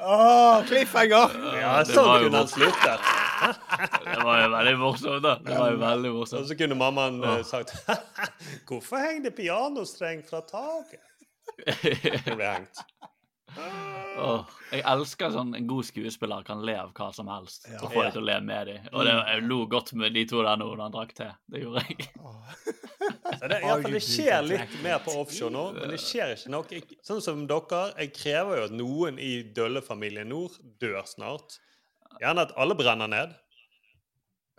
Åh, 0.04 0.62
cliffhanger! 0.70 1.34
Ja, 1.58 1.72
det 1.82 1.96
sånn 1.96 2.08
var 2.08 2.22
jo 2.22 2.30
kunne 2.30 2.44
han 2.44 2.52
sluttet. 2.52 3.10
Det 4.04 4.22
var 4.24 4.38
jo 4.40 4.52
veldig 4.54 4.74
morsomt, 4.80 5.24
da. 5.26 5.34
Det 5.44 5.56
var 5.58 5.74
jo 5.74 5.80
veldig 5.82 6.12
morsomt. 6.14 6.44
Og 6.44 6.52
så 6.52 6.56
kunne 6.62 6.78
mammaen 6.80 7.18
eh, 7.28 7.42
sagt 7.44 7.74
Hvorfor 8.70 9.02
henger 9.02 9.26
det 9.26 9.34
pianostreng 9.36 10.22
fra 10.30 10.40
taket? 10.48 11.02
Det 11.58 12.38
ble 12.38 12.54
hengt. 12.54 12.86
Åh, 14.24 14.52
jeg 14.72 14.84
elsker 14.92 15.32
sånn 15.34 15.54
en 15.58 15.68
god 15.68 15.88
skuespiller 15.88 16.46
kan 16.46 16.62
le 16.66 16.76
av 16.78 16.92
hva 16.96 17.10
som 17.16 17.30
helst 17.32 17.66
og 17.80 17.88
få 17.88 18.04
dem 18.04 18.06
deg 18.06 18.16
til 18.16 18.22
å 18.22 18.28
le 18.28 18.38
med 18.46 18.70
dem. 18.70 18.88
Og 18.92 19.08
det, 19.08 19.14
jeg 19.32 19.46
lo 19.50 19.60
godt 19.72 19.94
med 20.00 20.16
de 20.16 20.24
to 20.30 20.44
der 20.46 20.60
nå 20.62 20.70
når 20.70 20.84
han 20.86 20.96
drakk 20.96 21.14
te. 21.18 21.30
Det 21.50 21.64
gjorde 21.64 21.84
jeg. 21.90 22.08
Så 23.40 23.50
det, 23.52 23.60
ja, 23.66 23.76
det 23.84 24.02
skjer 24.06 24.46
litt 24.48 24.78
mer 24.86 25.02
på 25.04 25.16
offshore 25.24 25.54
nå, 25.54 25.66
men 25.80 25.94
det 25.96 26.00
skjer 26.04 26.36
ikke 26.38 26.54
nok. 26.54 26.74
Jeg, 26.78 27.00
sånn 27.06 27.22
som 27.26 27.44
dere, 27.50 27.84
jeg 27.98 28.14
krever 28.16 28.62
jo 28.62 28.68
at 28.70 28.76
noen 28.78 29.20
i 29.22 29.34
Dølle-familien 29.56 30.30
Nord 30.32 30.60
dør 30.82 31.02
snart. 31.10 31.58
Gjerne 32.22 32.48
at 32.48 32.54
alle 32.60 32.78
brenner 32.80 33.10
ned. 33.12 33.34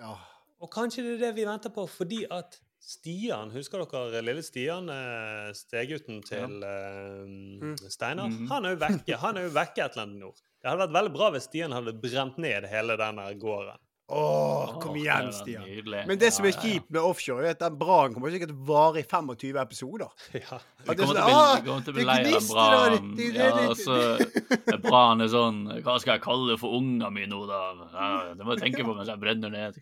Ja. 0.03 0.19
Og 0.65 0.71
kanskje 0.73 1.05
det 1.07 1.17
er 1.17 1.27
det 1.29 1.35
vi 1.39 1.47
venter 1.49 1.73
på, 1.75 1.87
fordi 1.91 2.25
at 2.33 2.59
Stian, 2.85 3.49
husker 3.55 3.81
dere 3.89 4.21
lille 4.21 4.43
Stian, 4.45 4.91
eh, 4.93 5.53
stegutten 5.57 6.19
til 6.27 6.59
eh, 6.69 7.89
Steinar? 7.89 8.29
Mm. 8.29 8.45
Han 8.51 8.67
er 8.69 8.75
jo 8.75 8.81
vekke 8.83 9.21
Han 9.23 9.41
er 9.41 9.47
jo 9.49 9.55
vekke 9.57 9.87
et 9.87 9.95
eller 9.97 10.05
annet 10.05 10.21
nord. 10.21 10.43
Det 10.61 10.69
hadde 10.71 10.83
vært 10.85 10.97
veldig 10.99 11.15
bra 11.17 11.31
hvis 11.33 11.49
Stian 11.49 11.73
hadde 11.77 11.97
brent 12.03 12.37
ned 12.45 12.69
hele 12.69 12.99
den 13.01 13.21
der 13.23 13.41
gården. 13.41 13.81
Åh, 14.13 14.75
kom 14.83 14.97
igjen, 15.01 15.31
Stian. 15.33 15.65
Men 16.05 16.19
det 16.21 16.29
som 16.37 16.45
er 16.45 16.53
Ja, 16.53 16.59
ja, 16.59 16.61
ja. 16.61 16.73
kjipt 16.75 16.91
med 16.93 17.01
offshore, 17.01 17.47
er 17.49 17.55
at 17.57 17.63
den 17.63 17.79
brannen 17.81 18.13
kommer 18.13 18.35
sikkert 18.35 18.51
til 18.53 18.59
å 18.61 18.67
vare 18.69 19.01
i 19.01 19.07
25 19.09 19.57
episoder. 19.63 20.13
Ja. 20.43 20.59
Vi 20.85 20.91
det 20.91 20.99
kommer 21.01 21.17
til 21.17 21.23
å 21.23 21.25
sånn, 21.25 21.25
bli, 21.25 21.39
«Ah, 21.41 21.63
kommer 21.65 21.87
til 21.87 21.93
å 21.93 21.97
bli 21.97 22.05
lei 22.05 22.19
av 22.21 22.99
den 22.99 23.15
det- 23.17 23.31
Ja, 23.33 23.49
altså, 23.65 23.97
og 24.21 24.85
så 24.85 25.25
er 25.25 25.33
sånn 25.33 25.63
Hva 25.81 25.97
skal 26.03 26.19
jeg 26.19 26.23
kalle 26.27 26.53
det 26.53 26.61
for 26.61 26.77
unga 26.77 27.09
mine 27.09 27.33
nå, 27.33 27.47
da? 27.49 27.63
Ja, 27.97 28.35
det 28.37 28.45
må 28.45 28.59
jeg 28.59 28.67
tenke 28.67 28.85
på 28.85 28.93
mens 28.93 29.09
jeg 29.09 29.21
brenner 29.25 29.49
ned. 29.57 29.81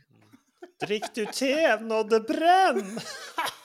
Drikk 0.83 1.11
du 1.17 1.25
te 1.33 1.55
når 1.83 2.09
det 2.11 2.21
brenner? 2.29 3.11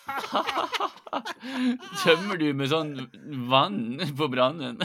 Tømmer 2.03 2.39
du 2.39 2.47
med 2.57 2.71
sånn 2.71 2.93
vann 3.49 3.99
på 4.17 4.27
brannen? 4.31 4.79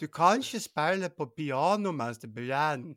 Du 0.00 0.06
kan 0.12 0.42
ikke 0.42 0.60
spille 0.60 1.10
på 1.14 1.28
piano 1.36 1.92
mens 1.96 2.20
det 2.22 2.30
brenner. 2.34 2.96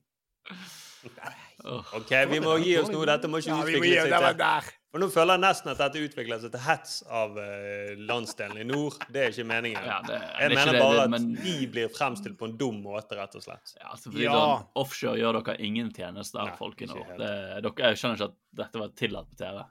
OK, 1.95 2.11
vi 2.31 2.39
må 2.43 2.57
gi 2.63 2.75
oss 2.81 2.91
nå. 2.91 3.03
Dette 3.07 3.29
må 3.31 3.39
ikke 3.43 3.55
utvikle 3.61 4.07
seg 4.09 4.39
til. 4.39 4.75
For 4.89 4.97
nå 4.97 5.05
føler 5.13 5.35
jeg 5.37 5.41
nesten 5.43 5.69
at 5.69 5.77
dette 5.83 6.01
utvikler 6.01 6.39
seg 6.41 6.49
til 6.55 6.61
hets 6.65 6.93
av 7.13 7.35
eh, 7.37 7.91
landsdelen 8.09 8.57
i 8.57 8.63
nord. 8.65 8.95
Det 9.13 9.21
er 9.21 9.29
ikke 9.35 9.45
meningen. 9.45 9.83
Ja, 9.85 9.99
det- 10.01 10.17
jeg 10.39 10.49
mener 10.55 10.71
det, 10.73 10.81
bare 10.81 10.95
det- 10.95 11.03
at 11.03 11.09
men- 11.13 11.35
vi 11.43 11.67
blir 11.67 11.91
fremstilt 11.93 12.37
på 12.39 12.45
en 12.49 12.57
dum 12.57 12.79
måte, 12.81 13.11
rett 13.19 13.35
og 13.35 13.43
slett. 13.43 13.75
Ja, 13.79 13.91
altså, 13.91 14.09
fordi 14.09 14.23
Ja. 14.23 14.33
sånn, 14.33 14.65
offshore 14.75 15.17
gjør 15.21 15.43
dere 15.45 15.57
ingen 15.61 15.91
tjenester, 15.93 16.43
Nei, 16.43 16.55
folk 16.57 16.81
i 16.81 16.85
nord. 16.85 17.05
Det, 17.19 17.61
dere, 17.61 17.73
jeg 17.77 17.97
skjønner 18.01 18.15
ikke 18.17 18.29
at 18.31 18.35
dette 18.55 18.79
var 18.79 18.87
tillatt 18.89 19.29
på 19.29 19.37
TV. 19.37 19.65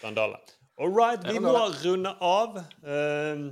Skandale. 0.00 0.38
All 0.80 0.90
right, 0.90 1.22
vi 1.22 1.38
må 1.38 1.54
runde 1.84 2.16
av. 2.20 2.56
Eh, 2.84 3.50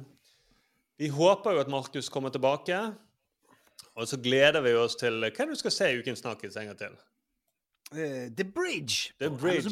vi 0.99 1.09
håper 1.09 1.53
jo 1.55 1.61
at 1.61 1.69
Markus 1.69 2.09
kommer 2.09 2.31
tilbake. 2.31 2.97
Og 3.97 4.05
så 4.07 4.17
gleder 4.21 4.61
vi 4.63 4.73
oss 4.75 4.95
til 4.97 5.13
Hva 5.21 5.27
er 5.27 5.31
det 5.31 5.49
du 5.49 5.55
skal 5.57 5.71
se 5.71 5.85
i 5.93 6.03
Ukens 6.03 6.21
Snakkis 6.23 6.57
en 6.57 6.67
gang 6.67 6.77
til? 6.77 6.97
Uh, 7.93 8.29
The 8.35 8.45
Bridge. 8.45 9.13
The 9.21 9.31
Bridge. 9.31 9.71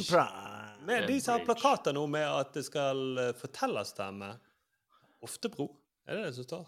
Men 0.87 1.07
de 1.09 1.21
som 1.21 1.39
har 1.39 1.47
plakater 1.47 1.97
nå 1.97 2.05
med 2.11 2.27
at 2.27 2.53
det 2.57 2.65
skal 2.67 3.01
uh, 3.19 3.31
fortellerstemme 3.39 4.35
Oftebro, 5.25 5.71
er 6.05 6.19
det 6.19 6.27
det 6.27 6.35
som 6.37 6.45
står? 6.45 6.65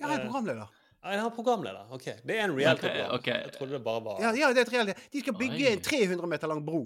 Ja, 0.00 0.08
jeg 0.10 0.18
er 0.18 0.24
programleder. 0.26 0.70
Ja, 1.06 1.12
jeg 1.14 1.22
har 1.22 1.30
programleder. 1.30 1.92
Ok, 1.94 2.06
Det 2.26 2.34
er 2.34 2.48
en 2.48 2.56
reality-program. 2.56 3.12
Okay, 3.14 3.32
okay. 3.32 3.42
Jeg 3.44 3.52
trodde 3.54 3.76
det 3.76 3.82
bare 3.84 4.02
var 4.02 4.22
Ja, 4.24 4.32
ja, 4.34 4.48
det 4.50 4.64
er 4.64 4.66
et 4.66 4.72
reelt. 4.74 5.04
De 5.12 5.22
skal 5.22 5.36
bygge 5.38 5.70
en 5.70 5.84
300 5.86 6.30
meter 6.32 6.50
lang 6.50 6.64
bro. 6.66 6.82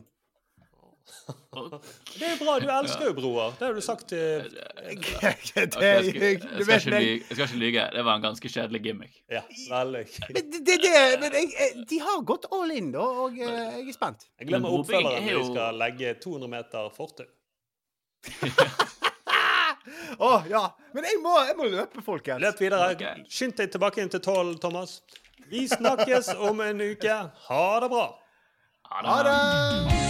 Det 2.19 2.27
er 2.27 2.33
jo 2.35 2.45
bra, 2.45 2.55
du 2.63 2.69
elsker 2.71 3.09
jo 3.09 3.15
broer. 3.17 3.55
Det 3.59 3.67
har 3.67 3.75
du 3.75 3.81
sagt 3.85 4.09
til 4.13 4.47
Det 4.51 4.67
Ok, 4.93 5.09
jeg, 5.23 5.37
skal, 5.45 5.63
jeg, 5.63 5.69
skal, 5.73 5.89
ikke 6.07 6.91
lyge, 6.95 7.25
jeg 7.29 7.35
skal 7.35 7.45
ikke 7.45 7.61
lyge. 7.63 7.87
Det 7.95 8.05
var 8.07 8.21
en 8.21 8.25
ganske 8.25 8.53
kjedelig 8.53 8.81
gimmick. 8.85 9.19
Ja, 9.31 9.43
veldig. 9.71 10.05
Men 10.29 10.51
det, 10.53 10.63
det, 10.69 10.77
det, 10.85 10.95
men 11.23 11.37
jeg, 11.39 11.85
de 11.91 12.01
har 12.05 12.23
gått 12.27 12.49
all 12.55 12.71
in, 12.75 12.93
da, 12.95 13.05
og 13.25 13.37
eh, 13.39 13.51
jeg 13.51 13.89
er 13.89 13.97
spent. 13.97 14.27
Jeg 14.39 14.51
glemmer 14.53 14.79
oppfølgeren 14.79 15.27
vi 15.27 15.35
når 15.35 15.43
de 15.43 15.51
skal 15.53 15.83
legge 15.85 16.15
200 16.25 16.55
meter 16.57 16.91
fortau. 16.97 17.29
Å, 20.21 20.31
ja. 20.51 20.65
Men 20.95 21.07
jeg 21.09 21.23
må, 21.25 21.33
jeg 21.49 21.57
må 21.57 21.71
løpe, 21.73 22.05
folkens. 22.05 22.43
Løp 22.43 22.61
videre. 22.61 23.15
Skynd 23.33 23.57
deg 23.59 23.73
tilbake 23.73 24.05
inn 24.05 24.13
til 24.13 24.23
tolv, 24.25 24.59
Thomas. 24.63 25.01
Vi 25.51 25.65
snakkes 25.71 26.35
om 26.37 26.61
en 26.63 26.85
uke. 26.93 27.17
Ha 27.49 27.65
det 27.83 27.91
bra. 27.91 28.07
Ha 28.91 29.19
det! 29.25 29.35
Det 29.89 30.10